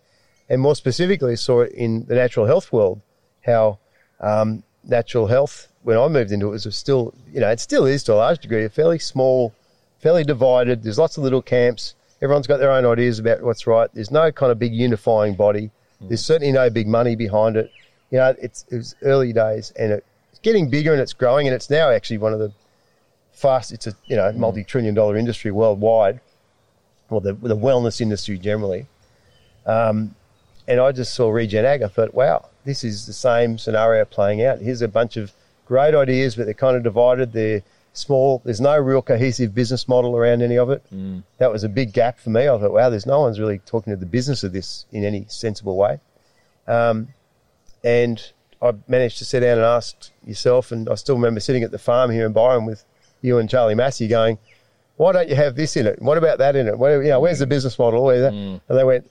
and 0.49 0.59
more 0.61 0.75
specifically, 0.75 1.35
saw 1.35 1.61
it 1.61 1.71
in 1.73 2.05
the 2.05 2.15
natural 2.15 2.45
health 2.47 2.71
world. 2.71 3.01
How 3.45 3.79
um, 4.19 4.63
natural 4.83 5.27
health, 5.27 5.67
when 5.83 5.97
I 5.97 6.07
moved 6.07 6.31
into 6.31 6.47
it, 6.47 6.51
was 6.65 6.75
still, 6.75 7.13
you 7.31 7.39
know, 7.41 7.49
it 7.49 7.59
still 7.59 7.85
is 7.85 8.03
to 8.05 8.13
a 8.13 8.15
large 8.15 8.39
degree, 8.39 8.63
a 8.63 8.69
fairly 8.69 8.99
small, 8.99 9.53
fairly 9.99 10.23
divided. 10.23 10.83
There's 10.83 10.97
lots 10.97 11.17
of 11.17 11.23
little 11.23 11.41
camps. 11.41 11.95
Everyone's 12.21 12.47
got 12.47 12.57
their 12.57 12.71
own 12.71 12.85
ideas 12.85 13.19
about 13.19 13.41
what's 13.43 13.67
right. 13.67 13.89
There's 13.93 14.11
no 14.11 14.31
kind 14.31 14.51
of 14.51 14.59
big 14.59 14.73
unifying 14.73 15.35
body. 15.35 15.71
There's 16.01 16.25
certainly 16.25 16.51
no 16.51 16.69
big 16.69 16.87
money 16.87 17.15
behind 17.15 17.57
it. 17.57 17.71
You 18.11 18.19
know, 18.19 18.35
it's 18.41 18.65
it 18.69 18.75
was 18.77 18.95
early 19.01 19.33
days, 19.33 19.71
and 19.77 19.91
it's 19.91 20.39
getting 20.41 20.69
bigger 20.69 20.93
and 20.93 21.01
it's 21.01 21.13
growing, 21.13 21.47
and 21.47 21.55
it's 21.55 21.69
now 21.69 21.89
actually 21.89 22.19
one 22.19 22.33
of 22.33 22.39
the 22.39 22.51
fast. 23.31 23.71
It's 23.71 23.87
a 23.87 23.93
you 24.05 24.15
know 24.15 24.31
multi-trillion 24.31 24.93
dollar 24.93 25.17
industry 25.17 25.51
worldwide, 25.51 26.19
or 27.09 27.21
the 27.21 27.33
the 27.33 27.57
wellness 27.57 27.99
industry 27.99 28.37
generally. 28.37 28.85
Um, 29.65 30.15
and 30.67 30.79
I 30.79 30.91
just 30.91 31.13
saw 31.13 31.29
Regen 31.29 31.65
Ag. 31.65 31.81
I 31.81 31.87
thought, 31.87 32.13
wow, 32.13 32.49
this 32.65 32.83
is 32.83 33.05
the 33.05 33.13
same 33.13 33.57
scenario 33.57 34.05
playing 34.05 34.43
out. 34.43 34.59
Here's 34.59 34.81
a 34.81 34.87
bunch 34.87 35.17
of 35.17 35.31
great 35.65 35.95
ideas, 35.95 36.35
but 36.35 36.45
they're 36.45 36.53
kind 36.53 36.75
of 36.77 36.83
divided. 36.83 37.33
They're 37.33 37.63
small. 37.97 38.41
There's 38.45 38.61
no 38.61 38.77
real 38.77 39.01
cohesive 39.01 39.53
business 39.53 39.87
model 39.87 40.15
around 40.15 40.41
any 40.41 40.57
of 40.57 40.69
it. 40.69 40.83
Mm. 40.93 41.23
That 41.37 41.51
was 41.51 41.63
a 41.63 41.69
big 41.69 41.93
gap 41.93 42.19
for 42.19 42.29
me. 42.29 42.47
I 42.47 42.57
thought, 42.57 42.71
wow, 42.71 42.89
there's 42.89 43.05
no 43.05 43.21
one's 43.21 43.39
really 43.39 43.59
talking 43.59 43.91
to 43.91 43.97
the 43.97 44.05
business 44.05 44.43
of 44.43 44.53
this 44.53 44.85
in 44.91 45.03
any 45.03 45.25
sensible 45.27 45.75
way. 45.75 45.99
Um, 46.67 47.09
and 47.83 48.21
I 48.61 48.73
managed 48.87 49.17
to 49.19 49.25
sit 49.25 49.41
down 49.41 49.57
and 49.57 49.65
ask 49.65 50.11
yourself, 50.25 50.71
and 50.71 50.89
I 50.89 50.95
still 50.95 51.15
remember 51.15 51.39
sitting 51.39 51.63
at 51.63 51.71
the 51.71 51.79
farm 51.79 52.11
here 52.11 52.25
in 52.25 52.33
Byron 52.33 52.65
with 52.65 52.83
you 53.21 53.37
and 53.37 53.49
Charlie 53.49 53.75
Massy 53.75 54.07
going, 54.07 54.37
why 54.97 55.11
don't 55.11 55.29
you 55.29 55.35
have 55.35 55.55
this 55.55 55.77
in 55.77 55.85
it? 55.85 56.01
What 56.01 56.17
about 56.17 56.39
that 56.39 56.55
in 56.55 56.67
it? 56.67 56.77
Where, 56.77 57.03
you 57.03 57.09
know, 57.09 57.19
where's 57.19 57.39
the 57.39 57.47
business 57.47 57.77
model? 57.77 58.03
Mm. 58.03 58.61
And 58.67 58.77
they 58.77 58.83
went, 58.83 59.09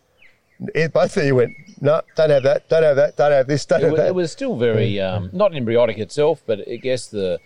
both 0.93 1.17
of 1.17 1.25
you 1.25 1.35
went, 1.35 1.53
no, 1.81 2.01
don't 2.17 2.31
have 2.31 2.43
that, 2.43 2.69
don't 2.69 2.83
have 2.83 2.97
that, 2.97 3.17
don't 3.17 3.31
have 3.31 3.47
this, 3.47 3.67
don't 3.67 3.81
it 3.81 3.85
have 3.85 3.93
was, 3.93 3.99
that. 4.01 4.09
It 4.09 4.15
was 4.15 4.33
still 4.33 4.57
very, 4.57 5.01
um, 5.01 5.31
not 5.33 5.55
embryonic 5.55 5.99
itself, 5.99 6.43
but 6.47 6.67
I 6.69 6.77
guess 6.77 7.07
the 7.07 7.39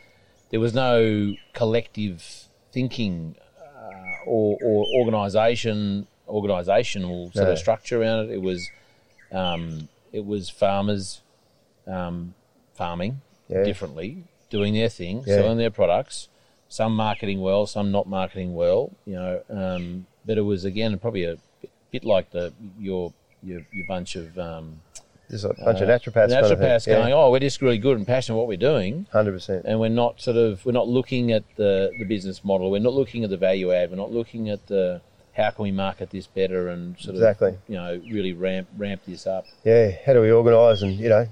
there 0.50 0.60
was 0.60 0.74
no 0.74 1.34
collective 1.52 2.44
thinking 2.72 3.36
uh, 3.60 3.90
or, 4.26 4.58
or 4.62 4.84
organisation, 5.00 6.06
organisational 6.28 7.32
sort 7.32 7.46
No. 7.46 7.52
of 7.52 7.58
structure 7.58 8.00
around 8.00 8.26
it. 8.30 8.34
It 8.34 8.42
was, 8.42 8.68
um, 9.32 9.88
it 10.12 10.24
was 10.26 10.50
farmers 10.50 11.20
um, 11.86 12.34
farming 12.74 13.20
Yeah. 13.48 13.64
differently, 13.64 14.24
doing 14.50 14.74
their 14.74 14.88
thing, 14.88 15.24
Yeah. 15.26 15.36
selling 15.36 15.58
their 15.58 15.70
products. 15.70 16.28
Some 16.68 16.94
marketing 16.94 17.40
well, 17.40 17.66
some 17.66 17.90
not 17.90 18.06
marketing 18.06 18.54
well. 18.54 18.92
You 19.04 19.14
know, 19.14 19.42
um, 19.50 20.06
but 20.24 20.38
it 20.38 20.42
was 20.42 20.64
again 20.64 20.96
probably 21.00 21.24
a 21.24 21.36
bit 21.90 22.04
like 22.04 22.30
the 22.30 22.52
your 22.78 23.12
your, 23.42 23.60
your 23.72 23.86
bunch 23.88 24.14
of 24.16 24.38
um, 24.38 24.80
There's 25.30 25.44
a 25.44 25.54
bunch 25.54 25.80
of 25.80 25.88
uh, 25.88 25.92
naturopaths. 25.98 26.30
kind 26.30 26.44
of 26.44 26.58
naturopaths 26.58 26.86
Yeah, 26.86 26.94
going, 26.98 27.12
oh, 27.12 27.30
we're 27.30 27.38
just 27.38 27.62
really 27.62 27.78
good 27.78 27.96
and 27.96 28.06
passionate 28.06 28.36
what 28.36 28.48
we're 28.48 28.56
doing, 28.56 29.06
100%. 29.14 29.62
and 29.64 29.78
we're 29.80 29.88
not 29.88 30.20
sort 30.20 30.36
of 30.36 30.66
we're 30.66 30.72
not 30.72 30.88
looking 30.88 31.30
at 31.32 31.44
the 31.56 31.92
the 31.98 32.04
business 32.04 32.44
model, 32.44 32.70
we're 32.70 32.80
not 32.80 32.92
looking 32.94 33.22
at 33.24 33.30
the 33.30 33.36
value 33.36 33.72
add, 33.72 33.90
we're 33.90 33.96
not 33.96 34.10
looking 34.12 34.50
at 34.50 34.66
the 34.66 35.00
how 35.36 35.50
can 35.50 35.62
we 35.62 35.70
market 35.70 36.10
this 36.10 36.26
better 36.26 36.68
and 36.68 36.98
sort 36.98 37.14
Exactly. 37.14 37.50
of 37.50 37.58
you 37.68 37.76
know 37.76 38.02
really 38.10 38.32
ramp 38.32 38.68
ramp 38.76 39.02
this 39.06 39.26
up. 39.26 39.46
Yeah, 39.64 39.92
how 40.04 40.12
do 40.14 40.20
we 40.20 40.30
organise 40.32 40.82
and, 40.82 40.98
you 40.98 41.08
know. 41.08 41.26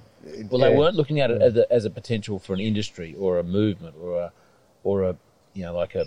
Well, 0.51 0.61
yeah. 0.61 0.69
they 0.69 0.77
weren't 0.77 0.95
looking 0.97 1.21
at 1.21 1.31
it 1.31 1.41
as 1.43 1.57
a, 1.57 1.73
as 1.73 1.85
a 1.85 1.91
potential 1.91 2.39
for 2.39 2.53
an 2.53 2.61
industry 2.61 3.15
or 3.19 3.39
a 3.39 3.43
movement 3.43 3.97
or 4.01 4.21
a 4.21 4.33
or 4.85 5.03
a 5.03 5.17
you 5.55 5.65
know 5.65 5.75
like 5.75 5.95
a 5.97 6.07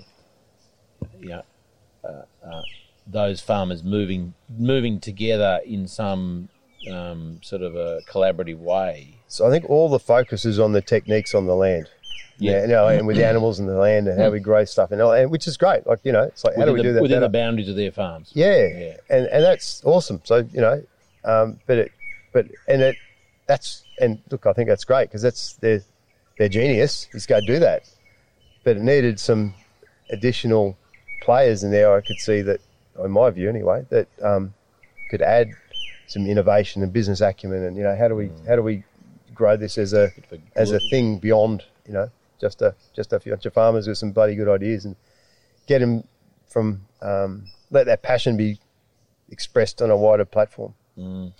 you 1.20 1.30
know 1.30 1.44
uh, 2.04 2.24
uh, 2.46 2.62
those 3.08 3.42
farmers 3.42 3.84
moving 3.84 4.34
moving 4.58 5.00
together 5.00 5.60
in 5.66 5.88
some 5.88 6.50
um, 6.90 7.40
sort 7.42 7.62
of 7.62 7.76
a 7.76 8.02
collaborative 8.10 8.58
way. 8.58 9.16
So 9.28 9.48
I 9.48 9.50
think 9.50 9.70
all 9.70 9.90
the 9.90 10.00
focus 10.00 10.46
is 10.46 10.60
on 10.60 10.72
the 10.72 10.82
techniques 10.82 11.34
on 11.36 11.46
the 11.46 11.56
land. 11.56 11.90
Yeah. 12.38 12.62
You 12.62 12.68
know, 12.70 12.88
and 12.88 13.06
with 13.06 13.18
the 13.18 13.26
animals 13.26 13.60
and 13.60 13.70
the 13.70 13.76
land 13.78 14.08
and 14.08 14.20
how 14.20 14.32
we 14.32 14.40
grow 14.40 14.66
stuff 14.66 14.92
and, 14.92 15.00
all, 15.00 15.12
and 15.12 15.30
which 15.30 15.48
is 15.48 15.58
great. 15.58 15.86
Like 15.86 16.00
you 16.04 16.12
know, 16.12 16.24
it's 16.24 16.44
like 16.44 16.56
how 16.56 16.66
do 16.66 16.74
we 16.74 16.80
within 16.80 16.90
do 16.90 16.94
that 16.94 17.02
within 17.02 17.16
better? 17.18 17.28
the 17.28 17.38
boundaries 17.38 17.70
of 17.70 17.76
their 17.76 17.92
farms? 17.92 18.32
yeah. 18.34 18.68
Yeah. 18.68 18.98
and 19.10 19.28
and 19.28 19.44
that's 19.44 19.84
awesome. 19.86 20.22
So 20.24 20.38
you 20.52 20.62
know, 20.62 20.84
um, 21.24 21.60
but 21.68 21.78
it, 21.78 21.92
but 22.34 22.48
and 22.68 22.82
it, 22.82 22.96
that's 23.48 23.84
and 24.00 24.20
look, 24.32 24.48
I 24.48 24.54
think 24.54 24.70
that's 24.70 24.86
great 24.86 25.10
because 25.10 25.22
that's 25.22 25.54
their 25.58 25.82
their 26.40 26.50
genius 26.50 27.08
is 27.14 27.28
go 27.28 27.40
do 27.46 27.60
that. 27.60 27.84
But 28.64 28.78
it 28.78 28.84
needed 28.84 29.20
some 29.20 29.54
additional 30.10 30.78
players 31.22 31.64
in 31.64 31.72
there. 31.72 31.96
I 31.96 32.02
could 32.02 32.18
see 32.18 32.42
that, 32.42 32.60
in 33.04 33.12
my 33.12 33.30
view 33.30 33.50
anyway, 33.50 33.86
that 33.90 34.08
um, 34.24 34.54
could 35.10 35.22
add 35.22 35.50
some 36.12 36.26
innovation 36.28 36.84
and 36.84 36.92
business 36.92 37.22
acumen. 37.22 37.64
And 37.64 37.78
you 37.78 37.84
know, 37.84 37.96
how 37.96 38.08
do 38.08 38.16
we 38.16 38.28
Mm. 38.28 38.48
how 38.48 38.56
do 38.56 38.64
we 38.64 38.84
grow 39.34 39.56
this 39.58 39.78
as 39.78 39.94
a 39.94 40.12
as 40.56 40.72
a 40.72 40.80
thing 40.90 41.18
beyond 41.18 41.64
you 41.88 41.94
know 41.94 42.10
just 42.40 42.62
a 42.62 42.76
just 42.96 43.14
a 43.14 43.20
bunch 43.20 43.46
of 43.46 43.54
farmers 43.54 43.88
with 43.88 43.98
some 43.98 44.12
bloody 44.12 44.36
good 44.36 44.50
ideas 44.50 44.86
and 44.86 44.96
get 45.68 45.80
them 45.80 46.04
from 46.48 46.86
um, 47.02 47.46
let 47.70 47.86
that 47.86 48.02
passion 48.02 48.36
be 48.36 48.60
expressed 49.30 49.82
on 49.82 49.90
a 49.90 49.96
wider 49.96 50.26
platform. 50.26 50.74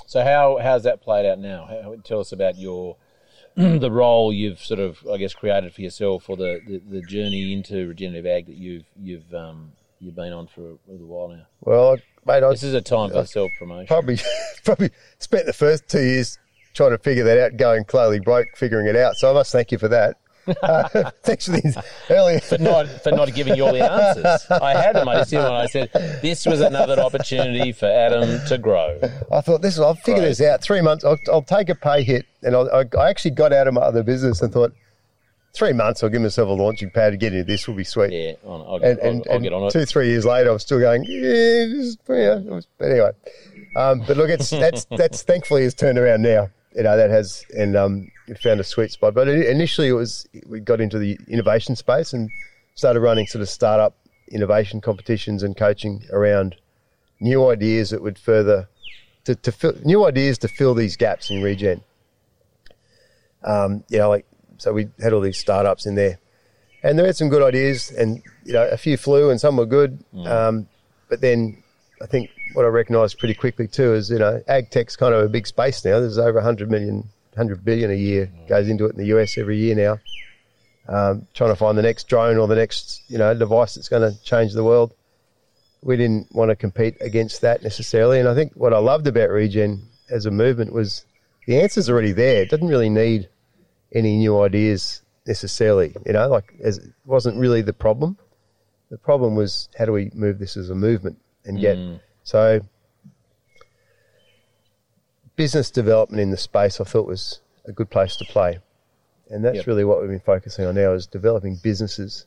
So 0.08 0.24
how 0.24 0.58
how's 0.62 0.84
that 0.84 1.02
played 1.02 1.26
out 1.26 1.40
now? 1.40 1.66
How, 1.66 1.96
tell 2.04 2.20
us 2.22 2.32
about 2.32 2.58
your 2.58 2.96
the 3.56 3.92
role 3.92 4.32
you've 4.32 4.60
sort 4.64 4.80
of 4.80 5.06
I 5.12 5.18
guess 5.18 5.34
created 5.34 5.74
for 5.74 5.82
yourself 5.82 6.30
or 6.30 6.38
the, 6.38 6.62
the, 6.66 6.78
the 6.90 7.02
journey 7.02 7.52
into 7.54 7.88
regenerative 7.88 8.26
ag 8.26 8.46
that 8.48 8.56
you've 8.56 8.86
you've 9.00 9.34
um, 9.34 9.74
you've 10.00 10.16
been 10.16 10.34
on 10.34 10.48
for 10.48 10.62
a 10.62 10.92
little 10.92 11.08
while 11.08 11.28
now. 11.28 11.46
Well, 11.60 11.98
mate, 12.26 12.44
I 12.44 12.50
This 12.52 12.64
is 12.64 12.74
a 12.74 12.82
time 12.82 13.10
for 13.10 13.26
self 13.26 13.52
promotion. 13.60 13.88
probably 13.88 14.20
probably 14.64 14.92
spent 15.20 15.46
the 15.46 15.54
first 15.54 15.88
two 15.88 16.02
years 16.02 16.38
trying 16.74 16.92
to 16.92 16.98
figure 16.98 17.24
that 17.24 17.38
out, 17.38 17.58
going 17.58 17.86
slowly 17.90 18.20
broke, 18.20 18.48
figuring 18.56 18.88
it 18.88 18.96
out. 18.96 19.16
So 19.16 19.30
I 19.30 19.34
must 19.34 19.52
thank 19.52 19.72
you 19.72 19.78
for 19.78 19.88
that. 19.90 20.18
Uh, 20.64 21.12
thanks 21.24 21.46
for 21.46 21.52
these 21.52 21.78
earlier. 22.10 22.40
for 22.40 22.58
not 22.58 22.88
for 22.88 23.12
not 23.12 23.34
giving 23.34 23.56
you 23.56 23.66
all 23.66 23.74
the 23.74 23.90
answers. 23.90 24.50
I 24.50 24.72
had 24.74 24.96
them. 24.96 25.08
I 25.08 25.16
just 25.18 25.30
didn't. 25.32 25.52
I 25.52 25.66
said 25.68 25.90
this 26.22 26.46
was 26.46 26.62
another 26.62 27.00
opportunity 27.00 27.72
for 27.72 27.86
Adam 27.86 28.40
to 28.48 28.58
grow. 28.58 29.00
I 29.32 29.42
thought 29.42 29.62
this. 29.62 29.78
I'll 29.80 29.94
figure 29.96 30.22
this 30.24 30.42
out. 30.42 30.62
Three 30.62 30.82
months. 30.82 31.06
I'll, 31.06 31.20
I'll 31.32 31.44
take 31.44 31.70
a 31.70 31.76
pay 31.76 32.04
hit, 32.04 32.26
and 32.42 32.56
I'll, 32.56 32.70
I, 32.72 32.86
I 32.98 33.10
actually 33.10 33.32
got 33.32 33.54
out 33.54 33.68
of 33.68 33.74
my 33.74 33.82
other 33.82 34.04
business 34.04 34.42
and 34.42 34.52
thought, 34.52 34.74
three 35.54 35.74
months. 35.74 36.04
I'll 36.04 36.10
give 36.10 36.22
myself 36.22 36.50
a 36.50 36.54
launching 36.54 36.90
pad 36.90 37.12
to 37.12 37.18
get 37.18 37.34
into 37.34 37.44
this. 37.46 37.68
Will 37.68 37.76
be 37.76 37.84
sweet. 37.84 38.12
Yeah, 38.12 38.34
I'll, 38.46 38.66
I'll, 38.68 38.76
and, 38.84 39.00
I'll, 39.00 39.10
and, 39.10 39.28
I'll 39.32 39.40
get 39.40 39.54
on 39.54 39.64
it. 39.64 39.72
two, 39.72 39.86
three 39.86 40.08
years 40.08 40.26
later, 40.26 40.50
I'm 40.52 40.60
still 40.60 40.80
going. 40.80 41.04
Yeah, 41.08 41.66
just, 41.68 42.00
yeah. 42.10 42.36
was- 42.40 42.68
But 42.78 42.92
anyway, 42.92 43.12
um, 43.76 44.04
but 44.08 44.18
look, 44.18 44.30
it's 44.30 44.50
that's 44.50 44.86
that's 44.98 45.24
thankfully 45.24 45.64
has 45.64 45.74
turned 45.74 45.98
around 45.98 46.22
now. 46.22 46.50
You 46.76 46.84
know 46.84 46.96
that 46.96 47.10
has 47.10 47.44
and 47.58 47.76
um, 47.76 48.12
found 48.42 48.60
a 48.60 48.64
sweet 48.64 48.92
spot. 48.92 49.14
But 49.14 49.28
initially, 49.28 49.90
it 49.90 49.94
was 49.94 50.28
we 50.48 50.60
got 50.60 50.80
into 50.80 50.98
the 51.00 51.18
innovation 51.28 51.76
space 51.76 52.14
and 52.14 52.30
started 52.76 53.02
running 53.02 53.28
sort 53.28 53.42
of 53.42 53.50
startup 53.50 53.96
innovation 54.30 54.80
competitions 54.80 55.44
and 55.44 55.58
coaching 55.58 56.04
around 56.14 56.56
new 57.20 57.50
ideas 57.50 57.90
that 57.90 58.02
would 58.02 58.18
further 58.18 58.68
to, 59.26 59.36
to 59.36 59.52
fill 59.52 59.74
new 59.84 60.06
ideas 60.06 60.38
to 60.40 60.48
fill 60.48 60.74
these 60.74 60.96
gaps 60.96 61.30
in 61.30 61.42
regen. 61.44 61.84
Um, 63.44 63.84
you 63.90 63.98
know, 63.98 64.10
like 64.10 64.26
so 64.62 64.74
we 64.74 64.88
had 65.02 65.14
all 65.14 65.22
these 65.22 65.38
startups 65.38 65.86
in 65.86 65.96
there 65.96 66.20
and 66.84 66.98
they 66.98 67.06
had 67.06 67.16
some 67.16 67.30
good 67.30 67.44
ideas, 67.44 67.92
and 67.92 68.22
you 68.44 68.54
know, 68.54 68.68
a 68.68 68.78
few 68.78 68.98
flew, 68.98 69.30
and 69.30 69.40
some 69.40 69.58
were 69.58 69.66
good. 69.66 70.04
Um, 70.26 70.68
but 71.10 71.22
then, 71.22 71.62
I 72.02 72.06
think 72.06 72.30
what 72.54 72.66
I 72.66 72.70
recognised 72.70 73.20
pretty 73.20 73.36
quickly 73.36 73.68
too 73.68 73.94
is 73.94 74.10
you 74.10 74.20
know, 74.20 74.42
ag 74.48 74.72
tech's 74.72 74.96
kind 74.96 75.14
of 75.14 75.24
a 75.24 75.30
big 75.30 75.48
space 75.48 75.84
now. 75.86 76.00
There's 76.00 76.18
over 76.18 76.36
100 76.36 76.70
million, 76.72 76.98
100 77.34 77.64
billion 77.64 77.92
a 77.92 77.96
year 77.96 78.32
goes 78.48 78.68
into 78.68 78.86
it 78.86 78.94
in 78.94 78.98
the 78.98 79.06
US 79.18 79.38
every 79.38 79.58
year 79.58 79.76
now. 79.76 80.00
Um, 80.88 81.28
trying 81.36 81.52
to 81.52 81.56
find 81.56 81.78
the 81.78 81.84
next 81.84 82.08
drone 82.08 82.38
or 82.38 82.48
the 82.48 82.56
next 82.56 83.04
you 83.08 83.18
know 83.18 83.34
device 83.34 83.76
that's 83.76 83.88
going 83.88 84.12
to 84.12 84.24
change 84.24 84.54
the 84.54 84.64
world. 84.64 84.94
We 85.84 85.98
didn't 85.98 86.34
want 86.34 86.50
to 86.50 86.56
compete 86.56 86.96
against 87.02 87.42
that 87.42 87.64
necessarily, 87.64 88.20
and 88.20 88.28
I 88.28 88.36
think 88.36 88.54
what 88.56 88.74
I 88.74 88.80
loved 88.80 89.08
about 89.08 89.30
Regen 89.30 89.84
as 90.10 90.26
a 90.26 90.32
movement 90.32 90.74
was 90.74 91.06
the 91.46 91.60
answer's 91.60 91.90
already 91.90 92.12
there. 92.12 92.42
It 92.42 92.50
doesn't 92.50 92.68
really 92.68 92.90
need 92.90 93.30
any 93.94 94.18
new 94.18 94.42
ideas 94.42 95.02
necessarily. 95.28 95.96
You 96.06 96.14
know, 96.14 96.28
like 96.28 96.54
as 96.64 96.78
it 96.78 96.94
wasn't 97.06 97.38
really 97.38 97.62
the 97.62 97.74
problem. 97.74 98.18
The 98.90 98.98
problem 98.98 99.36
was 99.36 99.70
how 99.78 99.86
do 99.86 99.94
we 99.94 100.12
move 100.14 100.38
this 100.40 100.58
as 100.58 100.70
a 100.70 100.76
movement 100.76 101.18
and 101.46 101.60
get 101.60 101.78
mm. 101.78 102.00
so 102.24 102.62
business 105.36 105.72
development 105.72 106.22
in 106.22 106.30
the 106.32 106.38
space. 106.38 106.80
I 106.82 106.84
thought 106.84 107.08
was 107.08 107.40
a 107.66 107.72
good 107.72 107.90
place 107.90 108.16
to 108.18 108.26
play, 108.26 108.60
and 109.30 109.44
that's 109.46 109.58
Yep. 109.58 109.68
really 109.68 109.86
what 109.86 110.02
we've 110.02 110.10
been 110.10 110.20
focusing 110.20 110.66
on 110.66 110.76
now 110.76 110.92
is 110.92 111.08
developing 111.08 111.56
businesses 111.56 112.26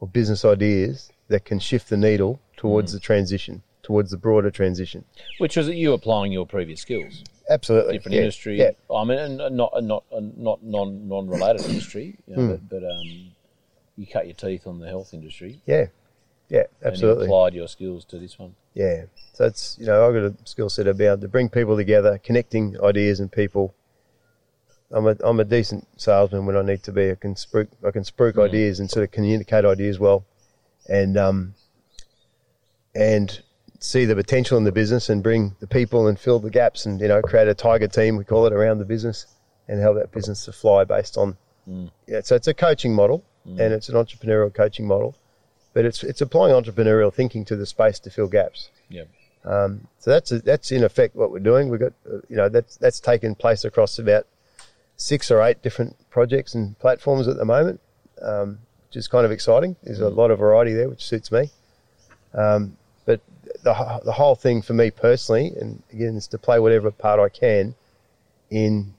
or 0.00 0.08
business 0.08 0.44
ideas 0.44 1.10
that 1.28 1.44
can 1.44 1.58
shift 1.58 1.88
the 1.88 1.96
needle 1.96 2.40
towards 2.56 2.90
mm. 2.90 2.94
the 2.94 3.00
transition, 3.00 3.62
towards 3.82 4.10
the 4.10 4.16
broader 4.16 4.50
transition. 4.50 5.04
Which 5.38 5.56
was 5.56 5.68
you 5.68 5.92
applying 5.92 6.32
your 6.32 6.46
previous 6.46 6.80
skills, 6.80 7.22
Absolutely, 7.50 7.94
different 7.94 8.14
Yeah, 8.14 8.20
industry. 8.22 8.58
Yeah, 8.58 8.70
I 8.94 9.04
mean, 9.04 9.18
and 9.18 9.40
and 9.40 9.56
not 9.56 9.72
and 9.74 9.88
not 9.88 10.04
and 10.12 10.38
not 10.38 10.62
non 10.62 11.08
non 11.08 11.26
related 11.28 11.66
industry, 11.66 12.16
you 12.26 12.36
know, 12.36 12.48
but, 12.48 12.68
but 12.68 12.84
um, 12.88 13.32
you 13.96 14.06
cut 14.06 14.26
your 14.26 14.34
teeth 14.34 14.66
on 14.66 14.78
the 14.78 14.86
health 14.86 15.12
industry. 15.12 15.60
yeah. 15.66 15.86
Yeah, 16.48 16.64
And 16.82 16.92
absolutely. 16.92 17.26
you 17.26 17.32
applied 17.32 17.54
your 17.54 17.68
skills 17.68 18.04
to 18.06 18.18
this 18.18 18.36
one. 18.36 18.56
Yeah. 18.74 19.04
So 19.34 19.44
it's 19.44 19.76
you 19.78 19.86
know 19.86 20.06
I've 20.06 20.14
got 20.14 20.24
a 20.24 20.34
skill 20.44 20.68
set 20.68 20.88
about 20.88 21.20
to 21.20 21.28
bring 21.28 21.48
people 21.48 21.76
together, 21.76 22.18
connecting 22.18 22.76
ideas 22.82 23.20
and 23.20 23.30
people. 23.30 23.72
I'm 24.90 25.06
a 25.06 25.16
I'm 25.22 25.38
a 25.38 25.44
decent 25.44 25.86
salesman 25.96 26.46
when 26.46 26.56
I 26.56 26.62
need 26.62 26.82
to 26.84 26.92
be. 26.92 27.12
I 27.12 27.14
can 27.14 27.34
spruik 27.34 27.68
I 27.86 27.92
can 27.92 28.02
spruik 28.02 28.36
ideas 28.42 28.80
and 28.80 28.90
sort 28.90 29.04
of 29.04 29.12
communicate 29.12 29.64
ideas 29.64 30.00
well, 30.00 30.24
and 30.88 31.16
um 31.16 31.54
and 32.96 33.42
see 33.80 34.04
the 34.04 34.14
potential 34.14 34.56
in 34.56 34.64
the 34.64 34.72
business 34.72 35.08
and 35.08 35.22
bring 35.22 35.56
the 35.60 35.66
people 35.66 36.06
and 36.06 36.18
fill 36.18 36.38
the 36.38 36.50
gaps 36.50 36.86
and 36.86 37.00
you 37.00 37.08
know 37.08 37.20
create 37.22 37.48
a 37.48 37.54
tiger 37.54 37.88
team 37.88 38.16
we 38.16 38.24
call 38.24 38.46
it 38.46 38.52
around 38.52 38.78
the 38.78 38.84
business 38.84 39.26
and 39.68 39.80
help 39.80 39.96
that 39.96 40.12
business 40.12 40.44
to 40.44 40.52
fly 40.52 40.84
based 40.84 41.16
on 41.16 41.36
yeah. 42.06 42.20
So 42.22 42.34
it's 42.34 42.48
a 42.48 42.54
coaching 42.54 42.94
model 42.94 43.24
and 43.44 43.72
it's 43.72 43.88
an 43.88 43.94
entrepreneurial 43.94 44.52
coaching 44.52 44.86
model, 44.86 45.14
but 45.72 45.84
it's 45.84 46.02
it's 46.02 46.20
applying 46.20 46.52
entrepreneurial 46.52 47.12
thinking 47.12 47.44
to 47.46 47.56
the 47.56 47.66
space 47.66 47.98
to 48.00 48.10
fill 48.10 48.28
gaps. 48.28 48.70
Yeah. 48.88 49.04
So 49.98 50.10
that's 50.10 50.30
that's 50.30 50.70
in 50.72 50.84
effect 50.84 51.16
what 51.16 51.30
we're 51.30 51.38
doing. 51.40 51.68
We've 51.68 51.80
got 51.80 51.92
uh, 52.06 52.18
you 52.28 52.36
know 52.36 52.48
that's 52.48 52.76
that's 52.76 53.00
taken 53.00 53.34
place 53.34 53.64
across 53.64 53.98
about 53.98 54.26
six 54.96 55.30
or 55.30 55.42
eight 55.42 55.62
different 55.62 55.96
projects 56.10 56.54
and 56.54 56.78
platforms 56.78 57.26
at 57.28 57.36
the 57.36 57.44
moment, 57.44 57.80
um, 58.20 58.58
which 58.88 58.96
is 58.96 59.08
kind 59.08 59.24
of 59.24 59.32
exciting. 59.32 59.76
There's 59.82 60.00
a 60.00 60.08
lot 60.08 60.30
of 60.30 60.38
variety 60.38 60.74
there, 60.74 60.88
which 60.88 61.04
suits 61.06 61.32
me. 61.32 61.50
Um, 62.34 62.76
the 63.62 64.00
the 64.04 64.12
whole 64.12 64.34
thing 64.34 64.62
for 64.62 64.74
me 64.74 64.90
personally, 64.90 65.52
and 65.60 65.82
again, 65.92 66.16
is 66.16 66.26
to 66.28 66.38
play 66.38 66.58
whatever 66.58 66.90
part 66.90 67.20
I 67.20 67.28
can 67.28 67.74
in 68.50 68.94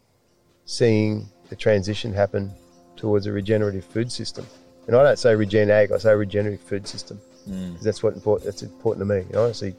seeing 0.65 1.28
the 1.49 1.56
transition 1.56 2.14
happen 2.14 2.52
towards 2.95 3.26
a 3.26 3.32
regenerative 3.32 3.84
food 3.86 4.11
system. 4.11 4.45
And 4.88 4.95
I 4.95 5.03
don't 5.03 5.19
say 5.19 5.36
regen 5.36 5.69
ag, 5.69 5.91
I 5.91 5.98
say 5.98 6.14
regenerative 6.14 6.61
food 6.61 6.88
system. 6.88 7.19
Mm. 7.49 7.76
'Cause 7.76 7.84
that's 7.84 8.03
what 8.03 8.14
important. 8.14 8.45
That's 8.45 8.64
important 8.64 9.07
to 9.07 9.14
me. 9.14 9.22
You 9.22 9.34
know, 9.34 9.48
I 9.48 9.52
see 9.52 9.73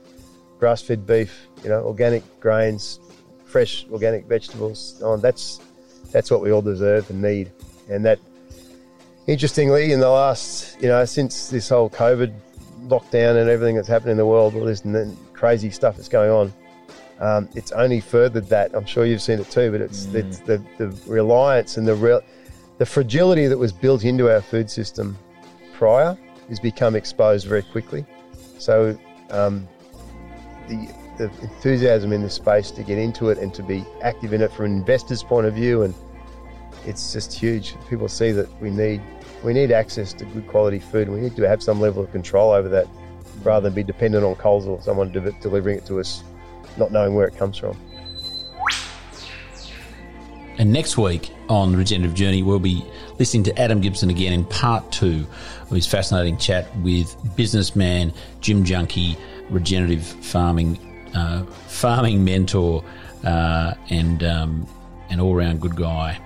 grass-fed 0.59 1.07
beef, 1.07 1.47
you 1.62 1.70
know, 1.70 1.82
organic 1.85 2.23
grains, 2.40 3.01
fresh 3.44 3.86
organic 3.90 4.27
vegetables. 4.27 5.01
Oh, 5.03 5.16
that's 5.16 5.61
that's 6.11 6.31
what 6.31 6.40
we 6.40 6.53
all 6.53 6.62
deserve 6.62 7.09
and 7.11 7.23
need. 7.23 7.51
And 7.89 8.05
that, 8.05 8.19
interestingly, 9.27 9.93
in 9.93 10.01
the 10.01 10.11
last, 10.11 10.81
you 10.81 10.89
know, 10.89 11.05
since 11.05 11.49
this 11.49 11.69
whole 11.69 11.89
COVID 11.89 12.32
lockdown 12.88 13.40
and 13.40 13.48
everything 13.48 13.76
that's 13.76 13.88
happened 13.88 14.12
in 14.12 14.16
the 14.16 14.26
world, 14.26 14.54
all 14.54 14.64
this 14.64 14.82
crazy 15.32 15.70
stuff 15.70 15.96
that's 15.96 16.09
going 16.09 16.30
on, 16.30 16.52
um, 17.20 17.48
it's 17.54 17.72
only 17.72 18.00
furthered 18.00 18.46
that. 18.48 18.74
I'm 18.74 18.84
sure 18.84 19.04
you've 19.04 19.22
seen 19.22 19.38
it 19.38 19.50
too, 19.50 19.70
but 19.70 19.80
it's, 19.80 20.06
it's 20.06 20.40
the 20.40 20.62
the 20.78 20.88
reliance 21.06 21.76
and 21.76 21.86
the 21.86 21.94
real 21.94 22.20
the 22.78 22.86
fragility 22.86 23.46
that 23.46 23.59
was 23.59 23.72
built 23.72 24.04
into 24.04 24.28
our 24.28 24.40
food 24.40 24.68
system 24.68 25.16
prior 25.72 26.18
has 26.48 26.59
become 26.59 26.96
exposed 26.96 27.46
very 27.46 27.62
quickly. 27.62 28.04
So 28.59 28.98
um, 29.30 29.68
the, 30.68 30.88
the 31.18 31.24
enthusiasm 31.42 32.12
in 32.12 32.22
the 32.22 32.30
space 32.30 32.70
to 32.72 32.82
get 32.82 32.98
into 32.98 33.30
it 33.30 33.38
and 33.38 33.54
to 33.54 33.62
be 33.62 33.84
active 34.02 34.32
in 34.32 34.42
it 34.42 34.52
from 34.52 34.66
an 34.66 34.72
investor's 34.72 35.22
point 35.22 35.46
of 35.46 35.54
view, 35.54 35.82
and 35.82 35.94
it's 36.86 37.12
just 37.12 37.32
huge. 37.32 37.76
People 37.88 38.09
see 38.09 38.32
that 38.32 38.48
we 38.60 38.70
need 38.70 39.00
we 39.44 39.52
need 39.52 39.73
access 39.73 40.12
to 40.14 40.24
good 40.27 40.47
quality 40.47 40.78
food. 40.78 41.09
and 41.09 41.16
We 41.16 41.23
need 41.23 41.36
to 41.36 41.48
have 41.48 41.62
some 41.62 41.81
level 41.81 42.02
of 42.05 42.12
control 42.12 42.52
over 42.52 42.69
that, 42.69 42.86
rather 43.43 43.69
than 43.69 43.74
be 43.74 43.82
dependent 43.82 44.24
on 44.24 44.35
Coles 44.36 44.66
or 44.66 44.81
someone 44.82 45.10
de- 45.10 45.32
delivering 45.40 45.78
it 45.78 45.86
to 45.86 46.01
us, 46.01 46.23
not 46.77 46.93
knowing 46.93 47.14
where 47.14 47.27
it 47.27 47.36
comes 47.36 47.59
from. 47.59 47.77
And 50.59 50.70
next 50.73 50.98
week 50.98 51.31
on 51.48 51.73
the 51.73 51.78
Regenerative 51.78 52.14
Journey, 52.14 52.43
we'll 52.43 52.59
be 52.59 52.85
listening 53.19 53.43
to 53.44 53.59
Adam 53.59 53.81
Gibson 53.81 54.10
again 54.10 54.32
in 54.32 54.44
part 54.44 54.93
two 54.93 55.27
of 55.62 55.70
his 55.70 55.86
fascinating 55.86 56.36
chat 56.36 56.74
with 56.78 57.16
businessman, 57.36 58.12
gym 58.40 58.62
Junkie, 58.62 59.16
regenerative 59.51 60.05
farming, 60.05 60.78
uh, 61.14 61.44
farming 61.44 62.23
mentor, 62.23 62.85
uh, 63.24 63.74
and 63.89 64.23
um, 64.23 64.66
an 65.09 65.20
all-round 65.20 65.60
good 65.60 65.74
guy. 65.74 66.19